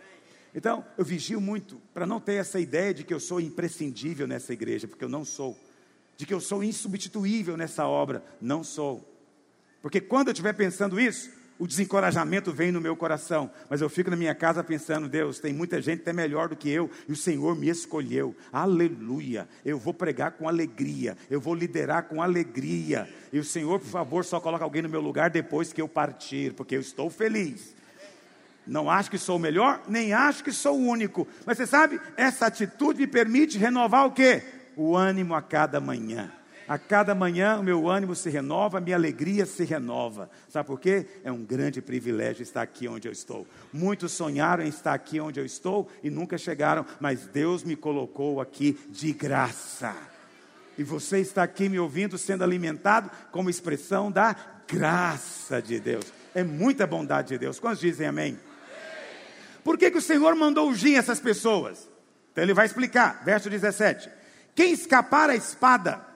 Então, 0.55 0.85
eu 0.99 1.05
vigio 1.05 1.41
muito 1.41 1.81
para 1.95 2.07
não 2.07 2.21
ter 2.21 2.35
essa 2.35 2.61
ideia 2.61 2.93
de 2.93 3.05
que 3.05 3.15
eu 3.15 3.21
sou 3.21 3.41
imprescindível 3.41 4.27
nessa 4.27 4.53
igreja, 4.53 4.87
porque 4.87 5.05
eu 5.05 5.09
não 5.09 5.25
sou. 5.25 5.59
De 6.15 6.27
que 6.27 6.35
eu 6.35 6.41
sou 6.41 6.63
insubstituível 6.63 7.57
nessa 7.57 7.87
obra, 7.87 8.23
não 8.39 8.63
sou. 8.63 9.03
Porque 9.81 9.99
quando 9.99 10.29
eu 10.29 10.33
estiver 10.33 10.53
pensando 10.53 11.01
isso, 11.01 11.31
o 11.59 11.67
desencorajamento 11.67 12.53
vem 12.53 12.71
no 12.71 12.81
meu 12.81 12.95
coração, 12.95 13.51
mas 13.71 13.81
eu 13.81 13.89
fico 13.89 14.11
na 14.11 14.17
minha 14.17 14.35
casa 14.35 14.63
pensando: 14.63 15.09
Deus, 15.09 15.39
tem 15.39 15.53
muita 15.53 15.81
gente 15.81 16.03
até 16.03 16.13
melhor 16.13 16.49
do 16.49 16.57
que 16.57 16.69
eu, 16.69 16.91
e 17.09 17.13
o 17.13 17.17
Senhor 17.17 17.57
me 17.57 17.69
escolheu. 17.69 18.37
Aleluia! 18.53 19.49
Eu 19.65 19.79
vou 19.79 19.95
pregar 19.95 20.33
com 20.33 20.49
alegria, 20.49 21.17
eu 21.31 21.41
vou 21.41 21.55
liderar 21.55 22.05
com 22.05 22.23
alegria. 22.23 23.09
E 23.33 23.39
o 23.39 23.45
Senhor, 23.45 23.79
por 23.81 23.89
favor, 23.89 24.25
só 24.25 24.39
coloca 24.39 24.65
alguém 24.65 24.83
no 24.83 24.89
meu 24.89 25.01
lugar 25.01 25.31
depois 25.31 25.73
que 25.73 25.81
eu 25.81 25.89
partir, 25.89 26.53
porque 26.53 26.77
eu 26.77 26.81
estou 26.81 27.09
feliz. 27.09 27.75
Não 28.67 28.91
acho 28.91 29.11
que 29.11 29.19
sou 29.19 29.37
o 29.37 29.41
melhor, 29.41 29.81
nem 29.89 30.13
acho 30.13 30.43
que 30.43 30.53
sou 30.53 30.77
o 30.77 30.87
único. 30.87 31.27
Mas 31.47 31.57
você 31.57 31.67
sabe, 31.67 32.01
essa 32.17 32.47
atitude 32.47 33.01
me 33.01 33.07
permite 33.07 33.57
renovar 33.57 34.07
o 34.07 34.11
quê? 34.11 34.43
O 34.77 34.97
ânimo 34.97 35.35
a 35.35 35.41
cada 35.41 35.81
manhã. 35.81 36.33
A 36.69 36.79
cada 36.79 37.15
manhã 37.15 37.59
o 37.59 37.63
meu 37.63 37.89
ânimo 37.89 38.15
se 38.17 38.29
renova, 38.29 38.79
a 38.79 38.81
minha 38.81 38.97
alegria 38.97 39.47
se 39.47 39.65
renova. 39.65 40.29
Sabe 40.49 40.67
por 40.67 40.81
quê? 40.81 41.07
É 41.23 41.31
um 41.31 41.45
grande 41.45 41.81
privilégio 41.81 42.43
estar 42.43 42.63
aqui 42.63 42.89
onde 42.89 43.07
eu 43.07 43.13
estou. 43.13 43.47
Muitos 43.73 44.13
sonharam 44.13 44.65
em 44.65 44.69
estar 44.69 44.93
aqui 44.93 45.21
onde 45.21 45.39
eu 45.39 45.47
estou 45.47 45.89
e 46.03 46.11
nunca 46.11 46.37
chegaram, 46.37 46.85
mas 46.99 47.27
Deus 47.27 47.63
me 47.63 47.77
colocou 47.77 48.41
aqui 48.41 48.77
de 48.89 49.13
graça. 49.13 49.95
E 50.77 50.83
você 50.83 51.21
está 51.21 51.45
aqui 51.45 51.69
me 51.69 51.79
ouvindo, 51.79 52.19
sendo 52.19 52.43
alimentado 52.43 53.11
como 53.31 53.49
expressão 53.49 54.11
da 54.11 54.35
graça 54.67 55.63
de 55.63 55.79
Deus. 55.79 56.05
É 56.35 56.43
muita 56.43 56.85
bondade 56.85 57.29
de 57.29 57.39
Deus. 57.39 57.61
Quantos 57.61 57.81
dizem 57.81 58.09
amém? 58.09 58.39
Por 59.63 59.79
que, 59.79 59.91
que 59.91 59.99
o 59.99 60.03
Senhor 60.03 60.35
mandou 60.35 60.69
ungir 60.69 60.99
essas 60.99 61.21
pessoas? 61.21 61.89
Então 62.33 62.43
ele 62.43 62.53
vai 62.53 62.67
explicar, 62.67 63.23
verso 63.25 63.49
17: 63.49 64.11
Quem 64.55 64.73
escapar 64.73 65.31
a 65.31 65.37
espada 65.37 66.16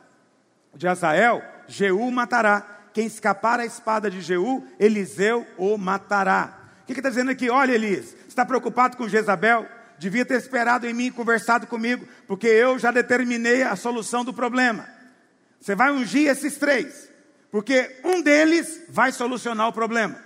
de 0.75 0.89
Azael, 0.89 1.43
Jeú 1.67 2.11
matará. 2.11 2.79
Quem 2.93 3.07
escapar 3.07 3.61
a 3.61 3.65
espada 3.65 4.11
de 4.11 4.21
Jeú, 4.21 4.67
Eliseu 4.79 5.47
o 5.57 5.79
matará. 5.79 6.59
O 6.83 6.87
que 6.87 6.93
está 6.99 7.09
dizendo 7.09 7.31
aqui? 7.31 7.49
Olha, 7.49 7.73
Elias, 7.73 8.17
está 8.27 8.45
preocupado 8.45 8.97
com 8.97 9.09
Jezabel? 9.09 9.67
Devia 9.99 10.25
ter 10.25 10.39
esperado 10.39 10.87
em 10.87 10.95
mim 10.95 11.07
e 11.07 11.11
conversado 11.11 11.67
comigo, 11.67 12.07
porque 12.27 12.47
eu 12.47 12.79
já 12.79 12.91
determinei 12.91 13.63
a 13.63 13.77
solução 13.77 14.25
do 14.25 14.33
problema. 14.33 14.89
Você 15.61 15.75
vai 15.75 15.93
ungir 15.93 16.29
esses 16.29 16.57
três, 16.57 17.09
porque 17.51 18.01
um 18.03 18.23
deles 18.23 18.83
vai 18.89 19.13
solucionar 19.13 19.69
o 19.69 19.73
problema. 19.73 20.17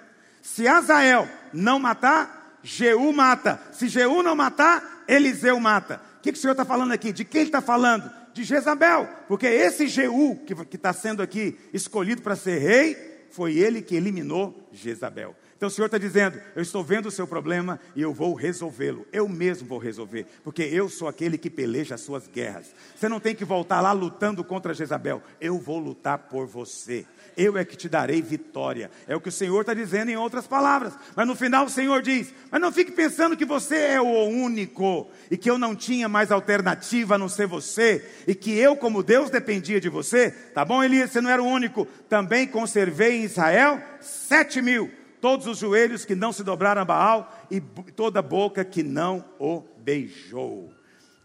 Se 0.40 0.68
Azael 0.68 1.28
não 1.52 1.78
matar, 1.78 2.58
Jeú 2.62 3.12
mata. 3.12 3.60
Se 3.72 3.88
Jeú 3.88 4.22
não 4.22 4.34
matar, 4.34 5.04
Eliseu 5.08 5.58
mata. 5.60 6.00
O 6.18 6.22
que, 6.22 6.32
que 6.32 6.38
o 6.38 6.40
Senhor 6.40 6.52
está 6.52 6.64
falando 6.64 6.92
aqui? 6.92 7.12
De 7.12 7.24
quem 7.24 7.42
está 7.42 7.60
falando? 7.60 8.10
De 8.34 8.44
Jezabel, 8.44 9.08
porque 9.28 9.46
esse 9.46 9.86
Jeú 9.86 10.44
que 10.44 10.76
está 10.76 10.92
sendo 10.92 11.22
aqui 11.22 11.56
escolhido 11.72 12.20
para 12.20 12.34
ser 12.34 12.58
rei, 12.58 12.96
foi 13.30 13.56
ele 13.56 13.80
que 13.80 13.96
eliminou 13.96 14.68
Jezabel. 14.72 15.34
Então 15.64 15.70
o 15.70 15.74
Senhor 15.74 15.86
está 15.86 15.96
dizendo: 15.96 16.38
Eu 16.54 16.60
estou 16.60 16.84
vendo 16.84 17.06
o 17.06 17.10
seu 17.10 17.26
problema 17.26 17.80
e 17.96 18.02
eu 18.02 18.12
vou 18.12 18.34
resolvê-lo. 18.34 19.06
Eu 19.10 19.26
mesmo 19.26 19.66
vou 19.66 19.78
resolver, 19.78 20.26
porque 20.44 20.62
eu 20.62 20.90
sou 20.90 21.08
aquele 21.08 21.38
que 21.38 21.48
peleja 21.48 21.94
as 21.94 22.02
suas 22.02 22.28
guerras. 22.28 22.66
Você 22.94 23.08
não 23.08 23.18
tem 23.18 23.34
que 23.34 23.46
voltar 23.46 23.80
lá 23.80 23.90
lutando 23.90 24.44
contra 24.44 24.74
Jezabel. 24.74 25.22
Eu 25.40 25.58
vou 25.58 25.78
lutar 25.78 26.18
por 26.18 26.46
você 26.46 27.06
eu 27.36 27.56
é 27.56 27.64
que 27.64 27.76
te 27.76 27.88
darei 27.88 28.22
vitória. 28.22 28.90
É 29.06 29.16
o 29.16 29.20
que 29.20 29.28
o 29.28 29.32
Senhor 29.32 29.60
está 29.60 29.74
dizendo 29.74 30.10
em 30.10 30.16
outras 30.16 30.46
palavras. 30.46 30.94
Mas 31.14 31.26
no 31.26 31.34
final 31.34 31.66
o 31.66 31.70
Senhor 31.70 32.02
diz: 32.02 32.32
Mas 32.50 32.60
não 32.60 32.72
fique 32.72 32.92
pensando 32.92 33.36
que 33.36 33.44
você 33.44 33.76
é 33.76 34.00
o 34.00 34.24
único 34.24 35.10
e 35.30 35.36
que 35.36 35.50
eu 35.50 35.58
não 35.58 35.74
tinha 35.74 36.08
mais 36.08 36.30
alternativa 36.30 37.14
a 37.14 37.18
não 37.18 37.28
ser 37.28 37.46
você 37.46 38.08
e 38.26 38.34
que 38.34 38.56
eu, 38.56 38.76
como 38.76 39.02
Deus, 39.02 39.30
dependia 39.30 39.80
de 39.80 39.88
você. 39.88 40.30
Tá 40.30 40.64
bom, 40.64 40.82
Elias? 40.82 41.10
Você 41.10 41.20
não 41.20 41.30
era 41.30 41.42
o 41.42 41.46
único. 41.46 41.86
Também 42.08 42.46
conservei 42.46 43.16
em 43.16 43.24
Israel 43.24 43.80
sete 44.00 44.62
mil. 44.62 44.90
Todos 45.24 45.46
os 45.46 45.56
joelhos 45.56 46.04
que 46.04 46.14
não 46.14 46.34
se 46.34 46.44
dobraram 46.44 46.82
a 46.82 46.84
Baal 46.84 47.46
e 47.50 47.58
toda 47.58 48.20
boca 48.20 48.62
que 48.62 48.82
não 48.82 49.24
o 49.38 49.62
beijou. 49.78 50.70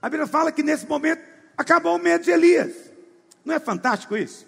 A 0.01 0.07
Bíblia 0.09 0.25
fala 0.25 0.53
que 0.53 0.63
nesse 0.63 0.87
momento 0.87 1.21
acabou 1.57 1.97
o 1.97 1.99
medo 1.99 2.23
de 2.23 2.31
Elias. 2.31 2.93
Não 3.43 3.53
é 3.53 3.59
fantástico 3.59 4.15
isso? 4.15 4.47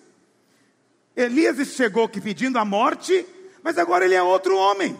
Elias 1.14 1.58
chegou 1.68 2.06
aqui 2.06 2.22
pedindo 2.22 2.58
a 2.58 2.64
morte, 2.64 3.26
mas 3.62 3.78
agora 3.78 4.06
ele 4.06 4.16
é 4.16 4.24
outro 4.24 4.56
homem. 4.56 4.98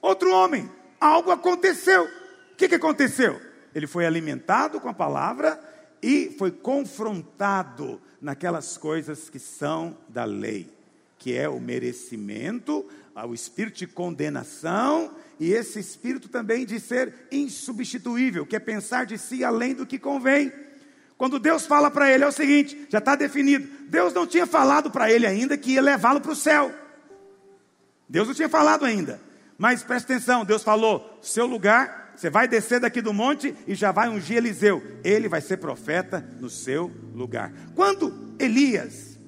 Outro 0.00 0.32
homem. 0.32 0.70
Algo 0.98 1.30
aconteceu. 1.30 2.04
O 2.04 2.56
que, 2.56 2.70
que 2.70 2.76
aconteceu? 2.76 3.38
Ele 3.74 3.86
foi 3.86 4.06
alimentado 4.06 4.80
com 4.80 4.88
a 4.88 4.94
palavra 4.94 5.60
e 6.02 6.34
foi 6.38 6.50
confrontado 6.50 8.00
naquelas 8.18 8.78
coisas 8.78 9.28
que 9.28 9.38
são 9.38 9.94
da 10.08 10.24
lei, 10.24 10.70
que 11.18 11.36
é 11.36 11.46
o 11.46 11.60
merecimento, 11.60 12.88
o 13.24 13.32
espírito 13.32 13.78
de 13.78 13.86
condenação 13.86 15.14
e 15.40 15.52
esse 15.52 15.78
espírito 15.78 16.28
também 16.28 16.66
de 16.66 16.80
ser 16.80 17.14
insubstituível, 17.30 18.44
que 18.44 18.56
é 18.56 18.60
pensar 18.60 19.06
de 19.06 19.16
si 19.16 19.44
além 19.44 19.74
do 19.74 19.86
que 19.86 19.98
convém. 19.98 20.52
Quando 21.16 21.38
Deus 21.38 21.64
fala 21.64 21.90
para 21.90 22.10
ele, 22.10 22.24
é 22.24 22.26
o 22.26 22.32
seguinte: 22.32 22.86
já 22.90 22.98
está 22.98 23.14
definido. 23.14 23.66
Deus 23.88 24.12
não 24.12 24.26
tinha 24.26 24.46
falado 24.46 24.90
para 24.90 25.10
ele 25.10 25.26
ainda 25.26 25.56
que 25.56 25.72
ia 25.72 25.82
levá-lo 25.82 26.20
para 26.20 26.32
o 26.32 26.36
céu. 26.36 26.74
Deus 28.08 28.28
não 28.28 28.34
tinha 28.34 28.48
falado 28.48 28.84
ainda. 28.84 29.20
Mas 29.56 29.82
preste 29.82 30.12
atenção: 30.12 30.44
Deus 30.44 30.62
falou, 30.62 31.18
seu 31.22 31.46
lugar 31.46 32.12
Você 32.16 32.30
vai 32.30 32.48
descer 32.48 32.80
daqui 32.80 33.02
do 33.02 33.12
monte 33.12 33.54
e 33.66 33.74
já 33.74 33.92
vai 33.92 34.08
ungir 34.08 34.38
Eliseu. 34.38 34.82
Ele 35.04 35.28
vai 35.28 35.40
ser 35.40 35.58
profeta 35.58 36.26
no 36.40 36.48
seu 36.48 36.90
lugar. 37.14 37.52
Quando 37.74 38.34
Elias 38.38 39.18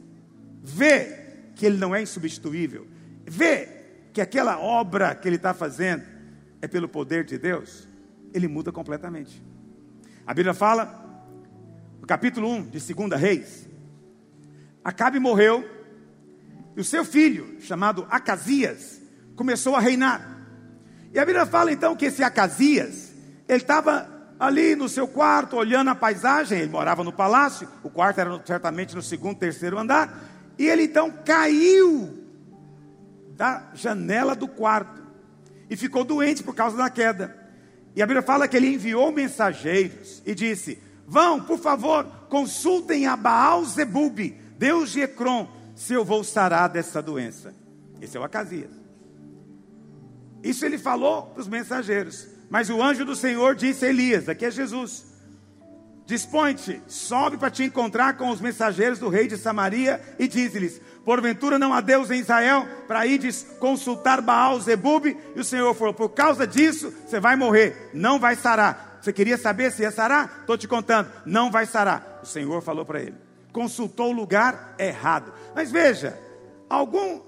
vê 0.62 1.26
que 1.54 1.66
ele 1.66 1.76
não 1.76 1.94
é 1.94 2.00
insubstituível, 2.00 2.86
vê 3.26 3.77
que 4.18 4.22
aquela 4.22 4.58
obra 4.58 5.14
que 5.14 5.28
ele 5.28 5.36
está 5.36 5.54
fazendo 5.54 6.02
é 6.60 6.66
pelo 6.66 6.88
poder 6.88 7.24
de 7.24 7.38
Deus, 7.38 7.86
ele 8.34 8.48
muda 8.48 8.72
completamente. 8.72 9.40
A 10.26 10.34
Bíblia 10.34 10.52
fala, 10.52 11.22
no 12.00 12.04
capítulo 12.04 12.50
1 12.50 12.62
de 12.64 12.94
2 12.94 13.12
Reis, 13.12 13.68
Acabe 14.82 15.20
morreu, 15.20 15.64
e 16.76 16.80
o 16.80 16.84
seu 16.84 17.04
filho, 17.04 17.60
chamado 17.60 18.08
Acasias, 18.10 19.00
começou 19.36 19.76
a 19.76 19.80
reinar. 19.80 20.40
E 21.14 21.18
a 21.20 21.24
Bíblia 21.24 21.46
fala 21.46 21.70
então 21.70 21.94
que 21.94 22.06
esse 22.06 22.24
Acasias, 22.24 23.12
ele 23.46 23.58
estava 23.58 24.34
ali 24.40 24.74
no 24.74 24.88
seu 24.88 25.06
quarto, 25.06 25.54
olhando 25.54 25.90
a 25.90 25.94
paisagem, 25.94 26.58
ele 26.58 26.72
morava 26.72 27.04
no 27.04 27.12
palácio, 27.12 27.68
o 27.84 27.88
quarto 27.88 28.18
era 28.18 28.42
certamente 28.44 28.96
no 28.96 29.02
segundo, 29.02 29.38
terceiro 29.38 29.78
andar, 29.78 30.24
e 30.58 30.66
ele 30.66 30.82
então 30.82 31.08
caiu 31.24 32.17
da 33.38 33.70
janela 33.72 34.34
do 34.34 34.48
quarto 34.48 35.00
e 35.70 35.76
ficou 35.76 36.02
doente 36.02 36.42
por 36.42 36.56
causa 36.56 36.76
da 36.76 36.90
queda. 36.90 37.38
E 37.94 38.02
a 38.02 38.06
Bíblia 38.06 38.20
fala 38.20 38.48
que 38.48 38.56
ele 38.56 38.74
enviou 38.74 39.12
mensageiros 39.12 40.20
e 40.26 40.34
disse: 40.34 40.82
Vão, 41.06 41.40
por 41.40 41.58
favor, 41.58 42.04
consultem 42.28 43.06
a 43.06 43.16
Baal 43.16 43.64
Zebub, 43.64 44.18
Deus 44.58 44.90
de 44.90 45.02
Ecrom, 45.02 45.46
se 45.76 45.94
eu 45.94 46.04
vou 46.04 46.24
sarar 46.24 46.68
dessa 46.68 47.00
doença. 47.00 47.54
Esse 48.02 48.16
é 48.16 48.20
o 48.20 48.24
Acasias. 48.24 48.72
Isso 50.42 50.66
ele 50.66 50.76
falou 50.76 51.22
para 51.22 51.40
os 51.40 51.48
mensageiros. 51.48 52.26
Mas 52.50 52.70
o 52.70 52.82
anjo 52.82 53.04
do 53.04 53.14
Senhor 53.14 53.54
disse 53.54 53.86
a 53.86 53.88
Elias: 53.88 54.28
aqui 54.28 54.46
é 54.46 54.50
Jesus. 54.50 55.06
Dispõe-te, 56.06 56.80
sobe 56.88 57.36
para 57.36 57.50
te 57.50 57.62
encontrar 57.62 58.16
com 58.16 58.30
os 58.30 58.40
mensageiros 58.40 58.98
do 58.98 59.08
rei 59.08 59.28
de 59.28 59.36
Samaria 59.36 60.00
e 60.18 60.26
diz-lhes: 60.26 60.80
Porventura 61.08 61.58
não 61.58 61.72
há 61.72 61.80
Deus 61.80 62.10
em 62.10 62.20
Israel 62.20 62.68
para 62.86 63.06
ides 63.06 63.46
consultar 63.58 64.20
Baal 64.20 64.60
Zebub? 64.60 65.06
E 65.06 65.40
o 65.40 65.42
Senhor 65.42 65.72
falou: 65.72 65.94
Por 65.94 66.10
causa 66.10 66.46
disso, 66.46 66.92
você 67.06 67.18
vai 67.18 67.34
morrer, 67.34 67.88
não 67.94 68.20
vai 68.20 68.36
sarar. 68.36 68.98
Você 69.00 69.10
queria 69.10 69.38
saber 69.38 69.72
se 69.72 69.80
ia 69.80 69.90
sarar? 69.90 70.40
Estou 70.42 70.58
te 70.58 70.68
contando, 70.68 71.10
não 71.24 71.50
vai 71.50 71.64
sarar. 71.64 72.20
O 72.22 72.26
Senhor 72.26 72.60
falou 72.60 72.84
para 72.84 73.00
ele: 73.00 73.14
Consultou 73.54 74.10
o 74.10 74.12
lugar 74.12 74.74
errado. 74.78 75.32
Mas 75.54 75.72
veja, 75.72 76.20
algum, 76.68 77.22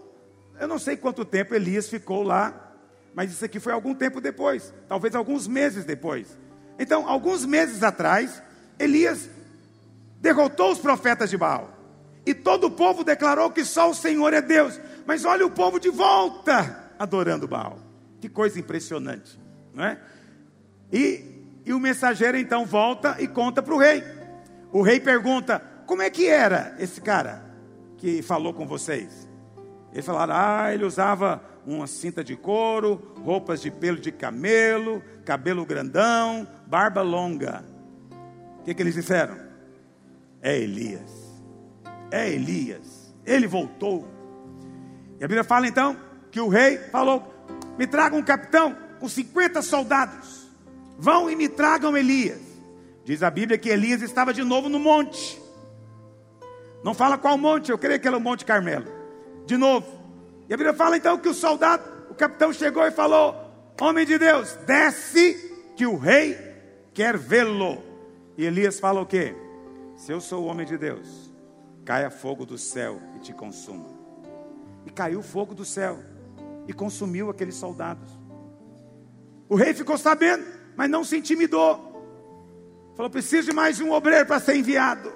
eu 0.61 0.69
não 0.69 0.79
sei 0.79 0.95
quanto 0.95 1.25
tempo 1.25 1.55
Elias 1.55 1.89
ficou 1.89 2.23
lá 2.23 2.67
mas 3.15 3.33
isso 3.33 3.45
aqui 3.47 3.59
foi 3.59 3.73
algum 3.73 3.95
tempo 3.95 4.21
depois, 4.21 4.75
talvez 4.91 5.15
alguns 5.15 5.49
meses 5.49 5.87
depois. 5.87 6.39
Então, 6.79 7.09
alguns 7.09 7.47
meses 7.47 7.83
atrás, 7.83 8.43
Elias 8.79 9.31
derrotou 10.21 10.71
os 10.71 10.79
profetas 10.79 11.31
de 11.31 11.39
Baal. 11.39 11.80
E 12.25 12.35
todo 12.35 12.67
o 12.67 12.71
povo 12.71 13.03
declarou 13.03 13.51
que 13.51 13.65
só 13.65 13.91
o 13.91 13.95
Senhor 13.95 14.33
é 14.33 14.43
Deus. 14.43 14.81
Mas 15.07 15.25
olha 15.25 15.47
o 15.47 15.51
povo 15.51 15.81
de 15.81 15.89
volta 15.89 16.93
adorando 16.99 17.49
Baal. 17.49 17.79
Que 18.21 18.29
coisa 18.29 18.61
impressionante, 18.61 19.41
não 19.73 19.85
é? 19.85 19.99
E, 20.93 21.25
e 21.65 21.73
o 21.73 21.81
mensageiro 21.81 22.37
então 22.37 22.67
volta 22.67 23.17
e 23.19 23.27
conta 23.27 23.63
para 23.63 23.75
o 23.75 23.79
rei. 23.79 24.05
O 24.73 24.83
rei 24.83 25.01
pergunta: 25.01 25.63
Como 25.87 26.03
é 26.03 26.11
que 26.11 26.27
era 26.27 26.77
esse 26.79 27.01
cara 27.01 27.43
que 27.97 28.21
falou 28.23 28.53
com 28.53 28.67
vocês? 28.67 29.27
Eles 29.93 30.05
falaram: 30.05 30.35
Ah, 30.37 30.75
ele 30.75 30.85
usava 30.85 31.43
uma 31.67 31.87
cinta 31.87 32.23
de 32.23 32.37
couro, 32.37 33.15
roupas 33.25 33.61
de 33.63 33.71
pelo 33.71 33.99
de 33.99 34.13
camelo, 34.13 35.03
cabelo 35.25 35.65
grandão, 35.65 36.47
barba 36.67 37.03
longa. 37.03 37.65
O 38.61 38.63
que, 38.65 38.75
que 38.75 38.83
eles 38.83 38.95
disseram? 38.95 39.39
É 40.43 40.59
Elias. 40.59 41.20
É 42.11 42.29
Elias. 42.29 43.15
Ele 43.25 43.47
voltou. 43.47 44.09
E 45.19 45.25
a 45.25 45.29
Bíblia 45.29 45.45
fala 45.45 45.67
então 45.67 45.97
que 46.31 46.41
o 46.41 46.49
rei 46.49 46.79
falou: 46.79 47.23
Me 47.79 47.87
traga 47.87 48.17
um 48.17 48.23
capitão 48.23 48.77
com 48.99 49.09
50 49.09 49.63
soldados. 49.63 50.49
Vão 50.99 51.31
e 51.31 51.37
me 51.37 51.49
tragam 51.49 51.97
Elias. 51.97 52.41
Diz 53.05 53.23
a 53.23 53.31
Bíblia 53.31 53.59
que 53.59 53.69
Elias 53.69 54.03
estava 54.03 54.33
de 54.33 54.45
novo 54.45 54.69
no 54.69 54.79
monte. 54.79 55.41
Não 56.83 56.95
fala 56.95 57.19
qual 57.19 57.37
monte, 57.37 57.71
eu 57.71 57.79
creio 57.79 58.01
que 58.01 58.09
era 58.09 58.17
o 58.17 58.21
Monte 58.21 58.45
Carmelo. 58.45 58.87
De 59.47 59.57
novo. 59.57 59.87
E 60.49 60.55
a 60.55 60.57
Bíblia 60.57 60.75
fala 60.75 60.97
então 60.97 61.19
que 61.19 61.29
o 61.29 61.35
soldado, 61.35 61.83
o 62.11 62.15
capitão 62.15 62.53
chegou 62.53 62.85
e 62.87 62.91
falou: 62.91 63.35
Homem 63.81 64.07
de 64.07 64.19
Deus, 64.19 64.55
desce 64.67 65.73
que 65.77 65.87
o 65.87 65.97
rei 65.97 66.37
quer 66.93 67.17
vê-lo. 67.17 67.83
E 68.37 68.45
Elias 68.45 68.81
fala 68.81 69.01
o 69.01 69.07
quê? 69.07 69.35
Se 69.97 70.13
eu 70.13 70.21
sou 70.21 70.45
o 70.45 70.47
homem 70.47 70.67
de 70.67 70.79
Deus, 70.79 71.30
caia 71.91 72.09
fogo 72.09 72.47
do 72.47 72.57
céu 72.57 73.03
e 73.17 73.19
te 73.19 73.33
consuma. 73.33 73.89
E 74.87 74.91
caiu 74.91 75.25
fogo 75.25 75.57
do 75.57 75.65
céu 75.65 75.99
e 76.69 76.73
consumiu 76.73 77.29
aqueles 77.29 77.57
soldados. 77.57 78.09
O 79.49 79.57
rei 79.57 79.75
ficou 79.75 79.99
sabendo, 79.99 80.47
mas 80.77 80.89
não 80.89 81.03
se 81.03 81.17
intimidou. 81.17 82.95
Falou: 82.95 83.11
preciso 83.11 83.49
de 83.49 83.53
mais 83.53 83.81
um 83.81 83.91
obreiro 83.91 84.25
para 84.25 84.39
ser 84.39 84.55
enviado. 84.55 85.13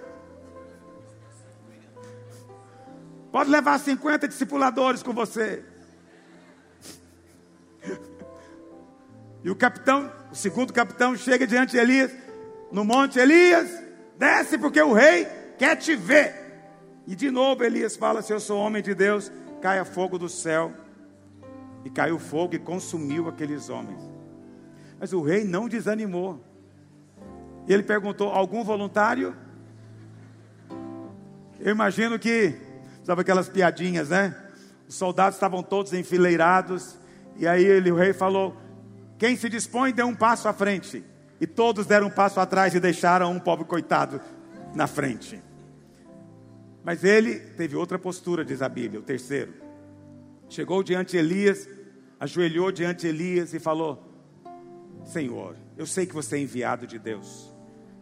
Pode 3.31 3.51
levar 3.51 3.79
50 3.79 4.27
discipuladores 4.27 5.01
com 5.01 5.13
você. 5.13 5.65
E 9.45 9.49
o 9.49 9.55
capitão, 9.55 10.11
o 10.33 10.35
segundo 10.35 10.73
capitão, 10.73 11.17
chega 11.17 11.47
diante 11.47 11.71
de 11.71 11.79
Elias, 11.79 12.11
no 12.73 12.85
monte: 12.85 13.21
Elias, 13.21 13.71
desce 14.19 14.59
porque 14.59 14.83
o 14.83 14.93
rei 14.93 15.25
quer 15.57 15.77
te 15.77 15.95
ver. 15.95 16.44
E 17.07 17.15
de 17.15 17.31
novo 17.31 17.65
Elias 17.65 17.97
fala: 17.97 18.23
Se 18.23 18.33
eu 18.33 18.41
sou 18.41 18.59
homem 18.59 18.83
de 18.83 18.95
Deus, 18.95 19.31
caia 19.61 19.85
fogo 19.85 20.19
do 20.19 20.29
céu. 20.29 20.73
E 21.85 21.91
caiu 21.91 22.19
fogo 22.19 22.55
e 22.55 22.59
consumiu 22.59 23.29
aqueles 23.29 23.69
homens. 23.69 24.01
Mas 24.99 25.13
o 25.13 25.21
rei 25.21 25.45
não 25.45 25.69
desanimou. 25.69 26.43
Ele 27.69 27.83
perguntou: 27.83 28.31
Algum 28.31 28.65
voluntário? 28.65 29.37
Eu 31.61 31.71
imagino 31.71 32.19
que 32.19 32.59
Sabe 33.05 33.21
aquelas 33.21 33.51
piadinhas, 33.51 34.09
né? 34.09 34.35
Os 34.89 34.95
soldados 34.95 35.37
estavam 35.37 35.63
todos 35.63 35.93
enfileirados. 35.93 36.99
E 37.37 37.47
aí 37.47 37.63
ele, 37.63 37.93
o 37.93 37.97
rei 37.97 38.15
falou: 38.15 38.57
Quem 39.19 39.37
se 39.37 39.49
dispõe, 39.51 39.93
dê 39.93 40.03
um 40.03 40.15
passo 40.15 40.49
à 40.49 40.55
frente. 40.55 41.05
E 41.39 41.47
todos 41.47 41.85
deram 41.85 42.07
um 42.07 42.11
passo 42.11 42.41
atrás 42.41 42.75
e 42.75 42.81
deixaram 42.81 43.31
um 43.31 43.39
pobre 43.39 43.67
coitado 43.67 44.21
na 44.75 44.87
frente. 44.87 45.43
Mas 46.85 47.03
ele 47.03 47.41
teve 47.41 47.75
outra 47.75 47.99
postura, 47.99 48.45
diz 48.45 48.61
a 48.61 48.69
Bíblia, 48.69 49.01
o 49.01 49.03
terceiro. 49.03 49.55
Chegou 50.49 50.83
diante 50.83 51.13
de 51.13 51.17
Elias, 51.17 51.69
ajoelhou 52.21 52.71
diante 52.71 53.01
de 53.01 53.09
Elias 53.09 53.55
e 53.55 53.59
falou: 53.59 54.03
Senhor, 55.05 55.57
eu 55.77 55.87
sei 55.87 56.07
que 56.07 56.15
você 56.15 56.37
é 56.37 56.41
enviado 56.41 56.87
de 56.87 56.99
Deus, 56.99 57.53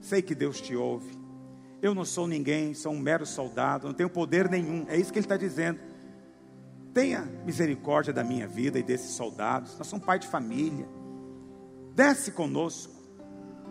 sei 0.01 0.21
que 0.21 0.35
Deus 0.35 0.61
te 0.61 0.75
ouve, 0.75 1.17
eu 1.83 1.95
não 1.97 2.05
sou 2.05 2.29
ninguém, 2.29 2.75
sou 2.75 2.93
um 2.93 2.99
mero 2.99 3.27
soldado, 3.27 3.89
não 3.89 3.95
tenho 3.95 4.09
poder 4.09 4.49
nenhum. 4.49 4.87
É 4.89 4.97
isso 4.97 5.13
que 5.13 5.19
ele 5.19 5.25
está 5.25 5.37
dizendo. 5.37 5.81
Tenha 6.95 7.23
misericórdia 7.45 8.13
da 8.13 8.23
minha 8.23 8.47
vida 8.47 8.79
e 8.79 8.85
desses 8.85 9.13
soldados. 9.13 9.77
Nós 9.77 9.89
somos 9.89 10.07
pai 10.07 10.19
de 10.19 10.29
família. 10.29 10.87
Desce 11.93 12.31
conosco. 12.31 12.93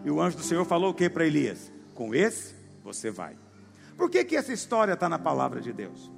E 0.03 0.11
o 0.11 0.19
anjo 0.19 0.35
do 0.37 0.43
Senhor 0.43 0.65
falou 0.65 0.91
o 0.91 0.93
que 0.93 1.09
para 1.09 1.25
Elias? 1.25 1.71
Com 1.93 2.13
esse 2.13 2.53
você 2.83 3.09
vai. 3.09 3.37
Por 4.01 4.09
que, 4.09 4.23
que 4.23 4.35
essa 4.35 4.51
história 4.51 4.93
está 4.93 5.07
na 5.07 5.19
palavra 5.19 5.61
de 5.61 5.71
Deus? 5.71 6.11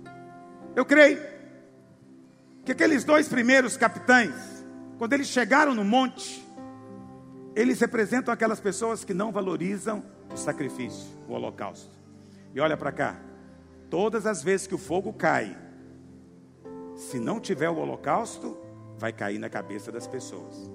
Eu 0.73 0.85
creio 0.85 1.21
que 2.63 2.71
aqueles 2.71 3.03
dois 3.03 3.27
primeiros 3.27 3.75
capitães, 3.75 4.33
quando 4.97 5.11
eles 5.11 5.27
chegaram 5.27 5.75
no 5.75 5.83
monte, 5.83 6.47
eles 7.53 7.81
representam 7.81 8.33
aquelas 8.33 8.61
pessoas 8.61 9.03
que 9.03 9.13
não 9.13 9.33
valorizam 9.33 10.01
o 10.33 10.37
sacrifício, 10.37 11.09
o 11.27 11.33
holocausto. 11.33 11.99
E 12.53 12.61
olha 12.61 12.77
para 12.77 12.93
cá, 12.93 13.19
todas 13.89 14.25
as 14.25 14.41
vezes 14.41 14.65
que 14.65 14.75
o 14.75 14.77
fogo 14.77 15.11
cai, 15.11 15.53
se 16.95 17.19
não 17.19 17.37
tiver 17.37 17.67
o 17.69 17.75
holocausto, 17.75 18.57
vai 18.97 19.11
cair 19.11 19.39
na 19.39 19.49
cabeça 19.49 19.91
das 19.91 20.07
pessoas. 20.07 20.71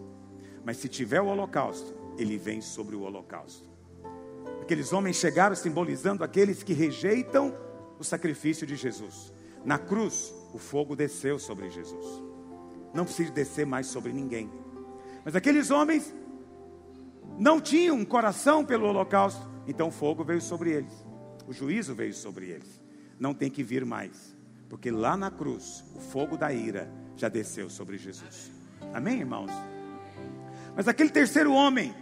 Mas 0.62 0.76
se 0.76 0.90
tiver 0.90 1.22
o 1.22 1.28
holocausto, 1.28 1.94
ele 2.18 2.36
vem 2.36 2.60
sobre 2.60 2.94
o 2.94 3.00
holocausto. 3.00 3.77
Aqueles 4.68 4.92
homens 4.92 5.16
chegaram 5.16 5.56
simbolizando 5.56 6.22
aqueles 6.22 6.62
que 6.62 6.74
rejeitam 6.74 7.54
o 7.98 8.04
sacrifício 8.04 8.66
de 8.66 8.76
Jesus. 8.76 9.32
Na 9.64 9.78
cruz, 9.78 10.30
o 10.52 10.58
fogo 10.58 10.94
desceu 10.94 11.38
sobre 11.38 11.70
Jesus. 11.70 12.22
Não 12.92 13.06
precisa 13.06 13.32
descer 13.32 13.64
mais 13.64 13.86
sobre 13.86 14.12
ninguém. 14.12 14.50
Mas 15.24 15.34
aqueles 15.34 15.70
homens 15.70 16.14
não 17.38 17.62
tinham 17.62 17.96
um 17.96 18.04
coração 18.04 18.62
pelo 18.62 18.86
holocausto, 18.86 19.40
então 19.66 19.88
o 19.88 19.90
fogo 19.90 20.22
veio 20.22 20.42
sobre 20.42 20.70
eles, 20.72 20.92
o 21.46 21.52
juízo 21.54 21.94
veio 21.94 22.12
sobre 22.12 22.50
eles. 22.50 22.78
Não 23.18 23.32
tem 23.32 23.50
que 23.50 23.62
vir 23.62 23.86
mais, 23.86 24.36
porque 24.68 24.90
lá 24.90 25.16
na 25.16 25.30
cruz, 25.30 25.82
o 25.96 25.98
fogo 25.98 26.36
da 26.36 26.52
ira 26.52 26.92
já 27.16 27.30
desceu 27.30 27.70
sobre 27.70 27.96
Jesus. 27.96 28.52
Amém, 28.92 29.20
irmãos? 29.20 29.50
Mas 30.76 30.86
aquele 30.86 31.08
terceiro 31.08 31.54
homem 31.54 31.94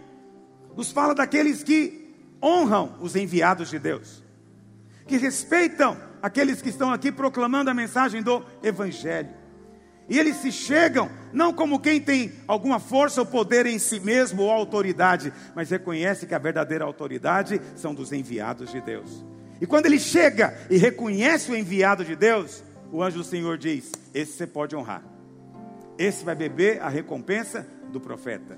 nos 0.75 0.91
fala 0.91 1.15
daqueles 1.15 1.63
que 1.63 2.06
honram 2.41 2.95
os 3.01 3.15
enviados 3.15 3.69
de 3.69 3.79
Deus, 3.79 4.23
que 5.05 5.17
respeitam 5.17 5.97
aqueles 6.21 6.61
que 6.61 6.69
estão 6.69 6.91
aqui 6.91 7.11
proclamando 7.11 7.69
a 7.69 7.73
mensagem 7.73 8.21
do 8.21 8.43
Evangelho. 8.61 9.29
E 10.09 10.17
eles 10.17 10.37
se 10.37 10.51
chegam 10.51 11.09
não 11.33 11.51
como 11.51 11.79
quem 11.79 11.99
tem 11.99 12.31
alguma 12.47 12.79
força 12.79 13.21
ou 13.21 13.25
poder 13.25 13.65
em 13.65 13.77
si 13.77 13.99
mesmo 13.99 14.43
ou 14.43 14.51
autoridade, 14.51 15.33
mas 15.53 15.69
reconhece 15.69 16.25
que 16.25 16.33
a 16.33 16.39
verdadeira 16.39 16.85
autoridade 16.85 17.61
são 17.75 17.93
dos 17.93 18.13
enviados 18.13 18.71
de 18.71 18.79
Deus. 18.79 19.25
E 19.59 19.65
quando 19.65 19.87
ele 19.87 19.99
chega 19.99 20.57
e 20.69 20.77
reconhece 20.77 21.51
o 21.51 21.55
enviado 21.55 22.05
de 22.05 22.15
Deus, 22.15 22.63
o 22.91 23.03
anjo 23.03 23.17
do 23.17 23.23
Senhor 23.23 23.57
diz: 23.57 23.91
Esse 24.13 24.33
você 24.33 24.47
pode 24.47 24.75
honrar. 24.75 25.03
Esse 25.97 26.23
vai 26.23 26.35
beber 26.35 26.81
a 26.81 26.87
recompensa 26.87 27.67
do 27.91 27.99
profeta. 27.99 28.57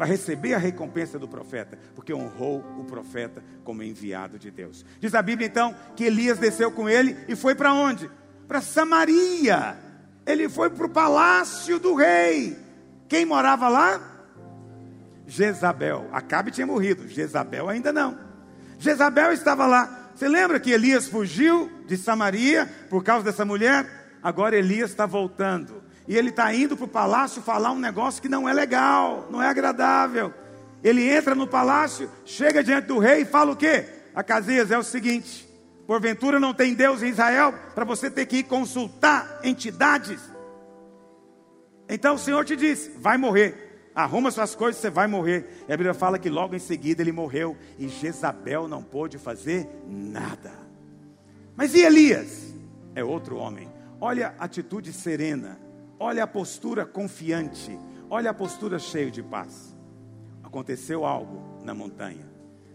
Vai 0.00 0.08
receber 0.08 0.54
a 0.54 0.58
recompensa 0.58 1.18
do 1.18 1.28
profeta, 1.28 1.78
porque 1.94 2.14
honrou 2.14 2.64
o 2.78 2.84
profeta 2.84 3.44
como 3.62 3.82
enviado 3.82 4.38
de 4.38 4.50
Deus. 4.50 4.82
Diz 4.98 5.14
a 5.14 5.20
Bíblia 5.20 5.46
então 5.46 5.76
que 5.94 6.04
Elias 6.04 6.38
desceu 6.38 6.72
com 6.72 6.88
ele 6.88 7.18
e 7.28 7.36
foi 7.36 7.54
para 7.54 7.74
onde? 7.74 8.10
Para 8.48 8.62
Samaria. 8.62 9.76
Ele 10.24 10.48
foi 10.48 10.70
para 10.70 10.86
o 10.86 10.88
palácio 10.88 11.78
do 11.78 11.94
rei. 11.94 12.56
Quem 13.10 13.26
morava 13.26 13.68
lá? 13.68 14.00
Jezabel. 15.26 16.08
Acabe 16.12 16.50
tinha 16.50 16.66
morrido, 16.66 17.06
Jezabel 17.06 17.68
ainda 17.68 17.92
não. 17.92 18.18
Jezabel 18.78 19.34
estava 19.34 19.66
lá. 19.66 20.12
Você 20.14 20.26
lembra 20.30 20.58
que 20.58 20.70
Elias 20.70 21.08
fugiu 21.08 21.70
de 21.86 21.98
Samaria 21.98 22.66
por 22.88 23.04
causa 23.04 23.22
dessa 23.22 23.44
mulher? 23.44 24.16
Agora 24.22 24.56
Elias 24.56 24.88
está 24.88 25.04
voltando 25.04 25.79
e 26.10 26.16
ele 26.16 26.30
está 26.30 26.52
indo 26.52 26.76
para 26.76 26.86
o 26.86 26.88
palácio 26.88 27.40
falar 27.40 27.70
um 27.70 27.78
negócio 27.78 28.20
que 28.20 28.28
não 28.28 28.48
é 28.48 28.52
legal, 28.52 29.28
não 29.30 29.40
é 29.40 29.46
agradável. 29.46 30.34
Ele 30.82 31.08
entra 31.08 31.36
no 31.36 31.46
palácio, 31.46 32.10
chega 32.24 32.64
diante 32.64 32.86
do 32.86 32.98
rei 32.98 33.20
e 33.20 33.24
fala 33.24 33.52
o 33.52 33.56
quê? 33.56 33.84
Acasias, 34.12 34.72
é 34.72 34.76
o 34.76 34.82
seguinte: 34.82 35.48
porventura 35.86 36.40
não 36.40 36.52
tem 36.52 36.74
Deus 36.74 37.00
em 37.00 37.10
Israel 37.10 37.54
para 37.76 37.84
você 37.84 38.10
ter 38.10 38.26
que 38.26 38.38
ir 38.38 38.42
consultar 38.42 39.38
entidades. 39.44 40.20
Então 41.88 42.16
o 42.16 42.18
Senhor 42.18 42.44
te 42.44 42.56
disse: 42.56 42.90
vai 42.98 43.16
morrer, 43.16 43.92
arruma 43.94 44.32
suas 44.32 44.52
coisas, 44.52 44.82
você 44.82 44.90
vai 44.90 45.06
morrer. 45.06 45.64
E 45.68 45.72
a 45.72 45.76
Bíblia 45.76 45.94
fala 45.94 46.18
que 46.18 46.28
logo 46.28 46.56
em 46.56 46.58
seguida 46.58 47.02
ele 47.02 47.12
morreu 47.12 47.56
e 47.78 47.86
Jezabel 47.86 48.66
não 48.66 48.82
pôde 48.82 49.16
fazer 49.16 49.64
nada. 49.86 50.50
Mas 51.54 51.72
e 51.72 51.82
Elias? 51.82 52.52
É 52.96 53.04
outro 53.04 53.36
homem. 53.36 53.70
Olha 54.00 54.34
a 54.40 54.46
atitude 54.46 54.92
serena 54.92 55.69
Olha 56.02 56.24
a 56.24 56.26
postura 56.26 56.86
confiante, 56.86 57.78
olha 58.08 58.30
a 58.30 58.34
postura 58.34 58.78
cheia 58.78 59.10
de 59.10 59.22
paz. 59.22 59.76
Aconteceu 60.42 61.04
algo 61.04 61.62
na 61.62 61.74
montanha. 61.74 62.26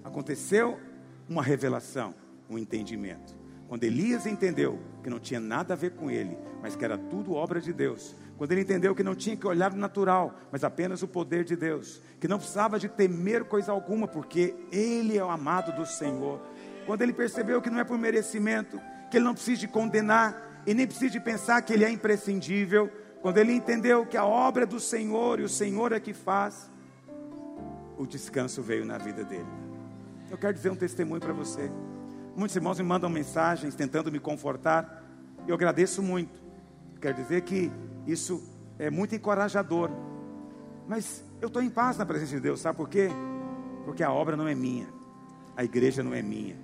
Aconteceu 0.04 0.80
uma 1.28 1.42
revelação, 1.42 2.14
um 2.48 2.56
entendimento. 2.56 3.36
Quando 3.68 3.84
Elias 3.84 4.28
entendeu 4.28 4.80
que 5.02 5.10
não 5.10 5.20
tinha 5.20 5.40
nada 5.40 5.74
a 5.74 5.76
ver 5.76 5.94
com 5.94 6.12
ele, 6.12 6.38
mas 6.62 6.76
que 6.76 6.86
era 6.86 7.00
tudo 7.00 7.34
obra 7.34 7.60
de 7.60 7.74
Deus. 7.74 8.16
Quando 8.38 8.52
ele 8.52 8.62
entendeu 8.62 8.94
que 8.94 9.02
não 9.02 9.16
tinha 9.16 9.36
que 9.36 9.48
olhar 9.48 9.74
o 9.74 9.76
natural, 9.76 10.36
mas 10.52 10.64
apenas 10.64 11.02
o 11.02 11.08
poder 11.08 11.44
de 11.44 11.56
Deus. 11.56 12.04
Que 12.20 12.28
não 12.28 12.38
precisava 12.38 12.78
de 12.78 12.88
temer 12.88 13.46
coisa 13.46 13.72
alguma, 13.72 14.08
porque 14.08 14.54
ele 14.72 15.18
é 15.18 15.26
o 15.26 15.32
amado 15.32 15.76
do 15.76 15.88
Senhor. 15.88 16.40
Quando 16.86 17.02
ele 17.02 17.12
percebeu 17.12 17.60
que 17.60 17.72
não 17.72 17.80
é 17.80 17.84
por 17.84 17.98
merecimento, 17.98 18.80
que 19.10 19.18
ele 19.18 19.26
não 19.26 19.34
precisa 19.34 19.62
de 19.62 19.68
condenar 19.68 20.62
e 20.68 20.76
nem 20.76 20.86
precisa 20.86 21.10
de 21.10 21.20
pensar 21.20 21.60
que 21.64 21.74
ele 21.74 21.84
é 21.84 21.90
imprescindível, 21.90 22.92
quando 23.26 23.40
ele 23.40 23.54
entendeu 23.54 24.06
que 24.06 24.18
a 24.18 24.24
obra 24.24 24.66
é 24.66 24.66
do 24.68 24.80
Senhor 24.80 25.40
e 25.40 25.44
o 25.44 25.50
Senhor 25.50 25.92
é 25.92 26.00
que 26.00 26.14
faz, 26.14 26.70
o 27.98 28.06
descanso 28.06 28.62
veio 28.62 28.86
na 28.86 29.00
vida 29.00 29.24
dele. 29.24 29.48
Eu 30.30 30.38
quero 30.38 30.54
dizer 30.54 30.70
um 30.70 30.76
testemunho 30.76 31.20
para 31.20 31.34
você. 31.34 31.72
Muitos 32.36 32.56
irmãos 32.56 32.78
me 32.78 32.86
mandam 32.86 33.10
mensagens 33.10 33.74
tentando 33.74 34.12
me 34.12 34.20
confortar. 34.20 35.04
Eu 35.48 35.56
agradeço 35.56 36.04
muito. 36.04 36.40
Quero 37.02 37.16
dizer 37.16 37.42
que 37.42 37.72
isso 38.06 38.48
é 38.78 38.92
muito 38.92 39.16
encorajador. 39.16 39.90
Mas 40.88 41.24
eu 41.42 41.48
estou 41.48 41.64
em 41.64 41.70
paz 41.72 41.98
na 41.98 42.06
presença 42.06 42.36
de 42.36 42.42
Deus, 42.42 42.62
sabe 42.62 42.78
por 42.78 42.88
quê? 42.88 43.10
Porque 43.86 44.04
a 44.04 44.14
obra 44.14 44.38
não 44.38 44.48
é 44.48 44.54
minha, 44.54 44.88
a 45.58 45.64
igreja 45.64 46.04
não 46.04 46.14
é 46.14 46.22
minha. 46.22 46.56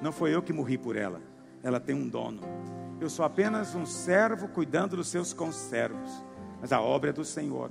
Não 0.00 0.12
foi 0.12 0.32
eu 0.32 0.42
que 0.42 0.52
morri 0.52 0.78
por 0.78 0.94
ela, 0.94 1.20
ela 1.60 1.80
tem 1.80 1.96
um 1.96 2.08
dono. 2.08 2.77
Eu 3.00 3.08
sou 3.08 3.24
apenas 3.24 3.76
um 3.76 3.86
servo 3.86 4.48
cuidando 4.48 4.96
dos 4.96 5.08
seus 5.08 5.32
conservos, 5.32 6.10
mas 6.60 6.72
a 6.72 6.80
obra 6.80 7.10
é 7.10 7.12
do 7.12 7.24
Senhor. 7.24 7.70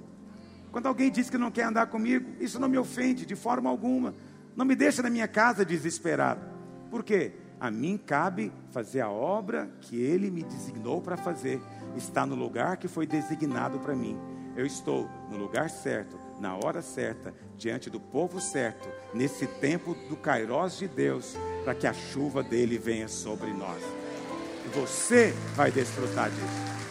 Quando 0.72 0.86
alguém 0.86 1.12
diz 1.12 1.30
que 1.30 1.38
não 1.38 1.52
quer 1.52 1.64
andar 1.64 1.88
comigo, 1.88 2.32
isso 2.40 2.60
não 2.60 2.70
me 2.70 2.78
ofende 2.78 3.26
de 3.26 3.36
forma 3.36 3.70
alguma. 3.70 4.14
Não 4.56 4.64
me 4.66 4.76
deixa 4.76 5.02
na 5.02 5.10
minha 5.10 5.28
casa 5.28 5.66
desesperado. 5.66 6.42
Por 6.90 7.04
quê? 7.04 7.34
A 7.60 7.70
mim 7.70 7.98
cabe 7.98 8.54
fazer 8.72 9.02
a 9.02 9.10
obra 9.10 9.70
que 9.82 10.00
ele 10.00 10.32
me 10.32 10.44
designou 10.44 11.02
para 11.02 11.18
fazer. 11.18 11.60
Está 11.96 12.26
no 12.26 12.36
lugar 12.36 12.78
que 12.78 12.88
foi 12.88 13.06
designado 13.06 13.80
para 13.80 13.96
mim. 13.96 14.18
Eu 14.56 14.66
estou 14.66 15.10
no 15.30 15.38
lugar 15.38 15.70
certo, 15.70 16.18
na 16.40 16.56
hora 16.56 16.82
certa, 16.82 17.34
diante 17.58 17.90
do 17.90 18.00
povo 18.00 18.40
certo, 18.40 18.88
nesse 19.14 19.46
tempo 19.46 19.94
do 20.08 20.16
Kairós 20.16 20.78
de 20.78 20.88
Deus, 20.88 21.36
para 21.64 21.76
que 21.76 21.86
a 21.86 21.94
chuva 21.94 22.42
dele 22.42 22.78
venha 22.78 23.08
sobre 23.08 23.52
nós. 23.52 23.82
Você 24.74 25.34
vai 25.56 25.72
desfrutar 25.72 26.30
disso. 26.30 26.87